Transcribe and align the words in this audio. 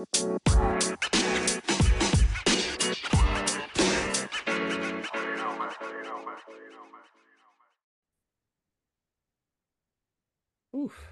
Oof. 0.00 0.08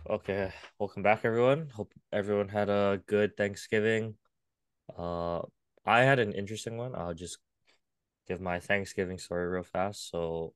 Okay. 0.09 0.53
Welcome 0.79 1.03
back, 1.03 1.21
everyone. 1.25 1.69
Hope 1.75 1.93
everyone 2.11 2.49
had 2.49 2.71
a 2.71 3.03
good 3.07 3.37
Thanksgiving. 3.37 4.15
Uh, 4.97 5.43
I 5.85 6.01
had 6.01 6.19
an 6.19 6.33
interesting 6.33 6.79
one. 6.79 6.95
I'll 6.95 7.13
just 7.13 7.37
give 8.27 8.41
my 8.41 8.59
Thanksgiving 8.59 9.19
story 9.19 9.49
real 9.49 9.65
fast. 9.65 10.09
So, 10.11 10.55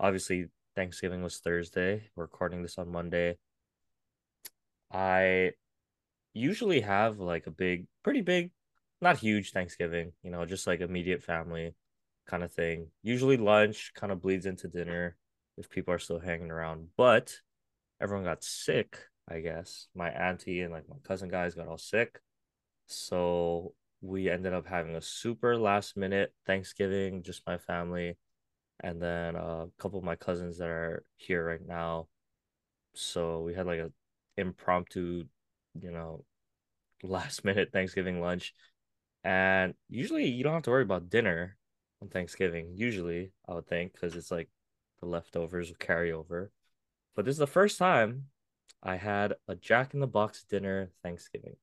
obviously, 0.00 0.46
Thanksgiving 0.74 1.22
was 1.22 1.40
Thursday. 1.40 2.08
We're 2.16 2.24
recording 2.24 2.62
this 2.62 2.78
on 2.78 2.88
Monday. 2.90 3.36
I 4.90 5.52
usually 6.36 6.80
have 6.82 7.18
like 7.18 7.46
a 7.46 7.50
big, 7.50 7.86
pretty 8.04 8.20
big, 8.20 8.50
not 9.00 9.18
huge 9.18 9.52
Thanksgiving, 9.52 10.12
you 10.22 10.30
know, 10.30 10.44
just 10.44 10.66
like 10.66 10.80
immediate 10.80 11.22
family 11.22 11.74
kind 12.26 12.42
of 12.42 12.52
thing. 12.52 12.88
Usually 13.02 13.36
lunch 13.36 13.92
kind 13.94 14.12
of 14.12 14.20
bleeds 14.20 14.46
into 14.46 14.68
dinner 14.68 15.16
if 15.56 15.70
people 15.70 15.94
are 15.94 15.98
still 15.98 16.20
hanging 16.20 16.50
around. 16.50 16.88
But 16.96 17.34
everyone 18.00 18.24
got 18.24 18.44
sick, 18.44 18.98
I 19.28 19.40
guess. 19.40 19.88
My 19.94 20.10
auntie 20.10 20.60
and 20.60 20.72
like 20.72 20.88
my 20.88 20.96
cousin 21.04 21.28
guys 21.28 21.54
got 21.54 21.68
all 21.68 21.78
sick. 21.78 22.20
So 22.86 23.72
we 24.00 24.30
ended 24.30 24.52
up 24.52 24.66
having 24.66 24.94
a 24.94 25.00
super 25.00 25.56
last 25.56 25.96
minute 25.96 26.32
Thanksgiving, 26.46 27.22
just 27.22 27.46
my 27.46 27.58
family, 27.58 28.16
and 28.80 29.00
then 29.00 29.36
uh, 29.36 29.66
a 29.66 29.68
couple 29.78 29.98
of 29.98 30.04
my 30.04 30.16
cousins 30.16 30.58
that 30.58 30.68
are 30.68 31.04
here 31.16 31.44
right 31.44 31.66
now. 31.66 32.08
So 32.94 33.40
we 33.40 33.54
had 33.54 33.66
like 33.66 33.80
a 33.80 33.90
impromptu, 34.36 35.24
you 35.82 35.90
know, 35.90 36.24
last 37.02 37.44
minute 37.44 37.70
Thanksgiving 37.72 38.20
lunch. 38.20 38.54
And 39.24 39.74
usually 39.88 40.26
you 40.26 40.44
don't 40.44 40.54
have 40.54 40.62
to 40.64 40.70
worry 40.70 40.82
about 40.82 41.10
dinner 41.10 41.56
on 42.00 42.08
Thanksgiving. 42.08 42.72
Usually, 42.74 43.32
I 43.48 43.54
would 43.54 43.66
think, 43.66 43.92
because 43.92 44.14
it's 44.14 44.30
like 44.30 44.48
the 45.00 45.06
leftovers 45.06 45.68
will 45.68 45.76
carry 45.76 46.12
over. 46.12 46.50
But 47.14 47.24
this 47.24 47.34
is 47.34 47.38
the 47.38 47.46
first 47.46 47.78
time 47.78 48.26
I 48.82 48.96
had 48.96 49.34
a 49.48 49.56
Jack 49.56 49.94
in 49.94 50.00
the 50.00 50.06
Box 50.06 50.44
dinner 50.48 50.90
Thanksgiving. 51.02 51.56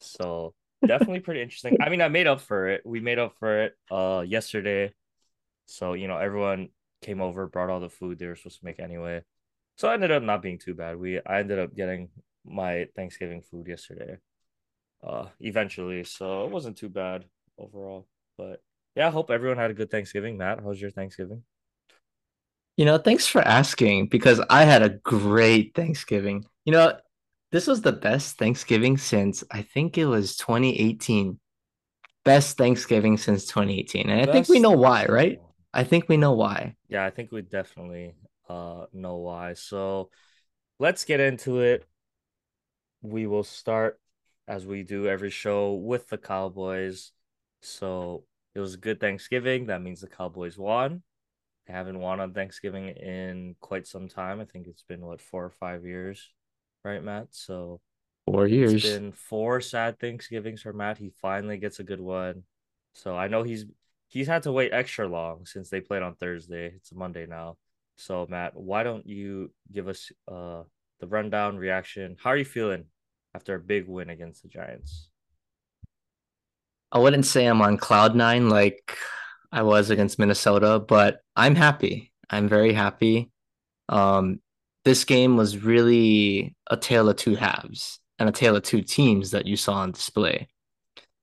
So 0.00 0.54
definitely 0.86 1.20
pretty 1.20 1.42
interesting. 1.42 1.76
I 1.80 1.88
mean, 1.88 2.00
I 2.00 2.08
made 2.08 2.26
up 2.26 2.40
for 2.40 2.68
it. 2.68 2.82
We 2.84 3.00
made 3.00 3.18
up 3.18 3.34
for 3.38 3.64
it 3.64 3.74
uh 3.90 4.24
yesterday. 4.26 4.92
So, 5.66 5.92
you 5.92 6.08
know, 6.08 6.18
everyone 6.18 6.70
came 7.02 7.20
over, 7.20 7.46
brought 7.46 7.70
all 7.70 7.80
the 7.80 7.88
food 7.88 8.18
they 8.18 8.26
were 8.26 8.36
supposed 8.36 8.60
to 8.60 8.64
make 8.64 8.80
anyway. 8.80 9.22
So 9.76 9.88
I 9.88 9.94
ended 9.94 10.10
up 10.10 10.22
not 10.22 10.42
being 10.42 10.58
too 10.58 10.74
bad. 10.74 10.98
We 10.98 11.20
I 11.24 11.40
ended 11.40 11.58
up 11.58 11.74
getting 11.74 12.08
my 12.44 12.88
Thanksgiving 12.96 13.42
food 13.42 13.68
yesterday. 13.68 14.18
Uh 15.02 15.26
eventually. 15.40 16.04
So 16.04 16.44
it 16.44 16.50
wasn't 16.50 16.76
too 16.76 16.88
bad 16.88 17.24
overall. 17.58 18.06
But 18.36 18.62
yeah, 18.96 19.08
I 19.08 19.10
hope 19.10 19.30
everyone 19.30 19.58
had 19.58 19.70
a 19.70 19.74
good 19.74 19.90
Thanksgiving. 19.90 20.36
Matt, 20.38 20.60
how 20.60 20.68
was 20.68 20.80
your 20.80 20.90
Thanksgiving? 20.90 21.42
You 22.76 22.84
know, 22.84 22.98
thanks 22.98 23.26
for 23.26 23.40
asking 23.40 24.08
because 24.08 24.40
I 24.50 24.64
had 24.64 24.82
a 24.82 24.88
great 24.88 25.74
Thanksgiving. 25.74 26.44
You 26.64 26.72
know, 26.72 26.98
this 27.52 27.66
was 27.68 27.82
the 27.82 27.92
best 27.92 28.36
Thanksgiving 28.36 28.96
since 28.96 29.44
I 29.50 29.62
think 29.62 29.96
it 29.96 30.06
was 30.06 30.36
2018. 30.36 31.38
Best 32.24 32.56
Thanksgiving 32.56 33.16
since 33.16 33.44
2018. 33.46 34.08
And 34.08 34.28
I 34.28 34.32
think 34.32 34.48
we 34.48 34.58
know 34.58 34.72
why, 34.72 35.06
right? 35.06 35.38
I 35.72 35.84
think 35.84 36.08
we 36.08 36.16
know 36.16 36.32
why. 36.32 36.74
Yeah, 36.88 37.04
I 37.04 37.10
think 37.10 37.30
we 37.30 37.42
definitely 37.42 38.14
uh 38.48 38.86
know 38.92 39.16
why. 39.16 39.54
So 39.54 40.10
let's 40.78 41.04
get 41.04 41.20
into 41.20 41.60
it. 41.60 41.86
We 43.04 43.26
will 43.26 43.44
start 43.44 44.00
as 44.48 44.66
we 44.66 44.82
do 44.82 45.06
every 45.06 45.30
show 45.30 45.74
with 45.74 46.08
the 46.08 46.16
Cowboys. 46.16 47.12
So 47.60 48.24
it 48.54 48.60
was 48.60 48.74
a 48.74 48.78
good 48.78 48.98
Thanksgiving. 48.98 49.66
That 49.66 49.82
means 49.82 50.00
the 50.00 50.06
Cowboys 50.06 50.56
won. 50.56 51.02
They 51.66 51.74
haven't 51.74 51.98
won 51.98 52.18
on 52.20 52.32
Thanksgiving 52.32 52.88
in 52.88 53.56
quite 53.60 53.86
some 53.86 54.08
time. 54.08 54.40
I 54.40 54.46
think 54.46 54.66
it's 54.66 54.82
been 54.82 55.02
what 55.04 55.20
four 55.20 55.44
or 55.44 55.50
five 55.50 55.84
years, 55.84 56.30
right, 56.82 57.04
Matt? 57.04 57.28
So 57.32 57.82
Four 58.24 58.46
it's 58.46 58.52
years. 58.52 58.82
been 58.82 59.12
four 59.12 59.60
sad 59.60 59.98
Thanksgivings 60.00 60.62
for 60.62 60.72
Matt. 60.72 60.96
He 60.96 61.10
finally 61.20 61.58
gets 61.58 61.80
a 61.80 61.84
good 61.84 62.00
one. 62.00 62.44
So 62.94 63.14
I 63.16 63.28
know 63.28 63.42
he's 63.42 63.66
he's 64.08 64.28
had 64.28 64.44
to 64.44 64.52
wait 64.52 64.72
extra 64.72 65.06
long 65.06 65.44
since 65.44 65.68
they 65.68 65.82
played 65.82 66.02
on 66.02 66.14
Thursday. 66.14 66.72
It's 66.76 66.90
a 66.92 66.94
Monday 66.94 67.26
now. 67.26 67.58
So 67.96 68.26
Matt, 68.30 68.56
why 68.56 68.82
don't 68.82 69.06
you 69.06 69.52
give 69.70 69.88
us 69.88 70.10
uh 70.26 70.62
the 71.00 71.06
rundown 71.06 71.58
reaction? 71.58 72.16
How 72.18 72.30
are 72.30 72.36
you 72.38 72.46
feeling 72.46 72.86
after 73.34 73.54
a 73.54 73.60
big 73.60 73.88
win 73.88 74.10
against 74.10 74.42
the 74.42 74.48
Giants? 74.48 75.08
I 76.92 76.98
wouldn't 76.98 77.26
say 77.26 77.46
I'm 77.46 77.60
on 77.60 77.76
cloud 77.76 78.14
nine 78.14 78.48
like 78.48 78.96
I 79.50 79.62
was 79.62 79.90
against 79.90 80.18
Minnesota, 80.18 80.78
but 80.78 81.20
I'm 81.34 81.56
happy. 81.56 82.12
I'm 82.30 82.48
very 82.48 82.72
happy. 82.72 83.30
Um, 83.88 84.40
this 84.84 85.04
game 85.04 85.36
was 85.36 85.58
really 85.58 86.54
a 86.70 86.76
tale 86.76 87.08
of 87.08 87.16
two 87.16 87.34
halves 87.34 88.00
and 88.18 88.28
a 88.28 88.32
tale 88.32 88.56
of 88.56 88.62
two 88.62 88.82
teams 88.82 89.32
that 89.32 89.46
you 89.46 89.56
saw 89.56 89.74
on 89.74 89.92
display. 89.92 90.48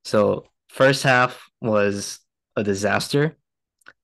So 0.03 0.45
first 0.69 1.03
half 1.03 1.50
was 1.61 2.19
a 2.55 2.63
disaster. 2.63 3.38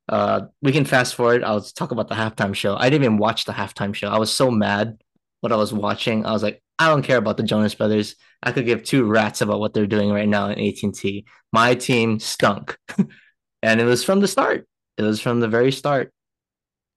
Uh, 0.07 0.41
we 0.61 0.71
can 0.71 0.85
fast 0.85 1.15
forward. 1.15 1.43
I'll 1.43 1.61
talk 1.61 1.91
about 1.91 2.07
the 2.07 2.15
halftime 2.15 2.55
show. 2.55 2.77
I 2.77 2.89
didn't 2.89 3.03
even 3.03 3.17
watch 3.17 3.45
the 3.45 3.51
halftime 3.51 3.93
show. 3.93 4.07
I 4.07 4.17
was 4.17 4.33
so 4.33 4.49
mad 4.49 5.01
what 5.41 5.51
I 5.51 5.55
was 5.55 5.73
watching. 5.73 6.25
I 6.25 6.31
was 6.31 6.43
like, 6.43 6.61
I 6.79 6.87
don't 6.87 7.03
care 7.03 7.17
about 7.17 7.37
the 7.37 7.43
Jonas 7.43 7.75
Brothers. 7.75 8.15
I 8.43 8.51
could 8.51 8.65
give 8.65 8.83
two 8.83 9.03
rats 9.05 9.41
about 9.41 9.59
what 9.59 9.73
they're 9.73 9.87
doing 9.87 10.11
right 10.11 10.27
now 10.27 10.49
in 10.49 10.59
AT&T. 10.59 11.25
My 11.51 11.75
team 11.75 12.19
stunk, 12.19 12.77
and 13.63 13.81
it 13.81 13.85
was 13.85 14.03
from 14.03 14.19
the 14.19 14.27
start. 14.27 14.67
It 14.97 15.03
was 15.03 15.19
from 15.19 15.39
the 15.39 15.47
very 15.47 15.71
start. 15.71 16.11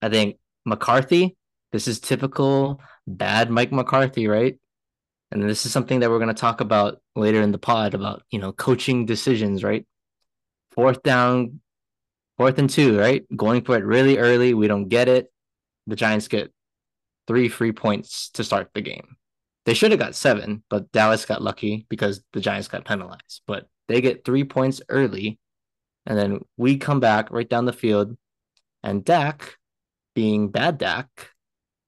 I 0.03 0.09
think 0.09 0.37
McCarthy. 0.65 1.37
This 1.73 1.87
is 1.87 2.01
typical 2.01 2.81
bad 3.07 3.51
Mike 3.51 3.73
McCarthy, 3.73 4.27
right? 4.27 4.59
And 5.31 5.49
this 5.49 5.65
is 5.65 5.73
something 5.73 6.01
that 6.01 6.11
we're 6.11 6.19
going 6.19 6.35
to 6.35 6.35
talk 6.35 6.61
about 6.61 7.01
later 7.15 7.41
in 7.41 7.53
the 7.53 7.59
pod 7.59 7.95
about 7.95 8.23
you 8.31 8.39
know 8.39 8.53
coaching 8.53 9.07
decisions, 9.07 9.63
right? 9.63 9.87
Fourth 10.73 11.03
down, 11.03 11.61
fourth 12.37 12.59
and 12.59 12.69
two, 12.69 12.99
right? 12.99 13.25
Going 13.37 13.63
for 13.63 13.77
it 13.77 13.85
really 13.85 14.19
early. 14.19 14.55
We 14.55 14.67
don't 14.67 14.89
get 14.89 15.09
it. 15.09 15.33
The 15.87 15.97
Giants 15.97 16.29
get 16.29 16.53
three 17.31 17.49
free 17.49 17.71
points 17.71 18.29
to 18.31 18.43
start 18.43 18.71
the 18.75 18.81
game. 18.81 19.15
They 19.65 19.73
should 19.73 19.93
have 19.93 20.01
got 20.01 20.17
seven, 20.17 20.65
but 20.69 20.91
Dallas 20.91 21.25
got 21.25 21.41
lucky 21.41 21.87
because 21.89 22.25
the 22.33 22.41
Giants 22.41 22.67
got 22.67 22.85
penalized. 22.85 23.43
But 23.47 23.69
they 23.87 24.01
get 24.01 24.25
three 24.25 24.43
points 24.43 24.83
early, 24.89 25.39
and 26.07 26.19
then 26.19 26.41
we 26.57 26.77
come 26.77 26.99
back 26.99 27.31
right 27.31 27.49
down 27.49 27.67
the 27.67 27.73
field, 27.73 28.17
and 28.83 29.05
Dak, 29.05 29.59
being 30.17 30.49
bad 30.49 30.79
Dak, 30.79 31.31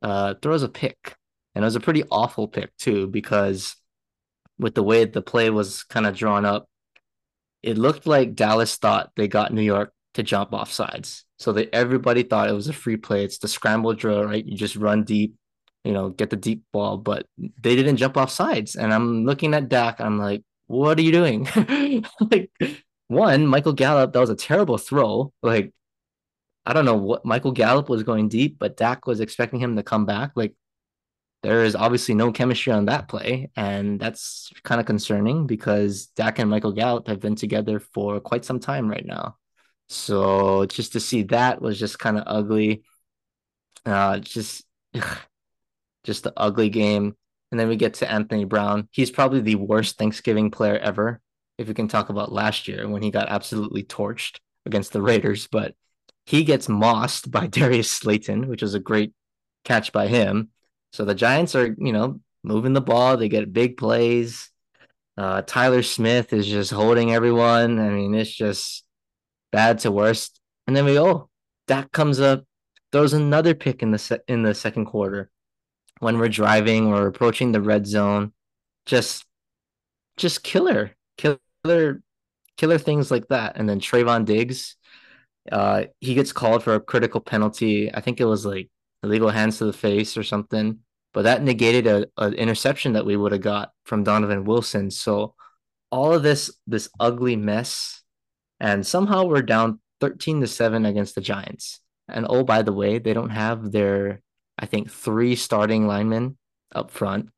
uh, 0.00 0.34
throws 0.40 0.62
a 0.62 0.68
pick. 0.68 1.16
And 1.56 1.64
it 1.64 1.66
was 1.66 1.74
a 1.74 1.80
pretty 1.80 2.04
awful 2.08 2.46
pick, 2.46 2.70
too, 2.76 3.08
because 3.08 3.74
with 4.60 4.76
the 4.76 4.84
way 4.84 5.06
the 5.06 5.22
play 5.22 5.50
was 5.50 5.82
kind 5.82 6.06
of 6.06 6.14
drawn 6.14 6.44
up, 6.44 6.68
it 7.64 7.78
looked 7.78 8.06
like 8.06 8.36
Dallas 8.36 8.76
thought 8.76 9.10
they 9.16 9.26
got 9.26 9.52
New 9.52 9.62
York 9.62 9.92
to 10.14 10.22
jump 10.22 10.52
off 10.52 10.72
sides. 10.72 11.24
So 11.38 11.52
that 11.52 11.74
everybody 11.74 12.22
thought 12.22 12.48
it 12.48 12.54
was 12.54 12.68
a 12.68 12.72
free 12.72 12.96
play. 12.96 13.24
It's 13.24 13.38
the 13.38 13.48
scramble 13.48 13.94
drill, 13.94 14.24
right? 14.24 14.44
You 14.44 14.56
just 14.56 14.76
run 14.76 15.04
deep, 15.04 15.34
you 15.84 15.92
know, 15.92 16.10
get 16.10 16.30
the 16.30 16.36
deep 16.36 16.62
ball, 16.72 16.96
but 16.98 17.26
they 17.38 17.74
didn't 17.74 17.96
jump 17.96 18.16
off 18.16 18.30
sides. 18.30 18.76
And 18.76 18.92
I'm 18.92 19.24
looking 19.24 19.54
at 19.54 19.68
Dak, 19.68 20.00
I'm 20.00 20.18
like, 20.18 20.42
what 20.66 20.98
are 20.98 21.02
you 21.02 21.12
doing? 21.12 21.48
like 22.30 22.50
one, 23.08 23.46
Michael 23.46 23.72
Gallup, 23.72 24.12
that 24.12 24.20
was 24.20 24.30
a 24.30 24.36
terrible 24.36 24.78
throw. 24.78 25.32
Like, 25.42 25.72
I 26.64 26.72
don't 26.72 26.84
know 26.84 26.96
what 26.96 27.24
Michael 27.24 27.52
Gallup 27.52 27.88
was 27.88 28.04
going 28.04 28.28
deep, 28.28 28.58
but 28.58 28.76
Dak 28.76 29.06
was 29.06 29.20
expecting 29.20 29.60
him 29.60 29.76
to 29.76 29.82
come 29.82 30.06
back. 30.06 30.32
Like 30.36 30.54
there 31.42 31.64
is 31.64 31.74
obviously 31.74 32.14
no 32.14 32.30
chemistry 32.30 32.72
on 32.72 32.84
that 32.86 33.08
play, 33.08 33.50
and 33.56 33.98
that's 33.98 34.52
kind 34.62 34.80
of 34.80 34.86
concerning 34.86 35.46
because 35.46 36.06
Dak 36.14 36.38
and 36.38 36.48
Michael 36.48 36.72
Gallup 36.72 37.08
have 37.08 37.18
been 37.20 37.34
together 37.34 37.80
for 37.80 38.20
quite 38.20 38.44
some 38.44 38.60
time 38.60 38.88
right 38.88 39.04
now. 39.04 39.36
So 39.92 40.66
just 40.66 40.92
to 40.92 41.00
see 41.00 41.24
that 41.24 41.60
was 41.60 41.78
just 41.78 41.98
kind 41.98 42.18
of 42.18 42.24
ugly. 42.26 42.82
Uh, 43.84 44.18
just 44.18 44.64
just 46.04 46.24
the 46.24 46.32
ugly 46.36 46.70
game. 46.70 47.16
And 47.50 47.60
then 47.60 47.68
we 47.68 47.76
get 47.76 47.94
to 47.94 48.10
Anthony 48.10 48.44
Brown. 48.44 48.88
He's 48.90 49.10
probably 49.10 49.40
the 49.40 49.56
worst 49.56 49.98
Thanksgiving 49.98 50.50
player 50.50 50.78
ever. 50.78 51.20
If 51.58 51.68
we 51.68 51.74
can 51.74 51.86
talk 51.86 52.08
about 52.08 52.32
last 52.32 52.66
year 52.66 52.88
when 52.88 53.02
he 53.02 53.10
got 53.10 53.28
absolutely 53.28 53.84
torched 53.84 54.38
against 54.64 54.92
the 54.92 55.02
Raiders, 55.02 55.48
but 55.48 55.74
he 56.24 56.44
gets 56.44 56.68
mossed 56.68 57.30
by 57.30 57.46
Darius 57.48 57.90
Slayton, 57.90 58.48
which 58.48 58.62
was 58.62 58.74
a 58.74 58.80
great 58.80 59.12
catch 59.64 59.92
by 59.92 60.06
him. 60.06 60.48
So 60.92 61.04
the 61.04 61.14
Giants 61.14 61.54
are, 61.54 61.76
you 61.78 61.92
know, 61.92 62.20
moving 62.42 62.72
the 62.72 62.80
ball. 62.80 63.16
They 63.16 63.28
get 63.28 63.52
big 63.52 63.76
plays. 63.76 64.50
Uh, 65.16 65.42
Tyler 65.42 65.82
Smith 65.82 66.32
is 66.32 66.46
just 66.46 66.70
holding 66.70 67.12
everyone. 67.12 67.78
I 67.78 67.90
mean, 67.90 68.14
it's 68.14 68.34
just 68.34 68.84
bad 69.52 69.78
to 69.80 69.90
worst. 69.90 70.40
And 70.66 70.74
then 70.74 70.84
we 70.84 70.98
oh, 70.98 71.28
Dak 71.68 71.92
comes 71.92 72.20
up, 72.20 72.44
throws 72.90 73.12
another 73.12 73.54
pick 73.54 73.82
in 73.82 73.90
the 73.90 73.98
se- 73.98 74.20
in 74.28 74.42
the 74.42 74.54
second 74.54 74.86
quarter 74.86 75.30
when 76.00 76.18
we're 76.18 76.28
driving 76.28 76.86
or 76.86 77.06
approaching 77.06 77.52
the 77.52 77.60
red 77.60 77.86
zone. 77.86 78.32
Just 78.86 79.24
just 80.16 80.42
killer. 80.42 80.96
killer 81.16 82.02
killer 82.56 82.78
things 82.78 83.10
like 83.10 83.28
that. 83.28 83.56
And 83.56 83.68
then 83.68 83.80
Trevon 83.80 84.24
Diggs, 84.24 84.76
uh, 85.50 85.84
he 86.00 86.14
gets 86.14 86.32
called 86.32 86.62
for 86.62 86.74
a 86.74 86.80
critical 86.80 87.20
penalty. 87.20 87.92
I 87.92 88.00
think 88.00 88.20
it 88.20 88.24
was 88.24 88.44
like 88.44 88.70
illegal 89.02 89.30
hands 89.30 89.58
to 89.58 89.64
the 89.64 89.72
face 89.72 90.16
or 90.16 90.22
something, 90.22 90.78
but 91.12 91.22
that 91.22 91.42
negated 91.42 91.86
a, 91.86 92.06
an 92.18 92.34
interception 92.34 92.92
that 92.92 93.06
we 93.06 93.16
would 93.16 93.32
have 93.32 93.40
got 93.40 93.72
from 93.84 94.04
Donovan 94.04 94.44
Wilson. 94.44 94.90
So 94.90 95.34
all 95.90 96.12
of 96.14 96.22
this 96.22 96.50
this 96.66 96.88
ugly 97.00 97.36
mess, 97.36 98.01
and 98.62 98.86
somehow 98.86 99.24
we're 99.24 99.42
down 99.42 99.80
13 100.00 100.40
to 100.40 100.46
7 100.46 100.86
against 100.86 101.16
the 101.16 101.20
Giants. 101.20 101.80
And 102.08 102.24
oh, 102.28 102.44
by 102.44 102.62
the 102.62 102.72
way, 102.72 103.00
they 103.00 103.12
don't 103.12 103.30
have 103.30 103.72
their, 103.72 104.22
I 104.56 104.66
think, 104.66 104.88
three 104.88 105.34
starting 105.34 105.88
linemen 105.88 106.38
up 106.72 106.92
front. 106.92 107.30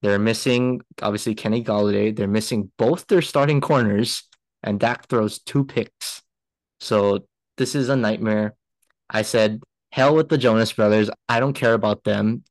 They're 0.00 0.18
missing 0.18 0.80
obviously 1.02 1.34
Kenny 1.34 1.62
Golladay. 1.62 2.16
They're 2.16 2.26
missing 2.26 2.72
both 2.78 3.06
their 3.08 3.20
starting 3.20 3.60
corners, 3.60 4.22
and 4.62 4.80
Dak 4.80 5.06
throws 5.08 5.38
two 5.38 5.64
picks. 5.64 6.22
So 6.80 7.26
this 7.58 7.74
is 7.74 7.90
a 7.90 7.96
nightmare. 7.96 8.54
I 9.10 9.22
said, 9.22 9.62
hell 9.92 10.14
with 10.16 10.30
the 10.30 10.38
Jonas 10.38 10.72
brothers. 10.72 11.10
I 11.28 11.40
don't 11.40 11.52
care 11.52 11.74
about 11.74 12.04
them. 12.04 12.44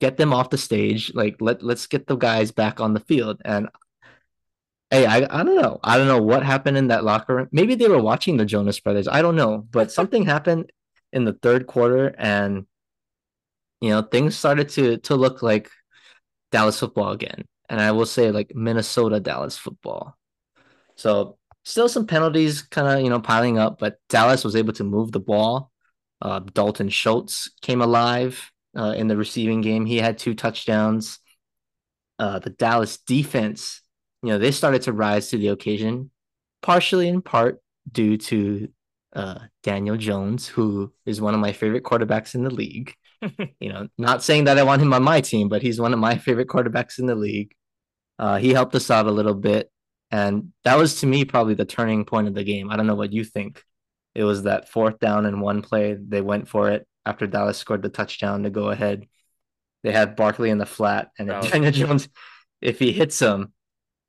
Get 0.00 0.16
them 0.16 0.32
off 0.32 0.50
the 0.50 0.58
stage. 0.58 1.14
Like 1.14 1.36
let 1.40 1.62
let's 1.62 1.86
get 1.86 2.08
the 2.08 2.16
guys 2.16 2.50
back 2.50 2.80
on 2.80 2.94
the 2.94 3.00
field. 3.00 3.40
And 3.44 3.68
hey, 4.90 5.06
I, 5.06 5.16
I 5.18 5.42
don't 5.44 5.56
know. 5.56 5.80
I 5.82 5.98
don't 5.98 6.08
know 6.08 6.22
what 6.22 6.42
happened 6.44 6.76
in 6.76 6.88
that 6.88 7.04
locker 7.04 7.36
room. 7.36 7.48
Maybe 7.52 7.74
they 7.74 7.88
were 7.88 8.02
watching 8.02 8.36
the 8.36 8.44
Jonas 8.44 8.80
brothers. 8.80 9.08
I 9.08 9.22
don't 9.22 9.36
know. 9.36 9.66
But 9.70 9.92
something 9.92 10.24
happened 10.24 10.70
in 11.12 11.24
the 11.24 11.32
third 11.32 11.66
quarter 11.66 12.14
and 12.18 12.66
you 13.80 13.90
know 13.90 14.02
things 14.02 14.36
started 14.36 14.68
to 14.70 14.98
to 14.98 15.14
look 15.14 15.42
like 15.42 15.70
Dallas 16.50 16.78
football 16.78 17.12
again. 17.12 17.44
And 17.68 17.80
I 17.80 17.92
will 17.92 18.06
say 18.06 18.30
like 18.30 18.54
Minnesota 18.54 19.20
Dallas 19.20 19.56
football. 19.56 20.16
So 20.96 21.38
still 21.64 21.88
some 21.88 22.06
penalties 22.06 22.62
kind 22.62 22.86
of, 22.86 23.02
you 23.02 23.10
know, 23.10 23.20
piling 23.20 23.58
up, 23.58 23.78
but 23.78 23.98
Dallas 24.08 24.44
was 24.44 24.54
able 24.54 24.72
to 24.74 24.84
move 24.84 25.12
the 25.12 25.20
ball. 25.20 25.72
Uh, 26.22 26.40
Dalton 26.40 26.88
Schultz 26.88 27.50
came 27.60 27.80
alive 27.80 28.52
uh, 28.76 28.94
in 28.96 29.08
the 29.08 29.16
receiving 29.16 29.60
game. 29.60 29.86
He 29.86 29.98
had 29.98 30.18
two 30.18 30.34
touchdowns. 30.34 31.18
Uh, 32.18 32.38
the 32.38 32.50
Dallas 32.50 32.98
defense, 32.98 33.82
you 34.24 34.32
know, 34.32 34.38
they 34.38 34.50
started 34.50 34.82
to 34.82 34.92
rise 34.92 35.28
to 35.28 35.38
the 35.38 35.48
occasion, 35.48 36.10
partially 36.62 37.08
in 37.08 37.20
part 37.20 37.60
due 37.90 38.16
to 38.16 38.68
uh, 39.14 39.38
Daniel 39.62 39.96
Jones, 39.96 40.48
who 40.48 40.92
is 41.04 41.20
one 41.20 41.34
of 41.34 41.40
my 41.40 41.52
favorite 41.52 41.84
quarterbacks 41.84 42.34
in 42.34 42.42
the 42.42 42.50
league. 42.50 42.94
you 43.60 43.72
know, 43.72 43.88
not 43.98 44.22
saying 44.22 44.44
that 44.44 44.58
I 44.58 44.62
want 44.62 44.80
him 44.80 44.94
on 44.94 45.02
my 45.02 45.20
team, 45.20 45.48
but 45.48 45.60
he's 45.62 45.80
one 45.80 45.92
of 45.92 45.98
my 45.98 46.16
favorite 46.16 46.48
quarterbacks 46.48 46.98
in 46.98 47.06
the 47.06 47.14
league. 47.14 47.54
Uh, 48.18 48.38
he 48.38 48.54
helped 48.54 48.74
us 48.74 48.90
out 48.90 49.06
a 49.06 49.12
little 49.12 49.34
bit. 49.34 49.70
And 50.10 50.52
that 50.64 50.78
was 50.78 51.00
to 51.00 51.06
me 51.06 51.24
probably 51.24 51.54
the 51.54 51.64
turning 51.64 52.04
point 52.04 52.28
of 52.28 52.34
the 52.34 52.44
game. 52.44 52.70
I 52.70 52.76
don't 52.76 52.86
know 52.86 52.94
what 52.94 53.12
you 53.12 53.24
think. 53.24 53.62
It 54.14 54.24
was 54.24 54.44
that 54.44 54.68
fourth 54.68 55.00
down 55.00 55.26
and 55.26 55.42
one 55.42 55.60
play. 55.60 55.94
They 55.94 56.22
went 56.22 56.48
for 56.48 56.70
it 56.70 56.86
after 57.04 57.26
Dallas 57.26 57.58
scored 57.58 57.82
the 57.82 57.88
touchdown 57.88 58.44
to 58.44 58.50
go 58.50 58.70
ahead. 58.70 59.06
They 59.82 59.92
had 59.92 60.16
Barkley 60.16 60.50
in 60.50 60.58
the 60.58 60.66
flat, 60.66 61.10
and 61.18 61.30
if 61.30 61.52
Daniel 61.52 61.70
Jones, 61.70 62.08
if 62.62 62.78
he 62.78 62.90
hits 62.92 63.20
him, 63.20 63.52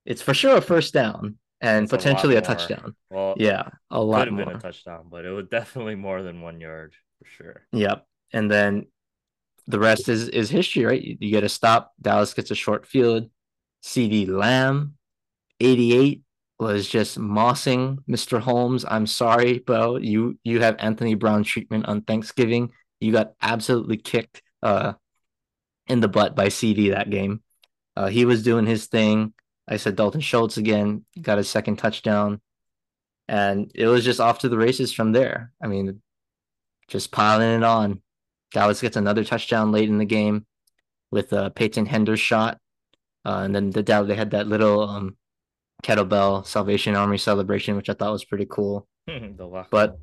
it's 0.06 0.22
for 0.22 0.34
sure 0.34 0.57
a 0.57 0.62
first 0.62 0.94
down 0.94 1.38
and 1.62 1.90
potentially 1.90 2.36
a, 2.36 2.40
a 2.40 2.42
touchdown. 2.42 2.96
Well, 3.10 3.36
yeah, 3.38 3.69
a 3.90 4.02
lot 4.02 4.28
could 4.28 4.38
have 4.38 4.48
been 4.48 4.56
a 4.57 4.60
touchdown, 4.60 5.07
but 5.10 5.25
it 5.25 5.31
was 5.31 5.48
definitely 5.48 5.96
more 5.96 6.22
than 6.22 6.42
one 6.42 6.60
yard 6.60 6.94
for 7.19 7.25
sure. 7.30 7.68
Yep. 7.72 8.06
And 8.34 8.50
then 8.52 8.88
the 9.68 9.80
rest 9.80 10.10
is 10.10 10.28
is 10.30 10.50
history, 10.50 10.86
right? 10.86 11.02
You, 11.02 11.18
you 11.19 11.31
get 11.31 11.44
a 11.44 11.50
stop. 11.50 11.94
Dallas 12.02 12.34
gets 12.34 12.52
a 12.52 12.56
short 12.56 12.86
field. 12.86 13.30
CeeDee 13.84 14.28
Lamb, 14.28 14.96
88 15.60 16.24
was 16.60 16.88
just 16.88 17.19
mossing 17.19 17.98
Mr. 18.10 18.40
Holmes. 18.40 18.86
I'm 18.88 19.07
sorry, 19.07 19.60
bro. 19.60 19.98
You 19.98 20.38
you 20.44 20.62
have 20.62 20.75
Anthony 20.80 21.16
Brown 21.16 21.44
treatment 21.44 21.88
on 21.88 22.02
Thanksgiving. 22.02 22.72
You 23.00 23.12
got 23.12 23.34
absolutely 23.42 23.98
kicked 23.98 24.42
uh 24.63 24.94
in 25.88 26.00
the 26.00 26.07
butt 26.07 26.36
by 26.36 26.48
CeeDee 26.48 26.92
that 26.92 27.10
game. 27.10 27.42
Uh, 27.96 28.07
he 28.07 28.25
was 28.25 28.44
doing 28.44 28.66
his 28.66 28.88
thing. 28.88 29.34
I 29.67 29.77
said 29.77 29.95
Dalton 29.95 30.21
Schultz 30.21 30.57
again 30.57 31.06
got 31.19 31.38
his 31.38 31.50
second 31.50 31.77
touchdown, 31.77 32.41
and 33.27 33.71
it 33.73 33.88
was 33.88 34.06
just 34.06 34.19
off 34.19 34.39
to 34.39 34.50
the 34.50 34.57
races 34.57 34.94
from 34.94 35.12
there. 35.12 35.51
I 35.62 35.67
mean, 35.67 36.01
just 36.88 37.12
piling 37.12 37.57
it 37.57 37.63
on. 37.63 38.01
Dallas 38.51 38.81
gets 38.81 38.95
another 38.95 39.23
touchdown 39.23 39.71
late 39.71 39.89
in 39.89 39.97
the 39.97 40.06
game 40.06 40.45
with 41.12 41.33
a 41.33 41.45
uh, 41.45 41.50
Peyton 41.50 41.88
Hendershot. 41.88 42.57
Uh, 43.25 43.41
and 43.44 43.56
then 43.56 43.71
the 43.71 43.81
Dallas 43.81 44.07
they 44.07 44.15
had 44.15 44.31
that 44.31 44.47
little 44.47 44.81
um, 44.88 45.17
kettlebell 45.83 46.45
Salvation 46.45 46.95
Army 46.95 47.18
celebration, 47.18 47.75
which 47.75 47.89
I 47.89 47.94
thought 47.94 48.11
was 48.11 48.25
pretty 48.25 48.45
cool. 48.50 48.88
but 49.71 49.97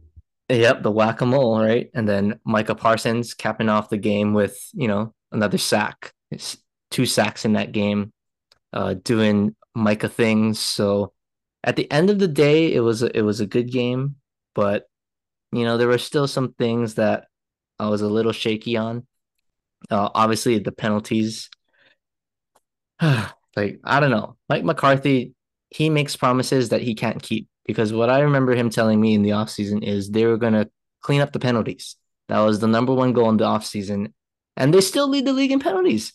yep, 0.48 0.82
the 0.82 0.90
whack 0.90 1.20
a 1.20 1.26
mole, 1.26 1.60
right? 1.60 1.90
And 1.94 2.08
then 2.08 2.40
Micah 2.44 2.74
Parsons 2.74 3.34
capping 3.34 3.68
off 3.68 3.90
the 3.90 3.96
game 3.96 4.34
with 4.34 4.58
you 4.72 4.88
know 4.88 5.14
another 5.30 5.58
sack. 5.58 6.12
It's 6.30 6.56
two 6.90 7.06
sacks 7.06 7.44
in 7.44 7.54
that 7.54 7.72
game, 7.72 8.12
uh, 8.72 8.94
doing 8.94 9.54
Micah 9.74 10.08
things. 10.08 10.58
So 10.58 11.12
at 11.64 11.76
the 11.76 11.90
end 11.90 12.10
of 12.10 12.18
the 12.18 12.28
day, 12.28 12.72
it 12.72 12.80
was 12.80 13.02
a, 13.02 13.16
it 13.16 13.22
was 13.22 13.40
a 13.40 13.46
good 13.46 13.70
game, 13.70 14.16
but 14.54 14.86
you 15.52 15.64
know 15.64 15.76
there 15.76 15.88
were 15.88 15.98
still 15.98 16.26
some 16.26 16.54
things 16.54 16.94
that 16.94 17.26
I 17.78 17.88
was 17.88 18.02
a 18.02 18.08
little 18.08 18.32
shaky 18.32 18.76
on. 18.76 19.06
Uh, 19.90 20.08
obviously, 20.14 20.58
the 20.58 20.72
penalties. 20.72 21.50
like 23.02 23.80
I 23.84 24.00
don't 24.00 24.10
know, 24.10 24.36
Mike 24.48 24.64
McCarthy, 24.64 25.34
he 25.70 25.90
makes 25.90 26.16
promises 26.16 26.70
that 26.70 26.82
he 26.82 26.94
can't 26.94 27.22
keep 27.22 27.48
because 27.66 27.92
what 27.92 28.10
I 28.10 28.20
remember 28.20 28.54
him 28.54 28.70
telling 28.70 29.00
me 29.00 29.14
in 29.14 29.22
the 29.22 29.30
offseason 29.30 29.82
is 29.82 30.10
they 30.10 30.26
were 30.26 30.36
going 30.36 30.54
to 30.54 30.70
clean 31.00 31.20
up 31.20 31.32
the 31.32 31.38
penalties. 31.38 31.96
That 32.28 32.40
was 32.40 32.60
the 32.60 32.68
number 32.68 32.94
one 32.94 33.12
goal 33.12 33.28
in 33.30 33.36
the 33.36 33.44
offseason. 33.44 34.12
And 34.56 34.72
they 34.72 34.80
still 34.80 35.08
lead 35.08 35.26
the 35.26 35.32
league 35.32 35.52
in 35.52 35.60
penalties. 35.60 36.12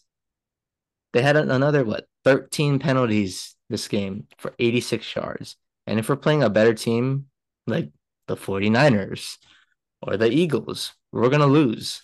They 1.13 1.21
had 1.21 1.37
another, 1.37 1.83
what, 1.83 2.05
13 2.27 2.77
penalties 2.79 3.55
this 3.69 3.87
game 3.87 4.27
for 4.37 4.53
86 4.59 5.15
yards. 5.15 5.55
And 5.85 5.97
if 5.97 6.09
we're 6.09 6.17
playing 6.17 6.43
a 6.43 6.49
better 6.49 6.73
team 6.73 7.27
like 7.67 7.89
the 8.27 8.35
49ers 8.35 9.37
or 10.01 10.17
the 10.17 10.29
Eagles 10.29 10.91
we're 11.13 11.29
going 11.29 11.39
to 11.39 11.47
lose. 11.47 12.03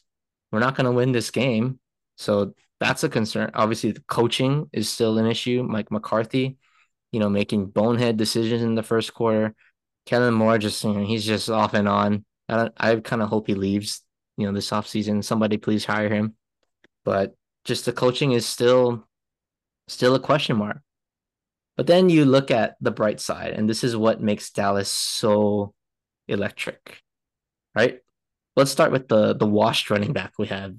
We're 0.50 0.60
not 0.60 0.76
going 0.76 0.86
to 0.86 0.94
win 0.94 1.12
this 1.12 1.30
game. 1.30 1.78
So 2.16 2.54
that's 2.80 3.04
a 3.04 3.10
concern. 3.10 3.52
Obviously, 3.54 3.92
the 3.92 4.04
coaching 4.08 4.70
is 4.72 4.88
still 4.88 5.18
an 5.18 5.26
issue. 5.26 5.62
Mike 5.62 5.92
McCarthy, 5.92 6.56
you 7.12 7.20
know, 7.20 7.30
making 7.30 7.66
bonehead 7.66 8.16
decisions 8.16 8.64
in 8.64 8.76
the 8.76 8.82
first 8.82 9.14
quarter. 9.14 9.54
Kellen 10.06 10.34
Moore 10.34 10.58
just, 10.58 10.82
you 10.86 10.94
know, 10.94 11.06
he's 11.06 11.26
just 11.26 11.50
off 11.50 11.74
and 11.74 11.90
on. 11.90 12.24
I, 12.48 12.70
I 12.78 12.96
kind 12.96 13.22
of 13.22 13.28
hope 13.28 13.48
he 13.48 13.56
leaves, 13.56 14.02
you 14.38 14.48
know, 14.48 14.54
this 14.54 14.70
offseason. 14.70 15.22
Somebody 15.22 15.58
please 15.58 15.84
hire 15.84 16.10
him. 16.10 16.36
But 17.04 17.36
just 17.66 17.84
the 17.84 17.92
coaching 17.92 18.32
is 18.32 18.46
still, 18.46 19.06
still 19.88 20.16
a 20.16 20.20
question 20.20 20.58
mark. 20.58 20.80
But 21.76 21.88
then 21.88 22.10
you 22.10 22.26
look 22.26 22.52
at 22.52 22.76
the 22.82 22.92
bright 22.92 23.20
side, 23.20 23.54
and 23.54 23.68
this 23.68 23.84
is 23.84 23.96
what 23.96 24.22
makes 24.22 24.52
Dallas 24.52 24.90
so 24.90 25.74
electric, 26.28 27.02
right? 27.76 28.00
let's 28.56 28.72
start 28.72 28.92
with 28.92 29.08
the 29.08 29.34
the 29.34 29.46
washed 29.46 29.90
running 29.90 30.14
back 30.14 30.34
we 30.38 30.48
have, 30.48 30.76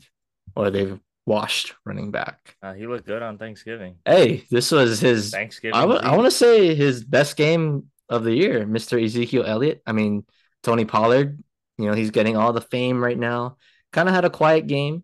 or 0.56 0.70
they've 0.70 0.98
washed 1.26 1.74
running 1.84 2.10
back. 2.10 2.56
Uh, 2.62 2.74
he 2.74 2.86
looked 2.86 3.06
good 3.06 3.22
on 3.22 3.38
Thanksgiving. 3.38 3.96
Hey, 4.04 4.44
this 4.50 4.70
was 4.70 5.00
his 5.00 5.30
Thanksgiving. 5.30 5.74
I, 5.74 5.80
w- 5.82 6.00
I 6.00 6.14
want 6.16 6.26
to 6.26 6.30
say 6.30 6.74
his 6.74 7.02
best 7.04 7.36
game 7.36 7.84
of 8.08 8.24
the 8.24 8.34
year, 8.34 8.66
Mr. 8.66 9.02
Ezekiel 9.02 9.44
Elliott. 9.44 9.82
I 9.86 9.92
mean, 9.92 10.24
Tony 10.62 10.84
Pollard. 10.84 11.42
You 11.78 11.86
know, 11.86 11.94
he's 11.94 12.10
getting 12.10 12.36
all 12.36 12.52
the 12.52 12.60
fame 12.60 13.02
right 13.02 13.18
now. 13.18 13.56
Kind 13.92 14.08
of 14.08 14.14
had 14.14 14.24
a 14.24 14.30
quiet 14.30 14.66
game, 14.66 15.02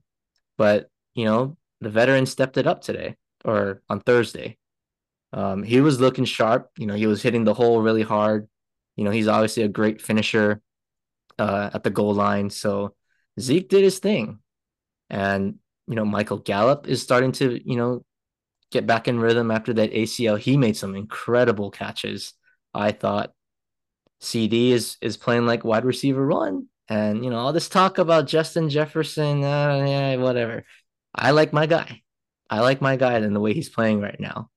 but 0.57 0.88
you 1.14 1.25
know, 1.25 1.57
the 1.80 1.90
veteran 1.90 2.26
stepped 2.26 2.57
it 2.59 2.66
up 2.66 2.83
today 2.83 3.16
or 3.44 3.82
on 3.88 4.00
Thursday. 4.00 4.59
Um, 5.32 5.62
he 5.62 5.80
was 5.80 6.00
looking 6.00 6.25
sharp. 6.25 6.70
You 6.76 6.87
know, 6.87 6.94
he 6.94 7.06
was 7.06 7.23
hitting 7.23 7.44
the 7.44 7.54
hole 7.54 7.80
really 7.80 8.02
hard. 8.02 8.49
You 8.97 9.04
know, 9.04 9.11
he's 9.11 9.28
obviously 9.28 9.62
a 9.62 9.68
great 9.68 10.02
finisher 10.02 10.61
uh, 11.38 11.70
at 11.73 11.85
the 11.85 11.90
goal 11.90 12.14
line. 12.14 12.50
So 12.50 12.94
Zeke 13.38 13.68
did 13.68 13.85
his 13.85 13.99
thing. 13.99 14.40
And, 15.09 15.56
you 15.87 15.94
know, 15.94 16.04
Michael 16.04 16.38
Gallup 16.38 16.88
is 16.88 17.02
starting 17.02 17.32
to, 17.32 17.61
you 17.64 17.76
know, 17.76 18.04
get 18.70 18.87
back 18.87 19.09
in 19.09 19.18
rhythm 19.18 19.50
after 19.50 19.73
that 19.75 19.92
ACL. 19.92 20.38
He 20.38 20.56
made 20.56 20.76
some 20.76 20.94
incredible 20.94 21.70
catches. 21.70 22.35
I 22.75 22.92
thought 22.92 23.32
CeeDee 24.23 24.70
is 24.70 24.97
is 25.00 25.16
playing 25.16 25.47
like 25.47 25.64
wide 25.64 25.85
receiver 25.85 26.26
one. 26.26 26.66
And, 26.88 27.25
you 27.25 27.30
know, 27.30 27.38
all 27.38 27.52
this 27.52 27.68
talk 27.68 27.99
about 27.99 28.26
Justin 28.26 28.68
Jefferson, 28.68 29.44
uh, 29.44 29.85
yeah, 29.87 30.16
whatever. 30.16 30.64
I 31.14 31.30
like 31.30 31.52
my 31.52 31.66
guy. 31.66 32.02
I 32.50 32.61
like 32.61 32.83
my 32.83 32.97
guy 32.97 33.14
and 33.14 33.35
the 33.35 33.40
way 33.40 33.54
he's 33.54 33.69
playing 33.69 34.00
right 34.00 34.19
now. 34.19 34.50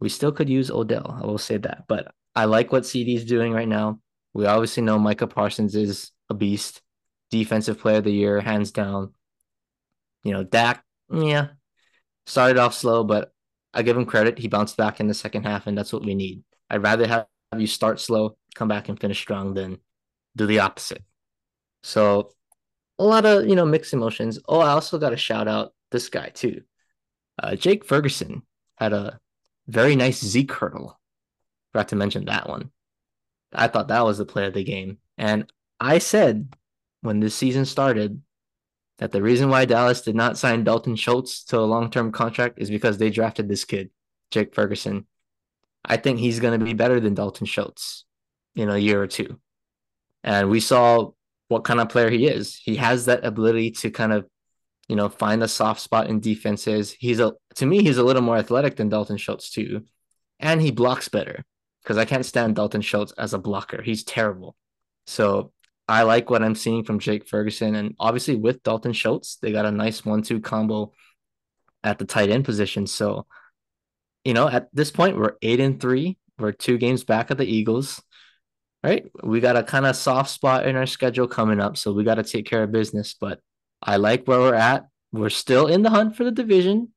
We 0.00 0.08
still 0.08 0.32
could 0.32 0.48
use 0.48 0.70
Odell. 0.70 1.18
I 1.22 1.26
will 1.26 1.38
say 1.38 1.58
that. 1.58 1.84
But 1.86 2.12
I 2.34 2.46
like 2.46 2.72
what 2.72 2.84
CeeDee's 2.84 3.24
doing 3.24 3.52
right 3.52 3.68
now. 3.68 4.00
We 4.34 4.46
obviously 4.46 4.82
know 4.82 4.98
Micah 4.98 5.26
Parsons 5.26 5.76
is 5.76 6.10
a 6.30 6.34
beast, 6.34 6.80
defensive 7.30 7.78
player 7.78 7.98
of 7.98 8.04
the 8.04 8.12
year, 8.12 8.40
hands 8.40 8.70
down. 8.70 9.12
You 10.24 10.32
know, 10.32 10.42
Dak, 10.42 10.82
yeah, 11.12 11.48
started 12.26 12.58
off 12.58 12.74
slow, 12.74 13.04
but 13.04 13.32
I 13.74 13.82
give 13.82 13.96
him 13.96 14.06
credit. 14.06 14.38
He 14.38 14.48
bounced 14.48 14.76
back 14.76 15.00
in 15.00 15.08
the 15.08 15.14
second 15.14 15.42
half, 15.44 15.66
and 15.66 15.76
that's 15.76 15.92
what 15.92 16.04
we 16.04 16.14
need. 16.14 16.42
I'd 16.70 16.82
rather 16.82 17.06
have 17.06 17.26
you 17.56 17.66
start 17.66 18.00
slow, 18.00 18.36
come 18.54 18.68
back 18.68 18.88
and 18.88 18.98
finish 18.98 19.18
strong 19.18 19.52
than 19.52 19.78
do 20.36 20.46
the 20.46 20.60
opposite. 20.60 21.02
So 21.82 22.30
a 22.98 23.04
lot 23.04 23.26
of 23.26 23.46
you 23.46 23.56
know 23.56 23.66
mixed 23.66 23.92
emotions. 23.92 24.38
Oh, 24.48 24.60
I 24.60 24.70
also 24.70 24.98
got 24.98 25.10
to 25.10 25.16
shout 25.16 25.48
out 25.48 25.74
this 25.90 26.08
guy 26.08 26.30
too. 26.30 26.62
Uh, 27.38 27.56
Jake 27.56 27.84
Ferguson 27.84 28.42
had 28.76 28.92
a 28.92 29.18
very 29.66 29.96
nice 29.96 30.22
Zeke 30.22 30.52
hurdle. 30.52 30.98
Forgot 31.72 31.88
to 31.88 31.96
mention 31.96 32.24
that 32.26 32.48
one. 32.48 32.70
I 33.52 33.68
thought 33.68 33.88
that 33.88 34.04
was 34.04 34.18
the 34.18 34.24
play 34.24 34.46
of 34.46 34.54
the 34.54 34.64
game. 34.64 34.98
And 35.18 35.50
I 35.80 35.98
said 35.98 36.54
when 37.00 37.20
this 37.20 37.34
season 37.34 37.64
started 37.64 38.22
that 38.98 39.12
the 39.12 39.22
reason 39.22 39.50
why 39.50 39.64
Dallas 39.64 40.02
did 40.02 40.14
not 40.14 40.38
sign 40.38 40.64
Dalton 40.64 40.96
Schultz 40.96 41.44
to 41.44 41.58
a 41.58 41.60
long 41.60 41.90
term 41.90 42.12
contract 42.12 42.58
is 42.58 42.70
because 42.70 42.98
they 42.98 43.10
drafted 43.10 43.48
this 43.48 43.64
kid, 43.64 43.90
Jake 44.30 44.54
Ferguson. 44.54 45.06
I 45.84 45.96
think 45.96 46.18
he's 46.18 46.40
going 46.40 46.58
to 46.58 46.64
be 46.64 46.74
better 46.74 47.00
than 47.00 47.14
Dalton 47.14 47.46
Schultz 47.46 48.04
in 48.54 48.68
a 48.68 48.78
year 48.78 49.02
or 49.02 49.08
two. 49.08 49.40
And 50.22 50.50
we 50.50 50.60
saw 50.60 51.10
what 51.48 51.64
kind 51.64 51.80
of 51.80 51.88
player 51.88 52.10
he 52.10 52.26
is. 52.26 52.56
He 52.56 52.76
has 52.76 53.06
that 53.06 53.24
ability 53.24 53.72
to 53.72 53.90
kind 53.90 54.12
of, 54.12 54.26
you 54.92 54.96
know, 54.96 55.08
find 55.08 55.42
a 55.42 55.48
soft 55.48 55.80
spot 55.80 56.10
in 56.10 56.20
defenses. 56.20 56.92
He's 56.92 57.18
a 57.18 57.32
to 57.54 57.64
me, 57.64 57.82
he's 57.82 57.96
a 57.96 58.04
little 58.04 58.20
more 58.20 58.36
athletic 58.36 58.76
than 58.76 58.90
Dalton 58.90 59.16
Schultz 59.16 59.50
too. 59.50 59.86
And 60.38 60.60
he 60.60 60.70
blocks 60.70 61.08
better 61.08 61.46
because 61.82 61.96
I 61.96 62.04
can't 62.04 62.26
stand 62.26 62.56
Dalton 62.56 62.82
Schultz 62.82 63.10
as 63.12 63.32
a 63.32 63.38
blocker. 63.38 63.80
He's 63.80 64.04
terrible. 64.04 64.54
So 65.06 65.50
I 65.88 66.02
like 66.02 66.28
what 66.28 66.42
I'm 66.42 66.54
seeing 66.54 66.84
from 66.84 66.98
Jake 66.98 67.26
Ferguson. 67.26 67.74
And 67.74 67.94
obviously 67.98 68.36
with 68.36 68.62
Dalton 68.64 68.92
Schultz, 68.92 69.36
they 69.36 69.50
got 69.50 69.64
a 69.64 69.70
nice 69.70 70.04
one-two 70.04 70.40
combo 70.40 70.92
at 71.82 71.98
the 71.98 72.04
tight 72.04 72.28
end 72.28 72.44
position. 72.44 72.86
So, 72.86 73.26
you 74.26 74.34
know, 74.34 74.46
at 74.46 74.68
this 74.74 74.90
point, 74.90 75.16
we're 75.16 75.36
eight 75.40 75.60
and 75.60 75.80
three. 75.80 76.18
We're 76.38 76.52
two 76.52 76.76
games 76.76 77.02
back 77.02 77.30
of 77.30 77.38
the 77.38 77.46
Eagles. 77.46 78.02
Right. 78.84 79.06
We 79.24 79.40
got 79.40 79.56
a 79.56 79.62
kind 79.62 79.86
of 79.86 79.96
soft 79.96 80.28
spot 80.28 80.66
in 80.66 80.76
our 80.76 80.86
schedule 80.86 81.28
coming 81.28 81.60
up. 81.60 81.78
So 81.78 81.94
we 81.94 82.04
got 82.04 82.16
to 82.16 82.24
take 82.24 82.44
care 82.44 82.62
of 82.62 82.72
business. 82.72 83.14
But 83.18 83.40
I 83.82 83.96
like 83.96 84.26
where 84.26 84.38
we're 84.38 84.54
at. 84.54 84.86
We're 85.12 85.30
still 85.30 85.66
in 85.66 85.82
the 85.82 85.90
hunt 85.90 86.16
for 86.16 86.24
the 86.24 86.30
division, 86.30 86.88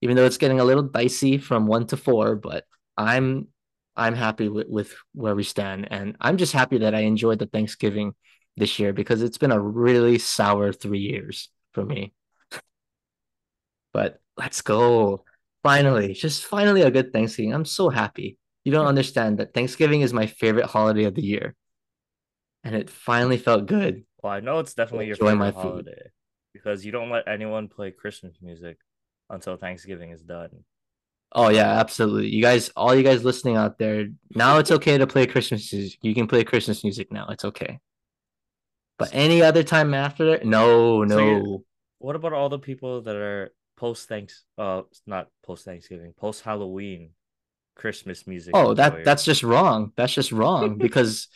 even 0.00 0.16
though 0.16 0.24
it's 0.24 0.38
getting 0.38 0.60
a 0.60 0.64
little 0.64 0.82
dicey 0.82 1.38
from 1.38 1.66
one 1.66 1.86
to 1.88 1.96
four. 1.96 2.36
But 2.36 2.64
I'm 2.96 3.48
I'm 3.96 4.14
happy 4.14 4.48
with, 4.48 4.68
with 4.68 4.94
where 5.12 5.34
we 5.34 5.44
stand. 5.44 5.88
And 5.90 6.16
I'm 6.20 6.36
just 6.36 6.52
happy 6.52 6.78
that 6.78 6.94
I 6.94 7.00
enjoyed 7.00 7.38
the 7.38 7.46
Thanksgiving 7.46 8.14
this 8.56 8.78
year 8.78 8.92
because 8.92 9.22
it's 9.22 9.38
been 9.38 9.52
a 9.52 9.60
really 9.60 10.18
sour 10.18 10.72
three 10.72 11.00
years 11.00 11.50
for 11.72 11.84
me. 11.84 12.12
But 13.92 14.20
let's 14.36 14.62
go. 14.62 15.24
Finally, 15.62 16.14
just 16.14 16.44
finally 16.44 16.82
a 16.82 16.90
good 16.90 17.12
Thanksgiving. 17.12 17.54
I'm 17.54 17.64
so 17.64 17.88
happy. 17.88 18.38
You 18.64 18.72
don't 18.72 18.86
understand 18.86 19.38
that 19.38 19.54
Thanksgiving 19.54 20.00
is 20.00 20.12
my 20.12 20.26
favorite 20.26 20.66
holiday 20.66 21.04
of 21.04 21.14
the 21.14 21.22
year. 21.22 21.54
And 22.64 22.74
it 22.74 22.90
finally 22.90 23.36
felt 23.36 23.66
good. 23.66 24.04
Well, 24.24 24.32
I 24.32 24.40
know 24.40 24.58
it's 24.58 24.72
definitely 24.72 25.08
your 25.08 25.16
favorite 25.16 25.36
my 25.36 25.50
holiday 25.50 26.00
because 26.54 26.82
you 26.82 26.92
don't 26.92 27.10
let 27.10 27.28
anyone 27.28 27.68
play 27.68 27.90
Christmas 27.90 28.32
music 28.40 28.78
until 29.28 29.58
Thanksgiving 29.58 30.12
is 30.12 30.22
done. 30.22 30.64
Oh 31.32 31.50
yeah, 31.50 31.78
absolutely. 31.78 32.28
You 32.28 32.40
guys, 32.40 32.70
all 32.74 32.94
you 32.94 33.02
guys 33.02 33.22
listening 33.22 33.56
out 33.56 33.76
there, 33.76 34.06
now 34.34 34.56
it's 34.56 34.70
okay 34.70 34.96
to 34.96 35.06
play 35.06 35.26
Christmas 35.26 35.70
music. 35.70 35.98
You 36.00 36.14
can 36.14 36.26
play 36.26 36.42
Christmas 36.42 36.82
music 36.82 37.12
now. 37.12 37.26
It's 37.28 37.44
okay. 37.44 37.80
But 38.96 39.10
any 39.12 39.42
other 39.42 39.62
time 39.62 39.92
after 39.92 40.24
that, 40.30 40.46
no, 40.46 41.04
no. 41.04 41.18
So 41.18 41.64
what 41.98 42.16
about 42.16 42.32
all 42.32 42.48
the 42.48 42.58
people 42.58 43.02
that 43.02 43.16
are 43.16 43.52
post 43.76 44.08
thanks 44.08 44.44
uh 44.56 44.82
not 45.06 45.28
post 45.44 45.66
Thanksgiving, 45.66 46.14
post 46.16 46.40
Halloween 46.40 47.10
Christmas 47.76 48.26
music? 48.26 48.54
Oh, 48.56 48.72
that 48.72 49.04
that's 49.04 49.24
just 49.26 49.42
wrong. 49.42 49.92
That's 49.96 50.14
just 50.14 50.32
wrong 50.32 50.78
because 50.78 51.28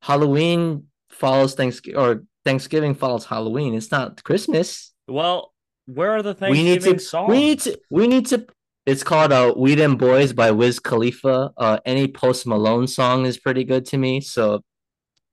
Halloween 0.00 0.88
follows 1.16 1.54
Thanksgiving 1.54 2.00
or 2.00 2.22
Thanksgiving 2.44 2.94
follows 2.94 3.24
Halloween. 3.24 3.74
It's 3.74 3.90
not 3.90 4.22
Christmas. 4.22 4.92
Well, 5.08 5.52
where 5.86 6.12
are 6.12 6.22
the 6.22 6.34
Thanksgiving 6.34 6.64
we 6.64 6.70
need 6.70 6.82
to, 6.82 6.98
songs? 6.98 7.30
We 7.30 7.38
need 7.38 7.60
to 7.60 7.80
we 7.90 8.06
need 8.06 8.26
to 8.26 8.46
it's 8.86 9.02
called 9.02 9.32
uh, 9.32 9.52
"We 9.56 9.74
Them 9.74 9.96
Boys" 9.96 10.32
by 10.32 10.52
Wiz 10.52 10.78
Khalifa. 10.78 11.52
Uh, 11.56 11.78
any 11.84 12.06
Post 12.06 12.46
Malone 12.46 12.86
song 12.86 13.26
is 13.26 13.38
pretty 13.38 13.64
good 13.64 13.84
to 13.86 13.98
me, 13.98 14.20
so 14.20 14.62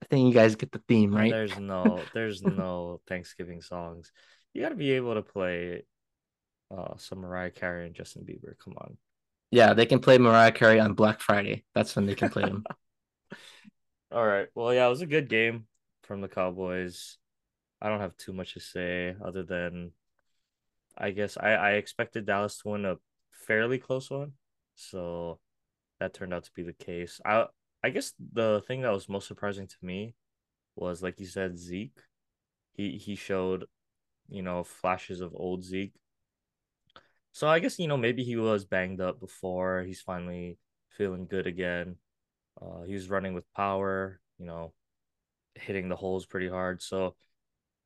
I 0.01 0.05
think 0.07 0.27
you 0.27 0.33
guys 0.33 0.55
get 0.55 0.71
the 0.71 0.81
theme, 0.87 1.15
right? 1.15 1.31
There's 1.31 1.57
no, 1.59 2.01
there's 2.13 2.41
no 2.43 2.99
Thanksgiving 3.07 3.61
songs. 3.61 4.11
You 4.53 4.63
got 4.63 4.69
to 4.69 4.75
be 4.75 4.93
able 4.93 5.13
to 5.13 5.21
play 5.21 5.83
uh, 6.75 6.97
some 6.97 7.19
Mariah 7.19 7.51
Carey 7.51 7.85
and 7.85 7.95
Justin 7.95 8.23
Bieber. 8.23 8.57
Come 8.63 8.73
on. 8.77 8.97
Yeah, 9.51 9.73
they 9.73 9.85
can 9.85 9.99
play 9.99 10.17
Mariah 10.17 10.51
Carey 10.51 10.79
on 10.79 10.93
Black 10.93 11.21
Friday. 11.21 11.63
That's 11.75 11.95
when 11.95 12.07
they 12.07 12.15
can 12.15 12.29
play 12.29 12.43
them. 12.43 12.63
All 14.11 14.25
right. 14.25 14.47
Well, 14.55 14.73
yeah, 14.73 14.87
it 14.87 14.89
was 14.89 15.01
a 15.01 15.07
good 15.07 15.29
game 15.29 15.65
from 16.03 16.21
the 16.21 16.27
Cowboys. 16.27 17.17
I 17.81 17.89
don't 17.89 17.99
have 17.99 18.15
too 18.17 18.33
much 18.33 18.53
to 18.53 18.59
say 18.59 19.15
other 19.23 19.43
than 19.43 19.91
I 20.97 21.11
guess 21.11 21.37
I, 21.37 21.53
I 21.53 21.71
expected 21.71 22.25
Dallas 22.25 22.57
to 22.59 22.69
win 22.69 22.85
a 22.85 22.97
fairly 23.31 23.79
close 23.79 24.09
one. 24.09 24.33
So 24.75 25.39
that 25.99 26.13
turned 26.13 26.33
out 26.33 26.43
to 26.45 26.51
be 26.55 26.63
the 26.63 26.73
case. 26.73 27.19
I 27.25 27.45
I 27.83 27.89
guess 27.89 28.13
the 28.33 28.63
thing 28.67 28.81
that 28.81 28.93
was 28.93 29.09
most 29.09 29.27
surprising 29.27 29.67
to 29.67 29.75
me 29.81 30.15
was 30.75 31.03
like 31.03 31.19
you 31.19 31.25
said, 31.25 31.57
Zeke. 31.57 31.99
He 32.73 32.97
he 32.97 33.15
showed, 33.15 33.65
you 34.29 34.41
know, 34.41 34.63
flashes 34.63 35.21
of 35.21 35.33
old 35.35 35.63
Zeke. 35.63 35.93
So 37.31 37.47
I 37.47 37.59
guess 37.59 37.79
you 37.79 37.87
know 37.87 37.97
maybe 37.97 38.23
he 38.23 38.35
was 38.37 38.65
banged 38.65 39.01
up 39.01 39.19
before. 39.19 39.83
He's 39.83 40.01
finally 40.01 40.57
feeling 40.89 41.25
good 41.27 41.47
again. 41.47 41.95
Uh, 42.61 42.83
he 42.83 42.93
was 42.93 43.09
running 43.09 43.33
with 43.33 43.51
power, 43.53 44.19
you 44.37 44.45
know, 44.45 44.73
hitting 45.55 45.89
the 45.89 45.95
holes 45.95 46.25
pretty 46.25 46.49
hard. 46.49 46.81
So 46.81 47.15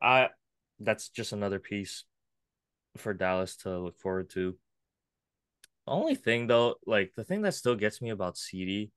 I 0.01 0.29
that's 0.79 1.09
just 1.09 1.33
another 1.33 1.59
piece 1.59 2.05
for 2.97 3.13
Dallas 3.13 3.55
to 3.57 3.77
look 3.79 3.99
forward 3.99 4.29
to. 4.31 4.57
The 5.85 5.91
only 5.91 6.15
thing 6.15 6.47
though, 6.47 6.75
like 6.85 7.13
the 7.15 7.23
thing 7.23 7.41
that 7.43 7.53
still 7.53 7.75
gets 7.75 8.01
me 8.01 8.09
about 8.09 8.35
CeeDee 8.35 8.91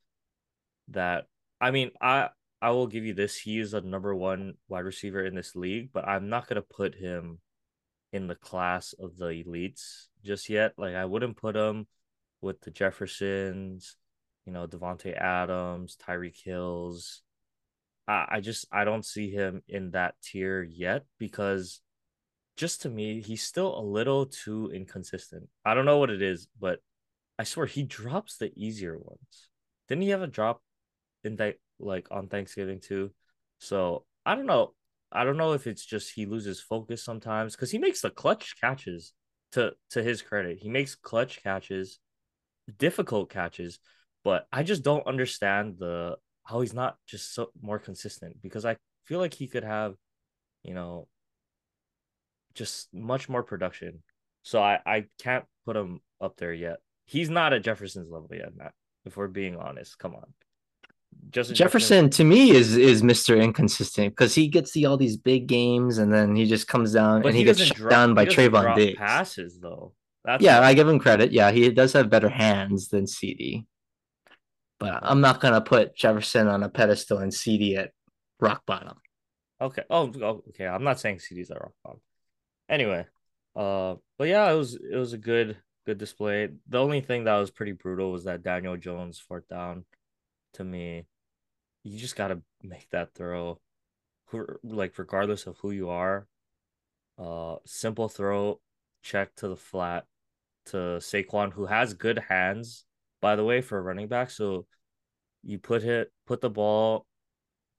that 0.89 1.27
I 1.61 1.71
mean, 1.71 1.91
I 2.01 2.29
I 2.63 2.71
will 2.71 2.87
give 2.87 3.05
you 3.05 3.15
this. 3.15 3.37
He 3.37 3.59
is 3.59 3.75
a 3.75 3.81
number 3.81 4.15
one 4.15 4.55
wide 4.69 4.85
receiver 4.85 5.25
in 5.25 5.35
this 5.35 5.57
league, 5.57 5.91
but 5.93 6.07
I'm 6.07 6.29
not 6.29 6.47
gonna 6.49 6.63
put 6.63 6.95
him 6.95 7.39
in 8.13 8.27
the 8.27 8.35
class 8.35 8.93
of 8.99 9.17
the 9.17 9.27
elites 9.27 10.07
just 10.25 10.49
yet. 10.49 10.75
Like 10.77 10.95
I 10.95 11.05
wouldn't 11.05 11.37
put 11.37 11.57
him 11.57 11.87
with 12.41 12.61
the 12.63 12.71
Jeffersons, 12.71 13.97
you 14.47 14.53
know, 14.53 14.67
Davante 14.67 15.17
Adams, 15.17 15.97
Tyreek 15.97 16.43
Hills. 16.43 17.23
I, 18.11 18.41
just 18.41 18.67
I 18.73 18.85
don't 18.85 19.05
see 19.05 19.31
him 19.31 19.63
in 19.69 19.93
that 19.93 20.15
tier 20.23 20.63
yet 20.63 21.05
because 21.19 21.81
just 22.57 22.83
to 22.83 22.89
me, 22.89 23.21
he's 23.21 23.43
still 23.43 23.79
a 23.79 23.83
little 23.83 24.27
too 24.27 24.71
inconsistent. 24.75 25.49
I 25.65 25.75
don't 25.75 25.85
know 25.85 25.99
what 25.99 26.11
it 26.11 26.23
is, 26.23 26.49
but 26.59 26.81
I 27.39 27.45
swear 27.45 27.67
he 27.67 27.85
drops 27.85 28.37
the 28.37 28.53
easier 28.57 28.99
ones. 28.99 29.49
Didn't 29.89 30.03
he 30.03 30.11
have 30.11 30.23
a 30.23 30.27
drop 30.27 30.63
in 31.25 31.37
that 31.37 31.57
like 31.79 32.09
on 32.11 32.29
Thanksgiving 32.29 32.81
too? 32.81 33.13
So 33.59 34.05
I 34.27 34.35
don't 34.35 34.47
know. 34.47 34.75
I 35.13 35.25
don't 35.25 35.37
know 35.37 35.53
if 35.53 35.67
it's 35.67 35.85
just 35.85 36.13
he 36.13 36.27
loses 36.27 36.61
focus 36.61 37.05
sometimes 37.05 37.55
because 37.55 37.71
he 37.71 37.79
makes 37.79 38.01
the 38.01 38.11
clutch 38.11 38.55
catches. 38.61 39.13
To 39.55 39.73
to 39.91 40.01
his 40.01 40.23
credit, 40.23 40.59
he 40.59 40.69
makes 40.69 40.95
clutch 40.95 41.43
catches, 41.43 41.99
difficult 42.79 43.31
catches, 43.31 43.81
but 44.23 44.47
I 44.53 44.63
just 44.63 44.85
don't 44.85 45.05
understand 45.09 45.75
the 45.81 46.19
how 46.45 46.61
he's 46.61 46.75
not 46.75 46.97
just 47.07 47.35
so 47.35 47.51
more 47.61 47.79
consistent 47.79 48.41
because 48.43 48.65
I 48.65 48.77
feel 49.05 49.19
like 49.19 49.35
he 49.35 49.47
could 49.47 49.65
have, 49.65 49.95
you 50.63 50.75
know, 50.75 51.09
just 52.55 52.93
much 52.93 53.29
more 53.29 53.43
production. 53.43 54.03
So 54.43 54.63
I, 54.63 54.79
I 54.87 55.07
can't 55.21 55.45
put 55.65 55.77
him 55.77 56.01
up 56.21 56.37
there 56.37 56.53
yet. 56.53 56.79
He's 57.07 57.31
not 57.31 57.53
at 57.53 57.63
Jefferson's 57.63 58.11
level 58.11 58.29
yet, 58.33 58.57
Matt. 58.57 58.73
If 59.05 59.17
we're 59.17 59.29
being 59.29 59.57
honest, 59.57 59.99
come 59.99 60.15
on. 60.15 60.33
Justin 61.31 61.55
Jefferson, 61.55 62.07
Jefferson 62.07 62.11
to 62.11 62.25
me 62.25 62.51
is 62.51 62.77
is 62.77 63.03
Mr. 63.03 63.41
Inconsistent 63.41 64.13
because 64.13 64.35
he 64.35 64.49
gets 64.49 64.73
the 64.73 64.87
all 64.87 64.97
these 64.97 65.17
big 65.17 65.47
games 65.47 65.99
and 65.99 66.13
then 66.13 66.35
he 66.35 66.47
just 66.47 66.67
comes 66.69 66.93
down 66.93 67.25
and 67.25 67.35
he, 67.35 67.41
he 67.41 67.45
gets 67.45 67.61
shut 67.61 67.77
drop, 67.77 67.91
down 67.91 68.15
by 68.15 68.27
Trevon 68.27 68.75
Diggs. 68.75 68.97
Passes 68.97 69.59
though. 69.61 69.93
That's 70.25 70.43
yeah, 70.43 70.61
I 70.61 70.75
give 70.75 70.89
him 70.89 70.99
credit. 70.99 71.33
Yeah, 71.33 71.51
he 71.51 71.71
does 71.71 71.93
have 71.95 72.11
better 72.11 72.29
hands 72.29 72.89
than 72.89 73.05
CeeDee. 73.05 73.65
But 74.81 75.01
I'm 75.03 75.21
not 75.21 75.41
gonna 75.41 75.61
put 75.61 75.95
Jefferson 75.95 76.49
on 76.49 76.63
a 76.63 76.69
pedestal 76.69 77.19
and 77.19 77.31
CeeDee 77.31 77.77
at 77.77 77.93
rock 78.41 78.65
bottom. 78.67 78.97
Okay. 79.61 79.83
Oh, 79.91 80.11
oh 80.23 80.43
okay. 80.49 80.67
I'm 80.67 80.83
not 80.83 80.99
saying 80.99 81.19
CeeDee's 81.19 81.51
at 81.51 81.61
rock 81.61 81.75
bottom. 81.85 82.01
Anyway, 82.69 83.07
uh, 83.55 83.97
but 84.19 84.29
yeah, 84.29 84.51
it 84.51 84.57
was 84.57 84.75
it 84.75 84.97
was 84.97 85.13
a 85.13 85.19
good 85.19 85.59
good 85.87 85.99
display. 85.99 86.49
The 86.69 86.79
only 86.81 87.03
thing 87.03 87.25
that 87.25 87.37
was 87.37 87.51
pretty 87.51 87.73
brutal 87.73 88.11
was 88.11 88.25
that 88.25 88.43
Daniel 88.43 88.77
Jones 88.77 89.21
fourth 89.21 89.47
down. 89.49 89.85
To 90.55 90.65
me, 90.65 91.07
you 91.85 91.99
just 91.99 92.17
gotta 92.17 92.41
make 92.63 92.89
that 92.91 93.15
throw, 93.15 93.61
like 94.65 94.99
regardless 94.99 95.47
of 95.47 95.59
who 95.59 95.71
you 95.71 95.91
are. 95.91 96.27
Uh, 97.19 97.57
simple 97.67 98.09
throw, 98.09 98.61
check 99.03 99.35
to 99.37 99.49
the 99.49 99.57
flat 99.57 100.07
to 100.67 100.77
Saquon, 101.01 101.53
who 101.53 101.67
has 101.67 101.93
good 101.93 102.19
hands, 102.29 102.87
by 103.21 103.37
the 103.37 103.45
way, 103.45 103.61
for 103.61 103.79
a 103.79 103.83
running 103.83 104.09
back. 104.09 104.31
So 104.31 104.67
you 105.43 105.59
put 105.59 105.85
it 105.85 106.13
put 106.27 106.41
the 106.41 106.51
ball 106.51 107.07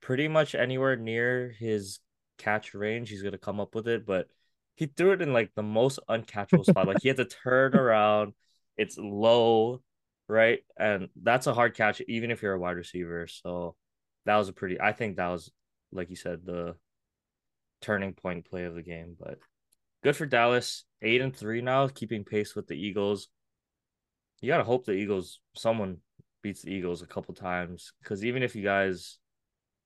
pretty 0.00 0.28
much 0.28 0.54
anywhere 0.54 0.96
near 0.96 1.54
his 1.58 2.00
catch 2.38 2.74
range, 2.74 3.08
he's 3.08 3.22
gonna 3.22 3.38
come 3.38 3.60
up 3.60 3.74
with 3.74 3.88
it. 3.88 4.06
But 4.06 4.26
he 4.74 4.86
threw 4.86 5.12
it 5.12 5.22
in 5.22 5.32
like 5.32 5.52
the 5.54 5.62
most 5.62 5.98
uncatchable 6.08 6.64
spot. 6.64 6.86
Like 6.88 7.02
he 7.02 7.08
had 7.08 7.18
to 7.18 7.24
turn 7.44 7.74
around. 7.74 8.34
It's 8.76 8.98
low, 8.98 9.82
right? 10.28 10.60
And 10.78 11.08
that's 11.22 11.46
a 11.46 11.54
hard 11.54 11.74
catch, 11.76 12.00
even 12.08 12.30
if 12.30 12.42
you're 12.42 12.54
a 12.54 12.58
wide 12.58 12.76
receiver. 12.76 13.26
So 13.26 13.76
that 14.26 14.36
was 14.36 14.48
a 14.48 14.52
pretty 14.52 14.80
I 14.80 14.92
think 14.92 15.16
that 15.16 15.28
was 15.28 15.50
like 15.92 16.10
you 16.10 16.16
said, 16.16 16.44
the 16.44 16.74
turning 17.80 18.14
point 18.14 18.48
play 18.48 18.64
of 18.64 18.74
the 18.74 18.82
game. 18.82 19.16
But 19.18 19.38
good 20.02 20.16
for 20.16 20.26
Dallas. 20.26 20.84
Eight 21.02 21.20
and 21.20 21.34
three 21.34 21.60
now, 21.60 21.88
keeping 21.88 22.24
pace 22.24 22.54
with 22.54 22.66
the 22.68 22.74
Eagles. 22.74 23.28
You 24.42 24.48
gotta 24.48 24.64
hope 24.64 24.84
the 24.84 24.92
Eagles 24.92 25.40
someone 25.54 25.98
beats 26.42 26.62
the 26.62 26.72
Eagles 26.72 27.00
a 27.00 27.06
couple 27.06 27.34
times. 27.34 27.92
Cause 28.04 28.24
even 28.24 28.42
if 28.42 28.54
you 28.54 28.62
guys 28.62 29.18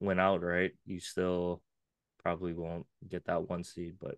went 0.00 0.18
out, 0.18 0.42
right, 0.42 0.72
you 0.84 0.98
still 0.98 1.62
probably 2.22 2.54
won't 2.54 2.86
get 3.08 3.26
that 3.26 3.48
one 3.48 3.62
seed. 3.62 3.94
But 4.00 4.16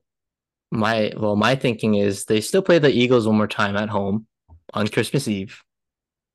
my 0.71 1.12
well, 1.16 1.37
my 1.37 1.54
thinking 1.54 1.95
is 1.95 2.25
they 2.25 2.40
still 2.40 2.62
play 2.62 2.78
the 2.78 2.90
Eagles 2.90 3.26
one 3.26 3.37
more 3.37 3.47
time 3.47 3.76
at 3.76 3.88
home 3.88 4.26
on 4.73 4.88
Christmas 4.88 5.28
Eve. 5.28 5.61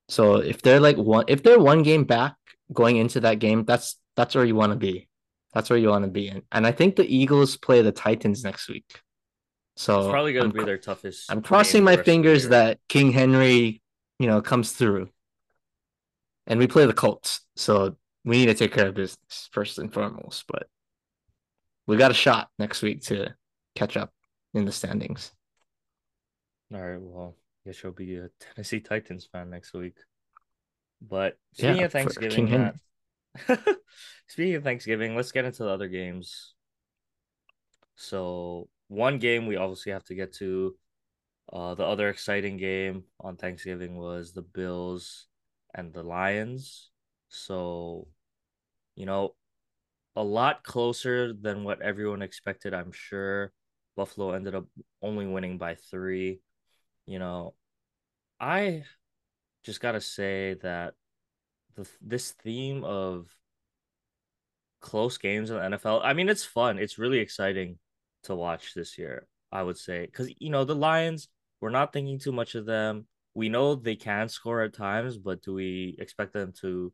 So 0.08 0.36
if 0.36 0.62
they're 0.62 0.80
like 0.80 0.96
one, 0.96 1.24
if 1.28 1.42
they're 1.42 1.58
one 1.58 1.82
game 1.82 2.04
back 2.04 2.36
going 2.72 2.98
into 2.98 3.20
that 3.20 3.38
game, 3.38 3.64
that's 3.64 3.98
that's 4.16 4.34
where 4.34 4.44
you 4.44 4.54
want 4.54 4.72
to 4.72 4.78
be. 4.78 5.08
That's 5.54 5.70
where 5.70 5.78
you 5.78 5.88
want 5.88 6.04
to 6.04 6.10
be. 6.10 6.28
And, 6.28 6.42
and 6.50 6.66
I 6.66 6.72
think 6.72 6.96
the 6.96 7.06
Eagles 7.06 7.56
play 7.56 7.80
the 7.80 7.92
Titans 7.92 8.42
next 8.44 8.68
week. 8.68 9.00
So 9.76 10.00
it's 10.00 10.10
probably 10.10 10.32
going 10.32 10.50
to 10.50 10.58
be 10.58 10.64
their 10.64 10.78
toughest. 10.78 11.30
I'm 11.30 11.42
crossing 11.42 11.84
my 11.84 11.96
fingers 11.96 12.48
that 12.48 12.78
King 12.88 13.12
Henry, 13.12 13.82
you 14.18 14.26
know, 14.26 14.40
comes 14.40 14.72
through. 14.72 15.08
And 16.46 16.58
we 16.58 16.66
play 16.66 16.86
the 16.86 16.92
Colts. 16.92 17.40
So 17.56 17.96
we 18.24 18.38
need 18.38 18.46
to 18.46 18.54
take 18.54 18.72
care 18.72 18.88
of 18.88 18.94
business 18.94 19.48
first 19.52 19.78
and 19.78 19.92
foremost. 19.92 20.44
But 20.46 20.66
we 21.86 21.96
got 21.96 22.10
a 22.10 22.14
shot 22.14 22.48
next 22.58 22.82
week 22.82 23.02
to 23.04 23.34
catch 23.74 23.96
up 23.96 24.12
in 24.52 24.64
the 24.64 24.72
standings. 24.72 25.32
All 26.72 26.80
right. 26.80 27.00
Well, 27.00 27.36
I 27.64 27.70
guess 27.70 27.82
you'll 27.82 27.92
be 27.92 28.16
a 28.16 28.28
Tennessee 28.40 28.80
Titans 28.80 29.28
fan 29.30 29.50
next 29.50 29.72
week. 29.72 29.96
But 31.00 31.36
speaking 31.52 31.76
yeah, 31.76 31.84
of 31.84 31.92
Thanksgiving, 31.92 32.50
Matt, 32.50 32.76
speaking 34.28 34.54
of 34.54 34.64
Thanksgiving, 34.64 35.16
let's 35.16 35.32
get 35.32 35.44
into 35.44 35.64
the 35.64 35.68
other 35.68 35.88
games. 35.88 36.54
So 37.96 38.68
one 38.88 39.18
game 39.18 39.46
we 39.46 39.56
obviously 39.56 39.92
have 39.92 40.04
to 40.04 40.14
get 40.14 40.34
to. 40.34 40.74
Uh, 41.52 41.74
the 41.74 41.84
other 41.84 42.08
exciting 42.08 42.56
game 42.56 43.04
on 43.20 43.36
Thanksgiving 43.36 43.96
was 43.96 44.32
the 44.32 44.42
Bills 44.42 45.26
and 45.74 45.92
the 45.92 46.02
Lions. 46.02 46.90
So, 47.28 48.08
you 48.96 49.06
know, 49.06 49.34
a 50.16 50.22
lot 50.22 50.62
closer 50.62 51.32
than 51.32 51.64
what 51.64 51.82
everyone 51.82 52.22
expected, 52.22 52.72
I'm 52.72 52.92
sure. 52.92 53.52
Buffalo 53.96 54.32
ended 54.32 54.54
up 54.54 54.66
only 55.02 55.26
winning 55.26 55.58
by 55.58 55.76
three. 55.76 56.40
You 57.06 57.18
know, 57.18 57.54
I 58.40 58.84
just 59.64 59.80
got 59.80 59.92
to 59.92 60.00
say 60.00 60.54
that 60.62 60.94
the 61.74 61.88
this 62.00 62.32
theme 62.32 62.84
of 62.84 63.28
close 64.80 65.18
games 65.18 65.50
in 65.50 65.56
the 65.56 65.76
NFL, 65.76 66.00
I 66.04 66.12
mean, 66.12 66.28
it's 66.28 66.44
fun. 66.44 66.78
It's 66.78 66.98
really 66.98 67.18
exciting 67.18 67.78
to 68.24 68.34
watch 68.34 68.74
this 68.74 68.98
year, 68.98 69.26
I 69.50 69.62
would 69.62 69.78
say. 69.78 70.06
Because, 70.06 70.30
you 70.38 70.50
know, 70.50 70.64
the 70.64 70.74
Lions, 70.74 71.28
we're 71.64 71.70
not 71.70 71.94
thinking 71.94 72.18
too 72.18 72.30
much 72.30 72.56
of 72.56 72.66
them. 72.66 73.06
We 73.32 73.48
know 73.48 73.74
they 73.74 73.96
can 73.96 74.28
score 74.28 74.60
at 74.60 74.74
times, 74.74 75.16
but 75.16 75.40
do 75.40 75.54
we 75.54 75.96
expect 75.98 76.34
them 76.34 76.52
to 76.60 76.92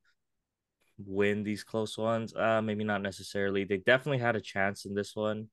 win 0.97 1.43
these 1.43 1.65
close 1.65 1.99
ones? 1.99 2.33
Uh, 2.37 2.63
maybe 2.63 2.85
not 2.85 3.03
necessarily. 3.03 3.65
They 3.65 3.79
definitely 3.79 4.21
had 4.21 4.37
a 4.37 4.41
chance 4.41 4.85
in 4.85 4.95
this 4.95 5.17
one. 5.17 5.49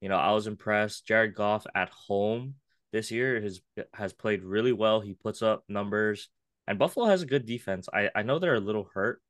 You 0.00 0.08
know, 0.08 0.16
I 0.16 0.32
was 0.32 0.48
impressed. 0.48 1.06
Jared 1.06 1.36
Goff 1.36 1.64
at 1.76 1.90
home 1.90 2.56
this 2.90 3.12
year 3.12 3.40
has 3.40 3.60
has 3.94 4.12
played 4.12 4.42
really 4.42 4.72
well. 4.72 5.00
He 5.00 5.14
puts 5.14 5.42
up 5.42 5.62
numbers, 5.68 6.28
and 6.66 6.76
Buffalo 6.76 7.06
has 7.06 7.22
a 7.22 7.26
good 7.26 7.46
defense. 7.46 7.88
I 7.94 8.10
I 8.16 8.22
know 8.24 8.40
they're 8.40 8.56
a 8.56 8.58
little 8.58 8.90
hurt, 8.92 9.22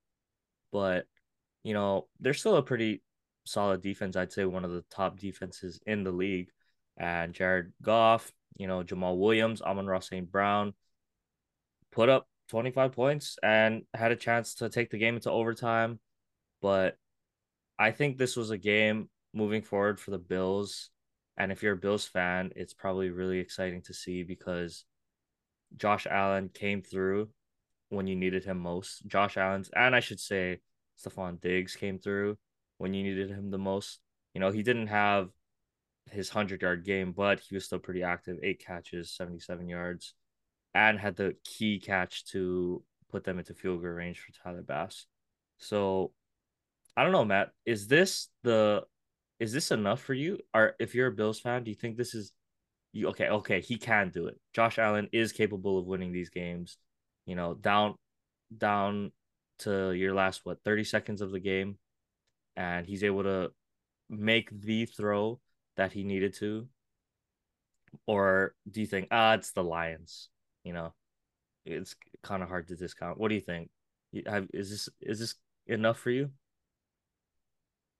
but 0.73 1.05
you 1.62 1.75
know 1.75 2.09
they're 2.21 2.33
still 2.33 2.57
a 2.57 2.62
pretty 2.62 3.03
solid 3.44 3.83
defense. 3.83 4.16
I'd 4.16 4.33
say 4.33 4.47
one 4.47 4.64
of 4.64 4.71
the 4.71 4.85
top 4.90 5.18
defenses 5.18 5.79
in 5.85 6.05
the 6.05 6.12
league. 6.12 6.49
And 7.01 7.33
Jared 7.33 7.73
Goff, 7.83 8.31
you 8.57 8.67
know 8.67 8.85
Jamaal 8.85 9.19
Williams, 9.19 9.63
Amon-Ra 9.63 10.01
St. 10.01 10.31
Brown, 10.31 10.75
put 11.91 12.11
up 12.11 12.29
25 12.51 12.93
points 12.93 13.39
and 13.43 13.85
had 13.95 14.13
a 14.13 14.17
chance 14.17 14.57
to 14.57 14.69
take 14.69 14.91
the 14.91 14.99
game 14.99 15.15
into 15.15 15.31
overtime. 15.31 15.99
But 16.61 16.99
I 17.79 17.91
think 17.91 18.19
this 18.19 18.37
was 18.37 18.51
a 18.51 18.59
game 18.59 19.09
moving 19.33 19.63
forward 19.63 19.99
for 19.99 20.11
the 20.11 20.19
Bills. 20.19 20.91
And 21.39 21.51
if 21.51 21.63
you're 21.63 21.73
a 21.73 21.79
Bills 21.79 22.07
fan, 22.07 22.53
it's 22.55 22.75
probably 22.75 23.09
really 23.09 23.39
exciting 23.39 23.81
to 23.83 23.95
see 23.95 24.23
because 24.23 24.85
Josh 25.79 26.07
Allen 26.07 26.51
came 26.53 26.83
through 26.83 27.31
when 27.89 28.07
you 28.07 28.15
needed 28.15 28.45
him 28.45 28.59
most. 28.59 29.07
Josh 29.07 29.39
Allen's, 29.39 29.71
and 29.75 29.97
I 29.97 30.01
should 30.01 30.21
say, 30.21 30.61
Stefon 31.03 31.41
Diggs 31.41 31.77
came 31.77 31.99
through 31.99 32.37
when 32.77 32.93
you 32.93 33.03
needed 33.03 33.31
him 33.31 33.51
the 33.51 33.57
most. 33.57 34.01
You 34.35 34.41
know, 34.41 34.51
he 34.51 34.63
didn't 34.63 34.89
have 34.89 35.31
his 36.12 36.35
100 36.35 36.62
yard 36.62 36.85
game, 36.85 37.12
but 37.12 37.40
he 37.40 37.55
was 37.55 37.64
still 37.64 37.79
pretty 37.79 38.03
active 38.03 38.38
eight 38.42 38.64
catches, 38.64 39.12
77 39.12 39.68
yards, 39.68 40.14
and 40.75 40.99
had 40.99 41.16
the 41.16 41.35
key 41.44 41.81
catch 41.81 42.25
to 42.27 42.83
put 43.11 43.25
them 43.25 43.38
into 43.38 43.55
field 43.55 43.83
goal 43.83 43.90
range 43.90 44.20
for 44.20 44.33
Tyler 44.33 44.62
Bass. 44.62 45.07
So 45.59 46.12
I 46.96 47.03
don't 47.03 47.12
know, 47.12 47.25
Matt. 47.25 47.51
Is 47.66 47.87
this 47.87 48.29
the 48.42 48.83
is 49.38 49.53
this 49.53 49.70
enough 49.70 50.03
for 50.03 50.14
you? 50.14 50.38
Or 50.55 50.75
if 50.79 50.94
you're 50.94 51.09
a 51.09 51.12
Bills 51.12 51.40
fan, 51.40 51.64
do 51.64 51.70
you 51.70 51.77
think 51.77 51.96
this 51.96 52.14
is 52.14 52.33
you 52.92 53.09
okay, 53.09 53.29
okay, 53.29 53.61
he 53.61 53.77
can 53.77 54.11
do 54.11 54.27
it. 54.27 54.38
Josh 54.53 54.79
Allen 54.79 55.09
is 55.12 55.33
capable 55.33 55.79
of 55.79 55.87
winning 55.87 56.12
these 56.12 56.31
games. 56.31 56.77
You 57.27 57.37
know, 57.37 57.55
down 57.55 57.94
down 58.57 59.12
to 59.61 59.92
your 59.92 60.14
last 60.14 60.40
what 60.44 60.62
30 60.64 60.85
seconds 60.85 61.20
of 61.20 61.31
the 61.31 61.40
game 61.40 61.77
and 62.57 62.87
he's 62.87 63.05
able 63.05 63.23
to 63.23 63.51
make 64.09 64.49
the 64.51 64.87
throw 64.87 65.38
that 65.76 65.92
he 65.92 66.04
needed 66.04 66.35
to 66.35 66.66
or 68.06 68.54
do 68.70 68.80
you 68.80 68.87
think 68.87 69.09
ah 69.11 69.35
it's 69.35 69.52
the 69.52 69.62
lions 69.62 70.28
you 70.64 70.72
know 70.72 70.92
it's 71.64 71.96
kind 72.22 72.42
of 72.42 72.48
hard 72.48 72.68
to 72.68 72.76
discount 72.76 73.18
what 73.18 73.28
do 73.28 73.35
you 73.35 73.40
think 73.40 73.70
have 74.26 74.46
is 74.52 74.70
this 74.70 74.88
is 75.00 75.18
this 75.18 75.35
enough 75.66 75.98
for 75.98 76.11
you 76.11 76.30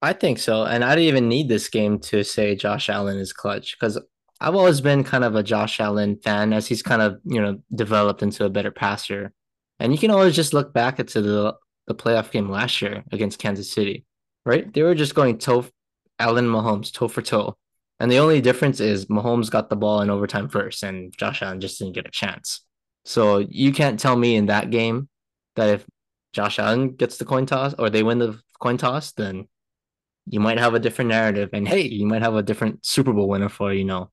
I 0.03 0.13
think 0.13 0.39
so. 0.39 0.65
And 0.65 0.83
I 0.83 0.95
didn't 0.95 1.09
even 1.09 1.29
need 1.29 1.49
this 1.49 1.69
game 1.69 1.99
to 2.01 2.25
say 2.25 2.57
Josh 2.57 2.89
Allen 2.89 3.19
is 3.19 3.33
clutch 3.33 3.77
because 3.79 3.99
I've 4.41 4.55
always 4.55 4.81
been 4.81 5.05
kind 5.05 5.25
of 5.25 5.35
a 5.35 5.43
Josh 5.43 5.79
Allen 5.81 6.17
fan 6.17 6.53
as 6.53 6.67
he's 6.67 6.83
kind 6.83 7.03
of, 7.03 7.21
you 7.25 7.41
know, 7.41 7.61
developed 7.75 8.23
into 8.23 8.47
a 8.47 8.51
better 8.51 8.71
passer. 8.71 9.33
And 9.79 9.93
you 9.93 9.99
can 9.99 10.11
always 10.11 10.35
just 10.35 10.55
look 10.55 10.73
back 10.73 10.99
at 11.01 11.09
the 11.09 11.55
the 11.87 11.95
playoff 11.95 12.31
game 12.31 12.49
last 12.49 12.81
year 12.81 13.05
against 13.13 13.39
Kansas 13.39 13.71
City, 13.71 14.07
right? 14.47 14.73
They 14.73 14.83
were 14.83 14.95
just 14.95 15.15
going 15.15 15.39
toe 15.39 15.67
Allen 16.21 16.47
Mahomes 16.47 16.93
toe 16.93 17.09
for 17.09 17.23
toe. 17.23 17.57
And 17.99 18.11
the 18.11 18.19
only 18.19 18.41
difference 18.41 18.81
is 18.81 19.07
Mahomes 19.07 19.51
got 19.51 19.69
the 19.69 19.77
ball 19.77 20.01
in 20.01 20.11
overtime 20.11 20.49
first 20.49 20.83
and 20.83 21.17
Josh 21.17 21.43
Allen 21.43 21.61
just 21.61 21.79
didn't 21.79 21.95
get 21.95 22.07
a 22.07 22.11
chance. 22.11 22.65
So 23.05 23.39
you 23.39 23.73
can't 23.73 23.99
tell 23.99 24.17
me 24.17 24.37
in 24.37 24.47
that 24.47 24.71
game 24.71 25.09
that 25.57 25.69
if 25.69 25.87
Josh 26.33 26.59
Allen 26.59 26.95
gets 26.95 27.17
the 27.17 27.25
coin 27.25 27.47
toss 27.47 27.75
or 27.75 27.91
they 27.91 28.03
win 28.03 28.19
the 28.19 28.41
coin 28.61 28.77
toss, 28.77 29.13
then 29.13 29.49
you 30.27 30.41
might 30.41 30.59
have 30.59 30.75
a 30.75 30.79
different 30.79 31.09
narrative 31.09 31.51
and 31.53 31.67
hey 31.67 31.83
you 31.83 32.07
might 32.07 32.23
have 32.23 32.35
a 32.35 32.43
different 32.43 32.85
super 32.85 33.13
bowl 33.13 33.29
winner 33.29 33.49
for 33.49 33.73
you 33.73 33.85
know 33.85 34.11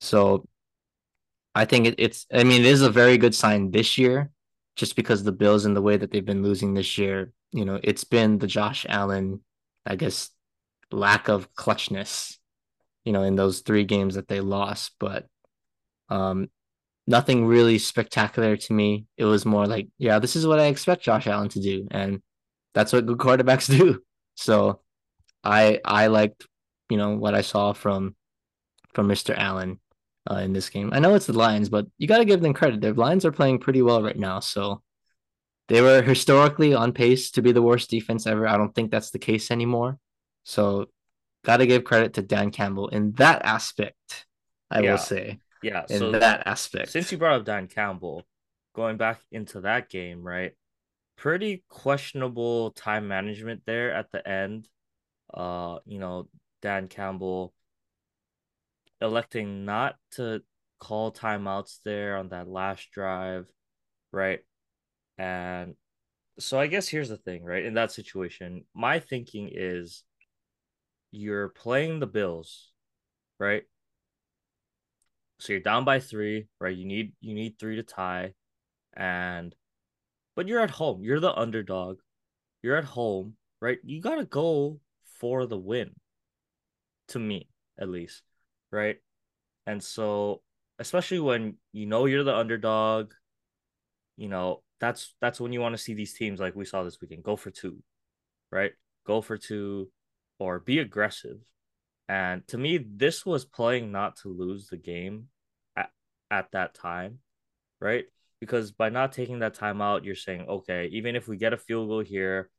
so 0.00 0.46
i 1.54 1.64
think 1.64 1.86
it, 1.86 1.94
it's 1.98 2.26
i 2.32 2.44
mean 2.44 2.60
it 2.60 2.66
is 2.66 2.82
a 2.82 2.90
very 2.90 3.16
good 3.18 3.34
sign 3.34 3.70
this 3.70 3.98
year 3.98 4.30
just 4.76 4.94
because 4.94 5.22
the 5.22 5.32
bills 5.32 5.64
and 5.64 5.76
the 5.76 5.82
way 5.82 5.96
that 5.96 6.10
they've 6.10 6.26
been 6.26 6.42
losing 6.42 6.74
this 6.74 6.98
year 6.98 7.32
you 7.52 7.64
know 7.64 7.80
it's 7.82 8.04
been 8.04 8.38
the 8.38 8.46
josh 8.46 8.84
allen 8.88 9.40
i 9.86 9.96
guess 9.96 10.30
lack 10.90 11.28
of 11.28 11.52
clutchness 11.54 12.36
you 13.04 13.12
know 13.12 13.22
in 13.22 13.36
those 13.36 13.60
three 13.60 13.84
games 13.84 14.14
that 14.14 14.28
they 14.28 14.40
lost 14.40 14.92
but 14.98 15.26
um 16.08 16.48
nothing 17.06 17.46
really 17.46 17.78
spectacular 17.78 18.56
to 18.56 18.72
me 18.72 19.06
it 19.16 19.24
was 19.24 19.44
more 19.44 19.66
like 19.66 19.88
yeah 19.98 20.18
this 20.18 20.36
is 20.36 20.46
what 20.46 20.58
i 20.58 20.66
expect 20.66 21.02
josh 21.02 21.26
allen 21.26 21.48
to 21.48 21.60
do 21.60 21.86
and 21.90 22.20
that's 22.74 22.92
what 22.92 23.06
good 23.06 23.18
quarterbacks 23.18 23.68
do 23.78 24.00
so 24.34 24.80
I 25.44 25.80
I 25.84 26.06
liked 26.08 26.46
you 26.90 26.96
know 26.96 27.16
what 27.16 27.34
I 27.34 27.42
saw 27.42 27.72
from 27.72 28.14
from 28.94 29.08
Mr. 29.08 29.36
Allen 29.36 29.80
uh, 30.30 30.36
in 30.36 30.52
this 30.52 30.70
game. 30.70 30.90
I 30.92 30.98
know 30.98 31.14
it's 31.14 31.26
the 31.26 31.32
Lions, 31.32 31.68
but 31.68 31.86
you 31.98 32.08
got 32.08 32.18
to 32.18 32.24
give 32.24 32.40
them 32.40 32.54
credit. 32.54 32.80
Their 32.80 32.94
Lions 32.94 33.24
are 33.24 33.32
playing 33.32 33.60
pretty 33.60 33.82
well 33.82 34.02
right 34.02 34.16
now, 34.16 34.40
so 34.40 34.82
they 35.68 35.80
were 35.80 36.02
historically 36.02 36.74
on 36.74 36.92
pace 36.92 37.30
to 37.32 37.42
be 37.42 37.52
the 37.52 37.62
worst 37.62 37.90
defense 37.90 38.26
ever. 38.26 38.46
I 38.46 38.56
don't 38.56 38.74
think 38.74 38.90
that's 38.90 39.10
the 39.10 39.18
case 39.18 39.50
anymore. 39.50 39.98
So 40.48 40.86
got 41.44 41.58
to 41.58 41.66
give 41.66 41.84
credit 41.84 42.14
to 42.14 42.22
Dan 42.22 42.50
Campbell 42.50 42.88
in 42.88 43.12
that 43.12 43.44
aspect. 43.44 44.26
I 44.70 44.80
yeah. 44.80 44.92
will 44.92 44.98
say. 44.98 45.40
yeah, 45.62 45.84
in 45.90 45.98
so 45.98 46.12
that 46.12 46.46
aspect. 46.46 46.88
since 46.90 47.12
you 47.12 47.18
brought 47.18 47.40
up 47.40 47.44
Dan 47.44 47.66
Campbell, 47.66 48.26
going 48.74 48.96
back 48.96 49.20
into 49.30 49.60
that 49.60 49.90
game, 49.90 50.22
right? 50.22 50.52
Pretty 51.18 51.64
questionable 51.68 52.70
time 52.70 53.08
management 53.08 53.60
there 53.66 53.92
at 53.92 54.10
the 54.10 54.26
end. 54.26 54.66
Uh, 55.34 55.80
you 55.84 55.98
know, 55.98 56.28
Dan 56.62 56.88
Campbell 56.88 57.52
electing 59.02 59.66
not 59.66 59.96
to 60.12 60.40
call 60.80 61.12
timeouts 61.12 61.80
there 61.84 62.16
on 62.16 62.30
that 62.30 62.48
last 62.48 62.90
drive, 62.90 63.46
right? 64.12 64.40
And 65.18 65.74
so 66.38 66.58
I 66.58 66.68
guess 66.68 66.88
here's 66.88 67.10
the 67.10 67.18
thing, 67.18 67.44
right? 67.44 67.66
In 67.66 67.74
that 67.74 67.92
situation, 67.92 68.64
my 68.74 68.98
thinking 68.98 69.50
is 69.52 70.04
you're 71.10 71.48
playing 71.48 72.00
the 72.00 72.06
Bills, 72.06 72.72
right? 73.38 73.62
So 75.38 75.52
you're 75.52 75.60
down 75.60 75.84
by 75.84 76.00
3, 76.00 76.46
right? 76.60 76.76
You 76.76 76.84
need 76.84 77.12
you 77.20 77.34
need 77.34 77.58
3 77.58 77.76
to 77.76 77.82
tie 77.82 78.34
and 78.96 79.54
but 80.34 80.46
you're 80.48 80.60
at 80.60 80.70
home. 80.70 81.02
You're 81.02 81.20
the 81.20 81.34
underdog. 81.34 81.98
You're 82.62 82.76
at 82.76 82.84
home, 82.84 83.34
right? 83.60 83.78
You 83.82 84.00
got 84.00 84.16
to 84.16 84.24
go 84.24 84.80
for 85.18 85.46
the 85.46 85.58
win. 85.58 85.94
To 87.08 87.18
me, 87.18 87.48
at 87.78 87.88
least, 87.88 88.22
right? 88.70 88.98
And 89.66 89.82
so 89.82 90.42
especially 90.78 91.20
when 91.20 91.56
you 91.72 91.86
know 91.86 92.06
you're 92.06 92.24
the 92.24 92.36
underdog, 92.36 93.12
you 94.16 94.28
know, 94.28 94.62
that's 94.80 95.14
that's 95.20 95.40
when 95.40 95.52
you 95.52 95.60
want 95.60 95.74
to 95.74 95.82
see 95.82 95.94
these 95.94 96.14
teams 96.14 96.40
like 96.40 96.54
we 96.54 96.64
saw 96.64 96.82
this 96.82 97.00
weekend 97.00 97.24
go 97.24 97.36
for 97.36 97.50
two, 97.50 97.82
right? 98.52 98.72
Go 99.06 99.22
for 99.22 99.38
two 99.38 99.90
or 100.38 100.60
be 100.60 100.78
aggressive. 100.78 101.38
And 102.08 102.46
to 102.48 102.58
me, 102.58 102.78
this 102.78 103.26
was 103.26 103.44
playing 103.44 103.92
not 103.92 104.16
to 104.22 104.28
lose 104.28 104.68
the 104.68 104.76
game 104.76 105.28
at, 105.76 105.90
at 106.30 106.50
that 106.52 106.74
time, 106.74 107.18
right? 107.80 108.04
Because 108.40 108.72
by 108.72 108.88
not 108.88 109.12
taking 109.12 109.40
that 109.40 109.54
time 109.54 109.82
out, 109.82 110.04
you're 110.04 110.14
saying, 110.14 110.46
okay, 110.48 110.86
even 110.92 111.16
if 111.16 111.28
we 111.28 111.36
get 111.36 111.52
a 111.52 111.58
field 111.58 111.88
goal 111.88 112.00
here, 112.00 112.50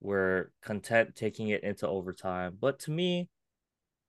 we're 0.00 0.50
content 0.62 1.14
taking 1.14 1.48
it 1.48 1.62
into 1.62 1.86
overtime. 1.88 2.56
But 2.60 2.80
to 2.80 2.90
me, 2.90 3.28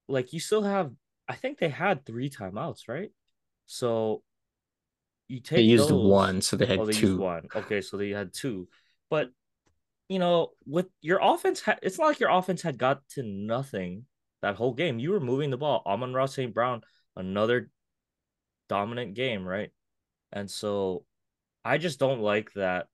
like 0.07 0.33
you 0.33 0.39
still 0.39 0.63
have, 0.63 0.91
I 1.27 1.35
think 1.35 1.59
they 1.59 1.69
had 1.69 2.05
three 2.05 2.29
timeouts, 2.29 2.87
right? 2.87 3.11
So 3.65 4.23
you 5.27 5.41
take 5.41 5.57
they 5.57 5.63
used 5.63 5.89
those. 5.89 6.03
one, 6.03 6.41
so 6.41 6.55
they 6.57 6.65
Oh, 6.65 6.69
had 6.77 6.85
they 6.85 6.93
used 6.93 7.01
two. 7.01 7.17
one. 7.17 7.49
Okay, 7.55 7.81
so 7.81 7.97
they 7.97 8.09
had 8.09 8.33
two. 8.33 8.67
But 9.09 9.29
you 10.10 10.20
know, 10.20 10.52
with 10.65 10.88
your 11.02 11.20
offense, 11.22 11.63
it's 11.82 12.00
not 12.00 12.08
like 12.08 12.20
your 12.20 12.30
offense 12.30 12.62
had 12.62 12.78
got 12.78 13.08
to 13.10 13.24
nothing 13.24 14.06
that 14.41 14.56
whole 14.56 14.74
game. 14.74 15.00
You 15.00 15.12
were 15.12 15.20
moving 15.20 15.50
the 15.50 15.58
ball. 15.58 15.84
Amon-Ra 15.86 16.28
St. 16.28 16.54
Brown, 16.54 16.82
another 17.15 17.70
dominant 18.70 19.15
game, 19.15 19.46
right? 19.46 19.72
And 20.32 20.50
so 20.50 21.06
I 21.63 21.78
just 21.78 22.00
don't 22.00 22.22
like 22.22 22.52
that 22.54 22.88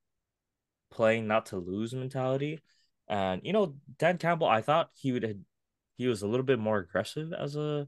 playing 0.91 1.28
not 1.28 1.47
to 1.47 1.58
lose 1.58 1.93
mentality. 1.93 2.62
And 3.08 3.41
you 3.43 3.54
know, 3.54 3.76
Dan 3.99 4.17
Campbell, 4.17 4.47
I 4.47 4.62
thought 4.62 4.89
he 4.93 5.12
would 5.12 5.43
he 5.97 6.08
was 6.08 6.21
a 6.21 6.28
little 6.28 6.45
bit 6.45 6.60
more 6.60 6.80
aggressive 6.80 7.34
as 7.34 7.56
a 7.56 7.88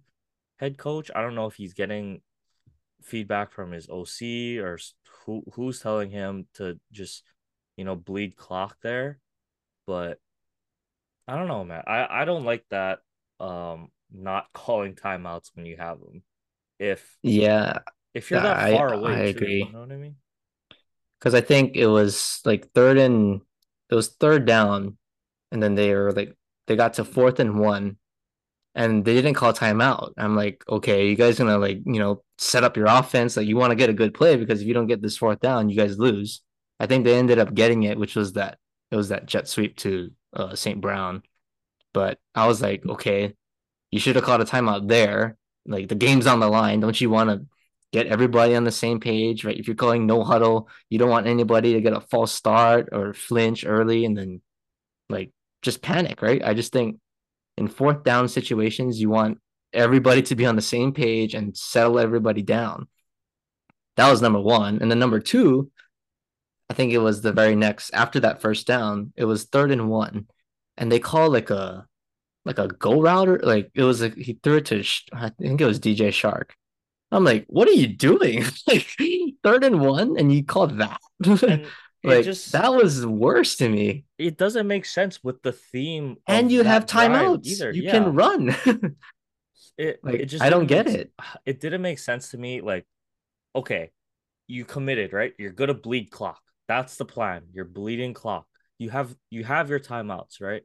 head 0.57 0.77
coach. 0.77 1.09
I 1.15 1.21
don't 1.21 1.35
know 1.35 1.47
if 1.47 1.55
he's 1.55 1.73
getting 1.73 2.21
feedback 3.01 3.51
from 3.51 3.71
his 3.71 3.89
OC 3.89 4.63
or 4.63 4.77
who 5.25 5.43
who's 5.53 5.79
telling 5.79 6.11
him 6.11 6.47
to 6.55 6.79
just 6.91 7.23
you 7.77 7.83
know 7.85 7.95
bleed 7.95 8.35
clock 8.35 8.77
there, 8.81 9.19
but 9.87 10.19
I 11.27 11.35
don't 11.35 11.47
know, 11.47 11.63
man. 11.63 11.83
I 11.87 12.21
I 12.21 12.25
don't 12.25 12.45
like 12.45 12.65
that 12.69 12.99
um 13.39 13.91
not 14.11 14.47
calling 14.53 14.95
timeouts 14.95 15.51
when 15.55 15.65
you 15.65 15.77
have 15.77 15.99
them. 15.99 16.23
If 16.79 17.17
Yeah, 17.21 17.79
if 18.13 18.31
you're 18.31 18.41
that 18.41 18.59
I 18.59 18.69
far 18.69 18.93
I 19.03 19.15
away 19.15 19.21
too, 19.21 19.55
you 19.61 19.71
agree. 19.71 19.73
know 19.73 19.81
what 19.81 19.91
I 19.91 19.97
mean? 19.97 20.17
Because 21.19 21.33
I 21.33 21.41
think 21.41 21.75
it 21.75 21.87
was 21.87 22.41
like 22.45 22.71
third 22.73 22.97
and 22.97 23.41
it 23.89 23.95
was 23.95 24.09
third 24.09 24.45
down, 24.45 24.97
and 25.51 25.63
then 25.63 25.75
they 25.75 25.93
were 25.95 26.11
like 26.13 26.35
they 26.67 26.75
got 26.75 26.95
to 26.95 27.05
fourth 27.05 27.39
and 27.39 27.59
one, 27.59 27.97
and 28.75 29.05
they 29.05 29.15
didn't 29.15 29.35
call 29.35 29.53
timeout. 29.53 30.13
I'm 30.17 30.35
like, 30.37 30.63
okay, 30.69 31.09
you 31.09 31.15
guys 31.17 31.39
gonna 31.39 31.59
like 31.59 31.79
you 31.85 31.99
know 31.99 32.23
set 32.39 32.63
up 32.65 32.77
your 32.77 32.87
offense 32.87 33.37
like 33.37 33.47
you 33.47 33.57
want 33.57 33.71
to 33.71 33.77
get 33.77 33.89
a 33.91 33.93
good 33.93 34.13
play 34.15 34.37
because 34.37 34.61
if 34.61 34.67
you 34.67 34.75
don't 34.75 34.87
get 34.87 35.01
this 35.03 35.17
fourth 35.17 35.41
down, 35.41 35.69
you 35.69 35.77
guys 35.77 35.99
lose. 35.99 36.43
I 36.79 36.87
think 36.87 37.05
they 37.05 37.17
ended 37.17 37.39
up 37.39 37.53
getting 37.53 37.83
it, 37.83 37.97
which 37.97 38.15
was 38.15 38.33
that 38.33 38.57
it 38.91 38.95
was 38.95 39.09
that 39.09 39.25
jet 39.25 39.47
sweep 39.47 39.77
to 39.77 40.11
uh, 40.33 40.55
St. 40.55 40.79
Brown. 40.79 41.23
But 41.93 42.19
I 42.33 42.47
was 42.47 42.61
like, 42.61 42.85
okay, 42.85 43.33
you 43.91 43.99
should 43.99 44.15
have 44.15 44.25
called 44.25 44.41
a 44.41 44.45
timeout 44.45 44.87
there. 44.87 45.37
Like 45.65 45.87
the 45.87 45.95
game's 45.95 46.27
on 46.27 46.39
the 46.39 46.49
line. 46.49 46.81
Don't 46.81 46.99
you 46.99 47.09
want 47.09 47.29
to 47.29 47.45
get 47.93 48.07
everybody 48.07 48.55
on 48.55 48.65
the 48.65 48.71
same 48.71 48.99
page, 48.99 49.45
right? 49.45 49.57
If 49.57 49.67
you're 49.67 49.75
calling 49.75 50.05
no 50.05 50.23
huddle, 50.23 50.69
you 50.89 50.99
don't 50.99 51.09
want 51.09 51.27
anybody 51.27 51.73
to 51.73 51.81
get 51.81 51.93
a 51.93 52.01
false 52.01 52.33
start 52.33 52.89
or 52.91 53.13
flinch 53.13 53.65
early 53.65 54.03
and 54.03 54.17
then 54.17 54.41
like 55.09 55.31
just 55.61 55.81
panic, 55.81 56.21
right? 56.21 56.43
I 56.43 56.53
just 56.53 56.73
think 56.73 56.99
in 57.57 57.69
fourth 57.69 58.03
down 58.03 58.27
situations, 58.27 58.99
you 58.99 59.09
want 59.09 59.39
everybody 59.71 60.21
to 60.23 60.35
be 60.35 60.45
on 60.45 60.55
the 60.55 60.61
same 60.61 60.93
page 60.93 61.33
and 61.33 61.55
settle 61.55 61.99
everybody 61.99 62.41
down. 62.41 62.87
That 63.95 64.11
was 64.11 64.21
number 64.21 64.41
one. 64.41 64.79
And 64.81 64.91
then 64.91 64.99
number 64.99 65.19
two, 65.19 65.71
I 66.69 66.73
think 66.73 66.93
it 66.93 66.97
was 66.99 67.21
the 67.21 67.31
very 67.31 67.55
next 67.55 67.91
after 67.93 68.19
that 68.21 68.41
first 68.41 68.65
down, 68.67 69.13
it 69.15 69.25
was 69.25 69.45
third 69.45 69.71
and 69.71 69.89
one. 69.89 70.27
And 70.77 70.91
they 70.91 70.99
call 70.99 71.29
like 71.29 71.49
a 71.49 71.85
like 72.45 72.59
a 72.59 72.67
go 72.67 73.01
router. 73.01 73.39
Like 73.43 73.71
it 73.75 73.83
was 73.83 74.01
like 74.01 74.15
he 74.15 74.39
threw 74.43 74.57
it 74.57 74.65
to 74.67 74.83
I 75.13 75.29
think 75.29 75.61
it 75.61 75.65
was 75.65 75.79
DJ 75.79 76.09
Chark. 76.09 76.51
I'm 77.11 77.23
like, 77.23 77.45
what 77.47 77.67
are 77.67 77.71
you 77.73 77.87
doing? 77.87 78.43
like 78.67 78.87
third 79.43 79.63
and 79.63 79.79
one, 79.79 80.17
and 80.17 80.33
you 80.33 80.43
called 80.43 80.77
that. 80.79 80.99
Like 82.03 82.23
just 82.23 82.51
that 82.51 82.71
was 82.71 83.03
worse 83.03 83.55
to 83.55 83.67
me. 83.67 84.05
it 84.19 84.37
doesn't 84.37 84.67
make 84.67 84.85
sense 84.85 85.23
with 85.23 85.41
the 85.41 85.51
theme 85.51 86.17
And 86.27 86.51
you 86.51 86.61
have 86.63 86.85
timeouts. 86.85 87.47
either. 87.47 87.71
You 87.71 87.81
Yeah. 87.83 87.91
can 87.93 88.13
run. 88.13 88.55
It 89.77 89.99
like 90.03 90.19
it 90.21 90.25
just 90.27 90.43
I 90.43 90.49
don't 90.49 90.67
didn't 90.67 90.85
make 90.85 90.93
get 90.93 90.99
it. 91.01 91.11
it 91.45 91.59
didn't 91.59 91.81
make 91.81 91.99
sense 91.99 92.29
to 92.29 92.37
me 92.37 92.61
like 92.61 92.85
okay, 93.55 93.91
you 94.47 94.65
committed, 94.65 95.13
right? 95.13 95.33
You're 95.39 95.51
gonna 95.51 95.73
bleed 95.73 96.11
clock. 96.11 96.39
That's 96.67 96.97
the 96.97 97.05
plan. 97.05 97.43
You're 97.53 97.65
bleeding 97.65 98.13
clock. 98.13 98.45
You 98.77 98.89
have 98.89 99.15
you 99.29 99.43
have 99.43 99.69
your 99.69 99.79
timeouts, 99.79 100.41
right? 100.41 100.63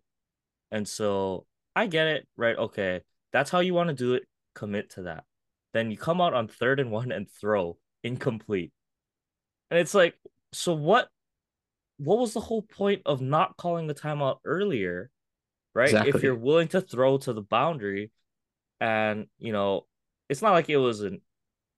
And 0.71 0.87
so 0.87 1.47
I 1.77 1.87
get 1.87 2.07
it, 2.07 2.29
right? 2.37 2.57
Okay, 2.57 3.03
that's 3.33 3.51
how 3.51 3.61
you 3.61 3.75
want 3.75 3.89
to 3.89 3.95
do 3.95 4.15
it. 4.15 4.25
Commit 4.55 4.91
to 4.91 5.03
that. 5.03 5.25
Then 5.73 5.91
you 5.91 5.97
come 5.97 6.21
out 6.21 6.35
on 6.35 6.49
third 6.49 6.81
and 6.81 6.91
one 6.91 7.13
and 7.13 7.29
throw 7.31 7.79
incomplete. 8.03 8.73
And 9.71 9.79
it's 9.79 9.95
like, 9.95 10.15
so 10.53 10.75
what 10.75 11.09
what 11.99 12.19
was 12.19 12.33
the 12.33 12.41
whole 12.41 12.63
point 12.63 13.03
of 13.05 13.21
not 13.21 13.57
calling 13.57 13.87
the 13.87 13.95
timeout 13.95 14.39
earlier, 14.45 15.11
right? 15.75 15.93
If 16.07 16.23
you're 16.23 16.35
willing 16.35 16.69
to 16.69 16.81
throw 16.81 17.19
to 17.19 17.33
the 17.33 17.43
boundary 17.43 18.11
and, 18.81 19.27
you 19.39 19.53
know, 19.53 19.87
it's 20.29 20.41
not 20.41 20.53
like 20.53 20.71
it 20.71 20.79
was 20.79 21.03
an 21.03 21.21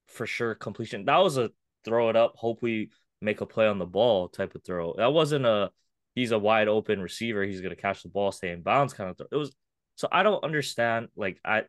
for 0.06 0.26
sure 0.26 0.54
completion. 0.54 1.06
That 1.06 1.18
was 1.18 1.38
a 1.38 1.50
throw 1.84 2.08
it 2.08 2.16
up, 2.16 2.36
hope 2.36 2.62
we 2.62 2.90
make 3.22 3.40
a 3.40 3.46
play 3.46 3.66
on 3.66 3.78
the 3.78 3.86
ball 3.86 4.28
type 4.28 4.54
of 4.54 4.64
throw. 4.64 4.94
That 4.96 5.12
wasn't 5.12 5.46
a 5.46 5.70
he's 6.14 6.32
a 6.32 6.38
wide 6.38 6.68
open 6.68 7.00
receiver, 7.00 7.44
he's 7.44 7.60
gonna 7.60 7.76
catch 7.76 8.02
the 8.02 8.08
ball, 8.08 8.32
stay 8.32 8.50
in 8.50 8.62
bounds 8.62 8.92
kind 8.92 9.10
of 9.10 9.16
throw. 9.16 9.26
It 9.30 9.36
was 9.36 9.54
so 9.96 10.08
I 10.10 10.22
don't 10.22 10.44
understand. 10.44 11.08
Like 11.16 11.40
I 11.44 11.64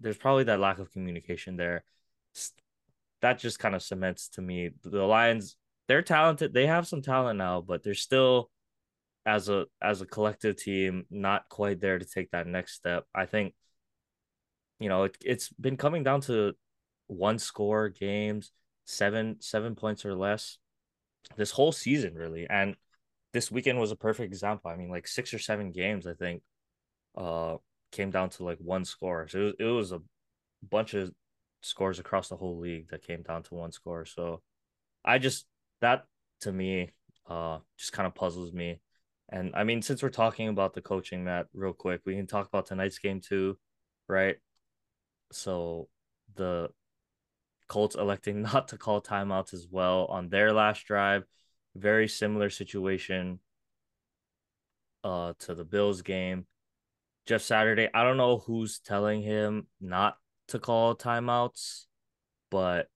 there's 0.00 0.18
probably 0.18 0.44
that 0.44 0.60
lack 0.60 0.78
of 0.78 0.92
communication 0.92 1.56
there. 1.56 1.84
That 3.22 3.38
just 3.38 3.58
kind 3.58 3.74
of 3.74 3.82
cements 3.82 4.28
to 4.30 4.42
me 4.42 4.70
the 4.82 5.02
Lions, 5.02 5.56
they're 5.88 6.02
talented, 6.02 6.52
they 6.52 6.66
have 6.66 6.86
some 6.86 7.02
talent 7.02 7.38
now, 7.38 7.60
but 7.60 7.82
they're 7.82 7.94
still 7.94 8.50
as 9.24 9.48
a 9.48 9.66
as 9.80 10.00
a 10.00 10.06
collective 10.06 10.56
team 10.56 11.06
not 11.10 11.48
quite 11.48 11.80
there 11.80 11.98
to 11.98 12.04
take 12.04 12.30
that 12.32 12.46
next 12.46 12.74
step. 12.74 13.06
I 13.14 13.26
think 13.26 13.54
you 14.78 14.88
know 14.88 15.04
it, 15.04 15.16
it's 15.24 15.48
been 15.50 15.76
coming 15.76 16.02
down 16.02 16.20
to 16.22 16.54
one 17.06 17.38
score 17.38 17.88
games, 17.88 18.52
seven 18.84 19.36
seven 19.40 19.74
points 19.74 20.04
or 20.04 20.14
less 20.14 20.58
this 21.36 21.50
whole 21.50 21.72
season 21.72 22.14
really. 22.14 22.46
And 22.48 22.76
this 23.32 23.50
weekend 23.50 23.78
was 23.78 23.90
a 23.90 23.96
perfect 23.96 24.32
example. 24.32 24.70
I 24.70 24.76
mean, 24.76 24.90
like 24.90 25.08
six 25.08 25.32
or 25.32 25.38
seven 25.38 25.72
games, 25.72 26.06
I 26.06 26.14
think, 26.14 26.42
uh, 27.16 27.56
came 27.90 28.10
down 28.10 28.30
to 28.30 28.44
like 28.44 28.58
one 28.58 28.84
score. 28.84 29.28
So 29.28 29.38
it 29.38 29.42
was, 29.42 29.54
it 29.58 29.64
was 29.64 29.92
a 29.92 30.00
bunch 30.68 30.94
of 30.94 31.12
scores 31.62 31.98
across 31.98 32.28
the 32.28 32.36
whole 32.36 32.58
league 32.58 32.88
that 32.90 33.06
came 33.06 33.22
down 33.22 33.42
to 33.44 33.54
one 33.54 33.72
score. 33.72 34.04
So 34.04 34.42
I 35.04 35.18
just 35.18 35.46
that 35.80 36.04
to 36.40 36.52
me, 36.52 36.90
uh, 37.28 37.58
just 37.78 37.92
kind 37.92 38.06
of 38.06 38.14
puzzles 38.14 38.52
me. 38.52 38.80
And 39.30 39.52
I 39.54 39.64
mean, 39.64 39.80
since 39.80 40.02
we're 40.02 40.10
talking 40.10 40.48
about 40.48 40.74
the 40.74 40.82
coaching, 40.82 41.24
Matt, 41.24 41.46
real 41.54 41.72
quick, 41.72 42.02
we 42.04 42.16
can 42.16 42.26
talk 42.26 42.46
about 42.46 42.66
tonight's 42.66 42.98
game 42.98 43.20
too, 43.20 43.58
right? 44.08 44.36
So 45.32 45.88
the 46.34 46.68
Colts 47.72 47.96
electing 47.96 48.42
not 48.52 48.68
to 48.68 48.78
call 48.78 49.00
timeouts 49.00 49.54
as 49.54 49.66
well 49.70 50.06
on 50.06 50.28
their 50.28 50.52
last 50.52 50.84
drive. 50.86 51.24
Very 51.74 52.08
similar 52.08 52.50
situation 52.50 53.40
uh 55.04 55.32
to 55.40 55.54
the 55.54 55.64
Bills 55.64 56.02
game. 56.02 56.46
Jeff 57.26 57.42
Saturday, 57.42 57.88
I 57.94 58.02
don't 58.04 58.16
know 58.16 58.38
who's 58.38 58.80
telling 58.80 59.22
him 59.22 59.66
not 59.80 60.16
to 60.48 60.58
call 60.58 60.96
timeouts. 60.96 61.86
but 62.50 62.88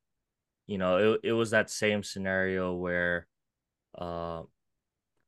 you 0.66 0.78
know, 0.78 1.14
it, 1.14 1.20
it 1.24 1.32
was 1.32 1.50
that 1.52 1.70
same 1.70 2.02
scenario 2.02 2.74
where 2.74 3.28
uh 3.98 4.42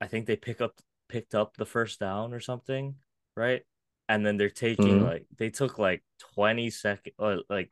I 0.00 0.08
think 0.08 0.26
they 0.26 0.36
pick 0.36 0.60
up 0.60 0.74
picked 1.08 1.34
up 1.34 1.56
the 1.56 1.66
first 1.66 2.00
down 2.00 2.34
or 2.34 2.40
something, 2.40 2.96
right? 3.36 3.62
And 4.08 4.24
then 4.26 4.36
they're 4.38 4.50
taking 4.50 5.00
Mhm. 5.00 5.04
like 5.04 5.26
they 5.38 5.50
took 5.50 5.78
like 5.78 6.04
20 6.34 6.70
second 6.70 7.14
uh, 7.18 7.38
like 7.50 7.70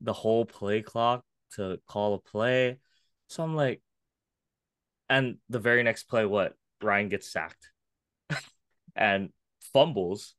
the 0.00 0.12
whole 0.12 0.44
play 0.44 0.82
clock 0.82 1.24
to 1.56 1.80
call 1.86 2.14
a 2.14 2.18
play. 2.18 2.78
So 3.28 3.42
I'm 3.42 3.56
like, 3.56 3.80
and 5.08 5.36
the 5.48 5.58
very 5.58 5.82
next 5.82 6.04
play, 6.04 6.24
what? 6.24 6.54
Ryan 6.82 7.08
gets 7.08 7.30
sacked 7.30 7.70
and 8.96 9.30
fumbles. 9.72 10.34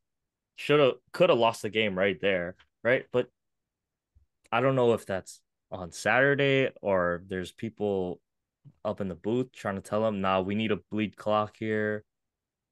Should 0.56 0.80
have 0.80 0.94
could 1.14 1.30
have 1.30 1.40
lost 1.40 1.62
the 1.62 1.70
game 1.70 1.98
right 1.98 2.20
there, 2.20 2.56
right? 2.84 3.06
But 3.12 3.30
I 4.52 4.62
don't 4.62 4.76
know 4.76 4.94
if 4.94 5.06
that's 5.06 5.42
on 5.72 5.92
Saturday 5.92 6.70
or 6.82 7.24
there's 7.28 7.52
people 7.52 8.20
up 8.84 9.02
in 9.02 9.08
the 9.08 9.16
booth 9.16 9.52
trying 9.54 9.76
to 9.76 9.82
tell 9.82 10.02
them, 10.02 10.22
nah, 10.22 10.42
we 10.42 10.56
need 10.56 10.72
a 10.72 10.80
bleed 10.92 11.16
clock 11.16 11.56
here. 11.58 12.04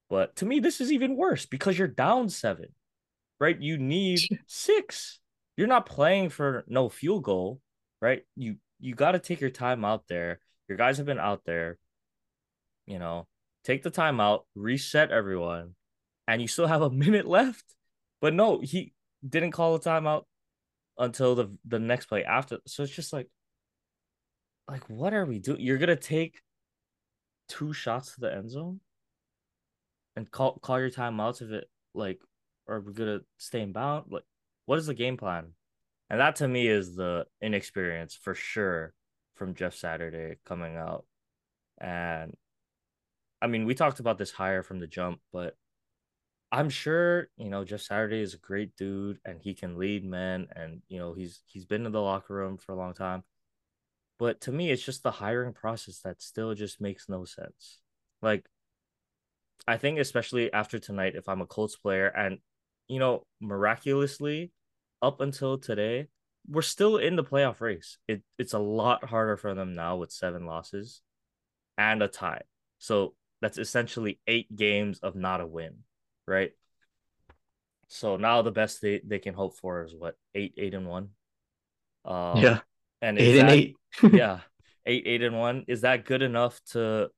But 0.10 0.36
to 0.38 0.45
me, 0.45 0.60
this 0.60 0.82
is 0.82 0.91
even 0.91 1.17
worse 1.17 1.45
because 1.45 1.78
you're 1.78 1.88
down 1.88 2.30
seven, 2.30 2.67
right? 3.39 3.60
You 3.60 3.78
need 3.78 4.19
six. 4.47 5.19
You're 5.57 5.67
not 5.67 5.87
playing 5.87 6.29
for 6.29 6.63
no 6.67 6.87
field 6.87 7.23
goal, 7.23 7.59
right? 8.01 8.21
You 8.35 8.57
you 8.79 8.93
got 8.93 9.13
to 9.13 9.19
take 9.19 9.41
your 9.41 9.49
time 9.49 9.83
out 9.83 10.07
there. 10.07 10.39
Your 10.69 10.77
guys 10.77 10.97
have 10.97 11.07
been 11.07 11.19
out 11.19 11.41
there, 11.45 11.77
you 12.85 12.99
know. 12.99 13.27
Take 13.63 13.83
the 13.83 13.89
time 13.89 14.21
out, 14.21 14.45
reset 14.55 15.11
everyone, 15.11 15.75
and 16.27 16.41
you 16.41 16.47
still 16.47 16.67
have 16.67 16.81
a 16.81 16.89
minute 17.05 17.27
left. 17.27 17.65
But 18.21 18.33
no, 18.33 18.61
he 18.61 18.93
didn't 19.27 19.51
call 19.51 19.75
a 19.75 19.79
timeout 19.79 20.23
until 20.97 21.35
the 21.35 21.57
the 21.65 21.79
next 21.79 22.05
play 22.05 22.23
after. 22.23 22.59
So 22.67 22.83
it's 22.83 22.95
just 22.95 23.11
like, 23.11 23.27
like 24.69 24.87
what 24.89 25.13
are 25.13 25.25
we 25.25 25.39
doing? 25.39 25.59
You're 25.59 25.79
gonna 25.79 25.95
take 25.95 26.39
two 27.49 27.73
shots 27.73 28.13
to 28.13 28.21
the 28.21 28.33
end 28.33 28.51
zone 28.51 28.79
and 30.15 30.29
call 30.29 30.59
call 30.59 30.79
your 30.79 30.91
timeouts 30.91 31.41
if 31.41 31.49
it 31.51 31.69
like 31.93 32.19
are 32.67 32.81
we 32.81 32.93
gonna 32.93 33.21
stay 33.37 33.61
in 33.61 33.71
bound? 33.71 34.05
Like, 34.09 34.23
what 34.67 34.77
is 34.77 34.86
the 34.86 34.93
game 34.93 35.17
plan? 35.17 35.53
And 36.10 36.19
that 36.19 36.36
to 36.38 36.47
me 36.47 36.67
is 36.67 36.95
the 36.95 37.25
inexperience 37.41 38.15
for 38.21 38.36
sure 38.36 38.93
from 39.36 39.56
Jeff 39.56 39.73
Saturday 39.73 40.38
coming 40.45 40.75
out. 40.75 41.06
And 41.80 42.36
I 43.41 43.47
mean, 43.47 43.65
we 43.65 43.75
talked 43.75 43.99
about 43.99 44.17
this 44.17 44.32
higher 44.32 44.63
from 44.63 44.80
the 44.80 44.88
jump, 44.88 45.19
but 45.32 45.56
I'm 46.51 46.69
sure, 46.69 47.30
you 47.38 47.49
know, 47.49 47.63
Jeff 47.63 47.82
Saturday 47.82 48.21
is 48.21 48.34
a 48.34 48.39
great 48.39 48.75
dude 48.75 49.19
and 49.25 49.39
he 49.41 49.53
can 49.53 49.77
lead 49.77 50.03
men 50.06 50.47
and 50.56 50.82
you 50.89 50.99
know, 50.99 51.13
he's 51.13 51.41
he's 51.45 51.65
been 51.65 51.86
in 51.86 51.91
the 51.93 52.01
locker 52.01 52.34
room 52.34 52.58
for 52.58 52.73
a 52.73 52.77
long 52.77 52.93
time. 52.93 53.23
But 54.19 54.41
to 54.41 54.51
me, 54.51 54.69
it's 54.71 54.84
just 54.84 55.03
the 55.03 55.12
hiring 55.12 55.53
process 55.53 56.01
that 56.01 56.21
still 56.21 56.53
just 56.56 56.82
makes 56.82 57.08
no 57.08 57.23
sense. 57.23 57.80
Like 58.21 58.45
I 59.65 59.77
think 59.77 59.99
especially 59.99 60.51
after 60.51 60.77
tonight, 60.77 61.15
if 61.15 61.30
I'm 61.30 61.41
a 61.41 61.45
Colts 61.45 61.77
player 61.77 62.08
and 62.08 62.39
you 62.88 62.99
know, 62.99 63.25
miraculously, 63.41 64.51
up 65.01 65.21
until 65.21 65.57
today, 65.57 66.07
we're 66.47 66.62
still 66.62 66.97
in 66.97 67.15
the 67.15 67.23
playoff 67.23 67.62
race. 67.62 67.97
It 68.07 68.23
it's 68.38 68.53
a 68.53 68.60
lot 68.60 69.03
harder 69.05 69.38
for 69.38 69.53
them 69.53 69.75
now 69.75 69.97
with 69.97 70.12
seven 70.12 70.45
losses 70.45 71.01
and 71.77 72.01
a 72.03 72.07
tie. 72.07 72.43
So 72.79 73.15
that's 73.41 73.57
essentially 73.57 74.19
eight 74.27 74.55
games 74.55 74.99
of 74.99 75.15
not 75.15 75.41
a 75.41 75.45
win, 75.47 75.79
right? 76.27 76.51
So 77.88 78.17
now 78.17 78.41
the 78.41 78.51
best 78.51 78.81
they, 78.81 79.01
they 79.05 79.19
can 79.19 79.33
hope 79.33 79.55
for 79.57 79.83
is 79.83 79.95
what 79.95 80.15
eight, 80.36 80.53
eight 80.57 80.73
and 80.73 80.88
one. 80.88 81.10
Um, 82.05 82.41
Yeah. 82.41 82.62
and 83.01 83.17
Eight 83.19 83.39
and 83.39 83.49
that 83.49 83.49
eight. 83.49 83.75
yeah, 84.12 84.39
eight, 84.86 85.03
eight 85.05 85.21
and 85.21 85.38
one. 85.38 85.65
Is 85.67 85.81
that 85.81 86.05
good 86.05 86.21
enough 86.21 86.60
to 86.71 87.10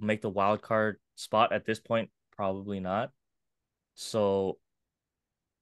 make 0.00 0.22
the 0.22 0.30
wild 0.30 0.62
card 0.62 0.98
spot 1.16 1.52
at 1.52 1.64
this 1.64 1.80
point? 1.80 2.10
Probably 2.36 2.80
not. 2.80 3.10
So 3.94 4.58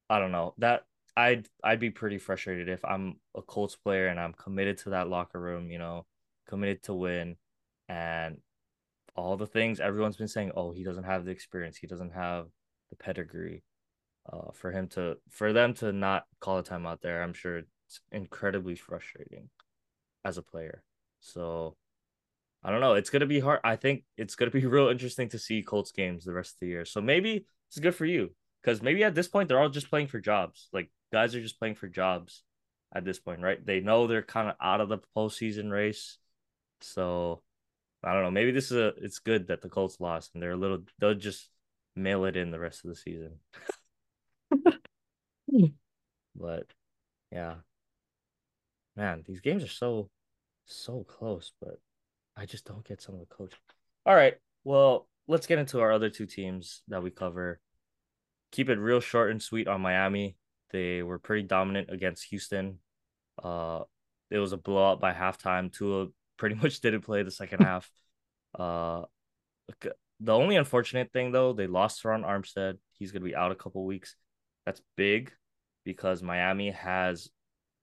I 0.09 0.19
don't 0.19 0.33
know. 0.33 0.55
That 0.59 0.83
I'd 1.17 1.49
I'd 1.63 1.81
be 1.81 1.91
pretty 1.91 2.19
frustrated 2.19 2.69
if 2.69 2.85
I'm 2.85 3.17
a 3.37 3.43
Colts 3.43 3.77
player 3.77 4.09
and 4.09 4.19
I'm 4.19 4.33
committed 4.33 4.79
to 4.79 4.91
that 4.91 5.09
locker 5.09 5.41
room, 5.41 5.71
you 5.71 5.79
know, 5.79 6.07
committed 6.49 6.83
to 6.85 6.95
win 6.95 7.37
and 7.89 8.39
all 9.15 9.37
the 9.37 9.47
things 9.47 9.81
everyone's 9.81 10.17
been 10.17 10.29
saying, 10.29 10.53
oh, 10.57 10.73
he 10.73 10.85
doesn't 10.85 11.05
have 11.05 11.25
the 11.25 11.31
experience, 11.31 11.77
he 11.77 11.87
doesn't 11.87 12.13
have 12.13 12.47
the 12.91 12.97
pedigree. 12.97 13.63
Uh, 14.33 14.53
for 14.53 14.71
him 14.71 14.87
to 14.87 15.17
for 15.31 15.53
them 15.53 15.75
to 15.75 15.93
not 15.93 16.25
call 16.41 16.59
a 16.59 16.63
timeout 16.63 17.01
there, 17.01 17.23
I'm 17.23 17.33
sure 17.33 17.59
it's 17.59 18.01
incredibly 18.13 18.77
frustrating 18.77 19.51
as 20.25 20.39
a 20.39 20.43
player. 20.43 20.85
So 21.21 21.77
I 22.63 22.71
don't 22.71 22.81
know. 22.81 22.95
It's 22.95 23.11
gonna 23.11 23.27
be 23.27 23.41
hard. 23.41 23.61
I 23.65 23.77
think 23.77 24.05
it's 24.17 24.37
gonna 24.37 24.53
be 24.53 24.65
real 24.77 24.89
interesting 24.89 25.29
to 25.31 25.39
see 25.39 25.63
Colts 25.63 25.91
games 25.91 26.25
the 26.25 26.33
rest 26.33 26.55
of 26.55 26.61
the 26.61 26.69
year. 26.69 26.85
So 26.85 27.01
maybe 27.01 27.47
it's 27.69 27.81
good 27.81 27.95
for 27.97 28.07
you 28.07 28.35
because 28.63 28.81
maybe 28.81 29.03
at 29.03 29.15
this 29.15 29.29
point 29.29 29.49
they're 29.49 29.61
all 29.61 29.69
just 29.69 29.91
playing 29.91 30.07
for 30.07 30.21
jobs. 30.21 30.69
Like 30.73 30.91
guys 31.13 31.35
are 31.35 31.41
just 31.41 31.59
playing 31.59 31.75
for 31.77 31.89
jobs 31.89 32.43
at 32.95 33.05
this 33.05 33.19
point, 33.19 33.41
right? 33.41 33.65
They 33.65 33.81
know 33.81 34.07
they're 34.07 34.23
kind 34.23 34.49
of 34.49 34.57
out 34.61 34.81
of 34.81 34.89
the 34.89 34.99
postseason 35.17 35.71
race. 35.71 36.19
So 36.81 37.43
I 38.03 38.13
don't 38.13 38.23
know. 38.23 38.31
Maybe 38.31 38.51
this 38.51 38.71
is 38.71 38.77
a. 38.77 38.89
It's 38.97 39.21
good 39.21 39.49
that 39.49 39.63
the 39.63 39.69
Colts 39.69 40.01
lost 40.01 40.33
and 40.35 40.43
they're 40.43 40.53
a 40.53 40.57
little. 40.57 40.81
They'll 40.99 41.15
just 41.15 41.49
mail 41.95 42.25
it 42.25 42.37
in 42.37 42.51
the 42.51 42.59
rest 42.59 42.85
of 42.85 42.91
the 42.91 42.97
season. 42.97 43.39
But 46.35 46.67
yeah, 47.31 47.57
man, 48.97 49.23
these 49.27 49.41
games 49.41 49.63
are 49.63 49.69
so 49.69 50.11
so 50.67 51.05
close, 51.05 51.53
but 51.61 51.79
I 52.37 52.47
just 52.47 52.65
don't 52.65 52.87
get 52.87 53.03
some 53.03 53.15
of 53.15 53.21
the 53.21 53.27
coaching. 53.27 53.59
All 54.07 54.15
right, 54.15 54.35
well, 54.65 55.09
let's 55.29 55.47
get 55.47 55.59
into 55.59 55.81
our 55.81 55.93
other 55.93 56.11
two 56.11 56.27
teams 56.27 56.83
that 56.89 57.03
we 57.03 57.11
cover. 57.11 57.61
Keep 58.51 58.71
it 58.71 58.79
real 58.79 59.01
short 59.01 59.31
and 59.31 59.43
sweet 59.43 59.69
on 59.69 59.81
Miami. 59.81 60.37
They 60.73 61.03
were 61.03 61.19
pretty 61.19 61.43
dominant 61.43 61.91
against 61.91 62.25
Houston. 62.31 62.79
Uh, 63.43 63.81
it 64.31 64.39
was 64.39 64.53
a 64.53 64.57
blowout 64.57 65.01
by 65.01 65.13
halftime. 65.13 65.73
Tua 65.73 66.09
pretty 66.39 66.55
much 66.57 66.81
didn't 66.81 67.03
play 67.03 67.23
the 67.23 67.31
second 67.31 67.63
half. 67.65 67.91
Uh, 68.59 69.03
the 70.21 70.33
only 70.33 70.57
unfortunate 70.57 71.13
thing 71.13 71.33
though, 71.33 71.53
they 71.53 71.67
lost 71.67 72.05
Ron 72.05 72.23
Armstead. 72.23 72.79
He's 72.93 73.13
gonna 73.13 73.25
be 73.25 73.37
out 73.37 73.53
a 73.53 73.57
couple 73.57 73.85
weeks. 73.85 74.17
That's 74.65 74.81
big 74.97 75.33
because 75.85 76.23
Miami 76.23 76.71
has 76.71 77.29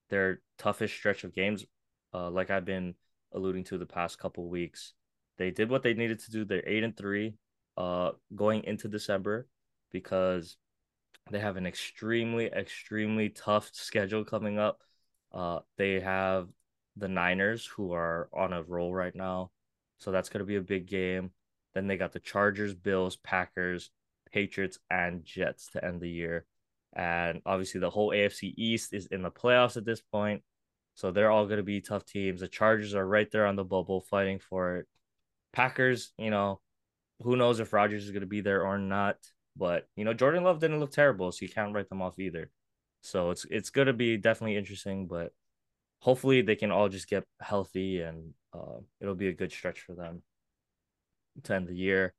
their 0.10 0.42
toughest 0.58 0.94
stretch 0.96 1.24
of 1.24 1.34
games. 1.34 1.66
Uh, 2.14 2.30
like 2.30 2.50
I've 2.50 2.66
been 2.66 2.96
alluding 3.34 3.66
to 3.66 3.78
the 3.78 3.86
past 3.86 4.18
couple 4.18 4.48
weeks, 4.48 4.94
they 5.38 5.52
did 5.52 5.70
what 5.70 5.84
they 5.84 5.94
needed 5.94 6.20
to 6.20 6.32
do. 6.32 6.46
They're 6.46 6.68
eight 6.68 6.84
and 6.84 6.96
three, 6.96 7.36
uh, 7.78 8.12
going 8.36 8.64
into 8.64 8.88
December 8.88 9.48
because 9.92 10.58
they 11.32 11.40
have 11.40 11.58
an 11.58 11.66
extremely, 11.66 12.48
extremely 12.48 13.30
tough 13.30 13.70
schedule 13.74 14.24
coming 14.24 14.60
up. 14.60 14.84
Uh, 15.32 15.60
they 15.78 16.00
have 16.00 16.48
the 16.98 17.08
Niners 17.08 17.66
who 17.66 17.94
are 17.94 18.30
on 18.34 18.54
a 18.54 18.64
roll 18.64 18.94
right 18.94 19.16
now, 19.16 19.52
so 20.00 20.12
that's 20.12 20.30
gonna 20.30 20.46
be 20.46 20.56
a 20.56 20.62
big 20.62 20.88
game. 20.88 21.32
Then 21.74 21.88
they 21.88 21.98
got 21.98 22.14
the 22.14 22.20
Chargers, 22.20 22.74
Bills, 22.74 23.16
Packers, 23.18 23.92
Patriots, 24.32 24.80
and 24.90 25.24
Jets 25.24 25.70
to 25.72 25.84
end 25.86 26.02
the 26.02 26.10
year. 26.10 26.46
And 26.94 27.42
obviously, 27.46 27.80
the 27.80 27.90
whole 27.90 28.12
AFC 28.12 28.54
East 28.58 28.94
is 28.94 29.06
in 29.08 29.22
the 29.22 29.32
playoffs 29.32 29.78
at 29.78 29.86
this 29.86 30.02
point. 30.02 30.44
So 30.96 31.12
they're 31.12 31.32
all 31.32 31.46
going 31.46 31.58
to 31.58 31.64
be 31.64 31.82
tough 31.82 32.06
teams. 32.06 32.42
The 32.42 32.48
Chargers 32.48 32.96
are 32.96 33.08
right 33.08 33.30
there 33.32 33.46
on 33.46 33.56
the 33.56 33.64
bubble 33.64 34.02
fighting 34.02 34.40
for 34.40 34.78
it. 34.78 34.88
Packers, 35.54 36.12
you 36.18 36.30
know, 36.30 36.60
who 37.22 37.36
knows 37.36 37.60
if 37.60 37.74
Rodgers 37.74 38.06
is 38.06 38.12
going 38.12 38.22
to 38.22 38.28
be 38.28 38.42
there 38.42 38.66
or 38.66 38.78
not. 38.78 39.18
But, 39.56 39.88
you 39.96 40.06
know, 40.06 40.14
Jordan 40.14 40.44
Love 40.44 40.60
didn't 40.60 40.80
look 40.80 40.92
terrible, 40.92 41.32
so 41.32 41.44
you 41.44 41.50
can't 41.50 41.74
write 41.74 41.90
them 41.90 42.02
off 42.02 42.20
either. 42.20 42.52
So 43.02 43.32
it's 43.32 43.46
it's 43.50 43.70
going 43.70 43.88
to 43.88 43.94
be 43.94 44.18
definitely 44.18 44.58
interesting, 44.58 45.08
but 45.08 45.32
hopefully 46.00 46.42
they 46.42 46.56
can 46.56 46.72
all 46.72 46.90
just 46.90 47.10
get 47.10 47.26
healthy 47.42 48.02
and 48.02 48.34
uh, 48.54 48.80
it'll 49.00 49.16
be 49.16 49.28
a 49.28 49.34
good 49.34 49.52
stretch 49.52 49.82
for 49.82 49.94
them 49.96 50.22
to 51.44 51.56
end 51.56 51.68
the 51.68 51.76
year. 51.76 52.14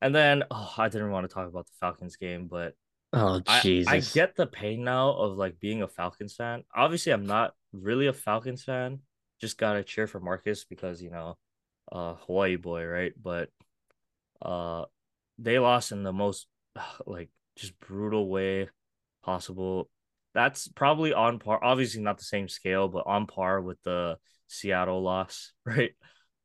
And 0.00 0.14
then 0.14 0.44
oh, 0.50 0.74
I 0.78 0.88
didn't 0.88 1.10
want 1.10 1.28
to 1.28 1.34
talk 1.34 1.48
about 1.48 1.66
the 1.66 1.72
Falcons 1.80 2.16
game, 2.16 2.48
but 2.48 2.74
Oh 3.12 3.42
I 3.46 3.84
I 3.86 4.00
get 4.00 4.36
the 4.36 4.46
pain 4.46 4.84
now 4.84 5.10
of 5.12 5.36
like 5.36 5.60
being 5.60 5.82
a 5.82 5.88
Falcons 5.88 6.34
fan. 6.34 6.64
Obviously, 6.74 7.12
I'm 7.12 7.26
not 7.26 7.54
really 7.72 8.06
a 8.06 8.12
Falcons 8.12 8.64
fan. 8.64 9.00
Just 9.40 9.58
gotta 9.58 9.84
cheer 9.84 10.06
for 10.06 10.20
Marcus 10.20 10.64
because 10.64 11.02
you 11.02 11.10
know, 11.10 11.36
uh, 11.90 12.14
Hawaii 12.14 12.56
boy, 12.56 12.84
right? 12.84 13.12
But 13.20 13.50
uh, 14.40 14.86
they 15.38 15.58
lost 15.58 15.92
in 15.92 16.02
the 16.02 16.12
most 16.12 16.46
like 17.06 17.30
just 17.56 17.78
brutal 17.80 18.28
way 18.28 18.68
possible. 19.24 19.90
That's 20.34 20.68
probably 20.68 21.12
on 21.12 21.38
par. 21.38 21.62
Obviously, 21.62 22.02
not 22.02 22.18
the 22.18 22.24
same 22.24 22.48
scale, 22.48 22.88
but 22.88 23.06
on 23.06 23.26
par 23.26 23.60
with 23.60 23.82
the 23.82 24.18
Seattle 24.48 25.02
loss, 25.02 25.52
right? 25.66 25.92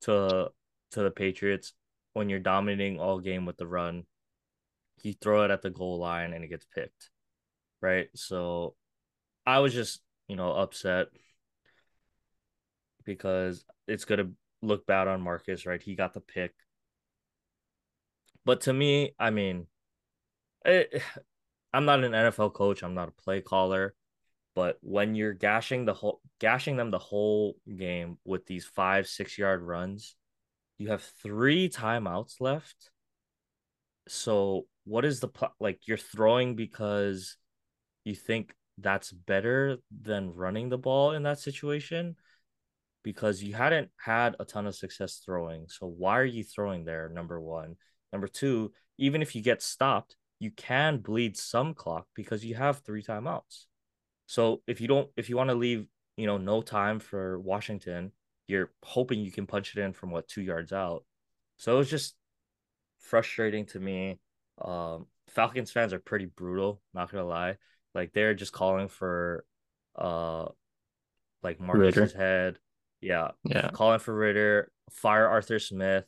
To 0.02 0.50
to 0.92 1.04
the 1.04 1.12
Patriots 1.12 1.74
when 2.14 2.30
you're 2.30 2.40
dominating 2.40 3.00
all 3.00 3.20
game 3.20 3.46
with 3.46 3.58
the 3.58 3.68
run 3.68 4.04
you 5.04 5.14
throw 5.14 5.44
it 5.44 5.52
at 5.52 5.62
the 5.62 5.70
goal 5.70 6.00
line 6.00 6.34
and 6.34 6.44
it 6.44 6.50
gets 6.50 6.66
picked, 6.66 7.10
right? 7.82 8.08
So 8.16 8.76
I 9.46 9.60
was 9.60 9.74
just, 9.74 10.02
you 10.28 10.36
know, 10.36 10.52
upset. 10.52 11.08
because 13.06 13.64
it's 13.88 14.06
gonna 14.06 14.32
look 14.62 14.86
bad 14.86 15.08
on 15.08 15.22
Marcus, 15.22 15.66
right? 15.66 15.82
He 15.82 15.96
got 15.96 16.14
the 16.14 16.20
pick. 16.20 16.54
But 18.46 18.62
to 18.62 18.74
me, 18.74 19.14
I 19.20 19.30
mean, 19.30 19.68
I'm 20.68 21.86
not 21.86 22.04
an 22.04 22.12
NFL 22.12 22.54
coach. 22.54 22.84
I'm 22.84 22.94
not 22.94 23.10
a 23.10 23.24
play 23.24 23.42
caller. 23.42 23.94
But 24.56 24.78
when 24.82 25.14
you're 25.14 25.34
gashing 25.34 25.86
the 25.86 25.94
whole 25.94 26.20
gashing 26.40 26.78
them 26.78 26.90
the 26.90 26.98
whole 26.98 27.58
game 27.78 28.18
with 28.26 28.46
these 28.48 28.66
five, 28.66 29.08
six 29.08 29.38
yard 29.38 29.62
runs, 29.62 30.16
you 30.78 30.90
have 30.90 31.04
three 31.22 31.70
timeouts 31.70 32.42
left. 32.42 32.90
So 34.08 34.66
what 34.86 35.06
is 35.06 35.20
the 35.20 35.28
pl- 35.28 35.54
like 35.60 35.88
you're 35.88 35.98
throwing 35.98 36.56
because 36.56 37.38
you 38.04 38.16
think 38.16 38.54
that's 38.80 39.12
better 39.12 39.78
than 40.02 40.34
running 40.34 40.70
the 40.70 40.78
ball 40.78 41.12
in 41.12 41.24
that 41.24 41.40
situation? 41.40 42.16
Because 43.04 43.44
you 43.44 43.54
hadn't 43.54 43.92
had 43.98 44.36
a 44.40 44.46
ton 44.46 44.66
of 44.66 44.76
success 44.76 45.22
throwing. 45.24 45.68
So 45.68 45.86
why 45.86 46.18
are 46.20 46.26
you 46.26 46.44
throwing 46.44 46.84
there? 46.84 47.10
Number 47.10 47.40
one. 47.40 47.76
Number 48.12 48.28
two, 48.28 48.72
even 48.98 49.22
if 49.22 49.36
you 49.36 49.42
get 49.44 49.62
stopped, 49.62 50.16
you 50.40 50.52
can 50.52 50.98
bleed 50.98 51.38
some 51.38 51.74
clock 51.74 52.08
because 52.16 52.46
you 52.46 52.56
have 52.56 52.80
three 52.80 53.04
timeouts. 53.04 53.66
So 54.28 54.62
if 54.68 54.82
you 54.82 54.88
don't, 54.88 55.10
if 55.16 55.30
you 55.30 55.38
want 55.38 55.50
to 55.50 55.56
leave, 55.56 55.88
you 56.16 56.28
know, 56.28 56.38
no 56.38 56.62
time 56.62 57.00
for 57.00 57.40
Washington, 57.40 58.12
you're 58.48 58.72
hoping 58.84 59.20
you 59.20 59.32
can 59.32 59.48
punch 59.48 59.76
it 59.76 59.82
in 59.82 59.94
from 59.94 60.12
what 60.12 60.28
two 60.28 60.42
yards 60.42 60.72
out. 60.72 61.04
So 61.58 61.76
it 61.76 61.78
was 61.78 61.90
just 61.90 62.16
frustrating 63.00 63.66
to 63.68 63.80
me. 63.80 64.20
Um, 64.62 65.08
Falcons 65.30 65.72
fans 65.72 65.94
are 65.94 66.00
pretty 66.00 66.26
brutal, 66.26 66.82
not 66.94 67.12
gonna 67.12 67.26
lie. 67.26 67.58
Like 67.96 68.14
they're 68.14 68.34
just 68.34 68.54
calling 68.54 68.88
for, 68.88 69.46
uh, 69.96 70.46
like 71.44 71.60
Marcus's 71.60 72.14
Ridder. 72.14 72.18
head. 72.18 72.60
Yeah, 73.02 73.32
yeah, 73.44 73.70
calling 73.72 74.00
for 74.00 74.14
Ridder, 74.14 74.72
fire 74.92 75.28
Arthur 75.28 75.60
Smith. 75.60 76.06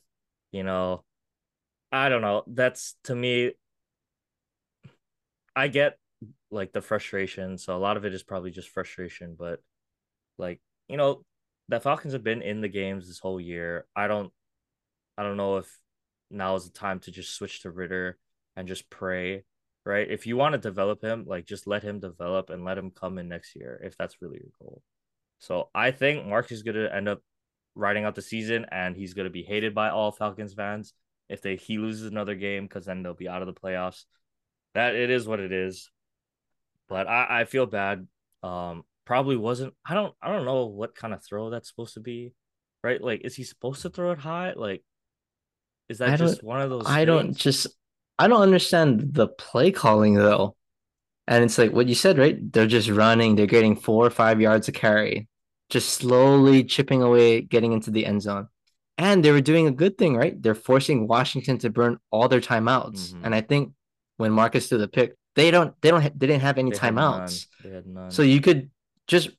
You 0.50 0.64
know, 0.64 1.04
I 1.92 2.08
don't 2.08 2.22
know. 2.22 2.42
That's 2.46 2.96
to 3.04 3.14
me. 3.14 3.52
I 5.60 5.68
get 5.68 5.98
like 6.50 6.72
the 6.72 6.80
frustration. 6.80 7.58
So 7.58 7.76
a 7.76 7.78
lot 7.78 7.98
of 7.98 8.06
it 8.06 8.14
is 8.14 8.22
probably 8.22 8.50
just 8.50 8.70
frustration, 8.70 9.36
but 9.38 9.60
like, 10.38 10.58
you 10.88 10.96
know, 10.96 11.22
the 11.68 11.80
Falcons 11.80 12.14
have 12.14 12.24
been 12.24 12.40
in 12.40 12.62
the 12.62 12.68
games 12.68 13.06
this 13.06 13.18
whole 13.18 13.38
year. 13.38 13.86
I 13.94 14.08
don't 14.08 14.32
I 15.18 15.22
don't 15.22 15.36
know 15.36 15.58
if 15.58 15.78
now 16.30 16.54
is 16.54 16.64
the 16.64 16.72
time 16.72 16.98
to 17.00 17.10
just 17.10 17.34
switch 17.34 17.60
to 17.62 17.70
Ridder 17.70 18.16
and 18.56 18.68
just 18.68 18.88
pray, 18.88 19.44
right? 19.84 20.10
If 20.10 20.26
you 20.26 20.38
want 20.38 20.54
to 20.54 20.58
develop 20.58 21.02
him, 21.04 21.26
like 21.26 21.44
just 21.44 21.66
let 21.66 21.82
him 21.82 22.00
develop 22.00 22.48
and 22.48 22.64
let 22.64 22.78
him 22.78 22.90
come 22.90 23.18
in 23.18 23.28
next 23.28 23.54
year 23.54 23.78
if 23.84 23.98
that's 23.98 24.22
really 24.22 24.38
your 24.38 24.52
goal. 24.58 24.80
So 25.40 25.68
I 25.74 25.90
think 25.90 26.26
Mark 26.26 26.50
is 26.52 26.62
gonna 26.62 26.88
end 26.90 27.06
up 27.06 27.20
riding 27.74 28.04
out 28.04 28.14
the 28.14 28.22
season 28.22 28.64
and 28.72 28.96
he's 28.96 29.12
gonna 29.12 29.28
be 29.28 29.42
hated 29.42 29.74
by 29.74 29.90
all 29.90 30.10
Falcons 30.10 30.54
fans 30.54 30.94
if 31.28 31.42
they 31.42 31.56
he 31.56 31.76
loses 31.76 32.10
another 32.10 32.34
game 32.34 32.64
because 32.64 32.86
then 32.86 33.02
they'll 33.02 33.12
be 33.12 33.28
out 33.28 33.42
of 33.42 33.46
the 33.46 33.60
playoffs. 33.60 34.06
That 34.74 34.94
it 34.94 35.10
is 35.10 35.26
what 35.26 35.40
it 35.40 35.52
is 35.52 35.90
but 36.90 37.06
I, 37.06 37.40
I 37.40 37.44
feel 37.44 37.64
bad. 37.64 38.06
Um, 38.42 38.84
probably 39.06 39.36
wasn't. 39.36 39.72
I 39.86 39.94
don't. 39.94 40.12
I 40.20 40.28
don't 40.28 40.44
know 40.44 40.66
what 40.66 40.94
kind 40.94 41.14
of 41.14 41.24
throw 41.24 41.48
that's 41.48 41.68
supposed 41.68 41.94
to 41.94 42.00
be, 42.00 42.34
right? 42.82 43.00
Like, 43.00 43.22
is 43.24 43.36
he 43.36 43.44
supposed 43.44 43.80
to 43.82 43.90
throw 43.90 44.10
it 44.10 44.18
high? 44.18 44.52
Like, 44.54 44.82
is 45.88 45.98
that 45.98 46.18
just 46.18 46.42
one 46.42 46.60
of 46.60 46.68
those? 46.68 46.84
I 46.84 46.98
things? 46.98 47.06
don't 47.06 47.36
just. 47.36 47.68
I 48.18 48.28
don't 48.28 48.42
understand 48.42 49.14
the 49.14 49.28
play 49.28 49.70
calling 49.70 50.14
though, 50.14 50.56
and 51.26 51.42
it's 51.44 51.56
like 51.56 51.72
what 51.72 51.88
you 51.88 51.94
said, 51.94 52.18
right? 52.18 52.36
They're 52.52 52.66
just 52.66 52.90
running. 52.90 53.36
They're 53.36 53.46
getting 53.46 53.76
four 53.76 54.04
or 54.04 54.10
five 54.10 54.40
yards 54.40 54.68
of 54.68 54.74
carry, 54.74 55.28
just 55.70 55.90
slowly 55.90 56.64
chipping 56.64 57.02
away, 57.02 57.40
getting 57.40 57.72
into 57.72 57.90
the 57.90 58.04
end 58.04 58.22
zone. 58.22 58.48
And 58.98 59.24
they 59.24 59.30
were 59.30 59.40
doing 59.40 59.66
a 59.66 59.70
good 59.70 59.96
thing, 59.96 60.14
right? 60.14 60.40
They're 60.42 60.54
forcing 60.54 61.08
Washington 61.08 61.56
to 61.58 61.70
burn 61.70 61.98
all 62.10 62.28
their 62.28 62.42
timeouts. 62.42 63.12
Mm-hmm. 63.12 63.24
And 63.24 63.34
I 63.34 63.40
think 63.40 63.72
when 64.20 64.32
Marcus 64.32 64.68
threw 64.68 64.78
the 64.78 64.88
pick, 64.88 65.16
they 65.34 65.50
don't 65.50 65.74
they 65.80 65.90
don't 65.90 66.02
they 66.02 66.26
didn't 66.26 66.42
have 66.42 66.58
any 66.58 66.70
they 66.70 66.76
timeouts. 66.76 67.46
Had 67.62 67.70
they 67.70 67.74
had 67.76 67.86
none. 67.86 68.10
So 68.10 68.22
you 68.22 68.40
could 68.40 68.70
just 69.06 69.30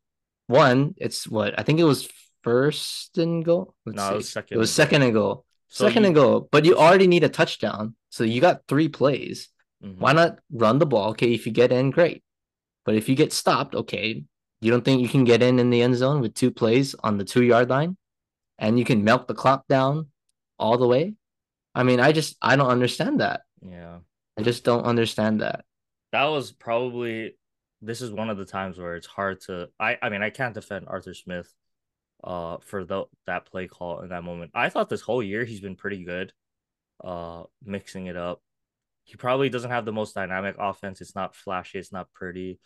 one. 0.48 0.96
It's 0.98 1.28
what 1.28 1.58
I 1.60 1.64
think 1.64 1.80
it 1.80 1.84
was 1.84 2.10
first 2.44 3.18
and 3.18 3.46
goal. 3.46 3.76
Let's 3.86 3.98
no, 3.98 4.08
see. 4.08 4.14
it 4.14 4.18
was 4.18 4.30
second. 4.30 4.56
It 4.56 4.60
was 4.60 4.74
second 4.74 5.02
and 5.04 5.14
goal. 5.14 5.46
So 5.70 5.88
second 5.88 6.04
you, 6.04 6.08
and 6.08 6.16
goal, 6.16 6.50
but 6.52 6.66
you 6.66 6.76
already 6.76 7.08
need 7.08 7.24
a 7.24 7.30
touchdown, 7.30 7.96
so 8.10 8.26
you 8.26 8.42
got 8.42 8.64
three 8.68 8.90
plays. 8.90 9.48
Mm-hmm. 9.82 10.02
Why 10.02 10.12
not 10.12 10.40
run 10.52 10.80
the 10.80 10.86
ball? 10.86 11.12
Okay, 11.12 11.34
if 11.34 11.46
you 11.46 11.54
get 11.54 11.72
in, 11.72 11.92
great. 11.92 12.24
But 12.84 12.96
if 12.96 13.08
you 13.08 13.16
get 13.16 13.32
stopped, 13.32 13.74
okay, 13.74 14.24
you 14.60 14.72
don't 14.72 14.84
think 14.84 15.02
you 15.02 15.08
can 15.08 15.24
get 15.24 15.42
in 15.42 15.60
in 15.60 15.70
the 15.70 15.82
end 15.82 15.96
zone 15.96 16.20
with 16.20 16.34
two 16.34 16.52
plays 16.52 16.94
on 17.04 17.18
the 17.18 17.24
two 17.24 17.44
yard 17.44 17.70
line, 17.70 17.96
and 18.60 18.78
you 18.78 18.84
can 18.84 19.06
melt 19.06 19.28
the 19.28 19.34
clock 19.34 19.68
down 19.70 20.08
all 20.60 20.78
the 20.78 20.88
way? 20.88 21.14
I 21.74 21.84
mean, 21.84 22.00
I 22.00 22.12
just 22.12 22.36
I 22.42 22.56
don't 22.58 22.70
understand 22.70 23.22
that. 23.22 23.42
Yeah, 23.62 24.00
I 24.42 24.44
just 24.44 24.64
don't 24.64 24.86
understand 24.86 25.42
that 25.42 25.66
that 26.12 26.26
was 26.26 26.52
probably 26.52 27.36
this 27.82 28.02
is 28.02 28.12
one 28.12 28.30
of 28.30 28.38
the 28.38 28.46
times 28.46 28.80
where 28.80 28.96
it's 28.96 29.08
hard 29.08 29.42
to 29.42 29.70
I 29.80 29.98
I 30.02 30.10
mean 30.10 30.24
I 30.24 30.32
can't 30.32 30.54
defend 30.54 30.88
Arthur 30.88 31.14
Smith 31.14 31.54
uh 32.24 32.58
for 32.64 32.84
the 32.84 33.06
that 33.28 33.46
play 33.46 33.68
call 33.68 34.02
in 34.02 34.10
that 34.10 34.24
moment. 34.24 34.52
I 34.54 34.70
thought 34.70 34.90
this 34.90 35.02
whole 35.02 35.22
year 35.22 35.46
he's 35.46 35.62
been 35.62 35.76
pretty 35.76 36.04
good 36.04 36.34
uh 37.04 37.44
mixing 37.64 38.08
it 38.08 38.18
up. 38.18 38.42
He 39.04 39.16
probably 39.16 39.50
doesn't 39.50 39.72
have 39.72 39.86
the 39.86 39.92
most 39.92 40.16
dynamic 40.16 40.56
offense. 40.58 41.02
It's 41.02 41.16
not 41.16 41.36
flashy, 41.36 41.78
it's 41.78 41.94
not 41.94 42.12
pretty, 42.14 42.60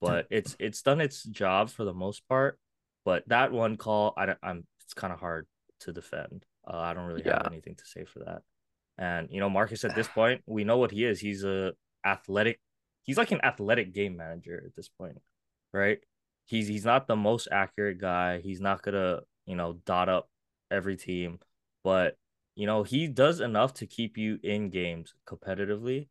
but 0.00 0.26
it's 0.30 0.56
it's 0.58 0.82
done 0.82 1.00
its 1.00 1.22
job 1.22 1.70
for 1.70 1.84
the 1.84 1.94
most 1.94 2.28
part. 2.28 2.58
But 3.04 3.26
that 3.28 3.50
one 3.50 3.76
call 3.76 4.12
I 4.16 4.34
I'm 4.42 4.66
it's 4.82 4.94
kind 4.94 5.12
of 5.12 5.20
hard 5.20 5.46
to 5.80 5.92
defend. 5.92 6.44
Uh, 6.66 6.76
I 6.76 6.94
don't 6.94 7.06
really 7.06 7.22
yeah. 7.24 7.38
have 7.38 7.46
anything 7.46 7.76
to 7.76 7.84
say 7.86 8.04
for 8.04 8.20
that. 8.20 8.42
And 8.98 9.28
you 9.30 9.40
know, 9.40 9.50
Marcus 9.50 9.84
at 9.84 9.94
this 9.94 10.08
point, 10.14 10.42
we 10.46 10.64
know 10.64 10.78
what 10.78 10.90
he 10.90 11.04
is. 11.04 11.20
He's 11.20 11.44
a 11.44 11.72
athletic 12.04 12.60
he's 13.04 13.18
like 13.18 13.30
an 13.30 13.44
athletic 13.44 13.94
game 13.94 14.16
manager 14.16 14.62
at 14.66 14.74
this 14.74 14.88
point, 14.88 15.20
right? 15.72 15.98
He's 16.46 16.66
he's 16.66 16.84
not 16.84 17.06
the 17.06 17.16
most 17.16 17.48
accurate 17.52 18.00
guy. 18.00 18.40
He's 18.40 18.60
not 18.60 18.82
gonna 18.82 19.20
you 19.46 19.56
know 19.56 19.74
dot 19.86 20.08
up 20.08 20.28
every 20.70 20.96
team, 20.96 21.38
but 21.84 22.16
you 22.56 22.66
know 22.66 22.82
he 22.82 23.06
does 23.06 23.40
enough 23.40 23.74
to 23.74 23.86
keep 23.86 24.18
you 24.18 24.38
in 24.42 24.70
games 24.70 25.14
competitively. 25.26 26.08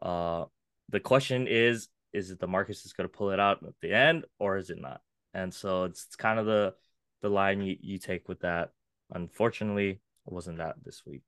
Uh, 0.00 0.44
the 0.88 1.00
question 1.00 1.46
is, 1.48 1.88
is 2.12 2.30
it 2.30 2.38
the 2.40 2.46
Marcus 2.46 2.84
is 2.86 2.92
gonna 2.92 3.08
pull 3.08 3.30
it 3.30 3.40
out 3.40 3.62
at 3.66 3.74
the 3.82 3.92
end, 3.92 4.24
or 4.38 4.56
is 4.56 4.70
it 4.70 4.80
not? 4.80 5.00
And 5.34 5.52
so 5.52 5.84
it's, 5.84 6.06
it's 6.06 6.16
kind 6.16 6.38
of 6.38 6.46
the 6.46 6.74
the 7.22 7.28
line 7.28 7.62
you, 7.62 7.76
you 7.80 7.98
take 7.98 8.28
with 8.28 8.40
that. 8.40 8.70
Unfortunately, 9.12 9.90
it 9.90 10.32
wasn't 10.32 10.58
that 10.58 10.76
this 10.84 11.02
week. 11.06 11.22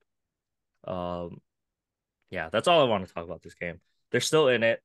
Um, 0.86 1.40
yeah, 2.30 2.48
that's 2.50 2.68
all 2.68 2.80
I 2.80 2.88
want 2.88 3.06
to 3.06 3.12
talk 3.12 3.24
about 3.24 3.42
this 3.42 3.54
game. 3.54 3.80
They're 4.10 4.20
still 4.20 4.48
in 4.48 4.62
it. 4.62 4.82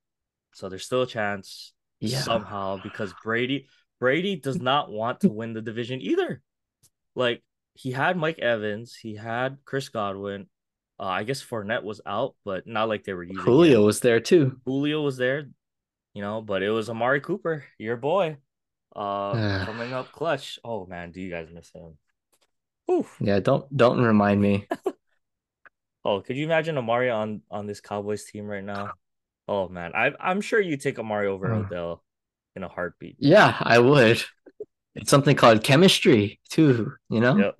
So 0.52 0.68
there's 0.68 0.84
still 0.84 1.02
a 1.02 1.06
chance 1.06 1.72
yeah. 2.00 2.20
somehow 2.20 2.78
because 2.82 3.14
Brady 3.22 3.66
Brady 4.00 4.36
does 4.36 4.60
not 4.60 4.90
want 4.90 5.20
to 5.20 5.28
win 5.28 5.52
the 5.52 5.62
division 5.62 6.00
either. 6.00 6.42
Like 7.14 7.42
he 7.74 7.92
had 7.92 8.16
Mike 8.16 8.38
Evans, 8.38 8.94
he 8.94 9.14
had 9.14 9.58
Chris 9.64 9.88
Godwin. 9.88 10.46
Uh, 10.98 11.04
I 11.04 11.24
guess 11.24 11.44
Fournette 11.44 11.82
was 11.82 12.00
out, 12.06 12.36
but 12.42 12.66
not 12.66 12.88
like 12.88 13.04
they 13.04 13.12
were 13.12 13.22
using. 13.22 13.44
Julio 13.44 13.80
him. 13.80 13.86
was 13.86 14.00
there 14.00 14.18
too. 14.18 14.58
Julio 14.64 15.02
was 15.02 15.18
there, 15.18 15.46
you 16.14 16.22
know, 16.22 16.40
but 16.40 16.62
it 16.62 16.70
was 16.70 16.88
Amari 16.88 17.20
Cooper, 17.20 17.64
your 17.78 17.98
boy, 17.98 18.38
uh, 18.94 19.32
coming 19.66 19.92
up 19.92 20.10
clutch. 20.12 20.58
Oh 20.64 20.86
man, 20.86 21.12
do 21.12 21.20
you 21.20 21.30
guys 21.30 21.48
miss 21.52 21.70
him? 21.70 21.98
Oof. 22.90 23.14
Yeah, 23.20 23.40
don't 23.40 23.74
don't 23.76 24.00
remind 24.00 24.40
me. 24.40 24.66
oh, 26.06 26.20
could 26.20 26.36
you 26.36 26.44
imagine 26.44 26.78
Amari 26.78 27.10
on 27.10 27.42
on 27.50 27.66
this 27.66 27.80
Cowboys 27.80 28.24
team 28.24 28.46
right 28.46 28.64
now? 28.64 28.92
Oh 29.48 29.68
man, 29.68 29.92
I 29.94 30.12
I'm 30.20 30.40
sure 30.40 30.60
you 30.60 30.76
take 30.76 30.98
Amari 30.98 31.26
over 31.26 31.52
uh, 31.52 31.58
Odell 31.58 32.02
in 32.54 32.62
a 32.62 32.68
heartbeat. 32.68 33.16
Yeah, 33.18 33.56
I 33.60 33.78
would. 33.78 34.22
It's 34.94 35.10
something 35.10 35.36
called 35.36 35.62
chemistry 35.62 36.40
too, 36.48 36.92
you 37.10 37.20
know. 37.20 37.36
Yep. 37.36 37.54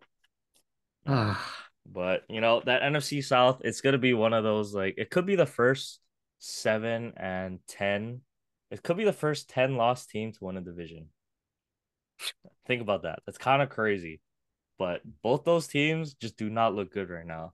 Ah. 1.09 1.55
but 1.85 2.23
you 2.29 2.41
know 2.41 2.63
that 2.65 2.83
NFC 2.83 3.23
South, 3.23 3.61
it's 3.65 3.81
gonna 3.81 3.99
be 3.99 4.15
one 4.15 4.33
of 4.33 4.43
those 4.43 4.75
like 4.75 4.95
it 4.97 5.11
could 5.11 5.27
be 5.27 5.37
the 5.37 5.47
first 5.47 6.01
seven 6.39 7.13
and 7.17 7.59
ten. 7.69 8.23
It 8.71 8.83
could 8.83 8.97
be 8.97 9.05
the 9.05 9.13
first 9.13 9.51
ten 9.51 9.77
lost 9.77 10.11
team 10.11 10.33
to 10.33 10.45
win 10.45 10.57
a 10.57 10.61
division. 10.61 11.09
Think 12.67 12.83
about 12.83 13.03
that. 13.03 13.21
That's 13.27 13.39
kind 13.39 13.63
of 13.63 13.69
crazy. 13.69 14.21
But 14.79 15.03
both 15.23 15.45
those 15.45 15.69
teams 15.69 16.15
just 16.15 16.37
do 16.37 16.51
not 16.51 16.75
look 16.75 16.93
good 16.93 17.11
right 17.11 17.27
now. 17.27 17.53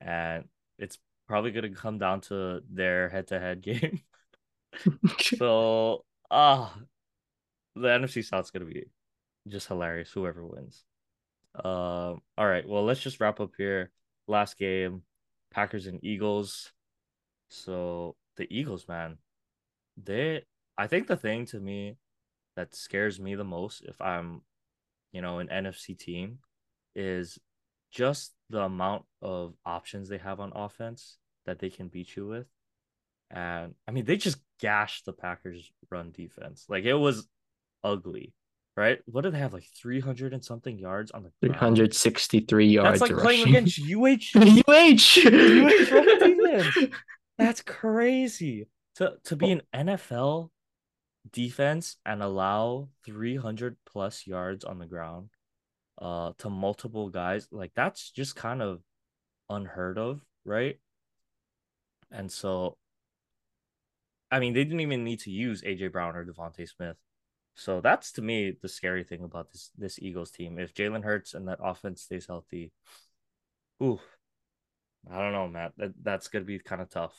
And 0.00 0.44
it's 0.78 0.98
probably 1.26 1.50
going 1.50 1.72
to 1.72 1.80
come 1.80 1.98
down 1.98 2.20
to 2.22 2.60
their 2.70 3.08
head-to-head 3.08 3.60
game. 3.62 4.00
so, 5.20 6.04
ah, 6.30 6.74
uh, 6.74 6.78
the 7.74 7.88
NFC 7.88 8.24
South's 8.24 8.50
going 8.50 8.66
to 8.66 8.72
be 8.72 8.86
just 9.48 9.68
hilarious. 9.68 10.10
Whoever 10.10 10.44
wins. 10.44 10.84
Um. 11.54 12.20
all 12.36 12.46
right. 12.46 12.68
Well, 12.68 12.84
let's 12.84 13.00
just 13.00 13.20
wrap 13.20 13.40
up 13.40 13.52
here. 13.56 13.90
Last 14.28 14.58
game, 14.58 15.02
Packers 15.50 15.86
and 15.86 16.04
Eagles. 16.04 16.72
So 17.48 18.16
the 18.36 18.46
Eagles, 18.50 18.86
man, 18.88 19.18
they. 19.96 20.42
I 20.76 20.86
think 20.88 21.06
the 21.06 21.16
thing 21.16 21.46
to 21.46 21.60
me 21.60 21.96
that 22.56 22.74
scares 22.74 23.18
me 23.18 23.34
the 23.34 23.44
most, 23.44 23.82
if 23.86 23.98
I'm 24.00 24.42
you 25.16 25.22
know, 25.22 25.38
an 25.38 25.48
NFC 25.48 25.98
team 25.98 26.40
is 26.94 27.38
just 27.96 28.34
the 28.50 28.60
amount 28.60 29.04
of 29.22 29.54
options 29.64 30.08
they 30.08 30.18
have 30.18 30.38
on 30.38 30.52
offense 30.54 31.16
that 31.46 31.58
they 31.58 31.70
can 31.70 31.88
beat 31.88 32.14
you 32.14 32.26
with. 32.26 32.46
And 33.30 33.74
I 33.88 33.90
mean, 33.90 34.04
they 34.04 34.18
just 34.18 34.38
gashed 34.60 35.06
the 35.06 35.14
Packers' 35.14 35.72
run 35.90 36.12
defense. 36.12 36.66
Like 36.68 36.84
it 36.84 36.94
was 36.94 37.26
ugly, 37.82 38.34
right? 38.76 38.98
What 39.06 39.22
did 39.22 39.32
they 39.32 39.38
have? 39.38 39.54
Like 39.54 39.66
300 39.80 40.34
and 40.34 40.44
something 40.44 40.78
yards 40.78 41.10
on 41.10 41.22
the 41.22 41.30
ground? 41.48 41.76
363 41.76 42.66
yards. 42.66 43.00
That's 43.00 43.10
like 43.10 43.20
playing 43.20 43.48
against 43.48 43.80
UH. 43.80 44.38
UH. 44.38 45.24
UH. 46.36 46.86
That's 47.38 47.62
crazy. 47.62 48.68
To 48.96 49.14
to 49.24 49.36
be 49.36 49.52
an 49.52 49.62
NFL 49.74 50.50
defense 51.32 51.96
and 52.04 52.22
allow 52.22 52.88
300 53.06 53.76
plus 53.86 54.26
yards 54.26 54.64
on 54.64 54.78
the 54.78 54.86
ground 54.86 55.30
uh 55.98 56.32
to 56.38 56.50
multiple 56.50 57.08
guys 57.08 57.48
like 57.50 57.72
that's 57.74 58.10
just 58.10 58.36
kind 58.36 58.60
of 58.62 58.80
unheard 59.48 59.98
of 59.98 60.20
right? 60.44 60.78
And 62.10 62.30
so 62.30 62.76
i 64.30 64.40
mean 64.40 64.54
they 64.54 64.64
didn't 64.64 64.80
even 64.80 65.04
need 65.04 65.20
to 65.20 65.30
use 65.30 65.62
aj 65.62 65.92
brown 65.92 66.16
or 66.16 66.24
devonta 66.24 66.68
smith. 66.68 66.96
So 67.54 67.80
that's 67.80 68.12
to 68.12 68.22
me 68.22 68.56
the 68.60 68.68
scary 68.68 69.04
thing 69.04 69.22
about 69.22 69.50
this 69.52 69.70
this 69.76 69.98
eagles 69.98 70.30
team. 70.30 70.58
If 70.58 70.74
jalen 70.74 71.04
hurts 71.04 71.34
and 71.34 71.48
that 71.48 71.58
offense 71.62 72.02
stays 72.02 72.26
healthy 72.26 72.72
ooh 73.82 74.00
i 75.10 75.18
don't 75.18 75.32
know 75.32 75.48
matt. 75.48 75.72
That, 75.76 75.92
that's 76.02 76.28
gonna 76.28 76.44
be 76.44 76.58
kind 76.58 76.80
of 76.82 76.90
tough 76.90 77.14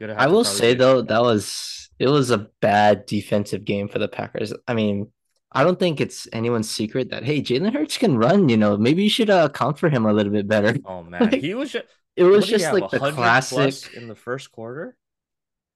I 0.00 0.28
will 0.28 0.44
say 0.44 0.74
though 0.74 1.02
that 1.02 1.22
was 1.22 1.90
it 1.98 2.08
was 2.08 2.30
a 2.30 2.48
bad 2.60 3.06
defensive 3.06 3.64
game 3.64 3.88
for 3.88 3.98
the 3.98 4.08
Packers. 4.08 4.54
I 4.66 4.74
mean, 4.74 5.10
I 5.52 5.64
don't 5.64 5.78
think 5.78 6.00
it's 6.00 6.28
anyone's 6.32 6.70
secret 6.70 7.10
that 7.10 7.24
hey, 7.24 7.42
Jalen 7.42 7.72
Hurts 7.72 7.98
can 7.98 8.16
run. 8.16 8.48
You 8.48 8.56
know, 8.56 8.76
maybe 8.76 9.02
you 9.02 9.10
should 9.10 9.30
uh, 9.30 9.48
account 9.50 9.78
for 9.78 9.88
him 9.88 10.06
a 10.06 10.12
little 10.12 10.32
bit 10.32 10.46
better. 10.46 10.76
Oh 10.84 11.02
man, 11.10 11.22
like, 11.22 11.40
he 11.40 11.54
was. 11.54 11.72
Just, 11.72 11.86
it 12.16 12.24
was 12.24 12.46
just 12.46 12.72
like 12.72 12.90
the 12.90 12.98
classic 12.98 13.94
in 13.94 14.08
the 14.08 14.14
first 14.14 14.52
quarter, 14.52 14.96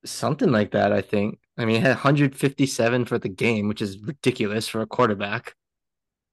something 0.05 0.51
like 0.51 0.72
that. 0.72 0.93
I 0.93 1.01
think. 1.01 1.39
I 1.57 1.64
mean, 1.64 1.77
he 1.77 1.83
had 1.83 1.91
157 1.91 3.05
for 3.05 3.18
the 3.18 3.29
game, 3.29 3.68
which 3.68 3.81
is 3.81 3.99
ridiculous 3.99 4.68
for 4.68 4.81
a 4.81 4.87
quarterback. 4.87 5.55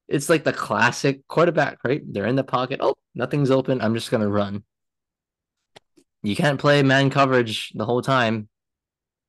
It's 0.08 0.30
like 0.30 0.44
the 0.44 0.54
classic 0.54 1.28
quarterback, 1.28 1.78
right? 1.84 2.02
They're 2.06 2.26
in 2.26 2.36
the 2.36 2.44
pocket. 2.44 2.80
Oh, 2.82 2.96
nothing's 3.16 3.52
open. 3.52 3.82
I'm 3.82 3.94
just 3.96 4.12
gonna 4.12 4.30
run. 4.30 4.64
You 6.22 6.36
can't 6.36 6.60
play 6.60 6.84
man 6.84 7.10
coverage 7.10 7.72
the 7.74 7.86
whole 7.86 8.04
time 8.04 8.50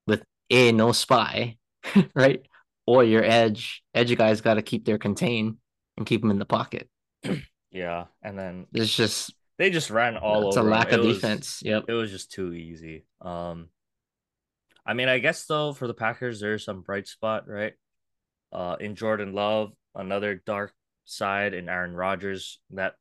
with 0.07 0.23
a 0.51 0.73
no 0.73 0.93
spy, 0.93 1.57
right? 2.15 2.43
Or 2.87 3.05
your 3.05 3.25
edge 3.25 3.83
edge 3.95 4.17
guys 4.17 4.41
got 4.41 4.55
to 4.55 4.63
keep 4.63 4.85
their 4.85 4.99
contain 4.99 5.59
and 5.97 6.07
keep 6.07 6.21
them 6.21 6.31
in 6.31 6.39
the 6.39 6.45
pocket. 6.45 6.89
yeah, 7.71 8.07
and 8.23 8.39
then 8.39 8.67
it's 8.73 8.95
just 8.95 9.35
they 9.59 9.71
just 9.71 9.91
ran 9.91 10.17
all 10.17 10.49
it's 10.49 10.57
over. 10.57 10.69
It's 10.69 10.75
a 10.75 10.79
lack 10.79 10.93
of 10.93 11.03
defense. 11.03 11.61
Yep, 11.65 11.85
it 11.89 11.93
was 11.93 12.11
just 12.11 12.33
too 12.33 12.53
easy. 12.53 13.05
Um, 13.21 13.69
I 14.85 14.95
mean, 14.95 15.09
I 15.09 15.19
guess 15.19 15.45
though 15.45 15.73
for 15.73 15.87
the 15.87 15.95
Packers, 15.95 16.41
there's 16.41 16.65
some 16.65 16.83
bright 16.83 17.07
spot, 17.07 17.49
right? 17.49 17.75
Uh, 18.53 18.77
in 18.81 18.95
Jordan 18.95 19.33
Love, 19.33 19.73
another 19.95 20.43
dark 20.45 20.75
side, 21.05 21.55
in 21.55 21.69
Aaron 21.69 21.95
Rodgers. 21.95 22.59
That 22.71 22.95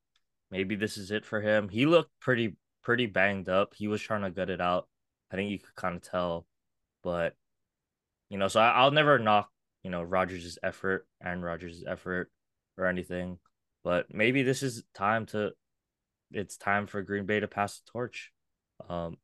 maybe 0.50 0.76
this 0.76 0.98
is 0.98 1.12
it 1.12 1.26
for 1.26 1.42
him. 1.42 1.70
He 1.70 1.86
looked 1.86 2.12
pretty 2.20 2.56
pretty 2.84 3.06
banged 3.06 3.50
up. 3.50 3.74
He 3.76 3.88
was 3.88 4.02
trying 4.02 4.22
to 4.24 4.30
gut 4.30 4.50
it 4.50 4.62
out. 4.62 4.88
I 5.32 5.36
think 5.36 5.50
you 5.50 5.60
could 5.60 5.76
kind 5.76 5.96
of 5.96 6.02
tell, 6.02 6.46
but 7.04 7.36
you 8.30 8.38
know, 8.38 8.48
so 8.48 8.60
I, 8.60 8.72
I'll 8.72 8.92
never 8.92 9.18
knock 9.20 9.50
you 9.84 9.90
know 9.90 10.04
Rodgers' 10.04 10.58
effort, 10.64 11.08
Aaron 11.24 11.42
Rodgers' 11.42 11.84
effort, 11.88 12.32
or 12.78 12.86
anything. 12.86 13.38
But 13.84 14.14
maybe 14.14 14.44
this 14.44 14.64
is 14.64 14.84
time 14.94 15.26
to 15.28 15.52
it's 16.32 16.58
time 16.58 16.88
for 16.88 17.02
Green 17.02 17.26
Bay 17.26 17.40
to 17.40 17.48
pass 17.48 17.80
the 17.80 17.92
torch. 17.92 18.32
Um, 18.90 19.18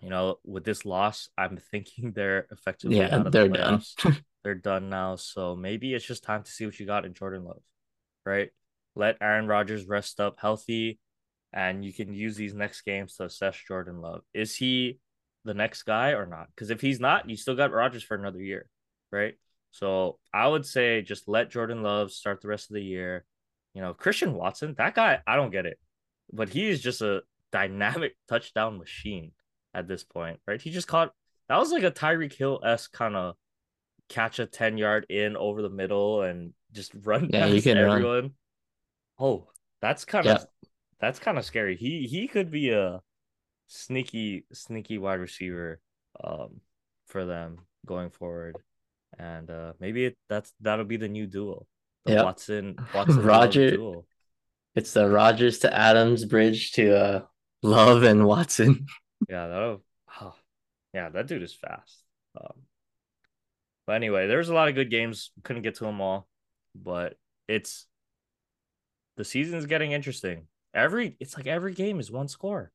you 0.00 0.10
know, 0.10 0.36
with 0.44 0.64
this 0.64 0.84
loss, 0.84 1.28
I'm 1.36 1.56
thinking 1.70 2.12
they're 2.12 2.46
effectively 2.50 2.98
yeah, 2.98 3.18
they're 3.30 3.48
the 3.48 3.56
done. 3.56 3.82
they're 4.44 4.54
done 4.54 4.88
now. 4.88 5.16
So 5.16 5.56
maybe 5.56 5.94
it's 5.94 6.04
just 6.04 6.24
time 6.24 6.42
to 6.42 6.50
see 6.50 6.64
what 6.66 6.78
you 6.78 6.86
got 6.86 7.04
in 7.04 7.14
Jordan 7.14 7.44
Love, 7.44 7.62
right? 8.24 8.50
Let 8.94 9.18
Aaron 9.20 9.46
Rodgers 9.46 9.86
rest 9.86 10.20
up 10.20 10.38
healthy, 10.40 10.98
and 11.52 11.84
you 11.84 11.92
can 11.92 12.14
use 12.14 12.36
these 12.36 12.54
next 12.54 12.82
games 12.82 13.16
to 13.16 13.24
assess 13.24 13.56
Jordan 13.68 14.00
Love. 14.00 14.22
Is 14.32 14.56
he 14.56 14.98
the 15.44 15.54
next 15.54 15.82
guy 15.82 16.10
or 16.10 16.24
not? 16.24 16.46
Because 16.54 16.70
if 16.70 16.80
he's 16.80 16.98
not, 16.98 17.28
you 17.28 17.36
still 17.36 17.54
got 17.54 17.72
Rodgers 17.72 18.02
for 18.02 18.14
another 18.14 18.40
year 18.40 18.68
right? 19.10 19.34
So 19.70 20.18
I 20.32 20.48
would 20.48 20.64
say 20.64 21.02
just 21.02 21.28
let 21.28 21.50
Jordan 21.50 21.82
Love 21.82 22.10
start 22.10 22.40
the 22.40 22.48
rest 22.48 22.70
of 22.70 22.74
the 22.74 22.82
year. 22.82 23.24
You 23.74 23.82
know, 23.82 23.92
Christian 23.92 24.32
Watson, 24.32 24.74
that 24.78 24.94
guy, 24.94 25.20
I 25.26 25.36
don't 25.36 25.50
get 25.50 25.66
it, 25.66 25.78
but 26.32 26.48
he 26.48 26.66
is 26.66 26.80
just 26.80 27.02
a 27.02 27.22
dynamic 27.52 28.16
touchdown 28.28 28.78
machine 28.78 29.32
at 29.74 29.86
this 29.86 30.02
point, 30.02 30.40
right? 30.46 30.60
He 30.60 30.70
just 30.70 30.88
caught 30.88 31.12
that 31.48 31.58
was 31.58 31.72
like 31.72 31.82
a 31.82 31.90
Tyreek 31.90 32.32
Hill 32.32 32.60
s 32.64 32.86
kind 32.86 33.14
of 33.14 33.36
catch 34.08 34.38
a 34.38 34.46
10 34.46 34.78
yard 34.78 35.06
in 35.10 35.36
over 35.36 35.62
the 35.62 35.70
middle 35.70 36.22
and 36.22 36.52
just 36.72 36.92
run 37.04 37.28
yeah, 37.32 37.46
past 37.46 37.66
everyone. 37.66 38.02
Run. 38.02 38.30
Oh, 39.18 39.48
that's 39.82 40.04
kind 40.04 40.26
of 40.26 40.40
yeah. 40.40 40.68
that's 41.00 41.18
kind 41.18 41.38
of 41.38 41.44
scary. 41.44 41.76
He 41.76 42.06
he 42.06 42.28
could 42.28 42.50
be 42.50 42.70
a 42.70 43.00
sneaky 43.66 44.46
sneaky 44.52 44.96
wide 44.96 45.20
receiver 45.20 45.80
um 46.22 46.60
for 47.08 47.24
them 47.24 47.58
going 47.84 48.10
forward 48.10 48.56
and 49.18 49.50
uh, 49.50 49.72
maybe 49.80 50.06
it, 50.06 50.16
that's 50.28 50.52
that'll 50.60 50.84
be 50.84 50.96
the 50.96 51.08
new 51.08 51.26
duel. 51.26 51.66
The 52.04 52.12
yep. 52.14 52.24
Watson 52.24 52.76
Watson 52.94 53.22
Roger 53.22 53.70
duel. 53.72 54.06
It's 54.74 54.92
the 54.92 55.08
Rodgers 55.08 55.60
to 55.60 55.74
Adams 55.74 56.24
bridge 56.24 56.72
to 56.72 56.96
uh, 56.96 57.22
Love 57.62 58.02
and 58.02 58.26
Watson. 58.26 58.86
yeah, 59.28 59.46
that'll. 59.46 59.82
Oh, 60.20 60.34
yeah, 60.92 61.08
that 61.08 61.26
dude 61.26 61.42
is 61.42 61.54
fast. 61.54 62.02
Um, 62.38 62.62
but 63.86 63.94
anyway, 63.94 64.26
there's 64.26 64.50
a 64.50 64.54
lot 64.54 64.68
of 64.68 64.74
good 64.74 64.90
games. 64.90 65.30
Couldn't 65.44 65.62
get 65.62 65.76
to 65.76 65.84
them 65.84 66.00
all, 66.00 66.28
but 66.74 67.16
it's 67.48 67.86
the 69.16 69.24
season's 69.24 69.66
getting 69.66 69.92
interesting. 69.92 70.46
Every 70.74 71.16
it's 71.20 71.36
like 71.36 71.46
every 71.46 71.72
game 71.72 72.00
is 72.00 72.10
one 72.10 72.28
score. 72.28 72.70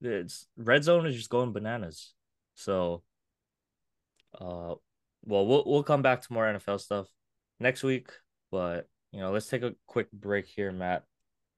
It's 0.00 0.46
red 0.56 0.84
zone 0.84 1.06
is 1.06 1.16
just 1.16 1.30
going 1.30 1.52
bananas. 1.52 2.12
So, 2.54 3.02
uh, 4.38 4.74
well, 5.28 5.46
we'll 5.46 5.62
we'll 5.66 5.82
come 5.82 6.00
back 6.00 6.22
to 6.22 6.32
more 6.32 6.46
NFL 6.46 6.80
stuff 6.80 7.06
next 7.60 7.82
week, 7.82 8.08
but 8.50 8.88
you 9.12 9.20
know, 9.20 9.30
let's 9.30 9.46
take 9.46 9.62
a 9.62 9.74
quick 9.86 10.10
break 10.10 10.46
here, 10.46 10.72
Matt. 10.72 11.04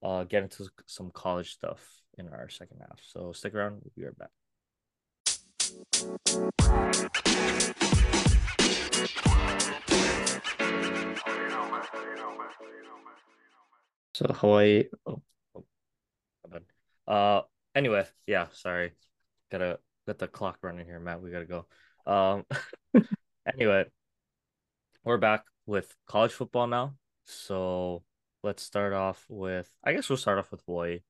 Uh, 0.03 0.25
get 0.25 0.43
into 0.43 0.69
some 0.87 1.11
college 1.13 1.53
stuff 1.53 1.81
in 2.19 2.29
our 2.29 2.49
second 2.49 2.79
half. 2.81 2.99
So 3.07 3.33
stick 3.33 3.55
around. 3.55 3.81
We'll 3.83 3.93
be 3.97 4.05
right 4.05 4.19
back. 4.19 4.31
So 14.15 14.27
Hawaii. 14.35 14.85
Oh. 15.07 15.23
oh 15.55 17.13
uh. 17.13 17.43
Anyway, 17.77 18.05
yeah. 18.27 18.49
Sorry. 18.53 18.93
Gotta 19.53 19.79
get 20.09 20.19
the 20.19 20.27
clock 20.27 20.59
running 20.63 20.87
here, 20.87 20.99
Matt. 20.99 21.23
We 21.23 21.31
gotta 21.31 21.47
go. 21.47 21.67
Um. 22.05 22.45
Anyway, 23.55 23.85
we're 25.05 25.17
back 25.17 25.45
with 25.67 25.95
college 26.07 26.33
football 26.33 26.67
now. 26.67 26.95
So 27.25 28.05
let's 28.43 28.63
start 28.63 28.93
off 28.93 29.25
with 29.29 29.69
I 29.83 29.93
guess 29.93 30.09
we'll 30.09 30.17
start 30.17 30.39
off 30.39 30.51
with 30.51 30.63
Hawaii. 30.67 31.01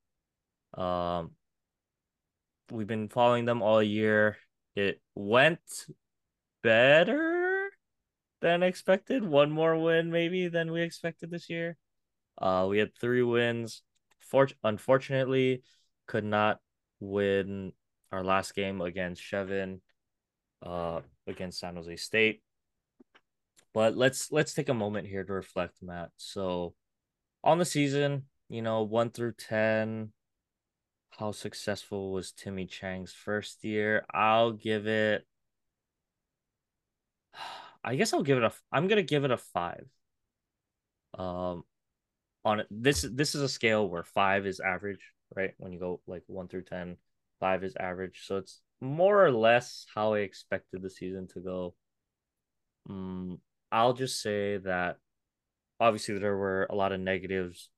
Um 0.74 1.32
we've 2.70 2.86
been 2.86 3.08
following 3.08 3.44
them 3.44 3.62
all 3.62 3.82
year. 3.82 4.36
It 4.74 5.00
went 5.14 5.60
better 6.62 7.70
than 8.40 8.62
expected. 8.62 9.24
One 9.24 9.50
more 9.50 9.76
win 9.76 10.10
maybe 10.10 10.48
than 10.48 10.72
we 10.72 10.82
expected 10.82 11.30
this 11.30 11.50
year. 11.50 11.76
Uh 12.38 12.66
we 12.68 12.78
had 12.78 12.96
three 12.98 13.22
wins. 13.22 13.82
For- 14.20 14.48
unfortunately, 14.62 15.62
could 16.06 16.24
not 16.24 16.58
win 17.00 17.72
our 18.12 18.24
last 18.24 18.54
game 18.54 18.80
against 18.80 19.22
Chevin 19.22 19.80
uh, 20.62 21.00
against 21.26 21.60
San 21.60 21.76
Jose 21.76 21.96
State. 21.96 22.42
But 23.72 23.96
let's 23.96 24.32
let's 24.32 24.52
take 24.52 24.68
a 24.68 24.74
moment 24.74 25.06
here 25.06 25.24
to 25.24 25.32
reflect, 25.32 25.82
Matt. 25.82 26.10
So 26.16 26.74
on 27.44 27.58
the 27.58 27.64
season, 27.64 28.24
you 28.48 28.62
know, 28.62 28.82
one 28.82 29.10
through 29.10 29.34
ten, 29.34 30.12
how 31.10 31.32
successful 31.32 32.12
was 32.12 32.32
Timmy 32.32 32.66
Chang's 32.66 33.12
first 33.12 33.64
year? 33.64 34.04
I'll 34.12 34.52
give 34.52 34.86
it. 34.86 35.26
I 37.84 37.96
guess 37.96 38.12
I'll 38.12 38.22
give 38.22 38.38
it 38.38 38.44
a. 38.44 38.52
I'm 38.72 38.88
gonna 38.88 39.02
give 39.02 39.24
it 39.24 39.30
a 39.30 39.36
five. 39.36 39.86
Um, 41.16 41.64
on 42.44 42.62
this 42.70 43.02
this 43.10 43.34
is 43.34 43.42
a 43.42 43.48
scale 43.48 43.88
where 43.88 44.04
five 44.04 44.46
is 44.46 44.60
average, 44.60 45.12
right? 45.34 45.52
When 45.58 45.72
you 45.72 45.78
go 45.78 46.00
like 46.06 46.24
one 46.26 46.48
through 46.48 46.64
ten, 46.64 46.96
five 47.38 47.62
is 47.64 47.76
average. 47.76 48.22
So 48.26 48.38
it's 48.38 48.60
more 48.80 49.24
or 49.24 49.30
less 49.30 49.86
how 49.94 50.14
I 50.14 50.20
expected 50.20 50.82
the 50.82 50.90
season 50.90 51.28
to 51.34 51.40
go. 51.40 51.74
Um, 52.88 53.38
I'll 53.70 53.92
just 53.92 54.20
say 54.22 54.58
that 54.58 54.96
obviously 55.78 56.18
there 56.18 56.36
were 56.36 56.66
a 56.70 56.74
lot 56.74 56.92
of 56.92 57.00
negatives, 57.00 57.70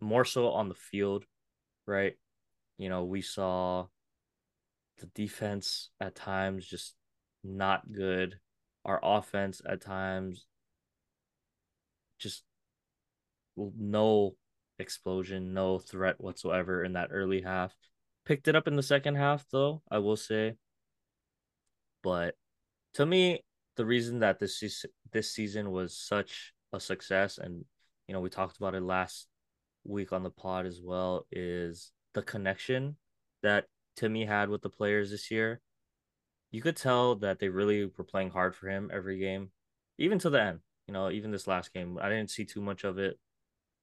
more 0.00 0.24
so 0.24 0.50
on 0.50 0.68
the 0.68 0.74
field, 0.74 1.24
right? 1.86 2.14
You 2.78 2.88
know, 2.88 3.04
we 3.04 3.22
saw 3.22 3.86
the 4.98 5.06
defense 5.14 5.90
at 6.00 6.14
times 6.14 6.66
just 6.66 6.94
not 7.42 7.90
good. 7.90 8.38
Our 8.84 9.00
offense 9.02 9.60
at 9.68 9.80
times 9.82 10.46
just 12.18 12.42
no 13.56 14.36
explosion, 14.78 15.52
no 15.52 15.78
threat 15.78 16.20
whatsoever 16.20 16.84
in 16.84 16.94
that 16.94 17.10
early 17.12 17.42
half. 17.42 17.74
Picked 18.30 18.46
it 18.46 18.54
up 18.54 18.68
in 18.68 18.76
the 18.76 18.82
second 18.84 19.16
half 19.16 19.44
though, 19.50 19.82
I 19.90 19.98
will 19.98 20.16
say. 20.16 20.54
But 22.00 22.36
to 22.94 23.04
me, 23.04 23.40
the 23.76 23.84
reason 23.84 24.20
that 24.20 24.38
this 24.38 24.56
season, 24.56 24.90
this 25.10 25.32
season 25.32 25.72
was 25.72 25.96
such 25.96 26.52
a 26.72 26.78
success 26.78 27.38
and 27.38 27.64
you 28.06 28.14
know, 28.14 28.20
we 28.20 28.30
talked 28.30 28.56
about 28.56 28.76
it 28.76 28.84
last 28.84 29.26
week 29.82 30.12
on 30.12 30.22
the 30.22 30.30
pod 30.30 30.64
as 30.64 30.80
well 30.80 31.26
is 31.32 31.90
the 32.14 32.22
connection 32.22 32.98
that 33.42 33.64
Timmy 33.96 34.26
had 34.26 34.48
with 34.48 34.62
the 34.62 34.70
players 34.70 35.10
this 35.10 35.32
year. 35.32 35.60
You 36.52 36.62
could 36.62 36.76
tell 36.76 37.16
that 37.16 37.40
they 37.40 37.48
really 37.48 37.90
were 37.98 38.04
playing 38.04 38.30
hard 38.30 38.54
for 38.54 38.68
him 38.68 38.92
every 38.94 39.18
game, 39.18 39.50
even 39.98 40.20
to 40.20 40.30
the 40.30 40.40
end. 40.40 40.60
You 40.86 40.94
know, 40.94 41.10
even 41.10 41.32
this 41.32 41.48
last 41.48 41.74
game, 41.74 41.98
I 42.00 42.08
didn't 42.08 42.30
see 42.30 42.44
too 42.44 42.60
much 42.60 42.84
of 42.84 42.96
it, 42.96 43.18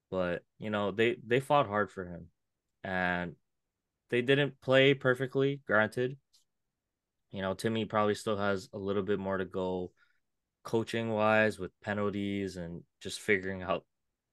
but 0.10 0.44
you 0.58 0.70
know, 0.70 0.92
they 0.92 1.18
they 1.22 1.42
fought 1.42 1.68
hard 1.68 1.92
for 1.92 2.06
him, 2.06 2.28
and 2.86 3.36
they 4.10 4.22
didn't 4.22 4.60
play 4.62 4.94
perfectly. 4.94 5.62
Granted, 5.68 6.18
you 7.32 7.42
know, 7.42 7.54
Timmy 7.54 7.86
probably 7.86 8.16
still 8.16 8.38
has 8.38 8.70
a 8.74 8.78
little 8.78 9.04
bit 9.04 9.20
more 9.20 9.38
to 9.38 9.46
go, 9.46 9.92
coaching 10.64 11.10
wise 11.10 11.58
with 11.58 11.72
penalties 11.82 12.58
and 12.58 12.84
just 13.02 13.22
figuring 13.22 13.62
out 13.64 13.86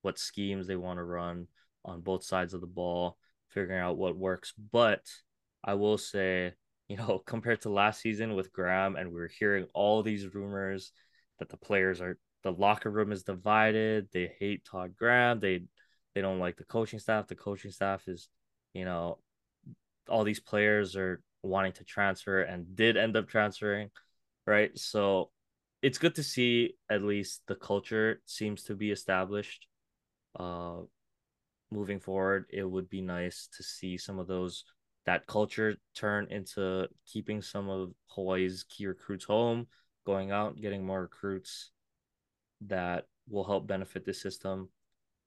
what 0.03 0.19
schemes 0.19 0.67
they 0.67 0.75
want 0.75 0.99
to 0.99 1.05
run 1.05 1.47
on 1.85 2.01
both 2.01 2.25
sides 2.25 2.55
of 2.55 2.61
the 2.61 2.67
ball, 2.67 3.17
figuring 3.51 3.81
out 3.81 3.97
what 3.97 4.17
works. 4.17 4.53
But 4.73 5.03
I 5.63 5.75
will 5.75 5.97
say, 5.99 6.55
you 6.89 6.97
know, 6.97 7.19
compared 7.27 7.63
to 7.63 7.71
last 7.71 8.01
season 8.01 8.35
with 8.35 8.53
Graham, 8.53 8.97
and 8.97 9.13
we 9.13 9.21
are 9.21 9.31
hearing 9.39 9.67
all 9.75 10.03
these 10.03 10.35
rumors 10.35 10.93
that 11.39 11.49
the 11.49 11.57
players 11.57 12.01
are 12.01 12.19
the 12.43 12.53
locker 12.53 12.91
room 12.91 13.11
is 13.11 13.23
divided. 13.23 14.09
They 14.13 14.31
hate 14.39 14.65
Todd 14.65 14.95
Graham. 14.97 15.41
They 15.41 15.63
they 16.15 16.21
don't 16.21 16.39
like 16.39 16.57
the 16.57 16.65
coaching 16.65 16.99
staff. 16.99 17.27
The 17.27 17.35
coaching 17.35 17.71
staff 17.71 18.07
is, 18.07 18.29
you 18.73 18.85
know, 18.85 19.19
all 20.09 20.25
these 20.25 20.41
players 20.41 20.97
are 20.97 21.23
wanting 21.43 21.73
to 21.73 21.85
transfer 21.85 22.43
and 22.43 22.75
did 22.75 22.97
end 22.97 23.17
up 23.17 23.29
transferring, 23.29 23.91
right? 24.47 24.77
So 24.79 25.31
it's 25.83 25.99
good 25.99 26.15
to 26.15 26.23
see 26.23 26.75
at 26.89 27.03
least 27.03 27.43
the 27.47 27.55
culture 27.55 28.21
seems 28.25 28.65
to 28.65 28.75
be 28.75 28.91
established. 28.91 29.67
Uh, 30.39 30.81
moving 31.71 32.01
forward, 32.01 32.47
it 32.51 32.65
would 32.65 32.89
be 32.89 33.03
nice 33.03 33.49
to 33.57 33.63
see 33.63 33.99
some 33.99 34.19
of 34.19 34.27
those 34.27 34.65
that 35.07 35.27
culture 35.27 35.77
turn 35.95 36.27
into 36.31 36.89
keeping 37.07 37.43
some 37.43 37.69
of 37.69 37.93
Hawaii's 38.09 38.65
key 38.69 38.87
recruits 38.87 39.25
home, 39.25 39.67
going 40.07 40.31
out, 40.31 40.61
getting 40.61 40.87
more 40.87 41.03
recruits 41.03 41.71
that 42.63 43.05
will 43.29 43.45
help 43.45 43.67
benefit 43.67 44.05
the 44.05 44.15
system. 44.15 44.71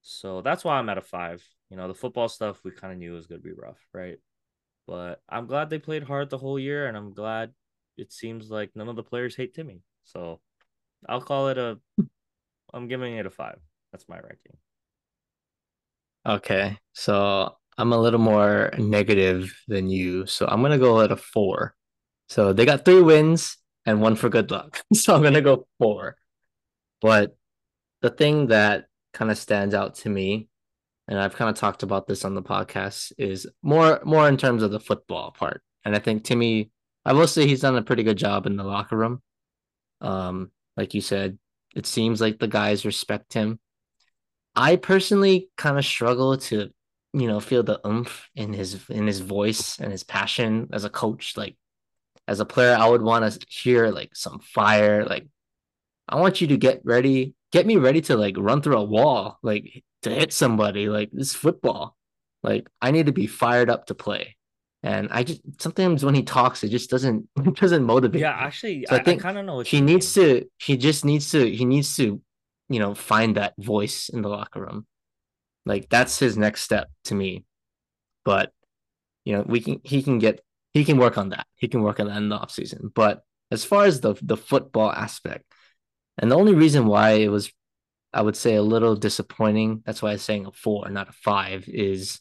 So 0.02 0.40
that's 0.42 0.64
why 0.64 0.78
I'm 0.78 0.88
at 0.88 0.98
a 0.98 1.02
five. 1.02 1.44
You 1.70 1.76
know, 1.76 1.86
the 1.86 1.94
football 1.94 2.28
stuff 2.28 2.64
we 2.64 2.70
kind 2.70 2.92
of 2.92 2.98
knew 2.98 3.12
was 3.12 3.26
going 3.26 3.40
to 3.40 3.46
be 3.46 3.54
rough, 3.54 3.78
right? 3.92 4.18
But 4.88 5.20
I'm 5.28 5.46
glad 5.46 5.68
they 5.68 5.78
played 5.78 6.02
hard 6.02 6.30
the 6.30 6.38
whole 6.38 6.58
year, 6.58 6.86
and 6.88 6.96
I'm 6.96 7.12
glad 7.12 7.52
it 7.98 8.10
seems 8.10 8.50
like 8.50 8.70
none 8.74 8.88
of 8.88 8.96
the 8.96 9.02
players 9.02 9.36
hate 9.36 9.52
Timmy. 9.54 9.82
So 10.04 10.40
I'll 11.06 11.20
call 11.20 11.48
it 11.48 11.58
a. 11.58 11.78
I'm 12.72 12.88
giving 12.88 13.16
it 13.16 13.26
a 13.26 13.30
five. 13.30 13.58
That's 13.92 14.08
my 14.08 14.16
ranking. 14.16 14.56
Okay, 16.26 16.78
so 16.94 17.54
I'm 17.76 17.92
a 17.92 17.98
little 17.98 18.18
more 18.18 18.72
negative 18.78 19.54
than 19.68 19.90
you, 19.90 20.24
so 20.24 20.46
I'm 20.46 20.62
gonna 20.62 20.78
go 20.78 21.02
at 21.02 21.12
a 21.12 21.16
four. 21.16 21.74
So 22.30 22.54
they 22.54 22.64
got 22.64 22.86
three 22.86 23.02
wins 23.02 23.58
and 23.84 24.00
one 24.00 24.16
for 24.16 24.30
good 24.30 24.50
luck. 24.50 24.82
So 24.94 25.14
I'm 25.14 25.22
gonna 25.22 25.42
go 25.42 25.66
four. 25.78 26.16
But 27.02 27.36
the 28.00 28.10
thing 28.10 28.48
that 28.48 28.86
kind 29.12 29.30
of 29.30 29.36
stands 29.38 29.74
out 29.74 29.96
to 29.96 30.08
me, 30.08 30.48
and 31.08 31.18
I've 31.18 31.34
kind 31.34 31.48
of 31.48 31.56
talked 31.56 31.82
about 31.82 32.06
this 32.06 32.24
on 32.24 32.34
the 32.34 32.42
podcast, 32.42 33.12
is 33.18 33.46
more 33.62 34.00
more 34.04 34.28
in 34.28 34.36
terms 34.36 34.62
of 34.62 34.70
the 34.70 34.80
football 34.80 35.32
part. 35.32 35.62
And 35.84 35.96
I 35.96 35.98
think 35.98 36.22
Timmy, 36.22 36.70
I 37.04 37.14
will 37.14 37.26
say 37.26 37.46
he's 37.46 37.62
done 37.62 37.76
a 37.76 37.82
pretty 37.82 38.02
good 38.02 38.18
job 38.18 38.46
in 38.46 38.56
the 38.56 38.64
locker 38.64 38.96
room. 38.96 39.22
Um, 40.02 40.52
like 40.76 40.94
you 40.94 41.00
said, 41.00 41.38
it 41.74 41.86
seems 41.86 42.20
like 42.20 42.38
the 42.38 42.46
guys 42.46 42.84
respect 42.84 43.32
him. 43.32 43.58
I 44.54 44.76
personally 44.76 45.48
kind 45.56 45.78
of 45.78 45.84
struggle 45.84 46.36
to, 46.36 46.70
you 47.14 47.26
know, 47.26 47.40
feel 47.40 47.62
the 47.62 47.80
oomph 47.86 48.28
in 48.34 48.52
his 48.52 48.78
in 48.90 49.06
his 49.06 49.20
voice 49.20 49.78
and 49.78 49.90
his 49.90 50.04
passion 50.04 50.68
as 50.72 50.84
a 50.84 50.90
coach. 50.90 51.36
Like 51.36 51.56
as 52.26 52.40
a 52.40 52.44
player, 52.44 52.76
I 52.78 52.86
would 52.88 53.02
want 53.02 53.32
to 53.32 53.46
hear 53.48 53.88
like 53.88 54.14
some 54.14 54.40
fire. 54.40 55.06
Like 55.06 55.26
I 56.06 56.20
want 56.20 56.42
you 56.42 56.48
to 56.48 56.56
get 56.58 56.82
ready, 56.84 57.34
get 57.52 57.66
me 57.66 57.76
ready 57.76 58.00
to 58.02 58.16
like 58.16 58.36
run 58.38 58.62
through 58.62 58.78
a 58.78 58.84
wall, 58.84 59.38
like 59.42 59.82
to 60.02 60.10
hit 60.10 60.32
somebody. 60.32 60.88
Like 60.88 61.10
this 61.12 61.34
football. 61.34 61.96
Like 62.42 62.68
I 62.80 62.90
need 62.90 63.06
to 63.06 63.12
be 63.12 63.26
fired 63.26 63.70
up 63.70 63.86
to 63.86 63.94
play. 63.94 64.36
And 64.82 65.08
I 65.10 65.24
just 65.24 65.40
sometimes 65.60 66.04
when 66.04 66.14
he 66.14 66.22
talks, 66.22 66.62
it 66.62 66.68
just 66.68 66.90
doesn't 66.90 67.28
it 67.36 67.54
doesn't 67.56 67.82
motivate. 67.84 68.20
Yeah, 68.20 68.36
me. 68.36 68.40
actually, 68.46 68.86
So 68.86 68.94
I 68.94 68.98
I, 68.98 69.00
I 69.00 69.04
think 69.04 69.22
kind 69.22 69.38
of 69.38 69.44
know 69.44 69.56
what 69.56 69.66
he 69.66 69.80
needs 69.80 70.16
mean. 70.16 70.26
to 70.40 70.50
he 70.58 70.76
just 70.76 71.04
needs 71.04 71.30
to 71.32 71.50
he 71.50 71.64
needs 71.64 71.96
to 71.96 72.20
you 72.68 72.78
know 72.78 72.94
find 72.94 73.36
that 73.36 73.54
voice 73.58 74.08
in 74.08 74.22
the 74.22 74.28
locker 74.28 74.60
room 74.60 74.86
like 75.66 75.88
that's 75.88 76.18
his 76.18 76.36
next 76.36 76.62
step 76.62 76.90
to 77.04 77.14
me 77.14 77.44
but 78.24 78.52
you 79.24 79.32
know 79.34 79.42
we 79.46 79.60
can 79.60 79.80
he 79.84 80.02
can 80.02 80.18
get 80.18 80.40
he 80.74 80.84
can 80.84 80.98
work 80.98 81.16
on 81.18 81.30
that 81.30 81.46
he 81.56 81.66
can 81.66 81.82
work 81.82 81.98
on 81.98 82.06
that 82.08 82.16
in 82.18 82.28
the 82.28 82.38
offseason 82.38 82.92
but 82.94 83.22
as 83.50 83.64
far 83.64 83.84
as 83.84 84.00
the 84.00 84.14
the 84.22 84.36
football 84.36 84.92
aspect 84.92 85.44
and 86.18 86.30
the 86.30 86.36
only 86.36 86.54
reason 86.54 86.86
why 86.86 87.10
it 87.10 87.28
was 87.28 87.52
i 88.12 88.20
would 88.20 88.36
say 88.36 88.54
a 88.54 88.62
little 88.62 88.96
disappointing 88.96 89.82
that's 89.84 90.02
why 90.02 90.12
i'm 90.12 90.18
saying 90.18 90.46
a 90.46 90.52
four 90.52 90.88
not 90.90 91.08
a 91.08 91.12
five 91.12 91.64
is 91.68 92.20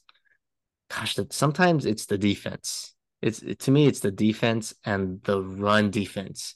gosh 0.90 1.16
that 1.16 1.34
sometimes 1.34 1.86
it's 1.86 2.06
the 2.06 2.18
defense 2.18 2.94
it's 3.22 3.42
to 3.60 3.72
me 3.72 3.88
it's 3.88 4.00
the 4.00 4.12
defense 4.12 4.74
and 4.86 5.22
the 5.24 5.42
run 5.42 5.92
defense 5.92 6.56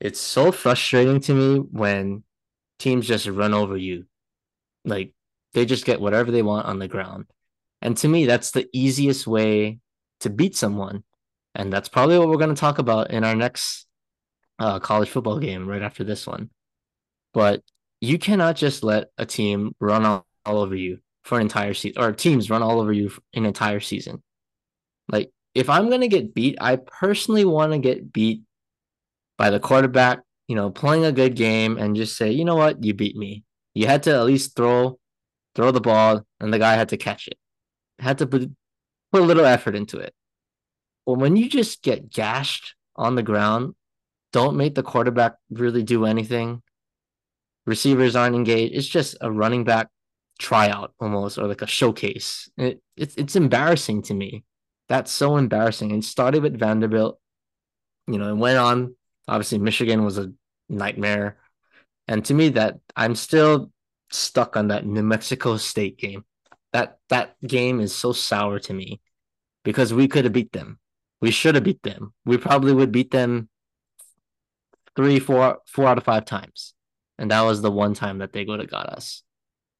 it's 0.00 0.20
so 0.20 0.52
frustrating 0.52 1.20
to 1.22 1.34
me 1.34 1.58
when 1.58 2.22
teams 2.78 3.06
just 3.06 3.26
run 3.26 3.54
over 3.54 3.76
you. 3.76 4.06
Like 4.84 5.12
they 5.54 5.66
just 5.66 5.84
get 5.84 6.00
whatever 6.00 6.30
they 6.30 6.42
want 6.42 6.66
on 6.66 6.78
the 6.78 6.88
ground. 6.88 7.26
And 7.82 7.96
to 7.98 8.08
me, 8.08 8.26
that's 8.26 8.52
the 8.52 8.68
easiest 8.72 9.26
way 9.26 9.80
to 10.20 10.30
beat 10.30 10.56
someone. 10.56 11.04
And 11.54 11.72
that's 11.72 11.88
probably 11.88 12.18
what 12.18 12.28
we're 12.28 12.36
going 12.36 12.54
to 12.54 12.60
talk 12.60 12.78
about 12.78 13.10
in 13.10 13.24
our 13.24 13.34
next 13.34 13.86
uh, 14.58 14.78
college 14.78 15.08
football 15.08 15.38
game 15.38 15.66
right 15.66 15.82
after 15.82 16.04
this 16.04 16.26
one. 16.26 16.50
But 17.34 17.62
you 18.00 18.18
cannot 18.18 18.56
just 18.56 18.82
let 18.82 19.08
a 19.18 19.26
team 19.26 19.74
run 19.80 20.04
all, 20.04 20.26
all 20.44 20.58
over 20.58 20.74
you 20.74 20.98
for 21.24 21.36
an 21.36 21.42
entire 21.42 21.74
season, 21.74 22.02
or 22.02 22.12
teams 22.12 22.50
run 22.50 22.62
all 22.62 22.80
over 22.80 22.92
you 22.92 23.08
for 23.10 23.20
an 23.34 23.44
entire 23.44 23.80
season. 23.80 24.22
Like, 25.10 25.30
if 25.54 25.68
I'm 25.68 25.88
going 25.88 26.02
to 26.02 26.08
get 26.08 26.34
beat, 26.34 26.56
I 26.60 26.76
personally 26.76 27.44
want 27.44 27.72
to 27.72 27.78
get 27.78 28.12
beat 28.12 28.42
by 29.36 29.50
the 29.50 29.60
quarterback, 29.60 30.20
you 30.46 30.56
know, 30.56 30.70
playing 30.70 31.04
a 31.04 31.12
good 31.12 31.34
game 31.34 31.78
and 31.78 31.96
just 31.96 32.16
say, 32.16 32.30
you 32.30 32.44
know 32.44 32.56
what, 32.56 32.82
you 32.84 32.94
beat 32.94 33.16
me. 33.16 33.44
You 33.74 33.86
had 33.86 34.02
to 34.04 34.14
at 34.14 34.24
least 34.24 34.56
throw 34.56 34.98
throw 35.54 35.72
the 35.72 35.80
ball, 35.80 36.24
and 36.38 36.52
the 36.52 36.58
guy 36.58 36.74
had 36.74 36.90
to 36.90 36.96
catch 36.96 37.26
it. 37.26 37.36
Had 37.98 38.18
to 38.18 38.26
put, 38.26 38.48
put 39.12 39.22
a 39.22 39.24
little 39.24 39.44
effort 39.44 39.74
into 39.74 39.98
it. 39.98 40.14
But 41.04 41.14
when 41.14 41.36
you 41.36 41.48
just 41.48 41.82
get 41.82 42.10
gashed 42.10 42.74
on 42.94 43.16
the 43.16 43.24
ground, 43.24 43.74
don't 44.32 44.56
make 44.56 44.76
the 44.76 44.84
quarterback 44.84 45.34
really 45.50 45.82
do 45.82 46.04
anything. 46.04 46.62
Receivers 47.68 48.16
aren't 48.16 48.34
engaged. 48.34 48.74
It's 48.74 48.88
just 48.88 49.14
a 49.20 49.30
running 49.30 49.64
back 49.64 49.88
tryout 50.38 50.94
almost, 50.98 51.36
or 51.36 51.46
like 51.46 51.60
a 51.60 51.66
showcase. 51.66 52.48
It, 52.56 52.80
it's 52.96 53.14
it's 53.16 53.36
embarrassing 53.36 54.02
to 54.04 54.14
me. 54.14 54.44
That's 54.88 55.12
so 55.12 55.36
embarrassing. 55.36 55.92
And 55.92 56.02
started 56.02 56.42
with 56.42 56.58
Vanderbilt, 56.58 57.20
you 58.06 58.16
know, 58.16 58.30
and 58.30 58.40
went 58.40 58.56
on. 58.56 58.96
Obviously, 59.28 59.58
Michigan 59.58 60.02
was 60.02 60.16
a 60.16 60.32
nightmare. 60.70 61.36
And 62.06 62.24
to 62.24 62.32
me, 62.32 62.48
that 62.50 62.78
I'm 62.96 63.14
still 63.14 63.70
stuck 64.10 64.56
on 64.56 64.68
that 64.68 64.86
New 64.86 65.02
Mexico 65.02 65.58
State 65.58 65.98
game. 65.98 66.24
That 66.72 66.96
that 67.10 67.36
game 67.46 67.80
is 67.80 67.94
so 67.94 68.14
sour 68.14 68.60
to 68.60 68.72
me 68.72 69.02
because 69.62 69.92
we 69.92 70.08
could 70.08 70.24
have 70.24 70.32
beat 70.32 70.52
them. 70.52 70.78
We 71.20 71.32
should 71.32 71.54
have 71.54 71.64
beat 71.64 71.82
them. 71.82 72.14
We 72.24 72.38
probably 72.38 72.72
would 72.72 72.92
beat 72.92 73.10
them 73.10 73.50
three, 74.96 75.18
four, 75.18 75.58
four 75.66 75.86
out 75.86 75.98
of 75.98 76.04
five 76.04 76.24
times. 76.24 76.72
And 77.18 77.30
that 77.30 77.42
was 77.42 77.62
the 77.62 77.70
one 77.70 77.94
time 77.94 78.18
that 78.18 78.32
they 78.32 78.44
would 78.44 78.60
have 78.60 78.70
got 78.70 78.86
us. 78.86 79.22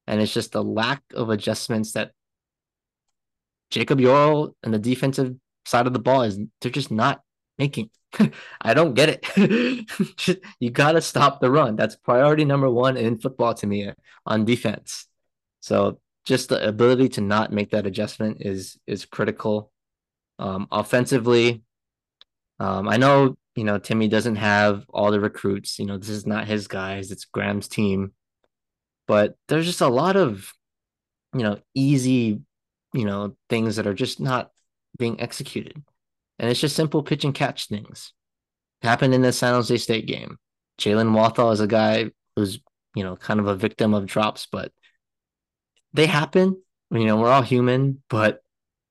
And 0.07 0.21
it's 0.21 0.33
just 0.33 0.51
the 0.51 0.63
lack 0.63 1.01
of 1.13 1.29
adjustments 1.29 1.93
that 1.93 2.11
Jacob 3.69 3.99
Yoro 3.99 4.53
and 4.63 4.73
the 4.73 4.79
defensive 4.79 5.35
side 5.65 5.87
of 5.87 5.93
the 5.93 5.99
ball 5.99 6.23
is 6.23 6.39
they're 6.61 6.71
just 6.71 6.91
not 6.91 7.21
making? 7.57 7.89
I 8.61 8.73
don't 8.73 8.95
get 8.95 9.21
it. 9.37 10.39
you 10.59 10.71
got 10.71 10.93
to 10.93 11.01
stop 11.01 11.39
the 11.39 11.51
run. 11.51 11.75
That's 11.75 11.95
priority 11.95 12.45
number 12.45 12.69
one 12.69 12.97
in 12.97 13.19
football 13.19 13.53
to 13.55 13.67
me 13.67 13.91
on 14.25 14.45
defense. 14.45 15.05
So 15.59 15.99
just 16.25 16.49
the 16.49 16.67
ability 16.67 17.09
to 17.09 17.21
not 17.21 17.51
make 17.51 17.71
that 17.71 17.85
adjustment 17.85 18.37
is 18.41 18.77
is 18.87 19.05
critical. 19.05 19.71
Um, 20.39 20.67
offensively, 20.71 21.63
um, 22.59 22.87
I 22.87 22.97
know 22.97 23.37
you 23.59 23.65
know 23.65 23.77
Timmy 23.77 24.07
doesn't 24.07 24.37
have 24.37 24.85
all 24.87 25.11
the 25.11 25.19
recruits. 25.19 25.79
You 25.79 25.85
know 25.85 25.97
this 25.97 26.07
is 26.07 26.25
not 26.25 26.47
his 26.47 26.69
guys; 26.69 27.11
it's 27.11 27.25
Graham's 27.25 27.67
team. 27.67 28.13
But 29.05 29.35
there's 29.49 29.65
just 29.65 29.81
a 29.81 29.89
lot 29.89 30.15
of 30.15 30.53
you 31.33 31.43
know 31.43 31.59
easy 31.75 32.39
you 32.93 33.05
know 33.05 33.35
things 33.49 33.75
that 33.75 33.85
are 33.85 33.93
just 33.93 34.21
not 34.21 34.51
being 34.97 35.19
executed, 35.19 35.83
and 36.39 36.49
it's 36.49 36.61
just 36.61 36.77
simple 36.77 37.03
pitch 37.03 37.25
and 37.25 37.35
catch 37.35 37.67
things. 37.67 38.13
happened 38.81 39.13
in 39.13 39.23
the 39.23 39.33
San 39.33 39.53
Jose 39.55 39.75
State 39.75 40.05
game. 40.05 40.37
Jalen 40.79 41.13
Walthall 41.13 41.51
is 41.51 41.59
a 41.59 41.67
guy 41.67 42.11
who's 42.37 42.61
you 42.95 43.03
know 43.03 43.17
kind 43.17 43.41
of 43.41 43.47
a 43.47 43.55
victim 43.57 43.93
of 43.93 44.05
drops, 44.05 44.47
but 44.49 44.71
they 45.91 46.05
happen. 46.05 46.61
You 46.91 47.05
know, 47.05 47.17
we're 47.17 47.29
all 47.29 47.41
human, 47.41 48.01
but 48.09 48.41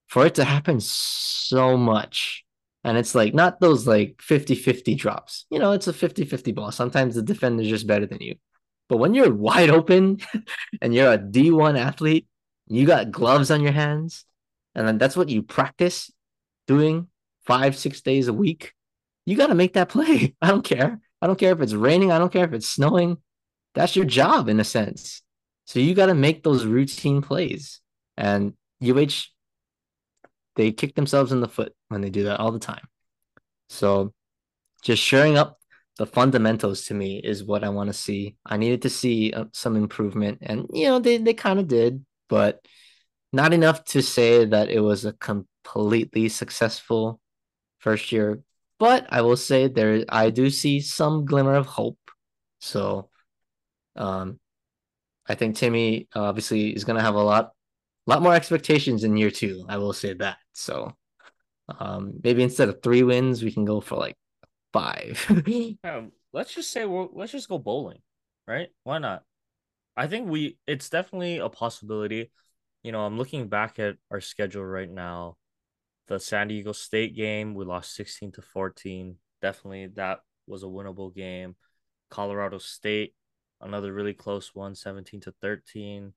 for 0.08 0.26
it 0.26 0.34
to 0.34 0.44
happen 0.44 0.78
so 0.80 1.78
much, 1.78 2.44
and 2.88 2.96
it's 2.96 3.14
like 3.14 3.34
not 3.34 3.60
those 3.60 3.86
like 3.86 4.16
50 4.22 4.54
50 4.54 4.94
drops, 4.94 5.44
you 5.50 5.58
know, 5.58 5.72
it's 5.72 5.88
a 5.88 5.92
50 5.92 6.24
50 6.24 6.52
ball. 6.52 6.72
Sometimes 6.72 7.14
the 7.14 7.22
defender 7.22 7.62
is 7.62 7.68
just 7.68 7.86
better 7.86 8.06
than 8.06 8.20
you. 8.20 8.36
But 8.88 8.96
when 8.96 9.12
you're 9.12 9.32
wide 9.32 9.68
open 9.68 10.20
and 10.80 10.94
you're 10.94 11.12
a 11.12 11.18
D1 11.18 11.78
athlete, 11.78 12.26
you 12.66 12.86
got 12.86 13.10
gloves 13.10 13.50
on 13.50 13.60
your 13.60 13.72
hands, 13.72 14.24
and 14.74 14.88
then 14.88 14.96
that's 14.96 15.18
what 15.18 15.28
you 15.28 15.42
practice 15.42 16.10
doing 16.66 17.08
five, 17.44 17.76
six 17.76 18.00
days 18.00 18.26
a 18.28 18.32
week. 18.32 18.72
You 19.26 19.36
got 19.36 19.48
to 19.48 19.54
make 19.54 19.74
that 19.74 19.90
play. 19.90 20.34
I 20.42 20.48
don't 20.48 20.64
care. 20.64 20.98
I 21.20 21.26
don't 21.26 21.38
care 21.38 21.52
if 21.52 21.60
it's 21.60 21.74
raining. 21.74 22.10
I 22.10 22.18
don't 22.18 22.32
care 22.32 22.46
if 22.46 22.54
it's 22.54 22.68
snowing. 22.68 23.18
That's 23.74 23.96
your 23.96 24.06
job 24.06 24.48
in 24.48 24.60
a 24.60 24.64
sense. 24.64 25.20
So 25.66 25.78
you 25.78 25.94
got 25.94 26.06
to 26.06 26.14
make 26.14 26.42
those 26.42 26.64
routine 26.64 27.20
plays. 27.20 27.80
And 28.16 28.54
UH, 28.82 29.28
they 30.58 30.72
kick 30.72 30.96
themselves 30.96 31.30
in 31.30 31.40
the 31.40 31.48
foot 31.48 31.72
when 31.88 32.00
they 32.02 32.10
do 32.10 32.24
that 32.24 32.40
all 32.40 32.50
the 32.50 32.58
time. 32.58 32.84
So 33.68 34.12
just 34.82 35.00
shoring 35.00 35.38
up 35.38 35.58
the 35.98 36.06
fundamentals 36.06 36.86
to 36.86 36.94
me 36.94 37.18
is 37.18 37.44
what 37.44 37.62
I 37.62 37.68
want 37.68 37.88
to 37.88 37.94
see. 37.94 38.36
I 38.44 38.56
needed 38.56 38.82
to 38.82 38.90
see 38.90 39.32
uh, 39.32 39.44
some 39.52 39.76
improvement, 39.76 40.38
and 40.42 40.66
you 40.74 40.86
know 40.86 40.98
they 40.98 41.18
they 41.18 41.32
kind 41.32 41.60
of 41.60 41.68
did, 41.68 42.04
but 42.28 42.60
not 43.32 43.52
enough 43.54 43.84
to 43.84 44.02
say 44.02 44.44
that 44.46 44.68
it 44.68 44.80
was 44.80 45.04
a 45.04 45.12
completely 45.12 46.28
successful 46.28 47.20
first 47.78 48.10
year. 48.10 48.42
But 48.80 49.06
I 49.10 49.22
will 49.22 49.36
say 49.36 49.68
there 49.68 50.04
I 50.08 50.30
do 50.30 50.50
see 50.50 50.80
some 50.80 51.24
glimmer 51.24 51.54
of 51.54 51.66
hope. 51.66 51.98
So 52.60 53.10
um 53.94 54.40
I 55.28 55.34
think 55.34 55.56
Timmy 55.56 56.08
obviously 56.14 56.74
is 56.74 56.84
going 56.84 56.96
to 56.96 57.02
have 57.04 57.14
a 57.14 57.22
lot, 57.22 57.52
lot 58.10 58.22
more 58.22 58.34
expectations 58.34 59.04
in 59.04 59.16
year 59.16 59.30
two. 59.30 59.64
I 59.68 59.78
will 59.78 59.92
say 59.92 60.14
that. 60.14 60.38
So 60.52 60.94
um, 61.78 62.14
maybe 62.22 62.42
instead 62.42 62.68
of 62.68 62.82
three 62.82 63.02
wins, 63.02 63.42
we 63.42 63.52
can 63.52 63.64
go 63.64 63.80
for 63.80 63.96
like 63.96 64.16
five. 64.72 65.24
yeah, 65.46 66.02
let's 66.32 66.54
just 66.54 66.70
say 66.70 66.84
we're, 66.84 67.08
let's 67.12 67.32
just 67.32 67.48
go 67.48 67.58
bowling, 67.58 68.00
right? 68.46 68.68
Why 68.84 68.98
not? 68.98 69.22
I 69.96 70.06
think 70.06 70.28
we 70.28 70.58
it's 70.66 70.88
definitely 70.88 71.38
a 71.38 71.48
possibility. 71.48 72.30
You 72.82 72.92
know, 72.92 73.00
I'm 73.00 73.18
looking 73.18 73.48
back 73.48 73.78
at 73.78 73.96
our 74.10 74.20
schedule 74.20 74.64
right 74.64 74.90
now. 74.90 75.36
The 76.06 76.18
San 76.18 76.48
Diego 76.48 76.72
State 76.72 77.14
game, 77.14 77.54
we 77.54 77.66
lost 77.66 77.94
16 77.94 78.32
to 78.32 78.42
14. 78.42 79.16
Definitely 79.42 79.88
that 79.96 80.20
was 80.46 80.62
a 80.62 80.66
winnable 80.66 81.14
game. 81.14 81.56
Colorado 82.10 82.56
State, 82.56 83.14
another 83.60 83.92
really 83.92 84.14
close 84.14 84.54
one, 84.54 84.74
17 84.74 85.20
to 85.22 85.34
13. 85.42 86.14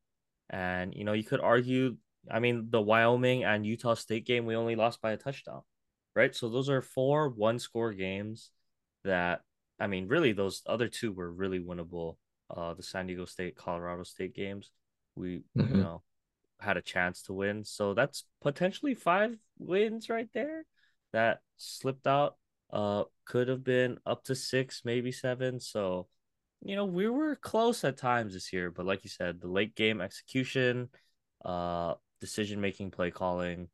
And, 0.51 0.93
you 0.93 1.05
know, 1.05 1.13
you 1.13 1.23
could 1.23 1.39
argue, 1.39 1.95
I 2.29 2.39
mean, 2.39 2.67
the 2.69 2.81
Wyoming 2.81 3.45
and 3.45 3.65
Utah 3.65 3.93
State 3.93 4.25
game, 4.25 4.45
we 4.45 4.55
only 4.55 4.75
lost 4.75 5.01
by 5.01 5.13
a 5.13 5.17
touchdown, 5.17 5.61
right? 6.13 6.35
So 6.35 6.49
those 6.49 6.69
are 6.69 6.81
four 6.81 7.29
one 7.29 7.57
score 7.57 7.93
games 7.93 8.51
that, 9.05 9.41
I 9.79 9.87
mean, 9.87 10.09
really, 10.09 10.33
those 10.33 10.61
other 10.67 10.89
two 10.89 11.13
were 11.13 11.31
really 11.31 11.59
winnable. 11.59 12.17
Uh, 12.53 12.73
the 12.73 12.83
San 12.83 13.07
Diego 13.07 13.23
State, 13.23 13.55
Colorado 13.55 14.03
State 14.03 14.35
games, 14.35 14.71
we, 15.15 15.43
mm-hmm. 15.57 15.73
you 15.73 15.81
know, 15.81 16.03
had 16.59 16.75
a 16.75 16.81
chance 16.81 17.21
to 17.23 17.33
win. 17.33 17.63
So 17.63 17.93
that's 17.93 18.25
potentially 18.41 18.93
five 18.93 19.37
wins 19.57 20.09
right 20.09 20.27
there 20.33 20.65
that 21.13 21.39
slipped 21.55 22.07
out. 22.07 22.35
Uh, 22.71 23.03
could 23.25 23.47
have 23.47 23.63
been 23.63 23.97
up 24.05 24.25
to 24.25 24.35
six, 24.35 24.81
maybe 24.83 25.11
seven. 25.11 25.59
So, 25.59 26.07
you 26.63 26.75
know, 26.75 26.85
we 26.85 27.07
were 27.07 27.35
close 27.35 27.83
at 27.83 27.97
times 27.97 28.33
this 28.33 28.53
year, 28.53 28.69
but 28.71 28.85
like 28.85 29.03
you 29.03 29.09
said, 29.09 29.41
the 29.41 29.47
late 29.47 29.75
game 29.75 29.99
execution, 30.01 30.89
uh, 31.43 31.95
decision 32.19 32.61
making, 32.61 32.91
play 32.91 33.11
calling, 33.11 33.67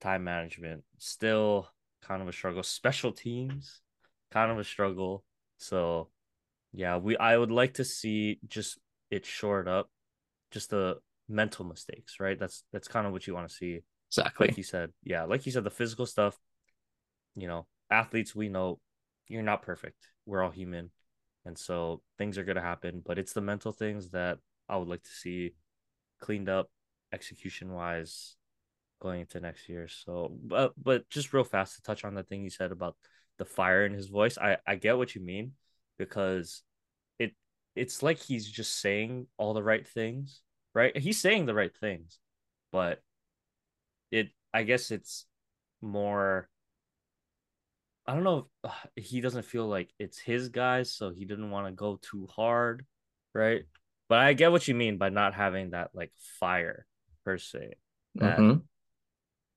time 0.00 0.24
management, 0.24 0.84
still 0.98 1.68
kind 2.02 2.20
of 2.20 2.28
a 2.28 2.32
struggle. 2.32 2.62
Special 2.62 3.12
teams, 3.12 3.80
kind 4.30 4.50
of 4.50 4.58
a 4.58 4.64
struggle. 4.64 5.24
So, 5.56 6.10
yeah, 6.72 6.98
we 6.98 7.16
I 7.16 7.36
would 7.36 7.50
like 7.50 7.74
to 7.74 7.84
see 7.84 8.40
just 8.46 8.78
it 9.10 9.24
shored 9.24 9.68
up, 9.68 9.90
just 10.50 10.70
the 10.70 10.98
mental 11.28 11.64
mistakes, 11.64 12.16
right? 12.20 12.38
That's 12.38 12.62
that's 12.72 12.88
kind 12.88 13.06
of 13.06 13.12
what 13.12 13.26
you 13.26 13.34
want 13.34 13.48
to 13.48 13.54
see. 13.54 13.80
Exactly. 14.10 14.48
Like 14.48 14.56
you 14.58 14.64
said, 14.64 14.92
yeah, 15.02 15.24
like 15.24 15.46
you 15.46 15.52
said, 15.52 15.64
the 15.64 15.70
physical 15.70 16.06
stuff. 16.06 16.38
You 17.36 17.48
know, 17.48 17.66
athletes 17.90 18.34
we 18.34 18.48
know 18.48 18.80
you're 19.28 19.42
not 19.42 19.62
perfect. 19.62 20.08
We're 20.26 20.42
all 20.42 20.50
human. 20.50 20.90
And 21.48 21.56
so 21.56 22.02
things 22.18 22.36
are 22.36 22.44
going 22.44 22.56
to 22.56 22.62
happen, 22.62 23.02
but 23.04 23.18
it's 23.18 23.32
the 23.32 23.40
mental 23.40 23.72
things 23.72 24.10
that 24.10 24.36
I 24.68 24.76
would 24.76 24.86
like 24.86 25.02
to 25.02 25.10
see 25.10 25.54
cleaned 26.20 26.50
up 26.50 26.68
execution 27.10 27.72
wise 27.72 28.36
going 29.00 29.20
into 29.22 29.40
next 29.40 29.66
year. 29.66 29.88
So, 29.88 30.30
but, 30.44 30.74
but 30.76 31.08
just 31.08 31.32
real 31.32 31.44
fast 31.44 31.76
to 31.76 31.82
touch 31.82 32.04
on 32.04 32.14
the 32.14 32.22
thing 32.22 32.42
you 32.42 32.50
said 32.50 32.70
about 32.70 32.96
the 33.38 33.46
fire 33.46 33.86
in 33.86 33.94
his 33.94 34.08
voice. 34.08 34.36
I, 34.36 34.58
I 34.66 34.74
get 34.74 34.98
what 34.98 35.14
you 35.14 35.22
mean 35.22 35.52
because 35.96 36.62
it, 37.18 37.32
it's 37.74 38.02
like 38.02 38.18
he's 38.18 38.46
just 38.46 38.78
saying 38.78 39.26
all 39.38 39.54
the 39.54 39.62
right 39.62 39.88
things, 39.88 40.42
right? 40.74 40.94
He's 40.94 41.18
saying 41.18 41.46
the 41.46 41.54
right 41.54 41.74
things, 41.74 42.18
but 42.72 43.00
it, 44.10 44.28
I 44.52 44.64
guess 44.64 44.90
it's 44.90 45.24
more 45.80 46.50
I 48.08 48.14
don't 48.14 48.24
know 48.24 48.48
if 48.96 49.04
he 49.04 49.20
doesn't 49.20 49.44
feel 49.44 49.68
like 49.68 49.90
it's 49.98 50.18
his 50.18 50.48
guys, 50.48 50.90
so 50.92 51.10
he 51.10 51.26
didn't 51.26 51.50
want 51.50 51.66
to 51.66 51.72
go 51.72 52.00
too 52.00 52.26
hard, 52.34 52.84
right? 53.34 53.64
But 54.08 54.20
I 54.20 54.32
get 54.32 54.50
what 54.50 54.66
you 54.66 54.74
mean 54.74 54.96
by 54.96 55.10
not 55.10 55.34
having 55.34 55.70
that 55.70 55.90
like 55.92 56.10
fire 56.40 56.86
per 57.24 57.36
se 57.36 57.74
that 58.14 58.38
mm-hmm. 58.38 58.60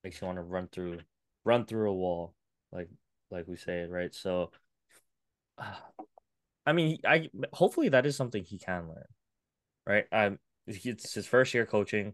makes 0.04 0.20
you 0.20 0.28
want 0.28 0.38
to 0.38 0.44
run 0.44 0.68
through 0.68 1.00
run 1.46 1.66
through 1.66 1.90
a 1.90 1.94
wall, 1.94 2.36
like 2.72 2.90
like 3.32 3.48
we 3.48 3.56
say 3.56 3.86
right? 3.86 4.14
So, 4.14 4.52
uh, 5.58 5.74
I 6.66 6.74
mean, 6.74 7.00
I 7.08 7.30
hopefully 7.54 7.90
that 7.90 8.06
is 8.06 8.16
something 8.16 8.44
he 8.44 8.60
can 8.60 8.88
learn, 8.88 9.08
right? 9.88 10.06
Um, 10.12 10.38
it's 10.68 11.14
his 11.14 11.26
first 11.26 11.54
year 11.54 11.66
coaching. 11.66 12.14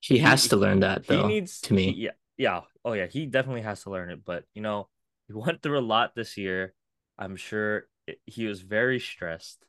He, 0.00 0.14
he 0.14 0.20
has 0.20 0.48
to 0.48 0.56
learn 0.56 0.80
that 0.80 1.06
though. 1.06 1.22
He 1.22 1.34
needs 1.34 1.60
to 1.62 1.74
me. 1.74 1.92
He, 1.92 2.04
yeah, 2.04 2.10
yeah. 2.36 2.60
Oh 2.84 2.92
yeah, 2.92 3.06
he 3.06 3.26
definitely 3.26 3.62
has 3.62 3.82
to 3.82 3.90
learn 3.90 4.10
it. 4.10 4.20
But 4.24 4.44
you 4.54 4.62
know, 4.62 4.88
he 5.30 5.38
went 5.38 5.62
through 5.62 5.78
a 5.78 5.80
lot 5.80 6.16
this 6.16 6.36
year. 6.36 6.74
I'm 7.16 7.36
sure 7.36 7.86
it, 8.06 8.18
he 8.26 8.46
was 8.46 8.62
very 8.62 8.98
stressed, 8.98 9.64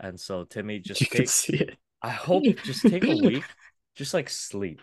and 0.00 0.18
so 0.18 0.42
Timmy 0.42 0.80
just 0.80 1.00
you 1.00 1.06
take. 1.06 1.28
see 1.28 1.58
it. 1.58 1.76
I 2.02 2.10
hope 2.10 2.42
just 2.64 2.82
take 2.82 3.04
a 3.04 3.16
week, 3.22 3.44
just 3.94 4.14
like 4.14 4.28
sleep. 4.28 4.80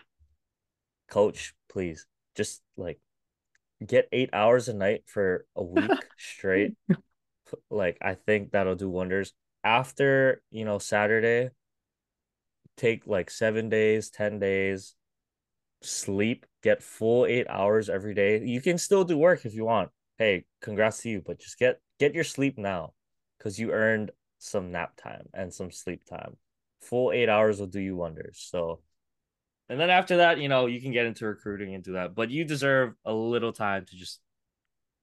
Coach, 1.10 1.54
please, 1.68 2.06
just 2.34 2.62
like 2.78 3.00
get 3.86 4.08
eight 4.12 4.30
hours 4.32 4.68
a 4.68 4.74
night 4.74 5.02
for 5.06 5.44
a 5.56 5.62
week 5.62 5.90
straight. 6.18 6.72
like 7.70 7.98
I 8.00 8.14
think 8.14 8.52
that'll 8.52 8.76
do 8.76 8.88
wonders. 8.88 9.34
After 9.62 10.42
you 10.50 10.64
know 10.64 10.78
Saturday, 10.78 11.50
take 12.78 13.06
like 13.06 13.30
seven 13.30 13.68
days, 13.68 14.08
ten 14.08 14.38
days, 14.38 14.94
sleep, 15.82 16.46
get 16.62 16.82
full 16.82 17.26
eight 17.26 17.46
hours 17.50 17.90
every 17.90 18.14
day. 18.14 18.42
You 18.42 18.62
can 18.62 18.78
still 18.78 19.04
do 19.04 19.18
work 19.18 19.44
if 19.44 19.54
you 19.54 19.66
want 19.66 19.90
hey, 20.18 20.44
congrats 20.60 21.02
to 21.02 21.10
you, 21.10 21.22
but 21.24 21.38
just 21.38 21.58
get 21.58 21.80
get 21.98 22.14
your 22.14 22.24
sleep 22.24 22.58
now 22.58 22.92
because 23.38 23.58
you 23.58 23.72
earned 23.72 24.10
some 24.38 24.72
nap 24.72 24.96
time 24.96 25.28
and 25.32 25.52
some 25.52 25.70
sleep 25.70 26.04
time. 26.04 26.36
Full 26.82 27.12
eight 27.12 27.28
hours 27.28 27.60
will 27.60 27.66
do 27.66 27.80
you 27.80 27.96
wonders. 27.96 28.46
So, 28.50 28.80
and 29.68 29.80
then 29.80 29.90
after 29.90 30.18
that, 30.18 30.38
you 30.38 30.48
know, 30.48 30.66
you 30.66 30.80
can 30.80 30.92
get 30.92 31.06
into 31.06 31.26
recruiting 31.26 31.74
and 31.74 31.82
do 31.82 31.94
that, 31.94 32.14
but 32.14 32.30
you 32.30 32.44
deserve 32.44 32.94
a 33.04 33.12
little 33.12 33.52
time 33.52 33.86
to 33.86 33.96
just 33.96 34.20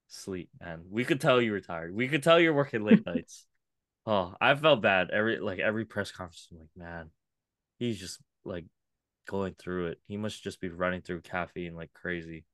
sleep, 0.07 0.49
man. 0.59 0.83
We 0.89 1.05
could 1.05 1.21
tell 1.21 1.41
you 1.41 1.51
were 1.51 1.61
tired. 1.61 1.95
We 1.95 2.07
could 2.07 2.23
tell 2.23 2.39
you're 2.39 2.53
working 2.53 2.83
late 2.83 3.05
nights. 3.05 3.45
Oh, 4.05 4.35
I 4.39 4.55
felt 4.55 4.81
bad 4.81 5.09
every 5.11 5.39
like 5.39 5.59
every 5.59 5.85
press 5.85 6.11
conference. 6.11 6.47
I'm 6.51 6.59
like, 6.59 6.69
man, 6.75 7.09
he's 7.77 7.99
just 7.99 8.19
like 8.45 8.65
going 9.27 9.53
through 9.53 9.87
it. 9.87 9.99
He 10.07 10.17
must 10.17 10.43
just 10.43 10.59
be 10.59 10.69
running 10.69 11.01
through 11.01 11.21
caffeine 11.21 11.75
like 11.75 11.93
crazy. 11.93 12.45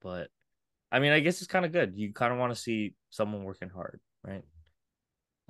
But 0.00 0.30
I 0.92 0.98
mean, 0.98 1.12
I 1.12 1.20
guess 1.20 1.40
it's 1.40 1.50
kind 1.50 1.64
of 1.64 1.72
good. 1.72 1.94
You 1.96 2.12
kind 2.12 2.34
of 2.34 2.38
want 2.38 2.54
to 2.54 2.60
see 2.60 2.94
someone 3.08 3.44
working 3.44 3.70
hard, 3.70 3.98
right? 4.22 4.44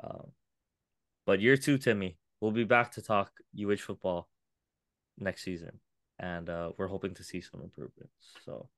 Um, 0.02 0.28
but 1.26 1.40
year 1.40 1.56
two, 1.56 1.78
Timmy, 1.78 2.16
we'll 2.40 2.52
be 2.52 2.62
back 2.62 2.92
to 2.92 3.02
talk 3.02 3.32
UH 3.60 3.76
football 3.76 4.28
next 5.18 5.42
season, 5.42 5.80
and 6.20 6.48
uh, 6.48 6.70
we're 6.78 6.86
hoping 6.86 7.14
to 7.14 7.24
see 7.24 7.40
some 7.40 7.60
improvements. 7.60 8.14
So 8.44 8.68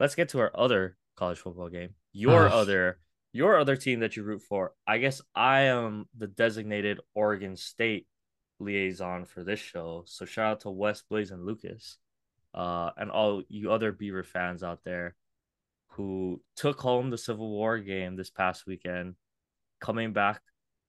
let's 0.00 0.14
get 0.14 0.30
to 0.30 0.40
our 0.40 0.50
other 0.54 0.96
college 1.14 1.38
football 1.38 1.68
game. 1.68 1.90
Your 2.14 2.48
other, 2.48 2.98
your 3.32 3.58
other 3.58 3.76
team 3.76 4.00
that 4.00 4.16
you 4.16 4.22
root 4.22 4.40
for. 4.40 4.72
I 4.86 4.96
guess 4.96 5.20
I 5.34 5.60
am 5.64 6.06
the 6.16 6.26
designated 6.26 7.00
Oregon 7.14 7.54
State 7.54 8.06
liaison 8.60 9.26
for 9.26 9.44
this 9.44 9.60
show. 9.60 10.04
So 10.06 10.24
shout 10.24 10.52
out 10.52 10.60
to 10.60 10.70
Wes 10.70 11.02
Blaze 11.02 11.32
and 11.32 11.44
Lucas, 11.44 11.98
uh, 12.54 12.92
and 12.96 13.10
all 13.10 13.42
you 13.48 13.70
other 13.70 13.92
Beaver 13.92 14.24
fans 14.24 14.62
out 14.62 14.80
there 14.84 15.14
who 15.98 16.40
took 16.54 16.80
home 16.80 17.10
the 17.10 17.18
Civil 17.18 17.50
War 17.50 17.80
game 17.80 18.14
this 18.14 18.30
past 18.30 18.68
weekend, 18.68 19.16
coming 19.80 20.12
back 20.12 20.40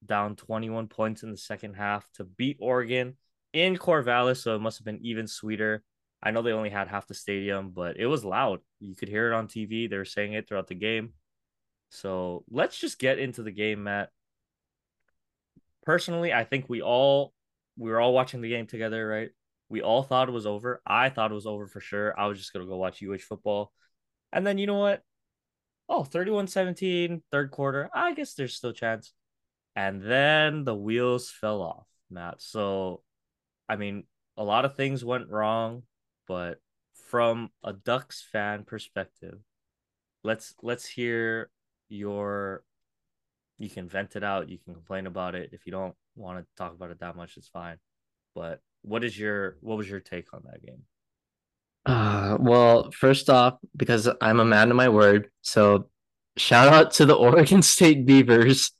down 0.05 0.35
21 0.35 0.87
points 0.87 1.23
in 1.23 1.31
the 1.31 1.37
second 1.37 1.73
half 1.73 2.07
to 2.13 2.23
beat 2.23 2.57
Oregon 2.61 3.17
in 3.51 3.75
Corvallis. 3.75 4.37
So 4.37 4.55
it 4.55 4.61
must 4.61 4.77
have 4.77 4.85
been 4.85 5.03
even 5.03 5.25
sweeter. 5.25 5.83
I 6.21 6.29
know 6.29 6.43
they 6.43 6.51
only 6.51 6.69
had 6.69 6.87
half 6.87 7.07
the 7.07 7.15
stadium, 7.15 7.71
but 7.71 7.97
it 7.97 8.05
was 8.05 8.23
loud. 8.23 8.59
You 8.79 8.95
could 8.95 9.09
hear 9.09 9.31
it 9.31 9.35
on 9.35 9.47
TV. 9.47 9.89
They 9.89 9.97
were 9.97 10.05
saying 10.05 10.33
it 10.33 10.47
throughout 10.47 10.67
the 10.67 10.75
game. 10.75 11.13
So 11.89 12.43
let's 12.51 12.77
just 12.77 12.99
get 12.99 13.17
into 13.17 13.41
the 13.41 13.51
game, 13.51 13.85
Matt. 13.85 14.09
Personally, 15.87 16.31
I 16.33 16.43
think 16.43 16.65
we 16.69 16.83
all 16.83 17.33
we 17.77 17.89
were 17.89 17.99
all 17.99 18.13
watching 18.13 18.41
the 18.41 18.49
game 18.49 18.67
together, 18.67 19.07
right? 19.07 19.29
We 19.69 19.81
all 19.81 20.03
thought 20.03 20.29
it 20.29 20.33
was 20.33 20.45
over. 20.45 20.83
I 20.85 21.09
thought 21.09 21.31
it 21.31 21.35
was 21.35 21.47
over 21.47 21.65
for 21.65 21.79
sure. 21.79 22.13
I 22.15 22.27
was 22.27 22.37
just 22.37 22.53
gonna 22.53 22.67
go 22.67 22.77
watch 22.77 23.01
UH 23.01 23.23
football. 23.27 23.73
And 24.31 24.45
then 24.45 24.57
you 24.57 24.67
know 24.67 24.79
what? 24.79 25.03
Oh, 25.87 26.03
31-17, 26.03 27.23
third 27.31 27.51
quarter. 27.51 27.89
I 27.93 28.13
guess 28.13 28.33
there's 28.33 28.55
still 28.55 28.73
chance. 28.73 29.13
And 29.75 30.01
then 30.01 30.63
the 30.63 30.75
wheels 30.75 31.31
fell 31.31 31.61
off, 31.61 31.87
Matt. 32.09 32.41
So 32.41 33.01
I 33.69 33.75
mean, 33.75 34.03
a 34.35 34.43
lot 34.43 34.65
of 34.65 34.75
things 34.75 35.05
went 35.05 35.29
wrong, 35.29 35.83
but 36.27 36.57
from 37.09 37.51
a 37.63 37.71
Ducks 37.71 38.25
fan 38.31 38.63
perspective, 38.63 39.39
let's 40.23 40.55
let's 40.63 40.87
hear 40.87 41.51
your 41.87 42.63
you 43.59 43.69
can 43.69 43.87
vent 43.87 44.15
it 44.15 44.23
out, 44.23 44.49
you 44.49 44.57
can 44.57 44.73
complain 44.73 45.05
about 45.05 45.35
it. 45.35 45.51
If 45.53 45.65
you 45.65 45.71
don't 45.71 45.95
want 46.15 46.39
to 46.39 46.45
talk 46.57 46.73
about 46.73 46.89
it 46.89 46.99
that 46.99 47.15
much, 47.15 47.37
it's 47.37 47.47
fine. 47.47 47.77
But 48.33 48.61
what 48.81 49.03
is 49.03 49.17
your 49.17 49.57
what 49.61 49.77
was 49.77 49.89
your 49.89 49.99
take 49.99 50.33
on 50.33 50.41
that 50.45 50.65
game? 50.65 50.83
Uh, 51.89 52.37
well, 52.39 52.91
first 52.91 53.31
off, 53.31 53.57
because 53.75 54.07
I'm 54.21 54.39
a 54.39 54.45
man 54.45 54.69
of 54.69 54.77
my 54.77 54.89
word, 54.89 55.31
so 55.41 55.89
shout 56.37 56.67
out 56.67 56.91
to 56.93 57.05
the 57.07 57.15
Oregon 57.27 57.63
State 57.63 58.05
Beavers 58.05 58.73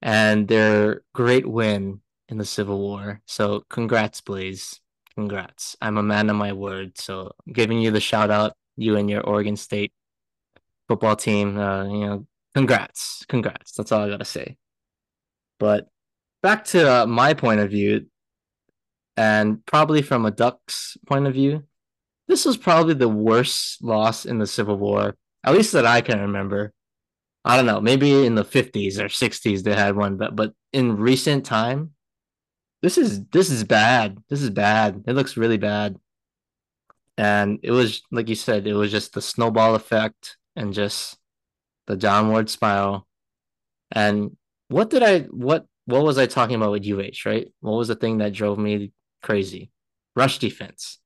and 0.00 0.46
their 0.46 1.02
great 1.12 1.44
win 1.44 2.00
in 2.28 2.38
the 2.38 2.44
Civil 2.44 2.78
War. 2.78 3.20
So 3.26 3.64
congrats, 3.68 4.20
Blaze. 4.20 4.78
Congrats. 5.16 5.76
I'm 5.80 5.98
a 5.98 6.02
man 6.04 6.30
of 6.30 6.36
my 6.36 6.52
word. 6.52 6.96
So 6.96 7.32
giving 7.52 7.80
you 7.80 7.90
the 7.90 8.00
shout 8.00 8.30
out, 8.30 8.52
you 8.76 8.96
and 8.96 9.10
your 9.10 9.22
Oregon 9.22 9.56
State 9.56 9.92
football 10.86 11.16
team. 11.16 11.58
Uh, 11.58 11.84
you 11.86 12.06
know, 12.06 12.26
congrats. 12.54 13.24
Congrats. 13.28 13.72
That's 13.72 13.90
all 13.90 14.02
I 14.02 14.08
gotta 14.08 14.24
say. 14.24 14.56
But 15.58 15.88
back 16.40 16.66
to 16.66 17.02
uh, 17.02 17.06
my 17.06 17.34
point 17.34 17.58
of 17.58 17.70
view, 17.70 18.06
and 19.16 19.66
probably 19.66 20.02
from 20.02 20.24
a 20.24 20.30
Ducks 20.30 20.96
point 21.04 21.26
of 21.26 21.34
view, 21.34 21.64
this 22.28 22.44
was 22.44 22.56
probably 22.56 22.94
the 22.94 23.08
worst 23.08 23.82
loss 23.82 24.24
in 24.24 24.38
the 24.38 24.46
Civil 24.46 24.78
War, 24.78 25.16
at 25.44 25.54
least 25.54 25.72
that 25.72 25.86
I 25.86 26.00
can 26.00 26.20
remember. 26.20 26.72
I 27.44 27.56
don't 27.56 27.66
know, 27.66 27.80
maybe 27.80 28.24
in 28.24 28.36
the 28.36 28.44
50s 28.44 28.98
or 28.98 29.06
60s 29.06 29.62
they 29.62 29.74
had 29.74 29.96
one, 29.96 30.16
but 30.16 30.36
but 30.36 30.52
in 30.72 30.96
recent 30.96 31.44
time, 31.44 31.90
this 32.82 32.98
is 32.98 33.24
this 33.26 33.50
is 33.50 33.64
bad. 33.64 34.18
This 34.28 34.42
is 34.42 34.50
bad. 34.50 35.04
It 35.06 35.14
looks 35.14 35.36
really 35.36 35.56
bad. 35.56 35.98
And 37.16 37.60
it 37.62 37.70
was 37.70 38.02
like 38.10 38.28
you 38.28 38.34
said, 38.34 38.66
it 38.66 38.74
was 38.74 38.90
just 38.90 39.14
the 39.14 39.22
snowball 39.22 39.74
effect 39.74 40.36
and 40.56 40.72
just 40.72 41.18
the 41.86 41.96
downward 41.96 42.50
spiral. 42.50 43.06
And 43.90 44.36
what 44.68 44.90
did 44.90 45.02
I 45.02 45.20
what 45.20 45.66
what 45.86 46.04
was 46.04 46.18
I 46.18 46.26
talking 46.26 46.56
about 46.56 46.72
with 46.72 46.86
UH, 46.86 47.28
right? 47.28 47.48
What 47.60 47.72
was 47.76 47.88
the 47.88 47.96
thing 47.96 48.18
that 48.18 48.32
drove 48.32 48.58
me 48.58 48.92
crazy? 49.22 49.70
Rush 50.16 50.38
defense. 50.38 50.98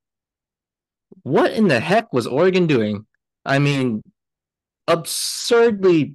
What 1.26 1.54
in 1.54 1.66
the 1.66 1.80
heck 1.80 2.12
was 2.12 2.28
Oregon 2.28 2.68
doing? 2.68 3.04
I 3.44 3.58
mean, 3.58 4.04
absurdly 4.86 6.14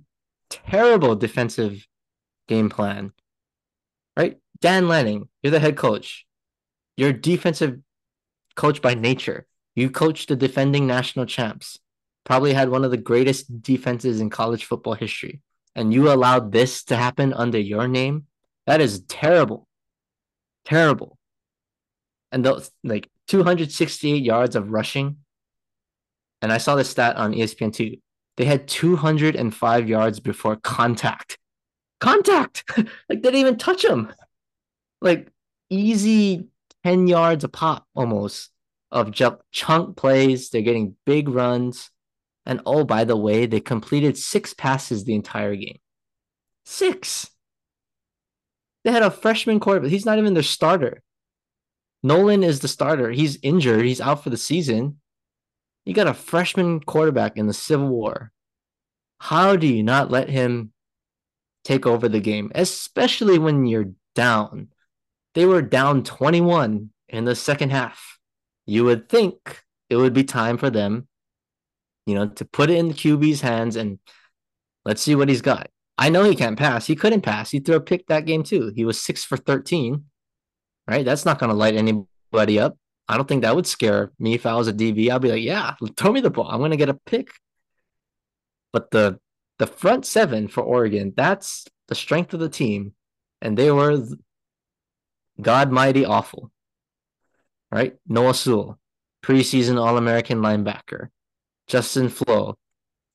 terrible 0.49 1.17
defensive 1.17 1.85
game 2.47 2.69
plan. 2.69 3.11
Right? 4.15 4.37
Dan 4.61 4.87
Lanning, 4.87 5.27
you're 5.43 5.51
the 5.51 5.59
head 5.59 5.75
coach. 5.75 6.25
You're 6.95 7.11
defensive 7.11 7.79
coach 8.55 8.81
by 8.81 8.93
nature. 8.93 9.47
You 9.75 9.89
coached 9.89 10.29
the 10.29 10.37
defending 10.37 10.87
national 10.87 11.25
champs. 11.25 11.77
Probably 12.23 12.53
had 12.53 12.69
one 12.69 12.85
of 12.85 12.91
the 12.91 12.95
greatest 12.95 13.61
defenses 13.61 14.21
in 14.21 14.29
college 14.29 14.63
football 14.63 14.93
history. 14.93 15.41
And 15.75 15.93
you 15.93 16.09
allowed 16.09 16.53
this 16.53 16.85
to 16.85 16.95
happen 16.95 17.33
under 17.33 17.59
your 17.59 17.89
name? 17.89 18.27
That 18.65 18.79
is 18.79 19.01
terrible. 19.09 19.67
Terrible. 20.63 21.17
And 22.31 22.45
those 22.45 22.71
like 22.81 23.09
268 23.31 24.23
yards 24.23 24.55
of 24.55 24.71
rushing. 24.71 25.17
And 26.41 26.51
I 26.51 26.57
saw 26.57 26.75
the 26.75 26.83
stat 26.83 27.17
on 27.17 27.33
ESPN 27.33 27.73
too. 27.73 27.97
They 28.37 28.45
had 28.45 28.67
205 28.67 29.89
yards 29.89 30.19
before 30.19 30.55
contact. 30.55 31.37
Contact! 31.99 32.63
like 32.77 32.87
they 33.07 33.15
didn't 33.15 33.35
even 33.35 33.57
touch 33.57 33.85
him 33.85 34.11
like 35.01 35.31
easy 35.69 36.47
10 36.83 37.07
yards 37.07 37.43
a 37.43 37.49
pop 37.49 37.85
almost 37.95 38.49
of 38.91 39.11
jump 39.11 39.41
chunk 39.51 39.97
plays. 39.97 40.49
They're 40.49 40.61
getting 40.61 40.95
big 41.05 41.29
runs. 41.29 41.89
And 42.45 42.61
oh, 42.65 42.83
by 42.83 43.03
the 43.03 43.17
way, 43.17 43.45
they 43.45 43.59
completed 43.59 44.17
six 44.17 44.53
passes 44.53 45.03
the 45.03 45.15
entire 45.15 45.55
game. 45.55 45.79
Six. 46.65 47.29
They 48.83 48.91
had 48.91 49.03
a 49.03 49.11
freshman 49.11 49.59
quarterback. 49.59 49.91
He's 49.91 50.05
not 50.05 50.17
even 50.17 50.33
their 50.33 50.43
starter. 50.43 51.03
Nolan 52.03 52.43
is 52.43 52.59
the 52.59 52.67
starter. 52.67 53.11
He's 53.11 53.37
injured. 53.41 53.85
He's 53.85 54.01
out 54.01 54.23
for 54.23 54.29
the 54.29 54.37
season. 54.37 54.97
You 55.85 55.93
got 55.93 56.07
a 56.07 56.13
freshman 56.13 56.79
quarterback 56.79 57.37
in 57.37 57.47
the 57.47 57.53
Civil 57.53 57.87
War. 57.87 58.31
How 59.19 59.55
do 59.55 59.67
you 59.67 59.83
not 59.83 60.11
let 60.11 60.29
him 60.29 60.73
take 61.63 61.85
over 61.85 62.09
the 62.09 62.19
game, 62.19 62.51
especially 62.55 63.37
when 63.37 63.65
you're 63.65 63.91
down? 64.15 64.69
They 65.35 65.45
were 65.45 65.61
down 65.61 66.03
21 66.03 66.89
in 67.09 67.25
the 67.25 67.35
second 67.35 67.71
half. 67.71 68.19
You 68.65 68.85
would 68.85 69.09
think 69.09 69.63
it 69.89 69.95
would 69.95 70.13
be 70.13 70.23
time 70.23 70.57
for 70.57 70.69
them, 70.69 71.07
you 72.05 72.15
know, 72.15 72.27
to 72.29 72.45
put 72.45 72.69
it 72.69 72.77
in 72.77 72.89
the 72.89 72.93
QB's 72.93 73.41
hands 73.41 73.75
and 73.75 73.99
let's 74.85 75.01
see 75.01 75.15
what 75.15 75.29
he's 75.29 75.41
got. 75.41 75.69
I 75.97 76.09
know 76.09 76.23
he 76.23 76.35
can't 76.35 76.57
pass. 76.57 76.87
He 76.87 76.95
couldn't 76.95 77.21
pass. 77.21 77.51
He 77.51 77.59
threw 77.59 77.75
a 77.75 77.81
pick 77.81 78.07
that 78.07 78.25
game 78.25 78.43
too. 78.43 78.71
He 78.75 78.85
was 78.85 78.99
six 78.99 79.23
for 79.23 79.37
13. 79.37 80.05
Right? 80.87 81.05
That's 81.05 81.25
not 81.25 81.39
going 81.39 81.49
to 81.49 81.55
light 81.55 81.75
anybody 81.75 82.59
up. 82.59 82.77
I 83.07 83.17
don't 83.17 83.27
think 83.27 83.41
that 83.41 83.55
would 83.55 83.67
scare 83.67 84.11
me 84.19 84.33
if 84.33 84.45
I 84.45 84.55
was 84.55 84.67
a 84.67 84.73
DB. 84.73 85.09
I'd 85.09 85.21
be 85.21 85.31
like, 85.31 85.43
yeah, 85.43 85.75
throw 85.97 86.11
me 86.11 86.21
the 86.21 86.29
ball. 86.29 86.47
I'm 86.47 86.59
going 86.59 86.71
to 86.71 86.77
get 86.77 86.89
a 86.89 86.99
pick. 87.05 87.29
But 88.71 88.91
the 88.91 89.19
the 89.59 89.67
front 89.67 90.05
seven 90.05 90.47
for 90.47 90.63
Oregon, 90.63 91.13
that's 91.15 91.67
the 91.87 91.95
strength 91.95 92.33
of 92.33 92.39
the 92.39 92.49
team. 92.49 92.93
And 93.41 93.57
they 93.57 93.69
were 93.69 94.07
God 95.39 95.71
mighty 95.71 96.05
awful. 96.05 96.51
Right? 97.71 97.95
Noah 98.07 98.33
Sewell, 98.33 98.79
preseason 99.23 99.79
All 99.79 99.97
American 99.97 100.39
linebacker. 100.39 101.09
Justin 101.67 102.09
Flowe, 102.09 102.57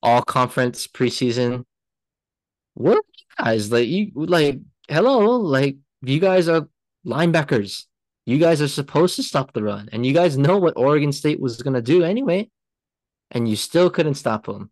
all 0.01 0.21
conference 0.21 0.87
preseason. 0.87 1.65
What 2.73 2.97
are 2.97 3.01
you 3.17 3.25
guys 3.43 3.71
like 3.71 3.87
you 3.87 4.11
like 4.15 4.59
hello, 4.87 5.37
like 5.37 5.77
you 6.01 6.19
guys 6.19 6.47
are 6.47 6.67
linebackers. 7.07 7.85
You 8.25 8.37
guys 8.37 8.61
are 8.61 8.67
supposed 8.67 9.15
to 9.15 9.23
stop 9.23 9.53
the 9.53 9.63
run, 9.63 9.89
and 9.91 10.05
you 10.05 10.13
guys 10.13 10.37
know 10.37 10.57
what 10.57 10.77
Oregon 10.77 11.11
State 11.11 11.39
was 11.39 11.61
gonna 11.61 11.81
do 11.81 12.03
anyway, 12.03 12.49
and 13.31 13.47
you 13.47 13.55
still 13.55 13.89
couldn't 13.89 14.15
stop 14.15 14.45
them. 14.45 14.69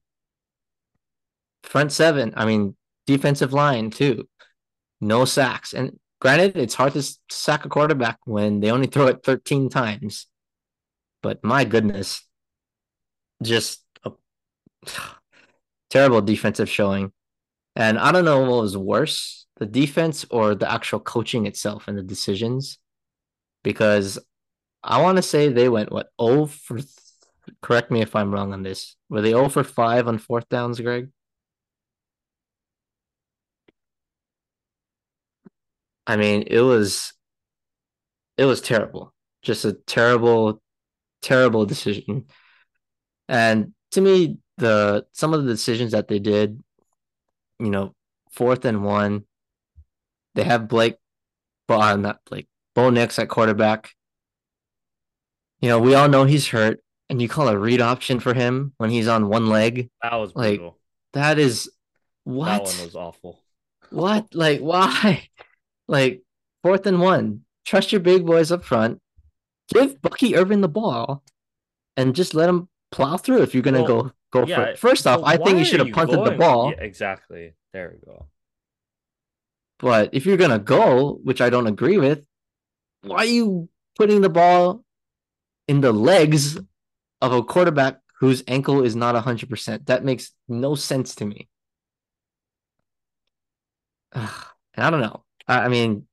Front 1.64 1.92
seven, 1.92 2.34
I 2.36 2.46
mean, 2.46 2.76
defensive 3.08 3.54
line 3.54 3.90
too. 3.90 4.28
No 5.02 5.26
sacks. 5.26 5.74
And 5.74 6.00
Granted, 6.26 6.58
it's 6.58 6.74
hard 6.74 6.94
to 6.94 7.04
sack 7.30 7.66
a 7.66 7.70
quarterback 7.70 8.18
when 8.26 8.60
they 8.60 8.72
only 8.72 8.88
throw 8.88 9.06
it 9.06 9.24
13 9.24 9.70
times. 9.70 10.28
But 11.22 11.44
my 11.44 11.66
goodness, 11.66 12.26
just 13.44 13.84
a 14.04 14.12
terrible 15.90 16.22
defensive 16.22 16.68
showing. 16.68 17.12
And 17.76 18.00
I 18.00 18.12
don't 18.12 18.26
know 18.26 18.40
what 18.40 18.62
was 18.62 18.76
worse, 18.76 19.45
the 19.58 19.66
defense 19.66 20.26
or 20.30 20.56
the 20.56 20.72
actual 20.72 21.00
coaching 21.00 21.46
itself 21.46 21.88
and 21.88 21.98
the 21.98 22.04
decisions. 22.04 22.78
Because 23.64 24.20
I 24.84 25.02
want 25.02 25.18
to 25.18 25.24
say 25.24 25.50
they 25.50 25.70
went, 25.70 25.92
what, 25.92 26.10
0 26.22 26.48
for 26.48 26.80
correct 27.62 27.92
me 27.92 28.02
if 28.02 28.16
I'm 28.16 28.32
wrong 28.32 28.54
on 28.54 28.64
this. 28.64 28.96
Were 29.10 29.22
they 29.22 29.32
0 29.32 29.50
for 29.50 29.64
5 29.64 30.08
on 30.08 30.18
fourth 30.18 30.50
downs, 30.50 30.80
Greg? 30.80 31.10
I 36.08 36.18
mean, 36.18 36.44
it 36.48 36.62
was 36.62 37.14
it 38.38 38.46
was 38.46 38.62
terrible. 38.62 39.14
Just 39.42 39.66
a 39.66 39.74
terrible, 39.74 40.62
terrible 41.22 41.66
decision. 41.66 42.26
And 43.28 43.74
to 43.92 44.02
me, 44.02 44.38
the 44.58 45.06
some 45.14 45.34
of 45.34 45.44
the 45.46 45.52
decisions 45.52 45.92
that 45.94 46.08
they 46.08 46.20
did, 46.20 46.64
you 47.60 47.70
know, 47.70 47.96
fourth 48.32 48.66
and 48.66 48.84
one, 48.84 49.26
they 50.36 50.44
have 50.44 50.68
Blake, 50.68 50.98
but 51.68 51.80
uh, 51.80 51.96
not 51.96 52.20
Blake, 52.30 52.48
Bo 52.76 52.90
Nix 52.90 53.18
at 53.20 53.30
quarterback. 53.30 53.92
You 55.62 55.70
know, 55.70 55.80
we 55.80 55.96
all 55.96 56.08
know 56.10 56.26
he's 56.26 56.48
hurt, 56.50 56.82
and 57.10 57.22
you 57.22 57.28
call 57.30 57.48
a 57.48 57.58
read 57.58 57.82
option 57.82 58.20
for 58.20 58.34
him 58.34 58.74
when 58.78 58.90
he's 58.90 59.08
on 59.08 59.30
one 59.30 59.48
leg. 59.48 59.90
That 60.04 60.16
was 60.16 60.36
like 60.36 60.60
brutal. 60.60 60.78
that 61.14 61.40
is 61.40 61.70
what 62.24 62.46
That 62.46 62.64
one 62.64 62.86
was 62.86 62.96
awful. 62.96 63.40
what 63.92 64.34
like 64.36 64.60
why 64.60 65.30
like 65.88 66.22
fourth 66.64 66.86
and 66.88 67.00
one 67.00 67.42
trust 67.66 67.92
your 67.92 68.02
big 68.02 68.26
boys 68.26 68.52
up 68.52 68.64
front 68.64 69.00
give 69.74 70.02
bucky 70.02 70.36
irving 70.36 70.62
the 70.62 70.68
ball 70.68 71.24
and 71.96 72.16
just 72.16 72.34
let 72.34 72.50
him 72.50 72.68
plow 72.92 73.16
through 73.18 73.42
if 73.44 73.54
you're 73.54 73.62
gonna 73.64 73.84
Well, 73.84 74.12
go 74.32 74.46
go 74.46 74.46
for 74.48 74.64
it 74.66 74.80
first 74.80 75.06
off 75.06 75.22
i 75.24 75.38
think 75.38 75.60
you 75.60 75.66
should 75.66 75.80
have 75.80 75.92
punted 75.92 76.24
the 76.26 76.32
ball 76.32 76.72
Yeah, 76.72 76.82
exactly. 76.84 77.54
There 77.74 77.94
we 77.94 78.06
go. 78.06 78.26
But 79.80 80.10
if 80.14 80.26
you're 80.26 80.38
gonna 80.38 80.60
go 80.60 81.20
which 81.24 81.42
i 81.42 81.50
don't 81.50 81.68
agree 81.68 81.98
with 81.98 82.26
why 83.02 83.18
are 83.18 83.26
you 83.26 83.70
putting 83.98 84.22
the 84.22 84.30
ball 84.30 84.84
in 85.68 85.82
the 85.82 85.92
legs 85.92 86.58
of 87.22 87.32
a 87.32 87.44
quarterback 87.44 88.00
whose 88.20 88.44
ankle 88.48 88.84
is 88.84 88.96
not 88.96 89.16
100% 89.16 89.86
that 89.86 90.04
makes 90.04 90.32
no 90.48 90.76
sense 90.76 91.16
to 91.16 91.26
me 91.26 91.50
Ugh, 94.16 94.46
I 94.78 94.90
don't 94.90 95.02
know. 95.02 95.24
I, 95.48 95.66
I 95.66 95.68
mean, 95.68 96.08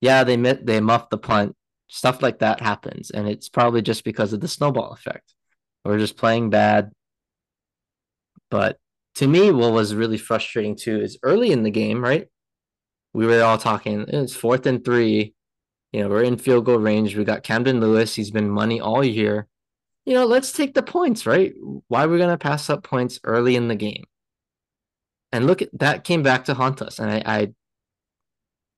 yeah, 0.00 0.24
they 0.24 0.36
they 0.36 0.80
muffed 0.80 1.10
the 1.10 1.18
punt. 1.18 1.56
Stuff 1.88 2.22
like 2.22 2.38
that 2.38 2.60
happens, 2.60 3.10
and 3.10 3.28
it's 3.28 3.48
probably 3.48 3.82
just 3.82 4.04
because 4.04 4.32
of 4.32 4.40
the 4.40 4.48
snowball 4.48 4.92
effect. 4.92 5.34
We're 5.84 5.98
just 5.98 6.16
playing 6.16 6.50
bad. 6.50 6.90
But 8.50 8.78
to 9.16 9.26
me, 9.26 9.50
what 9.50 9.72
was 9.72 9.94
really 9.94 10.18
frustrating 10.18 10.76
too 10.76 11.00
is 11.00 11.18
early 11.22 11.52
in 11.52 11.62
the 11.62 11.70
game, 11.70 12.02
right? 12.02 12.28
We 13.14 13.26
were 13.26 13.42
all 13.42 13.58
talking. 13.58 14.04
It's 14.08 14.34
fourth 14.34 14.66
and 14.66 14.84
three. 14.84 15.34
You 15.92 16.00
know, 16.00 16.08
we're 16.08 16.22
in 16.22 16.38
field 16.38 16.64
goal 16.64 16.78
range. 16.78 17.16
We 17.16 17.24
got 17.24 17.42
Camden 17.42 17.80
Lewis. 17.80 18.14
He's 18.14 18.30
been 18.30 18.48
money 18.48 18.80
all 18.80 19.04
year. 19.04 19.46
You 20.06 20.14
know, 20.14 20.24
let's 20.24 20.52
take 20.52 20.74
the 20.74 20.82
points, 20.82 21.26
right? 21.26 21.52
Why 21.88 22.04
are 22.04 22.08
we 22.08 22.18
gonna 22.18 22.38
pass 22.38 22.70
up 22.70 22.82
points 22.82 23.20
early 23.24 23.56
in 23.56 23.68
the 23.68 23.76
game? 23.76 24.04
And 25.30 25.46
look 25.46 25.62
at 25.62 25.68
that 25.78 26.04
came 26.04 26.22
back 26.22 26.46
to 26.46 26.54
haunt 26.54 26.82
us. 26.82 26.98
And 26.98 27.10
I, 27.10 27.22
I 27.26 27.52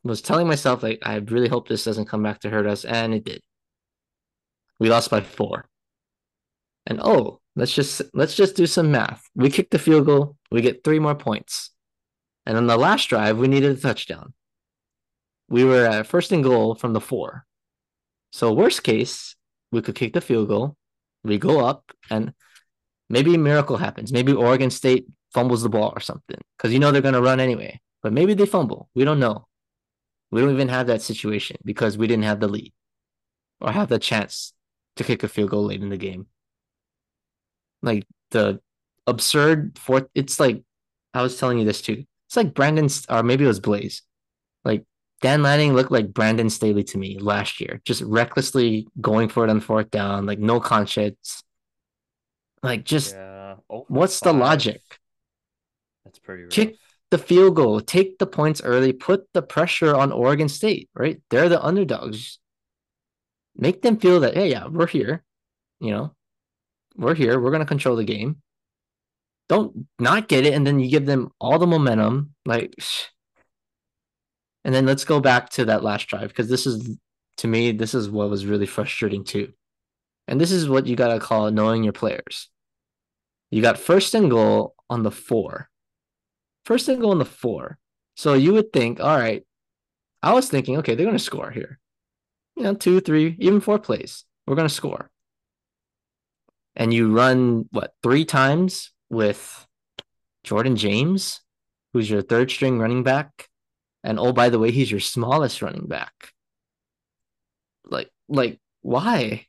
was 0.02 0.20
telling 0.22 0.46
myself, 0.46 0.82
like, 0.82 1.00
I 1.02 1.16
really 1.16 1.48
hope 1.48 1.68
this 1.68 1.84
doesn't 1.84 2.08
come 2.08 2.22
back 2.22 2.40
to 2.40 2.50
hurt 2.50 2.66
us. 2.66 2.84
And 2.84 3.14
it 3.14 3.24
did. 3.24 3.40
We 4.78 4.88
lost 4.88 5.10
by 5.10 5.20
four. 5.20 5.66
And 6.86 7.00
oh, 7.02 7.40
let's 7.56 7.74
just 7.74 8.02
let's 8.12 8.34
just 8.34 8.56
do 8.56 8.66
some 8.66 8.90
math. 8.90 9.28
We 9.34 9.50
kick 9.50 9.70
the 9.70 9.78
field 9.78 10.06
goal, 10.06 10.36
we 10.50 10.60
get 10.60 10.84
three 10.84 10.98
more 10.98 11.14
points. 11.14 11.70
And 12.46 12.56
on 12.56 12.66
the 12.66 12.76
last 12.76 13.08
drive, 13.08 13.38
we 13.38 13.48
needed 13.48 13.76
a 13.76 13.80
touchdown. 13.80 14.34
We 15.48 15.64
were 15.64 15.86
at 15.86 16.06
first 16.06 16.32
and 16.32 16.42
goal 16.42 16.74
from 16.74 16.92
the 16.92 17.00
four. 17.00 17.46
So 18.32 18.52
worst 18.52 18.82
case, 18.82 19.36
we 19.70 19.82
could 19.82 19.94
kick 19.94 20.12
the 20.12 20.20
field 20.20 20.48
goal. 20.48 20.76
We 21.22 21.38
go 21.38 21.64
up 21.64 21.92
and 22.10 22.34
maybe 23.08 23.34
a 23.34 23.38
miracle 23.38 23.76
happens. 23.76 24.12
Maybe 24.12 24.32
Oregon 24.32 24.70
State 24.70 25.06
fumbles 25.32 25.62
the 25.62 25.68
ball 25.68 25.92
or 25.94 26.00
something 26.00 26.38
because 26.56 26.72
you 26.72 26.78
know 26.78 26.92
they're 26.92 27.02
going 27.02 27.14
to 27.14 27.22
run 27.22 27.40
anyway. 27.40 27.80
But 28.02 28.12
maybe 28.12 28.34
they 28.34 28.46
fumble. 28.46 28.90
We 28.94 29.04
don't 29.04 29.20
know. 29.20 29.46
We 30.30 30.40
don't 30.40 30.52
even 30.52 30.68
have 30.68 30.88
that 30.88 31.02
situation 31.02 31.56
because 31.64 31.96
we 31.96 32.06
didn't 32.06 32.24
have 32.24 32.40
the 32.40 32.48
lead 32.48 32.72
or 33.60 33.72
have 33.72 33.88
the 33.88 33.98
chance 33.98 34.52
to 34.96 35.04
kick 35.04 35.22
a 35.22 35.28
field 35.28 35.50
goal 35.50 35.64
late 35.64 35.82
in 35.82 35.88
the 35.88 35.96
game. 35.96 36.26
Like 37.82 38.04
the 38.30 38.60
absurd 39.06 39.78
fourth, 39.78 40.06
it's 40.14 40.40
like 40.40 40.62
I 41.12 41.22
was 41.22 41.38
telling 41.38 41.58
you 41.58 41.64
this 41.64 41.82
too. 41.82 42.04
It's 42.34 42.36
like 42.36 42.52
Brandon, 42.52 42.88
or 43.08 43.22
maybe 43.22 43.44
it 43.44 43.46
was 43.46 43.60
Blaze. 43.60 44.02
Like 44.64 44.84
Dan 45.20 45.44
Lanning 45.44 45.74
looked 45.74 45.92
like 45.92 46.12
Brandon 46.12 46.50
Staley 46.50 46.82
to 46.82 46.98
me 46.98 47.16
last 47.20 47.60
year, 47.60 47.80
just 47.84 48.02
recklessly 48.02 48.88
going 49.00 49.28
for 49.28 49.44
it 49.44 49.50
on 49.50 49.60
fourth 49.60 49.88
down, 49.92 50.26
like 50.26 50.40
no 50.40 50.58
conscience. 50.58 51.44
Like 52.60 52.82
just 52.84 53.14
Yeah. 53.14 53.54
Oh 53.70 53.84
what's 53.86 54.18
the 54.18 54.32
logic? 54.32 54.82
That's 56.04 56.18
pretty 56.18 56.42
rough. 56.42 56.50
Kick 56.50 56.74
the 57.12 57.18
field 57.18 57.54
goal, 57.54 57.80
take 57.80 58.18
the 58.18 58.26
points 58.26 58.60
early, 58.64 58.92
put 58.92 59.32
the 59.32 59.40
pressure 59.42 59.94
on 59.94 60.10
Oregon 60.10 60.48
State, 60.48 60.90
right? 60.92 61.22
They're 61.30 61.48
the 61.48 61.64
underdogs. 61.64 62.40
Make 63.54 63.82
them 63.82 63.96
feel 63.98 64.18
that, 64.18 64.34
hey, 64.34 64.50
yeah, 64.50 64.66
we're 64.66 64.88
here. 64.88 65.22
You 65.78 65.92
know, 65.92 66.14
we're 66.96 67.14
here. 67.14 67.38
We're 67.38 67.50
going 67.52 67.60
to 67.60 67.66
control 67.66 67.94
the 67.94 68.02
game. 68.02 68.42
Don't 69.48 69.86
not 69.98 70.28
get 70.28 70.46
it. 70.46 70.54
And 70.54 70.66
then 70.66 70.80
you 70.80 70.88
give 70.90 71.06
them 71.06 71.30
all 71.40 71.58
the 71.58 71.66
momentum. 71.66 72.34
Like, 72.46 72.74
and 74.64 74.74
then 74.74 74.86
let's 74.86 75.04
go 75.04 75.20
back 75.20 75.50
to 75.50 75.66
that 75.66 75.84
last 75.84 76.08
drive 76.08 76.28
because 76.28 76.48
this 76.48 76.66
is, 76.66 76.96
to 77.38 77.48
me, 77.48 77.72
this 77.72 77.94
is 77.94 78.08
what 78.08 78.30
was 78.30 78.46
really 78.46 78.66
frustrating 78.66 79.24
too. 79.24 79.52
And 80.26 80.40
this 80.40 80.52
is 80.52 80.68
what 80.68 80.86
you 80.86 80.96
got 80.96 81.12
to 81.12 81.20
call 81.20 81.50
knowing 81.50 81.84
your 81.84 81.92
players. 81.92 82.48
You 83.50 83.60
got 83.60 83.78
first 83.78 84.14
and 84.14 84.30
goal 84.30 84.74
on 84.88 85.02
the 85.02 85.10
four 85.10 85.68
first 86.64 86.88
and 86.88 87.00
goal 87.00 87.12
on 87.12 87.18
the 87.18 87.24
four. 87.24 87.78
So 88.16 88.34
you 88.34 88.52
would 88.52 88.72
think, 88.72 89.00
all 89.00 89.16
right, 89.16 89.44
I 90.22 90.32
was 90.32 90.48
thinking, 90.48 90.78
okay, 90.78 90.94
they're 90.94 91.06
going 91.06 91.18
to 91.18 91.22
score 91.22 91.50
here. 91.50 91.78
You 92.56 92.64
know, 92.64 92.74
two, 92.74 93.00
three, 93.00 93.36
even 93.38 93.60
four 93.60 93.78
plays. 93.78 94.24
We're 94.46 94.56
going 94.56 94.68
to 94.68 94.74
score. 94.74 95.10
And 96.76 96.92
you 96.92 97.12
run, 97.12 97.68
what, 97.70 97.94
three 98.02 98.24
times 98.24 98.90
with 99.14 99.66
Jordan 100.42 100.76
James, 100.76 101.40
who's 101.92 102.10
your 102.10 102.22
third 102.22 102.50
string 102.50 102.78
running 102.78 103.02
back. 103.02 103.48
And 104.02 104.18
oh, 104.18 104.32
by 104.32 104.50
the 104.50 104.58
way, 104.58 104.70
he's 104.70 104.90
your 104.90 105.00
smallest 105.00 105.62
running 105.62 105.86
back. 105.86 106.12
Like, 107.84 108.10
like, 108.28 108.60
why? 108.82 109.46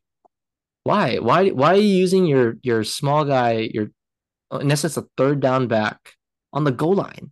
Why? 0.83 1.17
Why? 1.17 1.49
Why 1.49 1.73
are 1.73 1.75
you 1.75 1.81
using 1.81 2.25
your 2.25 2.57
your 2.61 2.83
small 2.83 3.25
guy, 3.25 3.69
your 3.73 3.89
in 4.51 4.71
essence 4.71 4.97
a 4.97 5.07
third 5.17 5.39
down 5.39 5.67
back 5.67 6.13
on 6.53 6.63
the 6.63 6.71
goal 6.71 6.95
line 6.95 7.31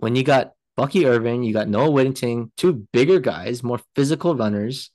when 0.00 0.16
you 0.16 0.22
got 0.22 0.52
Bucky 0.76 1.06
Irving, 1.06 1.42
you 1.42 1.52
got 1.52 1.68
Noah 1.68 1.90
Whittington, 1.90 2.52
two 2.56 2.86
bigger 2.92 3.20
guys, 3.20 3.62
more 3.62 3.80
physical 3.94 4.34
runners. 4.34 4.90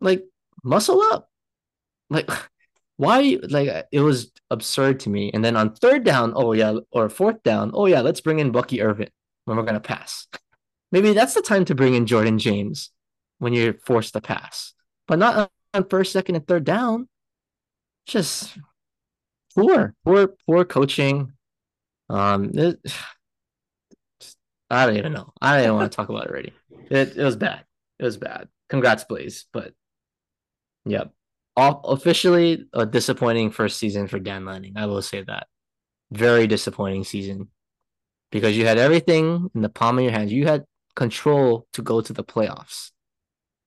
Like 0.00 0.24
muscle 0.64 1.00
up. 1.00 1.30
Like 2.10 2.28
why 2.98 3.38
like 3.48 3.86
it 3.90 4.00
was 4.00 4.30
absurd 4.50 5.00
to 5.00 5.08
me. 5.08 5.30
And 5.32 5.44
then 5.44 5.56
on 5.56 5.74
third 5.74 6.04
down, 6.04 6.32
oh 6.36 6.52
yeah, 6.52 6.78
or 6.90 7.08
fourth 7.08 7.42
down, 7.42 7.70
oh 7.72 7.86
yeah, 7.86 8.02
let's 8.02 8.20
bring 8.20 8.40
in 8.40 8.52
Bucky 8.52 8.82
Irving 8.82 9.08
when 9.46 9.56
we're 9.56 9.62
gonna 9.62 9.80
pass. 9.80 10.26
Maybe 10.92 11.12
that's 11.12 11.34
the 11.34 11.42
time 11.42 11.64
to 11.66 11.74
bring 11.74 11.94
in 11.94 12.06
Jordan 12.06 12.38
James 12.38 12.90
when 13.38 13.52
you're 13.52 13.74
forced 13.74 14.14
to 14.14 14.20
pass, 14.20 14.74
but 15.06 15.18
not 15.18 15.50
on 15.74 15.88
first, 15.88 16.12
second, 16.12 16.34
and 16.34 16.46
third 16.46 16.64
down. 16.64 17.08
Just 18.06 18.58
poor, 19.54 19.94
poor, 20.04 20.34
poor 20.46 20.64
coaching. 20.64 21.32
Um, 22.10 22.50
it, 22.54 22.80
I 24.70 24.86
don't 24.86 24.96
even 24.96 25.12
know. 25.12 25.32
I 25.40 25.62
don't 25.62 25.76
want 25.76 25.90
to 25.90 25.96
talk 25.96 26.08
about 26.08 26.24
it 26.24 26.30
already. 26.30 26.52
It 26.90 27.16
it 27.16 27.24
was 27.24 27.36
bad. 27.36 27.64
It 27.98 28.04
was 28.04 28.16
bad. 28.16 28.48
Congrats, 28.68 29.04
Blaze. 29.04 29.46
But 29.52 29.72
yep, 30.84 31.12
All, 31.58 31.80
officially 31.86 32.66
a 32.72 32.86
disappointing 32.86 33.50
first 33.50 33.78
season 33.78 34.06
for 34.06 34.20
Dan 34.20 34.44
Lanning. 34.44 34.74
I 34.76 34.86
will 34.86 35.02
say 35.02 35.24
that. 35.24 35.48
Very 36.12 36.46
disappointing 36.46 37.02
season 37.02 37.48
because 38.30 38.56
you 38.56 38.64
had 38.64 38.78
everything 38.78 39.50
in 39.52 39.62
the 39.62 39.68
palm 39.68 39.98
of 39.98 40.04
your 40.04 40.12
hands. 40.12 40.32
You 40.32 40.46
had 40.46 40.66
control 40.94 41.66
to 41.72 41.82
go 41.82 42.00
to 42.00 42.12
the 42.12 42.22
playoffs, 42.22 42.92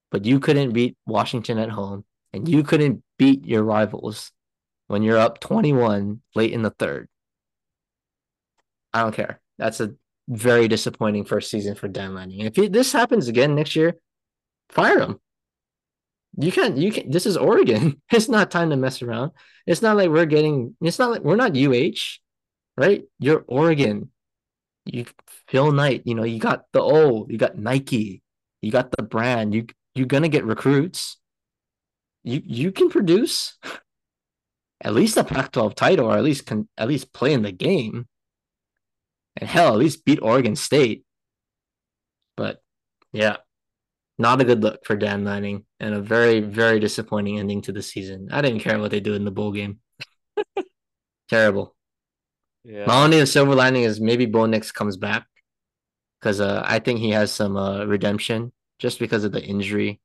but 0.09 0.23
you 0.23 0.39
couldn't 0.39 0.71
beat 0.71 0.95
Washington 1.05 1.57
at 1.57 1.69
home, 1.69 2.05
and 2.31 2.47
you 2.47 2.63
couldn't 2.63 3.03
beat 3.19 3.45
your 3.45 3.61
rivals 3.61 4.31
when 4.87 5.03
you're 5.03 5.17
up 5.17 5.41
21 5.41 6.21
late 6.33 6.53
in 6.53 6.61
the 6.61 6.69
third. 6.69 7.09
I 8.93 9.01
don't 9.01 9.13
care. 9.13 9.41
That's 9.57 9.81
a 9.81 9.95
very 10.29 10.69
disappointing 10.69 11.25
first 11.25 11.51
season 11.51 11.75
for 11.75 11.89
Dan 11.89 12.15
Lanning. 12.15 12.39
If 12.39 12.55
he, 12.55 12.69
this 12.69 12.93
happens 12.93 13.27
again 13.27 13.53
next 13.53 13.75
year, 13.75 13.95
fire 14.69 15.01
him. 15.01 15.19
You 16.37 16.51
can't. 16.51 16.77
You 16.77 16.91
can. 16.91 17.11
This 17.11 17.25
is 17.25 17.37
Oregon. 17.37 18.01
It's 18.11 18.29
not 18.29 18.51
time 18.51 18.69
to 18.69 18.77
mess 18.77 19.01
around. 19.01 19.31
It's 19.65 19.81
not 19.81 19.97
like 19.97 20.09
we're 20.09 20.25
getting. 20.25 20.75
It's 20.81 20.99
not 20.99 21.11
like 21.11 21.21
we're 21.21 21.35
not 21.35 21.55
UH, 21.55 22.19
right? 22.77 23.03
You're 23.19 23.43
Oregon. 23.47 24.11
You 24.85 25.05
Phil 25.47 25.71
Knight. 25.71 26.03
You 26.05 26.15
know 26.15 26.23
you 26.23 26.39
got 26.39 26.65
the 26.73 26.81
O. 26.81 27.27
You 27.29 27.37
got 27.37 27.57
Nike. 27.57 28.21
You 28.61 28.71
got 28.71 28.91
the 28.91 29.03
brand. 29.03 29.53
You 29.53 29.67
you're 29.95 30.07
gonna 30.07 30.29
get 30.29 30.45
recruits. 30.45 31.17
You 32.23 32.41
you 32.45 32.71
can 32.71 32.89
produce. 32.89 33.57
at 34.83 34.93
least 34.93 35.17
a 35.17 35.23
Pac-12 35.23 35.75
title, 35.75 36.07
or 36.07 36.17
at 36.17 36.23
least 36.23 36.45
can 36.45 36.67
at 36.77 36.87
least 36.87 37.13
play 37.13 37.33
in 37.33 37.43
the 37.43 37.51
game, 37.51 38.07
and 39.37 39.49
hell, 39.49 39.73
at 39.73 39.79
least 39.79 40.05
beat 40.05 40.21
Oregon 40.21 40.55
State. 40.55 41.05
But 42.35 42.61
yeah, 43.13 43.37
not 44.17 44.41
a 44.41 44.45
good 44.45 44.61
look 44.63 44.85
for 44.85 44.95
Dan 44.95 45.23
Lanning, 45.23 45.65
and 45.81 45.95
a 45.95 45.99
very 45.99 46.39
very 46.39 46.79
disappointing 46.79 47.39
ending 47.39 47.61
to 47.63 47.71
the 47.71 47.81
season. 47.81 48.29
I 48.31 48.41
didn't 48.41 48.59
care 48.59 48.79
what 48.79 48.91
they 48.91 48.99
do 48.99 49.15
in 49.15 49.25
the 49.25 49.31
bowl 49.31 49.51
game. 49.51 49.79
Terrible. 51.29 51.75
Yeah. 52.63 52.85
My 52.85 53.03
only 53.03 53.25
silver 53.25 53.55
lining 53.55 53.83
is 53.83 53.99
maybe 53.99 54.27
Bo 54.27 54.45
Nix 54.45 54.71
comes 54.71 54.95
back 54.95 55.25
because 56.19 56.39
uh, 56.39 56.63
I 56.63 56.77
think 56.77 56.99
he 56.99 57.09
has 57.09 57.31
some 57.31 57.57
uh, 57.57 57.85
redemption 57.85 58.51
just 58.77 58.99
because 58.99 59.23
of 59.23 59.31
the 59.31 59.43
injury, 59.43 59.99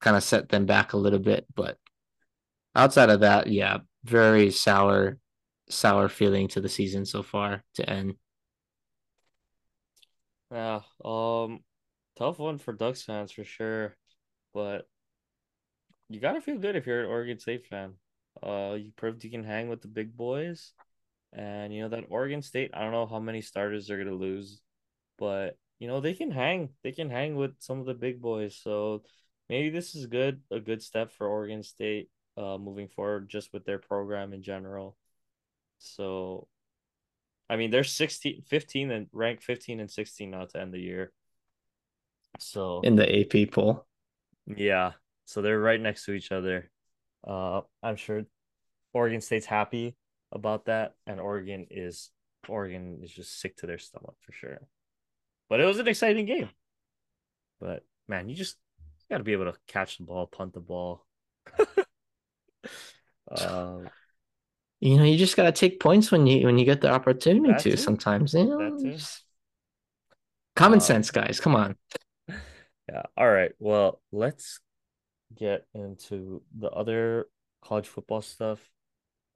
kind 0.00 0.16
of 0.16 0.24
set 0.24 0.48
them 0.48 0.66
back 0.66 0.92
a 0.92 0.96
little 0.96 1.20
bit. 1.20 1.46
But 1.54 1.78
outside 2.74 3.08
of 3.08 3.20
that, 3.20 3.46
yeah, 3.46 3.78
very 4.02 4.50
sour, 4.50 5.18
sour 5.68 6.08
feeling 6.08 6.48
to 6.48 6.60
the 6.60 6.68
season 6.68 7.06
so 7.06 7.22
far 7.22 7.62
to 7.74 7.88
end. 7.88 8.14
Yeah. 10.50 10.80
Um, 11.04 11.60
tough 12.16 12.40
one 12.40 12.58
for 12.58 12.72
Ducks 12.72 13.02
fans 13.02 13.30
for 13.30 13.44
sure, 13.44 13.96
but 14.52 14.88
you 16.12 16.20
gotta 16.20 16.40
feel 16.40 16.58
good 16.58 16.76
if 16.76 16.86
you're 16.86 17.04
an 17.04 17.10
Oregon 17.10 17.38
State 17.38 17.66
fan. 17.66 17.94
Uh, 18.42 18.76
you 18.78 18.92
proved 18.96 19.24
you 19.24 19.30
can 19.30 19.44
hang 19.44 19.68
with 19.68 19.82
the 19.82 19.88
big 19.88 20.16
boys, 20.16 20.72
and 21.32 21.72
you 21.72 21.82
know 21.82 21.88
that 21.88 22.04
Oregon 22.08 22.42
State. 22.42 22.70
I 22.74 22.80
don't 22.82 22.92
know 22.92 23.06
how 23.06 23.18
many 23.18 23.40
starters 23.40 23.86
they're 23.86 24.02
gonna 24.02 24.16
lose, 24.16 24.60
but 25.18 25.56
you 25.78 25.88
know 25.88 26.00
they 26.00 26.14
can 26.14 26.30
hang. 26.30 26.70
They 26.82 26.92
can 26.92 27.10
hang 27.10 27.36
with 27.36 27.52
some 27.58 27.80
of 27.80 27.86
the 27.86 27.94
big 27.94 28.20
boys. 28.20 28.56
So 28.56 29.02
maybe 29.48 29.70
this 29.70 29.94
is 29.94 30.06
good, 30.06 30.40
a 30.50 30.60
good 30.60 30.82
step 30.82 31.12
for 31.12 31.26
Oregon 31.26 31.62
State, 31.62 32.10
uh, 32.36 32.58
moving 32.58 32.88
forward, 32.88 33.28
just 33.28 33.52
with 33.52 33.64
their 33.64 33.78
program 33.78 34.32
in 34.32 34.42
general. 34.42 34.96
So, 35.78 36.48
I 37.50 37.56
mean, 37.56 37.70
they're 37.70 37.84
16, 37.84 38.42
15 38.46 38.90
and 38.90 39.06
ranked 39.12 39.44
15 39.44 39.80
and 39.80 39.90
16 39.90 40.30
now 40.30 40.44
to 40.46 40.60
end 40.60 40.72
the 40.72 40.78
year. 40.78 41.12
So 42.38 42.80
in 42.82 42.96
the 42.96 43.20
AP 43.20 43.50
poll. 43.52 43.84
Yeah. 44.46 44.92
So 45.32 45.40
they're 45.40 45.58
right 45.58 45.80
next 45.80 46.04
to 46.04 46.12
each 46.12 46.30
other. 46.30 46.70
Uh, 47.26 47.62
I'm 47.82 47.96
sure 47.96 48.24
Oregon 48.92 49.22
State's 49.22 49.46
happy 49.46 49.96
about 50.30 50.66
that, 50.66 50.94
and 51.06 51.18
Oregon 51.18 51.66
is 51.70 52.10
Oregon 52.48 53.00
is 53.02 53.10
just 53.10 53.40
sick 53.40 53.56
to 53.58 53.66
their 53.66 53.78
stomach 53.78 54.14
for 54.20 54.32
sure. 54.32 54.58
But 55.48 55.60
it 55.60 55.64
was 55.64 55.78
an 55.78 55.88
exciting 55.88 56.26
game. 56.26 56.50
But 57.60 57.82
man, 58.08 58.28
you 58.28 58.34
just 58.34 58.56
got 59.10 59.18
to 59.18 59.24
be 59.24 59.32
able 59.32 59.50
to 59.50 59.56
catch 59.68 59.96
the 59.96 60.04
ball, 60.04 60.26
punt 60.26 60.52
the 60.52 60.60
ball. 60.60 61.06
um, 63.30 63.88
you 64.80 64.98
know, 64.98 65.04
you 65.04 65.16
just 65.16 65.36
got 65.36 65.44
to 65.44 65.52
take 65.52 65.80
points 65.80 66.10
when 66.12 66.26
you 66.26 66.44
when 66.44 66.58
you 66.58 66.66
get 66.66 66.82
the 66.82 66.90
opportunity 66.90 67.54
to. 67.54 67.70
too. 67.70 67.76
Sometimes, 67.78 68.34
you 68.34 68.44
know, 68.44 68.96
common 70.56 70.76
um, 70.76 70.80
sense, 70.80 71.10
guys. 71.10 71.40
Come 71.40 71.56
on. 71.56 71.76
Yeah. 72.88 73.02
All 73.16 73.30
right. 73.30 73.52
Well, 73.60 74.02
let's 74.10 74.58
get 75.36 75.66
into 75.74 76.42
the 76.58 76.70
other 76.70 77.26
college 77.62 77.86
football 77.86 78.22
stuff. 78.22 78.60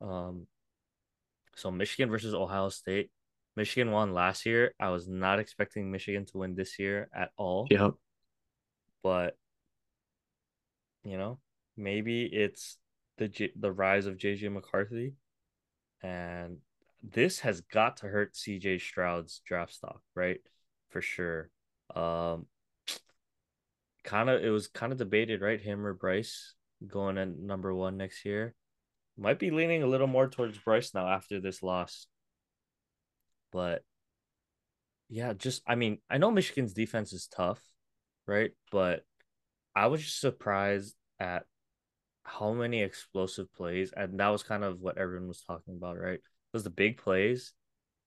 Um, 0.01 0.47
so 1.55 1.71
Michigan 1.71 2.11
versus 2.11 2.35
Ohio 2.35 2.69
State. 2.69 3.11
Michigan 3.57 3.91
won 3.91 4.13
last 4.13 4.45
year. 4.45 4.75
I 4.79 4.91
was 4.91 5.09
not 5.09 5.39
expecting 5.39 5.91
Michigan 5.91 6.27
to 6.27 6.39
win 6.39 6.55
this 6.55 6.79
year 6.79 7.09
at 7.15 7.31
all. 7.39 7.67
Yep. 7.71 7.95
But 9.03 9.37
you 11.05 11.17
know, 11.17 11.39
maybe 11.77 12.25
it's 12.25 12.77
the 13.19 13.29
J- 13.29 13.53
the 13.57 13.73
rise 13.73 14.07
of 14.07 14.17
JJ 14.17 14.53
McCarthy, 14.53 15.15
and 16.03 16.59
this 17.03 17.41
has 17.41 17.61
got 17.61 17.99
to 17.99 18.09
hurt 18.09 18.35
CJ 18.35 18.81
Stroud's 18.81 19.41
draft 19.47 19.73
stock, 19.73 20.01
right? 20.15 20.41
For 20.91 21.01
sure. 21.01 21.51
Um, 21.95 22.47
kind 24.07 24.31
of 24.31 24.43
it 24.43 24.49
was 24.49 24.69
kind 24.69 24.93
of 24.93 24.99
debated, 24.99 25.43
right? 25.43 25.61
Him 25.61 25.85
or 25.85 25.93
Bryce 25.93 26.55
going 26.87 27.19
at 27.19 27.37
number 27.37 27.75
one 27.75 27.97
next 27.99 28.25
year. 28.25 28.55
Might 29.19 29.39
be 29.39 29.51
leaning 29.51 29.83
a 29.83 29.87
little 29.87 30.07
more 30.07 30.29
towards 30.29 30.59
Bryce 30.59 30.95
now 30.95 31.09
after 31.09 31.41
this 31.41 31.63
loss. 31.63 32.07
But 33.53 33.83
yeah, 35.09 35.33
just 35.35 35.63
I 35.67 35.75
mean, 35.75 35.99
I 36.09 36.19
know 36.19 36.31
Michigan's 36.31 36.73
defense 36.73 37.13
is 37.13 37.27
tough, 37.27 37.61
right? 38.27 38.53
But 38.73 39.05
I 39.75 39.89
was 39.89 40.03
just 40.03 40.21
surprised 40.21 40.95
at 41.21 41.45
how 42.23 42.53
many 42.53 42.83
explosive 42.83 43.53
plays, 43.55 43.93
and 43.97 44.19
that 44.21 44.29
was 44.29 44.43
kind 44.43 44.65
of 44.65 44.81
what 44.81 44.99
everyone 44.99 45.29
was 45.29 45.43
talking 45.43 45.77
about, 45.77 45.99
right? 45.99 46.21
Was 46.53 46.65
the 46.65 46.71
big 46.71 46.99
plays 46.99 47.53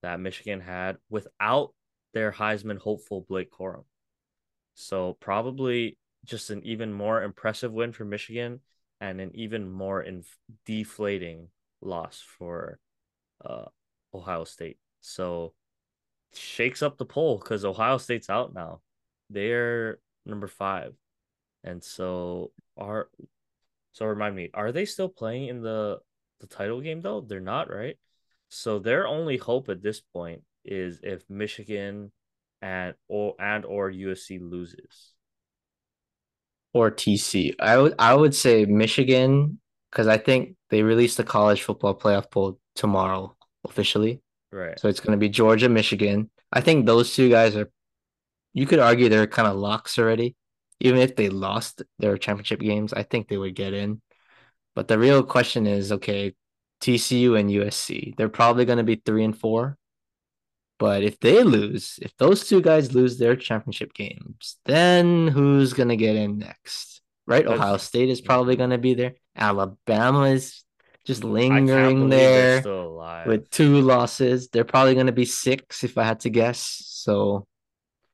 that 0.02 0.20
Michigan 0.20 0.62
had 0.62 0.98
without 1.10 1.74
their 2.14 2.32
Heisman 2.32 2.78
hopeful 2.78 3.26
Blake 3.28 3.52
Corum. 3.52 3.84
So 4.80 5.18
probably 5.20 5.98
just 6.24 6.52
an 6.52 6.64
even 6.64 6.94
more 6.94 7.22
impressive 7.22 7.74
win 7.74 7.92
for 7.92 8.06
Michigan 8.06 8.62
and 9.02 9.20
an 9.20 9.32
even 9.34 9.70
more 9.70 10.02
inf- 10.02 10.38
deflating 10.66 11.50
loss 11.82 12.24
for 12.38 12.80
uh, 13.44 13.66
Ohio 14.14 14.46
State. 14.46 14.78
So 15.02 15.54
shakes 16.34 16.82
up 16.82 16.98
the 16.98 17.06
poll 17.06 17.40
because 17.40 17.66
Ohio 17.66 17.98
State's 17.98 18.30
out 18.30 18.54
now. 18.54 18.80
They're 19.30 20.00
number 20.26 20.48
five. 20.48 20.94
And 21.66 21.84
so 21.84 22.54
are 22.78 23.10
so 23.92 24.06
remind 24.06 24.34
me, 24.34 24.50
are 24.54 24.72
they 24.72 24.86
still 24.86 25.10
playing 25.10 25.50
in 25.50 25.62
the 25.62 26.00
the 26.40 26.48
title 26.48 26.80
game 26.80 27.02
though? 27.02 27.20
They're 27.20 27.42
not, 27.42 27.70
right? 27.70 27.98
So 28.48 28.80
their 28.80 29.08
only 29.08 29.36
hope 29.36 29.68
at 29.68 29.84
this 29.84 30.00
point 30.00 30.44
is 30.64 31.02
if 31.04 31.30
Michigan 31.30 32.14
and 32.62 32.94
or 33.08 33.36
and 33.40 33.66
or 33.66 33.92
USC 33.92 34.40
loses. 34.42 35.14
Or 36.74 36.92
TC. 36.92 37.56
I 37.60 37.78
would 37.78 37.96
I 37.98 38.14
would 38.14 38.36
say 38.36 38.66
Michigan 38.66 39.60
because 39.92 40.08
I 40.08 40.18
think 40.18 40.56
they 40.70 40.84
released 40.84 41.18
the 41.18 41.24
college 41.24 41.64
football 41.64 41.96
playoff 41.96 42.30
poll 42.30 42.60
tomorrow 42.76 43.36
officially. 43.66 44.22
Right. 44.52 44.80
So 44.80 44.88
it's 44.88 45.00
going 45.00 45.12
to 45.12 45.18
be 45.18 45.30
Georgia, 45.30 45.70
Michigan. 45.70 46.30
I 46.52 46.62
think 46.62 46.86
those 46.86 47.16
two 47.16 47.30
guys 47.30 47.56
are. 47.56 47.70
You 48.54 48.66
could 48.66 48.80
argue 48.80 49.10
they're 49.10 49.28
kind 49.28 49.48
of 49.48 49.58
locks 49.58 50.00
already. 50.00 50.36
Even 50.80 51.00
if 51.00 51.16
they 51.16 51.30
lost 51.30 51.84
their 52.00 52.18
championship 52.18 52.60
games, 52.60 52.94
I 52.94 53.04
think 53.04 53.28
they 53.28 53.38
would 53.38 53.56
get 53.56 53.74
in. 53.74 54.02
But 54.76 54.88
the 54.88 54.98
real 54.98 55.24
question 55.24 55.68
is, 55.68 55.92
okay, 55.92 56.34
TCU 56.82 57.40
and 57.40 57.50
USC. 57.50 58.16
They're 58.16 58.30
probably 58.30 58.66
going 58.66 58.78
to 58.78 58.84
be 58.84 58.96
three 58.96 59.24
and 59.24 59.38
four. 59.38 59.78
But 60.80 61.04
if 61.04 61.20
they 61.20 61.44
lose, 61.44 62.00
if 62.02 62.16
those 62.18 62.48
two 62.48 62.62
guys 62.62 62.96
lose 62.96 63.18
their 63.18 63.36
championship 63.36 63.94
games, 63.94 64.56
then 64.66 65.28
who's 65.28 65.74
gonna 65.74 65.98
get 65.98 66.16
in 66.16 66.40
next? 66.40 67.02
Right? 67.28 67.46
That's, 67.46 67.60
Ohio 67.60 67.78
State 67.78 68.10
is 68.10 68.22
probably 68.22 68.56
gonna 68.56 68.78
be 68.78 68.94
there. 68.94 69.16
Alabama 69.36 70.24
is 70.24 70.64
just 71.06 71.24
lingering 71.24 72.08
there 72.10 72.64
with 73.26 73.50
two 73.50 73.82
losses. 73.82 74.48
They're 74.48 74.64
probably 74.64 74.96
gonna 74.96 75.12
be 75.12 75.26
six 75.26 75.84
if 75.84 75.98
I 75.98 76.06
had 76.06 76.22
to 76.22 76.30
guess. 76.30 76.82
So 76.86 77.46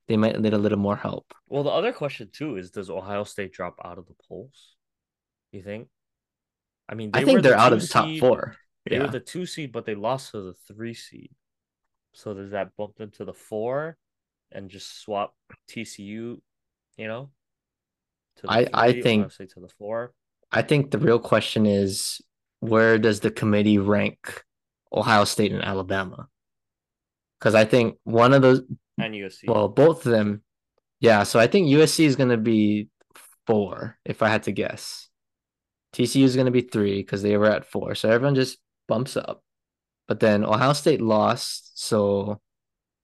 they 0.08 0.16
might 0.16 0.38
need 0.40 0.52
a 0.52 0.58
little 0.58 0.78
more 0.78 0.96
help. 0.96 1.32
Well, 1.48 1.62
the 1.62 1.70
other 1.70 1.92
question 1.92 2.30
too 2.32 2.56
is 2.56 2.72
does 2.72 2.90
Ohio 2.90 3.22
State 3.22 3.52
drop 3.52 3.80
out 3.84 3.98
of 3.98 4.06
the 4.06 4.14
polls? 4.28 4.74
You 5.52 5.62
think? 5.62 5.86
I 6.88 6.96
mean, 6.96 7.10
I 7.14 7.24
think 7.24 7.42
they're 7.42 7.52
the 7.52 7.58
out 7.58 7.72
of 7.72 7.80
the 7.80 7.86
top 7.86 8.06
seed. 8.06 8.18
four. 8.18 8.56
They 8.86 8.96
yeah. 8.96 9.02
were 9.02 9.08
the 9.08 9.20
two 9.20 9.46
seed, 9.46 9.70
but 9.70 9.86
they 9.86 9.94
lost 9.94 10.32
to 10.32 10.40
the 10.40 10.54
three 10.66 10.94
seed. 10.94 11.30
So 12.16 12.32
does 12.32 12.52
that 12.52 12.74
bump 12.78 12.96
them 12.96 13.10
to 13.12 13.26
the 13.26 13.34
four 13.34 13.98
and 14.50 14.70
just 14.70 15.02
swap 15.02 15.34
TCU, 15.68 16.40
you 16.96 17.06
know? 17.06 17.28
I, 18.48 18.66
I 18.72 19.02
think 19.02 19.30
to 19.30 19.60
the 19.60 19.68
four. 19.78 20.14
I 20.50 20.62
think 20.62 20.90
the 20.90 20.98
real 20.98 21.18
question 21.18 21.66
is 21.66 22.22
where 22.60 22.96
does 22.96 23.20
the 23.20 23.30
committee 23.30 23.76
rank 23.76 24.44
Ohio 24.90 25.24
State 25.24 25.52
and 25.52 25.62
Alabama? 25.62 26.28
Because 27.38 27.54
I 27.54 27.66
think 27.66 27.96
one 28.04 28.32
of 28.32 28.40
those 28.40 28.62
and 28.96 29.14
USC. 29.14 29.46
Well, 29.46 29.68
both 29.68 30.06
of 30.06 30.12
them. 30.12 30.42
Yeah, 31.00 31.22
so 31.24 31.38
I 31.38 31.46
think 31.46 31.68
USC 31.68 32.06
is 32.06 32.16
gonna 32.16 32.38
be 32.38 32.88
four, 33.46 33.98
if 34.06 34.22
I 34.22 34.28
had 34.28 34.44
to 34.44 34.52
guess. 34.52 35.10
TCU 35.92 36.24
is 36.24 36.34
gonna 36.34 36.50
be 36.50 36.62
three 36.62 37.02
because 37.02 37.20
they 37.22 37.36
were 37.36 37.50
at 37.50 37.66
four. 37.66 37.94
So 37.94 38.08
everyone 38.08 38.36
just 38.36 38.56
bumps 38.88 39.18
up. 39.18 39.42
But 40.08 40.20
then 40.20 40.44
Ohio 40.44 40.72
State 40.72 41.00
lost. 41.00 41.72
So 41.82 42.40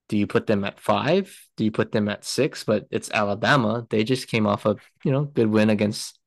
do 0.09 0.17
you 0.17 0.27
put 0.27 0.47
them 0.47 0.65
at 0.65 0.79
five? 0.79 1.37
Do 1.57 1.65
you 1.65 1.71
put 1.71 1.93
them 1.93 2.09
at 2.09 2.25
six? 2.25 2.65
But 2.65 2.87
it's 2.91 3.11
Alabama. 3.11 3.87
They 3.91 4.05
just 4.05 4.29
came 4.29 4.47
off 4.47 4.67
a 4.67 4.77
you 5.05 5.11
know 5.11 5.25
good 5.25 5.49
win 5.49 5.71
against 5.71 6.19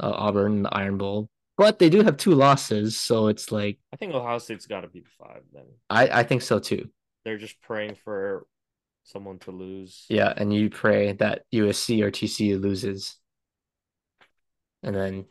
uh, 0.00 0.12
Auburn 0.14 0.52
in 0.58 0.62
the 0.62 0.74
Iron 0.74 0.98
Bowl. 0.98 1.28
But 1.56 1.78
they 1.78 1.88
do 1.88 2.02
have 2.02 2.16
two 2.16 2.32
losses, 2.32 2.96
so 2.96 3.28
it's 3.28 3.52
like 3.52 3.78
I 3.92 3.96
think 3.96 4.14
Ohio 4.14 4.38
State's 4.38 4.66
got 4.66 4.80
to 4.80 4.88
be 4.88 5.04
five. 5.18 5.42
Then 5.52 5.64
I 5.88 6.20
I 6.20 6.22
think 6.24 6.42
so 6.42 6.58
too. 6.58 6.90
They're 7.24 7.38
just 7.38 7.60
praying 7.60 7.96
for 8.04 8.46
someone 9.04 9.38
to 9.40 9.50
lose. 9.50 10.04
Yeah, 10.08 10.32
and 10.36 10.52
you 10.52 10.70
pray 10.70 11.12
that 11.14 11.44
USC 11.54 12.02
or 12.02 12.10
TCU 12.10 12.60
loses, 12.60 13.16
and 14.82 14.94
then 14.94 15.26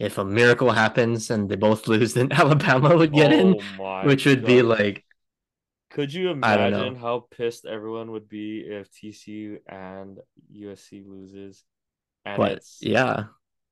if 0.00 0.16
a 0.18 0.24
miracle 0.24 0.70
happens 0.72 1.30
and 1.30 1.48
they 1.48 1.56
both 1.56 1.86
lose, 1.92 2.14
then 2.14 2.32
Alabama 2.32 2.96
would 2.96 3.12
get 3.12 3.32
in, 3.32 3.56
Oh 3.60 3.64
my 3.78 4.06
which 4.06 4.24
would 4.26 4.44
be 4.44 4.62
like 4.62 5.04
Could 5.90 6.12
you 6.12 6.30
imagine 6.30 6.96
how 6.96 7.26
pissed 7.30 7.66
everyone 7.66 8.10
would 8.12 8.28
be 8.28 8.60
if 8.60 8.90
TCU 8.90 9.58
and 9.68 10.18
USC 10.52 11.06
loses? 11.06 11.62
And 12.24 12.36
but 12.38 12.52
it's 12.58 12.78
yeah. 12.80 13.24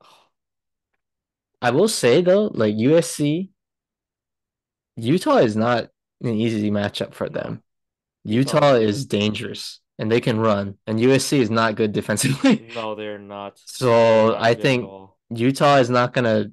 I 1.62 1.70
will 1.70 1.88
say 1.88 2.20
though, 2.22 2.46
like 2.54 2.74
USC, 2.74 3.50
Utah 4.96 5.38
is 5.38 5.56
not 5.56 5.88
an 6.22 6.34
easy 6.34 6.70
matchup 6.70 7.14
for 7.14 7.28
them. 7.28 7.62
Utah- 8.24 8.74
Utah 8.74 8.74
is 8.74 9.06
dangerous 9.06 9.80
and 9.98 10.10
they 10.12 10.20
can 10.20 10.38
run, 10.38 10.76
and 10.86 10.98
USC 11.00 11.38
is 11.38 11.50
not 11.50 11.74
good 11.74 11.92
defensively. 12.00 12.70
no, 12.74 12.94
they're 12.94 13.18
not. 13.18 13.58
So, 13.64 13.86
They're 13.88 14.26
not 14.38 14.42
I 14.42 14.54
think- 14.54 14.84
all. 14.84 15.17
Utah 15.30 15.76
is 15.76 15.90
not 15.90 16.12
gonna. 16.12 16.46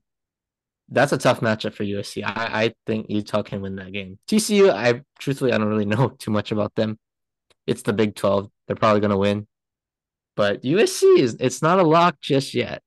That's 0.90 1.14
a 1.14 1.18
tough 1.18 1.40
matchup 1.40 1.74
for 1.74 1.84
USC. 1.84 2.24
I, 2.24 2.66
I 2.66 2.74
think 2.86 3.08
Utah 3.10 3.42
can 3.42 3.62
win 3.62 3.76
that 3.78 3.92
game. 3.92 4.20
TCU, 4.28 4.70
I 4.72 5.02
truthfully 5.20 5.52
I 5.52 5.58
don't 5.58 5.68
really 5.68 5.86
know 5.94 6.10
too 6.10 6.32
much 6.32 6.52
about 6.52 6.76
them. 6.76 7.00
It's 7.66 7.82
the 7.82 7.94
Big 7.94 8.16
12. 8.16 8.50
They're 8.68 8.76
probably 8.76 9.02
gonna 9.02 9.18
win. 9.18 9.48
But 10.36 10.62
USC 10.64 11.18
is 11.20 11.38
it's 11.40 11.62
not 11.62 11.80
a 11.80 11.84
lock 11.84 12.20
just 12.22 12.54
yet. 12.54 12.84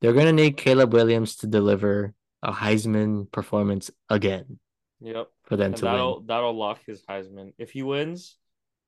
They're 0.00 0.12
gonna 0.12 0.32
need 0.32 0.56
Caleb 0.56 0.92
Williams 0.92 1.36
to 1.36 1.46
deliver 1.46 2.12
a 2.42 2.52
Heisman 2.52 3.30
performance 3.32 3.90
again 4.10 4.58
Yep. 5.00 5.28
for 5.44 5.56
them 5.56 5.66
And 5.68 5.76
to 5.76 5.84
that'll 5.84 6.16
win. 6.18 6.26
that'll 6.26 6.56
lock 6.58 6.80
his 6.86 7.02
Heisman. 7.08 7.54
If 7.58 7.70
he 7.70 7.82
wins, 7.82 8.36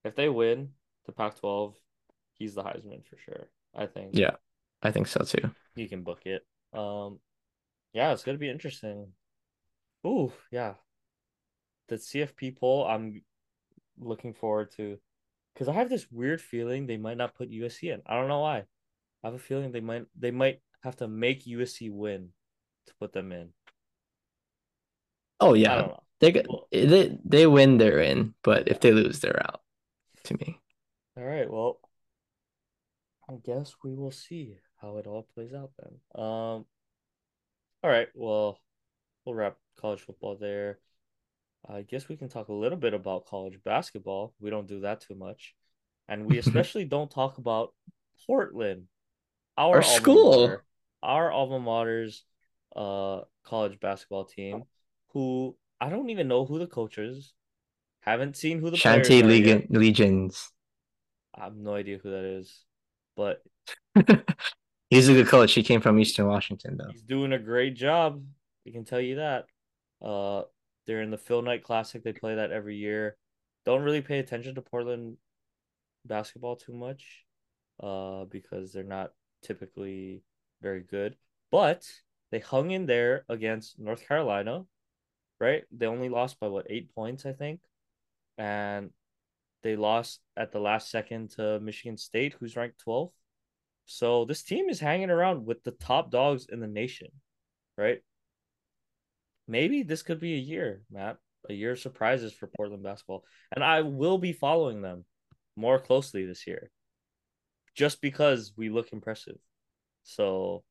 if 0.04 0.14
they 0.14 0.28
win 0.28 0.70
the 1.06 1.12
Pac-12, 1.12 1.74
he's 2.34 2.54
the 2.54 2.62
Heisman 2.62 3.06
for 3.06 3.16
sure. 3.24 3.48
I 3.74 3.86
think. 3.86 4.10
Yeah, 4.12 4.32
I 4.82 4.90
think 4.90 5.06
so 5.06 5.24
too. 5.24 5.50
He 5.74 5.88
can 5.88 6.02
book 6.02 6.26
it. 6.26 6.46
Um, 6.72 7.20
yeah, 7.92 8.12
it's 8.12 8.24
gonna 8.24 8.38
be 8.38 8.50
interesting. 8.50 9.12
Ooh, 10.06 10.32
yeah. 10.50 10.74
The 11.88 11.98
CFP 11.98 12.52
poll, 12.52 12.86
I'm 12.86 13.22
looking 13.98 14.34
forward 14.34 14.70
to, 14.76 14.98
because 15.54 15.68
I 15.68 15.74
have 15.74 15.88
this 15.90 16.10
weird 16.10 16.40
feeling 16.40 16.86
they 16.86 16.96
might 16.96 17.16
not 17.16 17.34
put 17.34 17.50
USC 17.50 17.92
in. 17.92 18.02
I 18.06 18.14
don't 18.16 18.28
know 18.28 18.40
why. 18.40 18.64
I 19.22 19.26
have 19.28 19.34
a 19.34 19.38
feeling 19.38 19.72
they 19.72 19.80
might 19.80 20.06
they 20.18 20.30
might 20.30 20.60
have 20.82 20.96
to 20.96 21.08
make 21.08 21.44
USC 21.46 21.90
win 21.90 22.30
to 22.86 22.94
put 23.00 23.12
them 23.12 23.32
in. 23.32 23.52
Oh 25.40 25.54
yeah, 25.54 25.88
they 26.20 26.42
they 26.72 27.18
they 27.24 27.46
win, 27.46 27.78
they're 27.78 28.00
in. 28.00 28.34
But 28.42 28.68
if 28.68 28.80
they 28.80 28.92
lose, 28.92 29.20
they're 29.20 29.42
out. 29.42 29.62
To 30.24 30.34
me, 30.34 30.60
All 31.18 31.24
right, 31.24 31.50
well, 31.50 31.80
I 33.28 33.36
guess 33.36 33.76
we 33.82 33.94
will 33.94 34.10
see 34.10 34.56
how 34.80 34.96
it 34.98 35.06
all 35.06 35.26
plays 35.34 35.52
out 35.54 35.70
then. 35.78 36.22
Um, 36.22 36.64
all 37.82 37.90
right, 37.90 38.08
well, 38.14 38.58
we'll 39.24 39.34
wrap 39.34 39.56
college 39.80 40.00
football 40.00 40.36
there. 40.36 40.78
I 41.68 41.82
guess 41.82 42.08
we 42.08 42.16
can 42.16 42.28
talk 42.28 42.48
a 42.48 42.52
little 42.52 42.78
bit 42.78 42.94
about 42.94 43.26
college 43.26 43.58
basketball. 43.64 44.34
We 44.40 44.50
don't 44.50 44.66
do 44.68 44.80
that 44.80 45.00
too 45.00 45.14
much. 45.14 45.54
And 46.08 46.26
we 46.26 46.38
especially 46.44 46.84
don't 46.84 47.10
talk 47.10 47.38
about 47.38 47.74
Portland, 48.26 48.84
our, 49.56 49.76
Our 49.76 49.82
school. 49.82 50.40
mater, 50.42 50.64
our 51.02 51.30
alma 51.32 51.60
mater's 51.60 52.24
uh 52.76 53.22
college 53.44 53.80
basketball 53.80 54.24
team, 54.24 54.64
who 55.08 55.56
I 55.80 55.88
don't 55.88 56.10
even 56.10 56.28
know 56.28 56.44
who 56.44 56.58
the 56.58 56.66
coach 56.66 56.98
is. 56.98 57.32
Haven't 58.00 58.36
seen 58.36 58.58
who 58.60 58.70
the 58.70 58.78
players 58.78 59.08
Shantay 59.08 59.22
are 59.22 59.26
yet. 59.26 59.26
Legion, 59.26 59.66
Legans. 59.70 60.48
I 61.34 61.44
have 61.44 61.56
no 61.56 61.74
idea 61.74 61.98
who 61.98 62.10
that 62.10 62.24
is, 62.24 62.64
but 63.16 63.42
He's 64.90 65.08
a 65.08 65.12
good 65.12 65.28
coach. 65.28 65.52
He 65.52 65.62
came 65.62 65.80
from 65.80 65.98
Eastern 65.98 66.26
Washington, 66.26 66.76
though. 66.78 66.90
he's 66.90 67.02
doing 67.02 67.32
a 67.32 67.38
great 67.38 67.74
job. 67.74 68.22
I 68.66 68.70
can 68.70 68.84
tell 68.84 69.00
you 69.00 69.16
that. 69.16 69.46
Uh, 70.02 70.42
they're 70.86 71.02
in 71.02 71.10
the 71.10 71.18
Phil 71.18 71.42
Knight 71.42 71.62
Classic. 71.62 72.02
They 72.02 72.12
play 72.12 72.36
that 72.36 72.50
every 72.50 72.76
year. 72.76 73.16
Don't 73.66 73.82
really 73.82 74.00
pay 74.00 74.18
attention 74.18 74.54
to 74.54 74.62
Portland 74.62 75.18
basketball 76.06 76.56
too 76.56 76.72
much, 76.72 77.24
uh, 77.82 78.24
because 78.24 78.72
they're 78.72 78.82
not 78.84 79.12
typically 79.42 80.22
very 80.62 80.80
good. 80.80 81.16
But 81.50 81.86
they 82.30 82.38
hung 82.38 82.70
in 82.70 82.86
there 82.86 83.24
against 83.28 83.78
North 83.78 84.06
Carolina, 84.06 84.64
right? 85.40 85.64
They 85.70 85.86
only 85.86 86.08
lost 86.08 86.40
by 86.40 86.48
what 86.48 86.66
eight 86.70 86.94
points, 86.94 87.26
I 87.26 87.32
think, 87.32 87.60
and 88.38 88.90
they 89.62 89.76
lost 89.76 90.20
at 90.36 90.52
the 90.52 90.60
last 90.60 90.90
second 90.90 91.32
to 91.32 91.60
Michigan 91.60 91.98
State, 91.98 92.36
who's 92.38 92.56
ranked 92.56 92.82
12th. 92.86 93.12
So 93.90 94.26
this 94.26 94.42
team 94.42 94.68
is 94.68 94.80
hanging 94.80 95.08
around 95.08 95.46
with 95.46 95.64
the 95.64 95.70
top 95.70 96.10
dogs 96.10 96.46
in 96.52 96.60
the 96.60 96.66
nation, 96.66 97.08
right? 97.78 98.00
Maybe 99.48 99.82
this 99.82 100.02
could 100.02 100.20
be 100.20 100.34
a 100.34 100.38
year, 100.38 100.82
Matt, 100.90 101.16
a 101.48 101.54
year 101.54 101.72
of 101.72 101.78
surprises 101.78 102.34
for 102.34 102.48
Portland 102.48 102.82
basketball. 102.82 103.24
And 103.50 103.64
I 103.64 103.80
will 103.80 104.18
be 104.18 104.34
following 104.34 104.82
them 104.82 105.06
more 105.56 105.78
closely 105.78 106.26
this 106.26 106.46
year 106.46 106.70
just 107.74 108.02
because 108.02 108.52
we 108.58 108.68
look 108.68 108.92
impressive. 108.92 109.38
So 110.02 110.64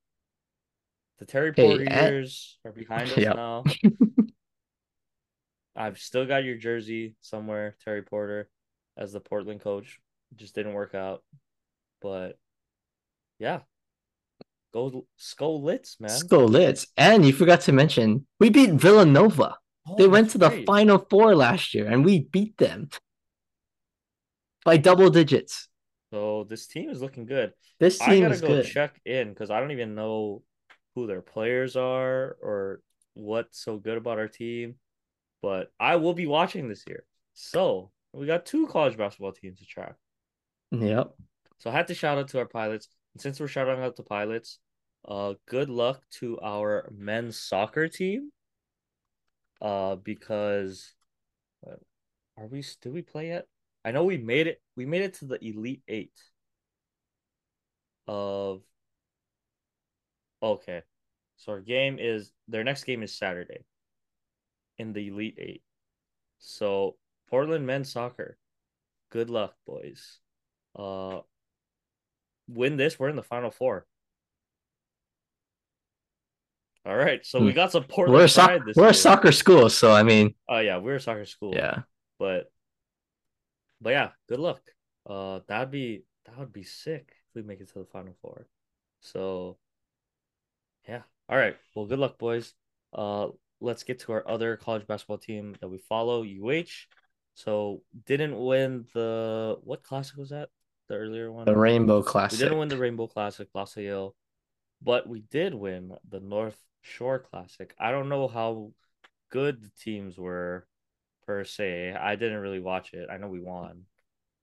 the 1.18 1.26
Terry 1.26 1.54
Porter 1.54 1.86
years 1.86 2.60
are 2.66 2.72
behind 2.72 3.12
us 3.12 3.18
Yep. 3.24 3.36
now. 3.36 3.66
I've 5.76 5.98
still 5.98 6.28
got 6.28 6.44
your 6.44 6.58
jersey 6.58 7.16
somewhere, 7.22 7.78
Terry 7.84 8.04
Porter, 8.04 8.48
as 8.96 9.12
the 9.12 9.20
Portland 9.20 9.62
coach. 9.62 10.00
Just 10.36 10.54
didn't 10.54 10.74
work 10.74 10.94
out. 10.94 11.24
But 12.00 12.38
yeah. 13.40 13.60
Go 14.74 15.06
Skull 15.16 15.64
Lits, 15.64 15.98
man. 16.00 16.10
Skolitz. 16.10 16.88
And 16.98 17.26
you 17.26 17.34
forgot 17.34 17.62
to 17.62 17.72
mention, 17.72 18.28
we 18.40 18.50
beat 18.50 18.72
Villanova. 18.72 19.56
Oh, 19.88 19.96
They 19.98 20.08
went 20.08 20.32
to 20.32 20.38
the 20.38 20.50
right. 20.50 20.66
Final 20.66 21.00
Four 21.10 21.36
last 21.36 21.74
year, 21.74 21.88
and 21.88 22.04
we 22.04 22.20
beat 22.20 22.58
them 22.58 22.90
by 24.66 24.78
double 24.78 25.10
digits. 25.10 25.70
So 26.14 26.46
this 26.50 26.68
team 26.68 26.90
is 26.90 27.02
looking 27.02 27.26
good. 27.26 27.54
This 27.80 27.98
team 28.00 28.10
I 28.10 28.20
gotta 28.20 28.34
is 28.36 28.42
go 28.42 28.48
good. 28.48 28.66
check 28.66 29.00
in 29.06 29.30
because 29.30 29.50
I 29.50 29.60
don't 29.60 29.72
even 29.72 29.96
know 29.96 30.44
who 30.96 31.08
their 31.08 31.22
players 31.22 31.76
are 31.76 32.38
or 32.42 32.82
what's 33.14 33.64
so 33.64 33.78
good 33.78 33.98
about 33.98 34.20
our 34.20 34.28
team. 34.28 34.76
But 35.42 35.72
I 35.80 35.96
will 35.98 36.14
be 36.14 36.26
watching 36.26 36.68
this 36.68 36.84
year. 36.88 37.04
So 37.34 37.92
we 38.14 38.26
got 38.26 38.46
two 38.46 38.68
college 38.68 38.98
basketball 38.98 39.32
teams 39.32 39.60
to 39.60 39.66
track. 39.66 39.96
Yep. 40.72 41.14
So 41.60 41.70
I 41.70 41.74
had 41.74 41.88
to 41.88 41.94
shout 41.96 42.18
out 42.18 42.28
to 42.30 42.40
our 42.40 42.46
pilots. 42.46 42.88
And 43.18 43.22
since 43.24 43.40
we're 43.40 43.48
shouting 43.48 43.84
out 43.84 43.96
the 43.96 44.04
pilots, 44.04 44.60
uh 45.08 45.34
good 45.48 45.72
luck 45.72 46.04
to 46.20 46.40
our 46.40 46.88
men's 46.96 47.40
soccer 47.40 47.88
team. 47.88 48.32
Uh 49.60 49.96
because 49.96 50.94
uh, 51.66 51.78
are 52.38 52.46
we 52.46 52.64
did 52.80 52.94
we 52.94 53.02
play 53.02 53.30
yet? 53.30 53.48
I 53.84 53.90
know 53.90 54.04
we 54.04 54.18
made 54.20 54.46
it 54.46 54.62
we 54.76 54.86
made 54.86 55.02
it 55.02 55.16
to 55.16 55.26
the 55.26 55.44
elite 55.44 55.82
8 55.88 56.12
of 58.08 58.62
Okay. 60.44 60.84
So 61.38 61.54
our 61.54 61.62
game 61.62 61.98
is 62.00 62.32
their 62.48 62.64
next 62.64 62.84
game 62.84 63.02
is 63.02 63.18
Saturday 63.18 63.66
in 64.78 64.94
the 64.94 65.08
elite 65.08 65.40
8. 65.40 65.64
So 66.38 66.98
Portland 67.32 67.66
men's 67.66 67.92
soccer. 67.92 68.38
Good 69.10 69.32
luck, 69.32 69.56
boys. 69.66 70.20
Uh 70.76 71.22
win 72.48 72.78
this, 72.78 73.00
we're 73.00 73.10
in 73.10 73.16
the 73.16 73.24
final 73.24 73.52
four. 73.52 73.86
All 76.86 76.96
right, 76.96 77.26
so 77.26 77.42
we 77.42 77.52
Hmm. 77.52 77.56
got 77.56 77.72
some 77.74 77.84
Portland 77.84 78.18
We're 78.18 78.26
a, 78.26 78.30
pride 78.30 78.62
this 78.66 78.78
we're 78.78 78.90
a 78.90 78.94
soccer 78.94 79.32
school, 79.34 79.70
so 79.70 79.92
I 79.92 80.04
mean, 80.04 80.36
Oh 80.48 80.60
yeah, 80.60 80.78
we're 80.78 80.96
a 80.96 81.02
soccer 81.02 81.26
school. 81.26 81.54
yeah. 81.54 81.82
but 82.18 82.50
but 83.82 83.90
yeah, 83.92 84.12
good 84.30 84.40
luck. 84.40 84.62
Uh, 85.06 85.42
that'd 85.48 85.72
be 85.72 86.04
that 86.26 86.38
would 86.38 86.54
be 86.54 86.64
sick 86.64 87.10
if 87.30 87.36
we 87.36 87.42
make 87.42 87.60
it 87.60 87.68
to 87.74 87.80
the 87.80 87.86
final 87.86 88.16
four. 88.22 88.48
So 89.02 89.58
yeah, 90.88 91.02
all 91.28 91.38
right. 91.38 91.58
Well, 91.76 91.86
good 91.86 92.00
luck, 92.00 92.18
boys. 92.18 92.54
Uh, 92.94 93.30
let's 93.60 93.84
get 93.84 94.00
to 94.00 94.14
our 94.14 94.28
other 94.28 94.56
college 94.56 94.88
basketball 94.88 95.18
team 95.18 95.56
that 95.60 95.68
we 95.68 95.78
follow, 95.80 96.24
UH. 96.24 96.88
So 97.36 97.84
didn't 98.06 98.38
win 98.40 98.86
the 98.94 99.58
what 99.64 99.84
classic 99.84 100.16
was 100.18 100.30
that? 100.30 100.50
The 100.90 100.96
earlier 100.96 101.32
one. 101.32 101.46
The 101.46 101.56
Rainbow 101.58 102.02
Classic. 102.02 102.40
We 102.40 102.44
didn't 102.46 102.60
win 102.60 102.70
the 102.70 102.78
Rainbow 102.78 103.08
Classic, 103.08 103.48
Los 103.54 103.76
Yale, 103.76 104.16
but 104.82 105.08
we 105.08 105.22
did 105.22 105.54
win 105.54 105.92
the 106.10 106.20
North 106.20 106.58
Shore 106.82 107.20
Classic. 107.20 107.74
I 107.80 107.92
don't 107.92 108.10
know 108.10 108.28
how 108.28 108.72
good 109.32 109.62
the 109.62 109.72
teams 109.84 110.18
were 110.18 110.66
per 111.26 111.44
se. 111.44 111.94
I 111.94 112.16
didn't 112.16 112.40
really 112.40 112.62
watch 112.62 112.94
it. 112.94 113.10
I 113.12 113.18
know 113.18 113.28
we 113.28 113.42
won. 113.42 113.84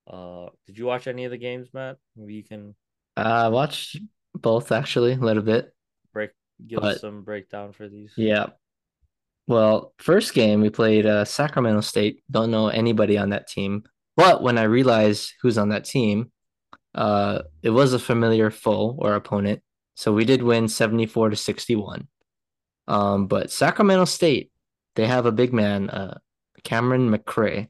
Uh, 0.06 0.48
did 0.66 0.76
you 0.76 0.84
watch 0.84 1.06
any 1.06 1.24
of 1.24 1.30
the 1.30 1.38
games, 1.38 1.68
Matt? 1.72 1.96
Maybe 2.14 2.34
you 2.34 2.44
can 2.44 2.74
Uh, 3.16 3.20
I 3.20 3.48
watched 3.48 3.96
both 4.34 4.70
actually 4.70 5.12
a 5.12 5.16
little 5.16 5.42
bit. 5.42 5.72
break 6.12 6.32
give 6.66 6.80
But- 6.80 6.96
us 6.96 7.00
some 7.00 7.22
breakdown 7.22 7.72
for 7.72 7.88
these. 7.88 8.12
Yeah. 8.18 8.48
Well, 9.46 9.94
first 9.98 10.34
game 10.34 10.60
we 10.60 10.70
played 10.70 11.06
uh, 11.06 11.24
Sacramento 11.24 11.80
State. 11.80 12.22
Don't 12.30 12.50
know 12.50 12.68
anybody 12.68 13.16
on 13.18 13.30
that 13.30 13.46
team, 13.46 13.84
but 14.16 14.42
when 14.42 14.56
I 14.58 14.62
realized 14.64 15.32
who's 15.42 15.58
on 15.58 15.68
that 15.70 15.84
team, 15.84 16.30
uh, 16.94 17.42
it 17.62 17.70
was 17.70 17.92
a 17.92 17.98
familiar 17.98 18.50
foe 18.50 18.94
or 18.98 19.14
opponent. 19.14 19.62
So 19.96 20.12
we 20.12 20.24
did 20.24 20.42
win 20.42 20.68
74 20.68 21.30
to 21.30 21.36
61. 21.36 22.08
Um, 22.86 23.26
but 23.26 23.50
Sacramento 23.50 24.04
State, 24.04 24.50
they 24.96 25.06
have 25.06 25.26
a 25.26 25.32
big 25.32 25.52
man, 25.52 25.90
uh, 25.90 26.18
Cameron 26.62 27.10
McRae. 27.10 27.68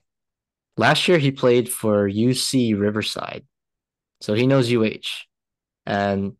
Last 0.76 1.06
year 1.06 1.18
he 1.18 1.30
played 1.30 1.68
for 1.68 2.08
UC 2.08 2.78
Riverside. 2.78 3.44
So 4.20 4.34
he 4.34 4.46
knows 4.46 4.72
UH. 4.72 5.26
And 5.86 6.34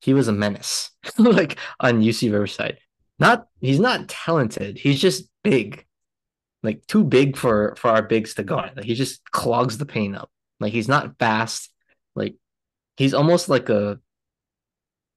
he 0.00 0.14
was 0.14 0.28
a 0.28 0.32
menace, 0.32 0.90
like 1.18 1.58
on 1.80 2.02
UC 2.02 2.32
Riverside. 2.32 2.78
Not 3.18 3.46
he's 3.60 3.80
not 3.80 4.08
talented. 4.08 4.78
He's 4.78 5.00
just 5.00 5.28
big. 5.42 5.84
Like 6.62 6.86
too 6.86 7.04
big 7.04 7.36
for 7.36 7.74
for 7.76 7.90
our 7.90 8.02
bigs 8.02 8.34
to 8.34 8.44
guard. 8.44 8.72
Like 8.76 8.84
he 8.84 8.94
just 8.94 9.28
clogs 9.30 9.78
the 9.78 9.86
paint 9.86 10.16
up. 10.16 10.30
Like 10.60 10.72
he's 10.72 10.88
not 10.88 11.18
fast. 11.18 11.72
Like 12.18 12.36
he's 12.96 13.14
almost 13.14 13.48
like 13.48 13.68
a 13.68 14.00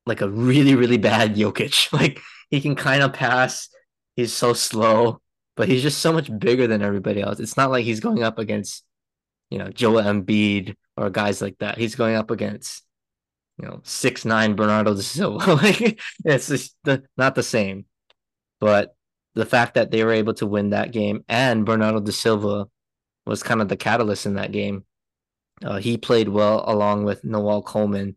like 0.05 0.21
a 0.21 0.29
really 0.29 0.75
really 0.75 0.97
bad 0.97 1.35
Jokic. 1.41 1.91
Like 1.91 2.19
he 2.49 2.61
can 2.61 2.75
kind 2.75 3.03
of 3.03 3.13
pass. 3.13 3.69
He's 4.15 4.33
so 4.33 4.53
slow, 4.53 5.21
but 5.55 5.67
he's 5.67 5.81
just 5.81 5.99
so 5.99 6.13
much 6.13 6.29
bigger 6.39 6.67
than 6.67 6.81
everybody 6.81 7.21
else. 7.21 7.39
It's 7.39 7.57
not 7.57 7.71
like 7.71 7.85
he's 7.85 7.99
going 7.99 8.23
up 8.23 8.39
against 8.39 8.83
you 9.49 9.57
know 9.57 9.69
Joel 9.69 10.03
Embiid 10.03 10.75
or 10.95 11.09
guys 11.09 11.41
like 11.41 11.57
that. 11.59 11.77
He's 11.77 11.95
going 11.95 12.15
up 12.15 12.31
against 12.31 12.83
you 13.57 13.67
know 13.67 13.81
six 13.83 14.25
nine 14.25 14.55
Bernardo 14.55 14.93
da 14.93 15.01
Silva. 15.01 15.53
like 15.55 15.99
it's 16.25 16.47
just 16.47 16.75
the, 16.83 17.03
not 17.17 17.35
the 17.35 17.43
same. 17.43 17.85
But 18.59 18.95
the 19.33 19.45
fact 19.45 19.75
that 19.75 19.91
they 19.91 20.03
were 20.03 20.11
able 20.11 20.33
to 20.35 20.45
win 20.45 20.71
that 20.71 20.91
game 20.91 21.23
and 21.27 21.65
Bernardo 21.65 21.99
da 21.99 22.11
Silva 22.11 22.67
was 23.25 23.43
kind 23.43 23.61
of 23.61 23.69
the 23.69 23.77
catalyst 23.77 24.25
in 24.25 24.35
that 24.35 24.51
game. 24.51 24.85
Uh, 25.63 25.77
he 25.77 25.97
played 25.97 26.29
well 26.29 26.63
along 26.67 27.03
with 27.03 27.23
Noel 27.23 27.61
Coleman 27.61 28.15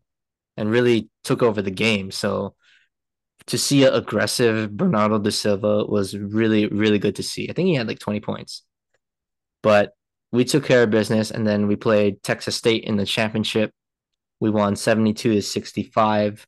and 0.56 0.70
really 0.70 1.10
took 1.22 1.42
over 1.42 1.60
the 1.62 1.70
game. 1.70 2.10
So 2.10 2.54
to 3.46 3.58
see 3.58 3.84
an 3.84 3.94
aggressive 3.94 4.76
Bernardo 4.76 5.18
da 5.18 5.30
Silva 5.30 5.84
was 5.84 6.16
really, 6.16 6.66
really 6.66 6.98
good 6.98 7.16
to 7.16 7.22
see. 7.22 7.48
I 7.50 7.52
think 7.52 7.68
he 7.68 7.74
had 7.74 7.88
like 7.88 7.98
20 7.98 8.20
points. 8.20 8.62
But 9.62 9.92
we 10.32 10.44
took 10.44 10.64
care 10.64 10.82
of 10.82 10.90
business 10.90 11.30
and 11.30 11.46
then 11.46 11.66
we 11.66 11.76
played 11.76 12.22
Texas 12.22 12.56
State 12.56 12.84
in 12.84 12.96
the 12.96 13.06
championship. 13.06 13.72
We 14.40 14.50
won 14.50 14.76
72 14.76 15.34
to 15.34 15.42
65. 15.42 16.46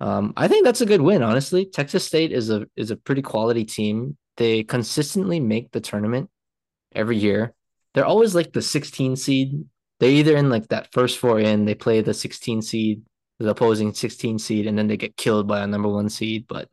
Um, 0.00 0.32
I 0.36 0.48
think 0.48 0.64
that's 0.64 0.80
a 0.80 0.86
good 0.86 1.00
win, 1.00 1.22
honestly. 1.22 1.66
Texas 1.66 2.04
State 2.04 2.32
is 2.32 2.50
a 2.50 2.66
is 2.76 2.90
a 2.90 2.96
pretty 2.96 3.22
quality 3.22 3.64
team. 3.64 4.16
They 4.36 4.62
consistently 4.62 5.40
make 5.40 5.70
the 5.70 5.80
tournament 5.80 6.30
every 6.94 7.16
year. 7.16 7.54
They're 7.94 8.04
always 8.04 8.34
like 8.34 8.52
the 8.52 8.62
16 8.62 9.16
seed. 9.16 9.64
They're 9.98 10.10
either 10.10 10.36
in 10.36 10.50
like 10.50 10.68
that 10.68 10.92
first 10.92 11.18
four 11.18 11.40
in, 11.40 11.64
they 11.64 11.74
play 11.74 12.00
the 12.00 12.14
16 12.14 12.62
seed, 12.62 13.02
the 13.38 13.50
opposing 13.50 13.94
16 13.94 14.38
seed, 14.38 14.66
and 14.66 14.78
then 14.78 14.88
they 14.88 14.96
get 14.96 15.16
killed 15.16 15.48
by 15.48 15.60
a 15.62 15.66
number 15.66 15.88
one 15.88 16.08
seed. 16.08 16.46
But 16.46 16.68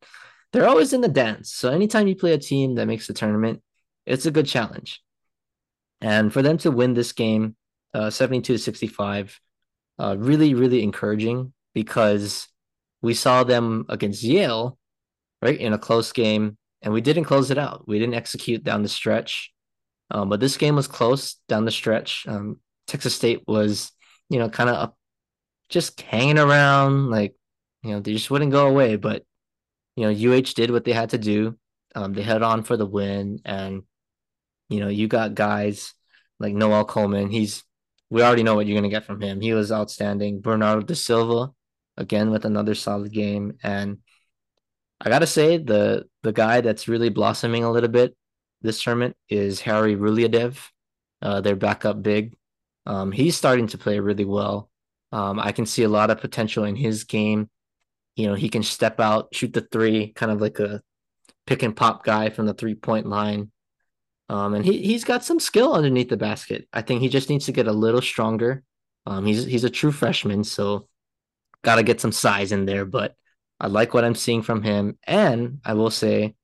they're 0.51 0.67
always 0.67 0.93
in 0.93 1.01
the 1.01 1.07
dance. 1.07 1.53
So 1.53 1.71
anytime 1.71 2.07
you 2.07 2.15
play 2.15 2.33
a 2.33 2.37
team 2.37 2.75
that 2.75 2.85
makes 2.85 3.07
the 3.07 3.13
tournament, 3.13 3.61
it's 4.05 4.25
a 4.25 4.31
good 4.31 4.45
challenge. 4.45 5.01
And 6.01 6.33
for 6.33 6.41
them 6.41 6.57
to 6.59 6.71
win 6.71 6.93
this 6.93 7.13
game, 7.13 7.55
uh, 7.93 8.09
72 8.09 8.53
to 8.53 8.59
65, 8.59 9.39
uh, 9.99 10.15
really, 10.17 10.53
really 10.53 10.83
encouraging 10.83 11.53
because 11.73 12.47
we 13.01 13.13
saw 13.13 13.43
them 13.43 13.85
against 13.89 14.23
Yale, 14.23 14.77
right, 15.41 15.59
in 15.59 15.73
a 15.73 15.77
close 15.77 16.11
game, 16.11 16.57
and 16.81 16.93
we 16.93 17.01
didn't 17.01 17.23
close 17.23 17.51
it 17.51 17.57
out. 17.57 17.87
We 17.87 17.99
didn't 17.99 18.15
execute 18.15 18.63
down 18.63 18.83
the 18.83 18.89
stretch. 18.89 19.51
Um, 20.11 20.29
but 20.29 20.39
this 20.39 20.57
game 20.57 20.75
was 20.75 20.87
close 20.87 21.37
down 21.47 21.65
the 21.65 21.71
stretch. 21.71 22.25
Um, 22.27 22.59
Texas 22.87 23.15
State 23.15 23.43
was, 23.47 23.91
you 24.29 24.39
know, 24.39 24.49
kind 24.49 24.69
of 24.69 24.93
just 25.69 25.99
hanging 26.01 26.39
around, 26.39 27.09
like, 27.09 27.35
you 27.83 27.91
know, 27.91 27.99
they 27.99 28.13
just 28.13 28.31
wouldn't 28.31 28.51
go 28.51 28.67
away. 28.67 28.95
But, 28.95 29.23
you 29.95 30.03
know, 30.03 30.37
UH 30.37 30.53
did 30.55 30.71
what 30.71 30.85
they 30.85 30.93
had 30.93 31.11
to 31.11 31.17
do. 31.17 31.57
Um, 31.95 32.13
they 32.13 32.23
head 32.23 32.41
on 32.41 32.63
for 32.63 32.77
the 32.77 32.85
win. 32.85 33.39
And, 33.45 33.83
you 34.69 34.79
know, 34.79 34.89
you 34.89 35.07
got 35.07 35.35
guys 35.35 35.93
like 36.39 36.53
Noel 36.53 36.85
Coleman. 36.85 37.29
He's, 37.29 37.63
we 38.09 38.21
already 38.21 38.43
know 38.43 38.55
what 38.55 38.67
you're 38.67 38.79
going 38.79 38.89
to 38.89 38.95
get 38.95 39.05
from 39.05 39.21
him. 39.21 39.41
He 39.41 39.53
was 39.53 39.71
outstanding. 39.71 40.41
Bernardo 40.41 40.81
da 40.81 40.95
Silva, 40.95 41.51
again 41.97 42.31
with 42.31 42.45
another 42.45 42.75
solid 42.75 43.11
game. 43.11 43.57
And 43.63 43.99
I 45.01 45.09
gotta 45.09 45.27
say, 45.27 45.57
the 45.57 46.05
the 46.21 46.31
guy 46.31 46.61
that's 46.61 46.87
really 46.87 47.09
blossoming 47.09 47.63
a 47.63 47.71
little 47.71 47.89
bit 47.89 48.15
this 48.61 48.81
tournament 48.81 49.17
is 49.29 49.59
Harry 49.61 49.95
Rouhliadeff, 49.95 50.69
uh, 51.21 51.41
their 51.41 51.57
backup 51.57 52.01
big. 52.01 52.33
Um, 52.85 53.11
he's 53.11 53.35
starting 53.35 53.67
to 53.67 53.77
play 53.77 53.99
really 53.99 54.25
well. 54.25 54.69
Um, 55.11 55.39
I 55.39 55.51
can 55.51 55.65
see 55.65 55.83
a 55.83 55.89
lot 55.89 56.09
of 56.09 56.19
potential 56.19 56.63
in 56.63 56.75
his 56.75 57.03
game. 57.03 57.49
You 58.15 58.27
know, 58.27 58.33
he 58.33 58.49
can 58.49 58.63
step 58.63 58.99
out, 58.99 59.29
shoot 59.33 59.53
the 59.53 59.61
three, 59.61 60.11
kind 60.13 60.31
of 60.31 60.41
like 60.41 60.59
a 60.59 60.81
pick 61.45 61.63
and 61.63 61.75
pop 61.75 62.03
guy 62.03 62.29
from 62.29 62.45
the 62.45 62.53
three 62.53 62.75
point 62.75 63.07
line. 63.07 63.51
Um, 64.29 64.53
and 64.53 64.65
he 64.65 64.81
he's 64.81 65.03
got 65.03 65.23
some 65.23 65.39
skill 65.39 65.73
underneath 65.73 66.09
the 66.09 66.17
basket. 66.17 66.67
I 66.73 66.81
think 66.81 67.01
he 67.01 67.09
just 67.09 67.29
needs 67.29 67.45
to 67.45 67.51
get 67.51 67.67
a 67.67 67.73
little 67.73 68.01
stronger. 68.01 68.63
Um, 69.05 69.25
he's 69.25 69.45
he's 69.45 69.63
a 69.63 69.69
true 69.69 69.91
freshman, 69.91 70.43
so 70.43 70.87
got 71.63 71.75
to 71.75 71.83
get 71.83 72.01
some 72.01 72.11
size 72.11 72.51
in 72.51 72.65
there, 72.65 72.85
but 72.85 73.15
I 73.59 73.67
like 73.67 73.93
what 73.93 74.03
I'm 74.03 74.15
seeing 74.15 74.41
from 74.41 74.63
him. 74.63 74.97
And 75.05 75.59
I 75.63 75.73
will 75.73 75.89
say, 75.89 76.35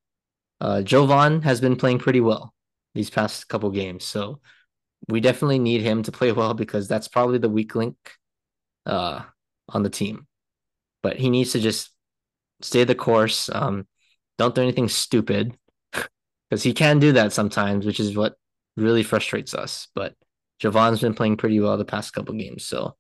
uh, 0.62 0.82
JoVon 0.84 1.44
has 1.44 1.62
been 1.62 1.76
playing 1.76 2.00
pretty 2.00 2.22
well 2.22 2.54
these 2.94 3.10
past 3.10 3.48
couple 3.48 3.70
games. 3.72 4.06
So 4.06 4.40
we 5.08 5.22
definitely 5.22 5.60
need 5.60 5.82
him 5.82 6.04
to 6.04 6.12
play 6.12 6.32
well 6.32 6.54
because 6.54 6.88
that's 6.88 7.08
probably 7.08 7.38
the 7.38 7.50
weak 7.50 7.76
link 7.76 7.96
uh, 8.86 9.22
on 9.70 9.84
the 9.84 9.90
team. 9.90 10.28
But 11.02 11.18
he 11.18 11.30
needs 11.30 11.54
to 11.54 11.60
just 11.60 11.92
stay 12.62 12.84
the 12.84 12.96
course. 12.96 13.50
Um, 13.54 13.88
don't 14.38 14.54
do 14.54 14.62
anything 14.62 14.90
stupid 14.90 15.56
because 16.50 16.64
he 16.64 16.74
can 16.74 17.00
do 17.00 17.14
that 17.14 17.34
sometimes, 17.34 17.86
which 17.86 18.00
is 18.00 18.16
what 18.16 18.36
really 18.76 19.04
frustrates 19.04 19.54
us. 19.54 19.88
But 19.96 20.16
JoVon's 20.62 21.02
been 21.02 21.14
playing 21.14 21.38
pretty 21.38 21.60
well 21.60 21.78
the 21.78 21.86
past 21.86 22.14
couple 22.14 22.36
games. 22.36 22.66
So 22.66 22.96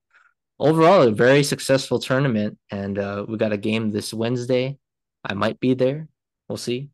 overall 0.59 1.01
a 1.03 1.11
very 1.11 1.43
successful 1.43 1.99
tournament 1.99 2.57
and 2.69 2.99
uh, 2.99 3.25
we 3.27 3.37
got 3.37 3.53
a 3.53 3.57
game 3.57 3.91
this 3.91 4.13
wednesday 4.13 4.77
i 5.23 5.33
might 5.33 5.59
be 5.59 5.73
there 5.73 6.07
we'll 6.47 6.57
see 6.57 6.89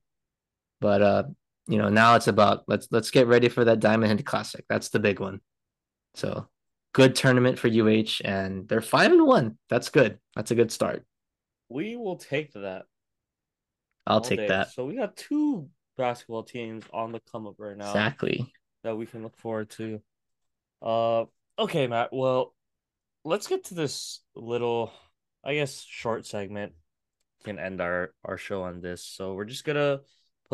but 0.80 1.02
uh 1.02 1.23
you 1.68 1.78
know 1.78 1.90
now 1.90 2.16
it's 2.16 2.28
about 2.28 2.64
let's 2.68 2.88
let's 2.92 3.12
get 3.12 3.28
ready 3.28 3.50
for 3.50 3.66
that 3.66 3.80
diamond 3.80 4.12
head 4.12 4.26
classic. 4.26 4.66
That's 4.70 4.90
the 4.90 5.00
big 5.00 5.20
one. 5.20 5.42
So 6.14 6.48
good 6.94 7.16
tournament 7.16 7.60
for 7.60 7.68
uh 7.68 8.22
and 8.24 8.68
they're 8.68 8.82
five 8.82 9.12
and 9.12 9.26
one. 9.26 9.58
That's 9.70 9.90
good. 9.90 10.20
That's 10.36 10.52
a 10.52 10.56
good 10.56 10.72
start. 10.72 11.06
We 11.70 11.96
will 11.96 12.18
take 12.18 12.54
that. 12.54 12.84
I'll 14.08 14.22
take 14.22 14.40
day. 14.40 14.48
that. 14.48 14.72
So 14.72 14.86
we 14.86 14.96
got 14.96 15.18
two 15.18 15.70
basketball 15.98 16.44
teams 16.44 16.84
on 16.94 17.12
the 17.12 17.22
come 17.32 17.48
up 17.48 17.56
right 17.58 17.76
now 17.76 17.90
exactly. 17.90 18.52
that 18.84 18.96
we 18.96 19.06
can 19.06 19.24
look 19.24 19.38
forward 19.38 19.70
to. 19.72 20.02
Uh 20.82 21.26
okay 21.58 21.88
matt. 21.88 22.14
Well 22.14 22.54
let's 23.24 23.48
get 23.48 23.66
to 23.66 23.74
this 23.74 24.22
little, 24.36 24.94
I 25.44 25.56
guess, 25.56 25.84
short 25.84 26.26
segment. 26.26 26.74
Can 27.44 27.60
end 27.60 27.82
our 27.82 28.14
our 28.24 28.38
show 28.38 28.64
on 28.64 28.82
this. 28.82 29.04
So 29.04 29.34
we're 29.34 29.46
just 29.46 29.66
gonna 29.66 30.00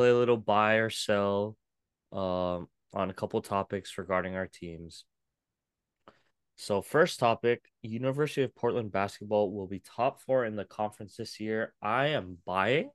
play 0.02 0.10
a 0.10 0.18
little 0.18 0.38
buy 0.38 0.76
or 0.76 0.90
sell, 0.90 1.56
um, 2.12 2.68
on 2.94 3.10
a 3.10 3.14
couple 3.14 3.40
topics 3.42 4.00
regarding 4.00 4.36
our 4.36 4.48
teams. 4.48 5.06
So 6.56 6.82
first 6.82 7.20
topic, 7.20 7.66
University 7.84 8.42
of 8.42 8.56
Portland 8.56 8.92
basketball 8.92 9.52
will 9.52 9.68
be 9.68 9.80
top 9.80 10.20
four 10.20 10.46
in 10.46 10.56
the 10.56 10.66
conference 10.66 11.18
this 11.18 11.40
year. 11.40 11.74
I 11.84 12.08
am 12.08 12.38
buying. 12.48 12.90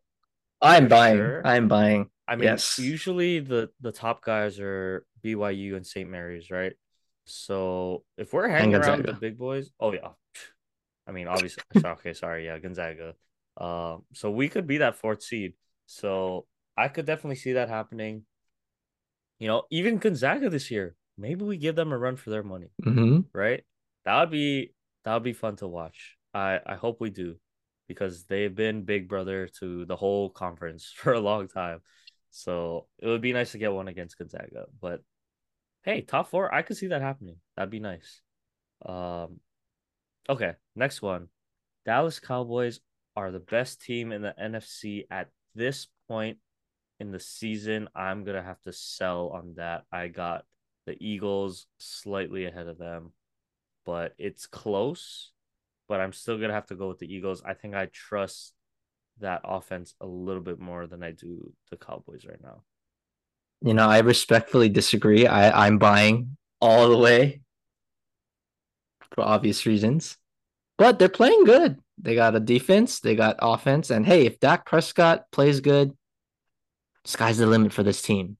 I'm 0.60 0.88
buying. 0.88 1.16
Sure. 1.16 1.46
I'm 1.46 1.68
buying. 1.68 2.10
I 2.26 2.34
mean, 2.34 2.44
yes. 2.44 2.78
usually 2.78 3.38
the 3.38 3.70
the 3.80 3.92
top 3.92 4.24
guys 4.24 4.58
are 4.58 5.06
BYU 5.24 5.76
and 5.76 5.86
St. 5.86 6.10
Mary's, 6.10 6.50
right? 6.50 6.72
So 7.24 8.02
if 8.18 8.32
we're 8.32 8.48
hanging 8.48 8.74
around 8.74 9.04
the 9.04 9.12
big 9.12 9.38
boys, 9.38 9.70
oh 9.78 9.92
yeah, 9.92 10.10
I 11.06 11.12
mean 11.12 11.28
obviously. 11.28 11.62
okay, 11.84 12.14
sorry, 12.14 12.46
yeah, 12.46 12.58
Gonzaga. 12.58 13.14
Um, 13.56 14.02
so 14.12 14.30
we 14.30 14.48
could 14.48 14.66
be 14.66 14.78
that 14.78 14.96
fourth 14.96 15.22
seed. 15.22 15.54
So 15.86 16.46
I 16.76 16.88
could 16.88 17.06
definitely 17.06 17.36
see 17.36 17.54
that 17.54 17.68
happening. 17.68 18.24
You 19.38 19.48
know, 19.48 19.62
even 19.70 19.98
Gonzaga 19.98 20.50
this 20.50 20.70
year, 20.70 20.94
maybe 21.16 21.44
we 21.44 21.56
give 21.56 21.76
them 21.76 21.92
a 21.92 21.98
run 21.98 22.16
for 22.16 22.30
their 22.30 22.42
money, 22.42 22.70
mm-hmm. 22.84 23.20
right? 23.32 23.64
That 24.04 24.20
would 24.20 24.30
be 24.30 24.74
that 25.04 25.14
would 25.14 25.22
be 25.22 25.32
fun 25.32 25.56
to 25.56 25.68
watch. 25.68 26.16
I 26.34 26.60
I 26.64 26.74
hope 26.76 27.00
we 27.00 27.10
do, 27.10 27.36
because 27.88 28.24
they've 28.24 28.54
been 28.54 28.84
big 28.84 29.08
brother 29.08 29.48
to 29.60 29.84
the 29.84 29.96
whole 29.96 30.30
conference 30.30 30.92
for 30.96 31.12
a 31.12 31.20
long 31.20 31.48
time. 31.48 31.80
So 32.30 32.86
it 32.98 33.06
would 33.06 33.22
be 33.22 33.32
nice 33.32 33.52
to 33.52 33.58
get 33.58 33.72
one 33.72 33.88
against 33.88 34.18
Gonzaga, 34.18 34.66
but 34.80 35.00
hey, 35.84 36.02
top 36.02 36.28
four, 36.28 36.52
I 36.52 36.62
could 36.62 36.76
see 36.76 36.88
that 36.88 37.00
happening. 37.00 37.36
That'd 37.56 37.70
be 37.70 37.80
nice. 37.80 38.20
Um, 38.84 39.40
okay, 40.28 40.54
next 40.74 41.00
one. 41.00 41.28
Dallas 41.86 42.18
Cowboys 42.18 42.80
are 43.14 43.30
the 43.30 43.40
best 43.40 43.80
team 43.80 44.12
in 44.12 44.20
the 44.20 44.34
NFC 44.38 45.06
at 45.10 45.30
this 45.54 45.86
point 46.08 46.38
in 47.00 47.10
the 47.12 47.20
season. 47.20 47.88
I'm 47.94 48.24
gonna 48.24 48.42
have 48.42 48.60
to 48.62 48.72
sell 48.72 49.28
on 49.30 49.54
that. 49.56 49.84
I 49.92 50.08
got 50.08 50.44
the 50.86 50.96
Eagles 51.00 51.66
slightly 51.78 52.46
ahead 52.46 52.68
of 52.68 52.78
them, 52.78 53.12
but 53.84 54.14
it's 54.18 54.46
close. 54.46 55.32
but 55.88 56.00
I'm 56.00 56.12
still 56.12 56.38
gonna 56.38 56.52
have 56.52 56.66
to 56.66 56.74
go 56.76 56.88
with 56.88 56.98
the 56.98 57.12
Eagles. 57.12 57.42
I 57.44 57.54
think 57.54 57.74
I 57.74 57.86
trust 57.86 58.52
that 59.20 59.40
offense 59.44 59.94
a 60.00 60.06
little 60.06 60.42
bit 60.42 60.58
more 60.60 60.86
than 60.86 61.02
I 61.02 61.12
do 61.12 61.52
the 61.70 61.76
Cowboys 61.76 62.24
right 62.26 62.42
now. 62.42 62.62
You 63.62 63.74
know, 63.74 63.88
I 63.88 64.00
respectfully 64.00 64.68
disagree. 64.68 65.26
I, 65.26 65.66
I'm 65.66 65.78
buying 65.78 66.36
all 66.60 66.88
the 66.90 66.98
way 66.98 67.40
for 69.14 69.22
obvious 69.24 69.64
reasons. 69.66 70.18
But 70.78 70.98
they're 70.98 71.08
playing 71.08 71.44
good. 71.44 71.78
They 71.98 72.14
got 72.14 72.34
a 72.36 72.40
defense, 72.40 73.00
they 73.00 73.14
got 73.16 73.36
offense, 73.40 73.90
and 73.90 74.04
hey, 74.04 74.26
if 74.26 74.38
Dak 74.40 74.66
Prescott 74.66 75.24
plays 75.32 75.60
good, 75.60 75.96
sky's 77.06 77.38
the 77.38 77.46
limit 77.46 77.72
for 77.72 77.82
this 77.82 78.02
team. 78.02 78.36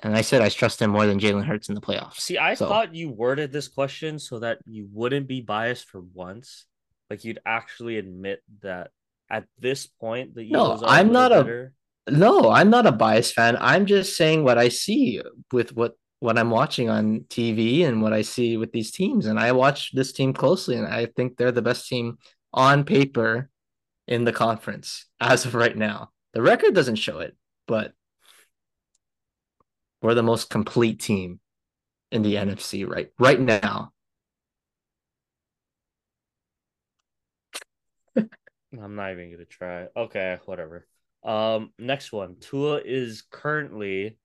And 0.00 0.14
I 0.14 0.20
said 0.20 0.42
I 0.42 0.48
trust 0.50 0.82
him 0.82 0.90
more 0.90 1.06
than 1.06 1.18
Jalen 1.18 1.44
Hurts 1.46 1.68
in 1.68 1.74
the 1.74 1.80
playoffs. 1.80 2.20
See, 2.20 2.36
I 2.38 2.54
So- 2.54 2.68
thought 2.68 2.94
you 2.94 3.10
worded 3.10 3.52
this 3.52 3.68
question 3.68 4.18
so 4.18 4.38
that 4.40 4.58
you 4.66 4.88
wouldn't 4.92 5.26
be 5.26 5.40
biased 5.40 5.88
for 5.88 6.00
once. 6.00 6.66
Like 7.08 7.24
you'd 7.24 7.38
actually 7.46 7.96
admit 7.98 8.42
that 8.62 8.90
at 9.30 9.46
this 9.58 9.86
point 9.86 10.34
the 10.34 10.42
No, 10.50 10.64
Eagles 10.66 10.82
are 10.82 10.88
I'm 10.90 11.12
not 11.12 11.30
little 11.30 11.40
a- 11.40 11.44
better. 11.44 11.72
No, 12.08 12.50
I'm 12.50 12.70
not 12.70 12.86
a 12.86 12.92
biased 12.92 13.34
fan. 13.34 13.56
I'm 13.60 13.86
just 13.86 14.16
saying 14.16 14.44
what 14.44 14.58
I 14.58 14.68
see 14.68 15.20
with 15.52 15.74
what 15.74 15.94
what 16.20 16.38
I'm 16.38 16.50
watching 16.50 16.88
on 16.88 17.20
TV 17.28 17.84
and 17.84 18.00
what 18.00 18.12
I 18.14 18.22
see 18.22 18.56
with 18.56 18.72
these 18.72 18.90
teams. 18.90 19.26
And 19.26 19.38
I 19.38 19.52
watch 19.52 19.92
this 19.92 20.12
team 20.12 20.32
closely, 20.32 20.76
and 20.76 20.86
I 20.86 21.06
think 21.06 21.36
they're 21.36 21.52
the 21.52 21.60
best 21.62 21.88
team 21.88 22.16
on 22.54 22.84
paper 22.84 23.50
in 24.08 24.24
the 24.24 24.32
conference 24.32 25.06
as 25.20 25.44
of 25.44 25.54
right 25.54 25.76
now. 25.76 26.10
The 26.32 26.40
record 26.42 26.74
doesn't 26.74 26.96
show 26.96 27.18
it, 27.18 27.36
but 27.66 27.92
we're 30.02 30.14
the 30.14 30.22
most 30.22 30.50
complete 30.50 31.00
team 31.00 31.40
in 32.10 32.22
the 32.22 32.34
NFC 32.34 32.88
right 32.88 33.10
right 33.18 33.40
now. 33.40 33.92
I'm 38.16 38.94
not 38.94 39.12
even 39.12 39.32
gonna 39.32 39.44
try. 39.44 39.86
Okay, 39.96 40.38
whatever. 40.44 40.86
Um, 41.24 41.72
next 41.78 42.12
one. 42.12 42.36
Tua 42.40 42.80
is 42.84 43.22
currently 43.30 44.18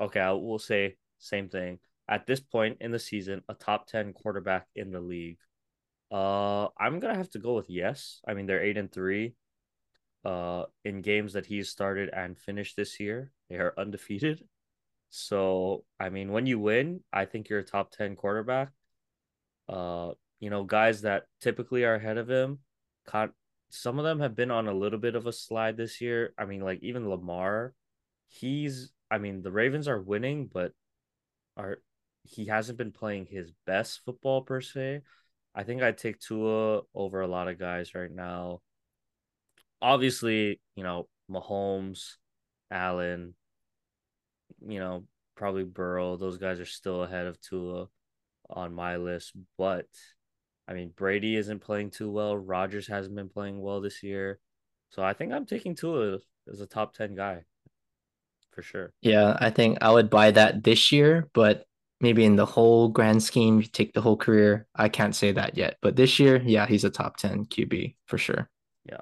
okay. 0.00 0.20
I 0.20 0.32
will 0.32 0.58
say 0.58 0.96
same 1.18 1.48
thing 1.48 1.78
at 2.08 2.26
this 2.26 2.40
point 2.40 2.78
in 2.80 2.92
the 2.92 2.98
season, 2.98 3.42
a 3.48 3.54
top 3.54 3.86
ten 3.86 4.12
quarterback 4.12 4.66
in 4.74 4.90
the 4.92 5.00
league. 5.00 5.38
Uh, 6.10 6.68
I'm 6.78 7.00
gonna 7.00 7.16
have 7.16 7.30
to 7.30 7.38
go 7.38 7.54
with 7.54 7.68
yes. 7.68 8.20
I 8.26 8.34
mean, 8.34 8.46
they're 8.46 8.62
eight 8.62 8.76
and 8.78 8.92
three. 8.92 9.34
Uh, 10.24 10.64
in 10.84 11.02
games 11.02 11.34
that 11.34 11.46
he's 11.46 11.68
started 11.68 12.10
and 12.12 12.36
finished 12.36 12.76
this 12.76 12.98
year, 12.98 13.30
they 13.48 13.56
are 13.56 13.74
undefeated. 13.78 14.42
So, 15.10 15.84
I 15.98 16.10
mean, 16.10 16.32
when 16.32 16.46
you 16.46 16.58
win, 16.58 17.00
I 17.12 17.24
think 17.24 17.48
you're 17.48 17.60
a 17.60 17.64
top 17.64 17.90
ten 17.90 18.16
quarterback. 18.16 18.70
Uh, 19.68 20.12
you 20.40 20.50
know, 20.50 20.64
guys 20.64 21.02
that 21.02 21.24
typically 21.40 21.84
are 21.84 21.94
ahead 21.94 22.18
of 22.18 22.28
him, 22.28 22.58
con- 23.06 23.32
some 23.70 23.98
of 23.98 24.04
them 24.04 24.20
have 24.20 24.34
been 24.34 24.50
on 24.50 24.68
a 24.68 24.74
little 24.74 24.98
bit 24.98 25.14
of 25.14 25.26
a 25.26 25.32
slide 25.32 25.76
this 25.76 26.00
year. 26.00 26.34
I 26.38 26.44
mean, 26.44 26.60
like 26.60 26.82
even 26.82 27.08
Lamar, 27.08 27.74
he's 28.28 28.92
I 29.10 29.18
mean, 29.18 29.42
the 29.42 29.52
Ravens 29.52 29.88
are 29.88 30.00
winning, 30.00 30.48
but 30.52 30.72
are 31.56 31.78
he 32.24 32.46
hasn't 32.46 32.78
been 32.78 32.92
playing 32.92 33.26
his 33.26 33.52
best 33.66 34.02
football 34.04 34.42
per 34.42 34.60
se. 34.60 35.02
I 35.54 35.62
think 35.62 35.82
I'd 35.82 35.98
take 35.98 36.18
Tua 36.20 36.82
over 36.94 37.20
a 37.20 37.28
lot 37.28 37.48
of 37.48 37.58
guys 37.58 37.94
right 37.94 38.10
now. 38.10 38.60
Obviously, 39.80 40.60
you 40.74 40.82
know, 40.82 41.08
Mahomes, 41.30 42.14
Allen, 42.70 43.34
you 44.60 44.78
know, 44.78 45.04
probably 45.36 45.64
Burrow, 45.64 46.16
those 46.16 46.38
guys 46.38 46.60
are 46.60 46.66
still 46.66 47.02
ahead 47.02 47.26
of 47.26 47.40
Tua 47.40 47.88
on 48.48 48.74
my 48.74 48.96
list, 48.96 49.32
but 49.58 49.86
I 50.68 50.74
mean, 50.74 50.92
Brady 50.96 51.36
isn't 51.36 51.60
playing 51.60 51.90
too 51.90 52.10
well. 52.10 52.36
Rodgers 52.36 52.88
hasn't 52.88 53.14
been 53.14 53.28
playing 53.28 53.60
well 53.60 53.80
this 53.80 54.02
year. 54.02 54.40
So 54.90 55.02
I 55.02 55.12
think 55.12 55.32
I'm 55.32 55.46
taking 55.46 55.74
Tua 55.74 56.18
as 56.50 56.60
a 56.60 56.66
top 56.66 56.94
10 56.94 57.14
guy 57.14 57.44
for 58.52 58.62
sure. 58.62 58.92
Yeah, 59.02 59.36
I 59.38 59.50
think 59.50 59.78
I 59.80 59.92
would 59.92 60.10
buy 60.10 60.30
that 60.32 60.64
this 60.64 60.90
year, 60.90 61.28
but 61.34 61.66
maybe 62.00 62.24
in 62.24 62.36
the 62.36 62.46
whole 62.46 62.88
grand 62.88 63.22
scheme, 63.22 63.60
you 63.60 63.66
take 63.66 63.92
the 63.92 64.00
whole 64.00 64.16
career. 64.16 64.66
I 64.74 64.88
can't 64.88 65.14
say 65.14 65.32
that 65.32 65.56
yet, 65.56 65.76
but 65.82 65.96
this 65.96 66.18
year, 66.18 66.42
yeah, 66.44 66.66
he's 66.66 66.84
a 66.84 66.90
top 66.90 67.16
10 67.16 67.46
QB 67.46 67.94
for 68.06 68.18
sure. 68.18 68.48
Yeah. 68.84 69.00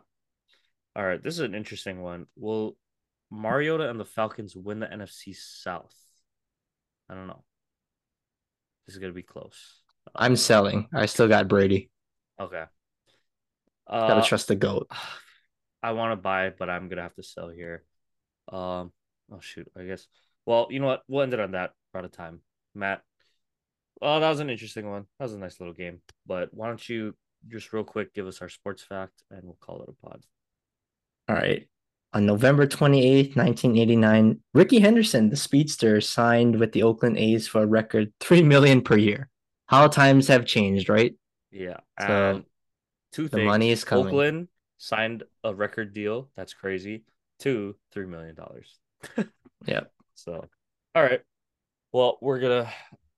All 0.97 1.05
right, 1.05 1.22
this 1.22 1.35
is 1.35 1.40
an 1.40 1.55
interesting 1.55 2.02
one. 2.02 2.26
Will 2.36 2.76
Mariota 3.30 3.90
and 3.90 3.98
the 3.98 4.05
Falcons 4.05 4.56
win 4.56 4.80
the 4.80 4.86
NFC 4.86 5.34
South? 5.36 5.94
I 7.09 7.14
don't 7.14 7.26
know. 7.26 7.44
This 8.86 8.94
is 8.94 9.01
going 9.01 9.12
to 9.12 9.16
be 9.16 9.22
close. 9.22 9.80
I'm 10.14 10.32
Uh, 10.32 10.36
selling. 10.36 10.88
I 10.94 11.06
still 11.06 11.28
got 11.28 11.48
Brady. 11.48 11.90
Okay. 12.38 12.64
Gotta 13.88 14.14
Uh, 14.16 14.24
trust 14.24 14.48
the 14.48 14.56
GOAT. 14.56 14.88
I 15.82 15.92
want 15.92 16.12
to 16.12 16.16
buy 16.16 16.46
it, 16.46 16.56
but 16.59 16.70
I'm 16.70 16.88
gonna 16.88 17.02
have 17.02 17.14
to 17.16 17.22
sell 17.22 17.51
here. 17.51 17.84
Um, 18.51 18.90
oh 19.30 19.40
shoot, 19.40 19.70
I 19.76 19.84
guess. 19.84 20.06
Well, 20.46 20.68
you 20.70 20.80
know 20.80 20.86
what? 20.86 21.02
We'll 21.09 21.22
end 21.22 21.34
it 21.34 21.40
on 21.40 21.51
that. 21.52 21.72
We're 21.92 21.98
out 21.98 22.05
of 22.06 22.12
time. 22.12 22.40
Matt. 22.74 23.02
Oh, 24.01 24.18
that 24.18 24.28
was 24.30 24.40
an 24.40 24.48
interesting 24.48 24.88
one. 24.88 25.06
That 25.18 25.26
was 25.26 25.34
a 25.34 25.38
nice 25.38 25.60
little 25.60 25.74
game. 25.74 26.01
But 26.26 26.55
why 26.55 26.68
don't 26.68 26.88
you 26.88 27.14
just 27.48 27.72
real 27.74 27.84
quick 27.84 28.14
give 28.14 28.26
us 28.26 28.40
our 28.40 28.48
sports 28.48 28.82
fact 28.82 29.22
and 29.30 29.44
we'll 29.44 29.59
call 29.60 29.82
it 29.82 29.90
a 29.90 30.06
pod. 30.06 30.22
All 31.28 31.36
right. 31.36 31.68
On 32.15 32.24
November 32.24 32.66
28, 32.66 33.36
1989, 33.36 34.41
Rickey 34.55 34.78
Henderson, 34.78 35.31
the 35.31 35.36
speedster, 35.36 36.01
signed 36.01 36.61
with 36.61 36.70
the 36.73 36.85
Oakland 36.85 37.19
A's 37.19 37.49
for 37.49 37.62
a 37.62 37.66
record 37.66 38.12
3 38.20 38.43
million 38.43 38.82
per 38.82 38.97
year. 38.97 39.28
How 39.66 39.89
times 39.89 40.28
have 40.28 40.47
changed, 40.47 40.89
right? 40.89 41.16
Yeah. 41.51 41.78
So, 42.01 42.07
And 42.07 42.45
two 43.12 43.24
The 43.24 43.39
things. 43.39 43.47
money 43.47 43.70
is 43.70 43.82
coming. 43.82 44.07
Oakland 44.07 44.49
signed 44.78 45.24
a 45.43 45.53
record 45.55 45.93
deal. 45.93 46.31
That's 46.36 46.55
crazy. 46.55 47.05
Two, 47.41 47.77
three 47.93 48.07
million 48.07 48.35
dollars. 48.35 48.78
Yep. 49.66 49.91
So, 50.15 50.47
all 50.95 51.03
right. 51.03 51.23
Well, 51.93 52.19
we're 52.20 52.39
gonna 52.39 52.70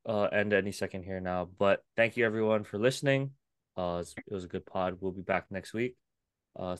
uh, 0.06 0.24
end 0.32 0.52
any 0.52 0.73
second 0.73 1.02
here 1.02 1.20
now, 1.20 1.48
but 1.59 1.82
thank 1.97 2.16
you 2.16 2.24
everyone 2.24 2.64
for 2.64 2.78
listening. 2.78 3.32
Uh, 3.77 4.02
it 4.16 4.32
was 4.32 4.44
a 4.44 4.48
good 4.48 4.64
pod. 4.64 4.97
We'll 5.01 5.12
be 5.12 5.23
back 5.23 5.47
next 5.51 5.74
week. 5.74 5.97
Uh, 6.59 6.74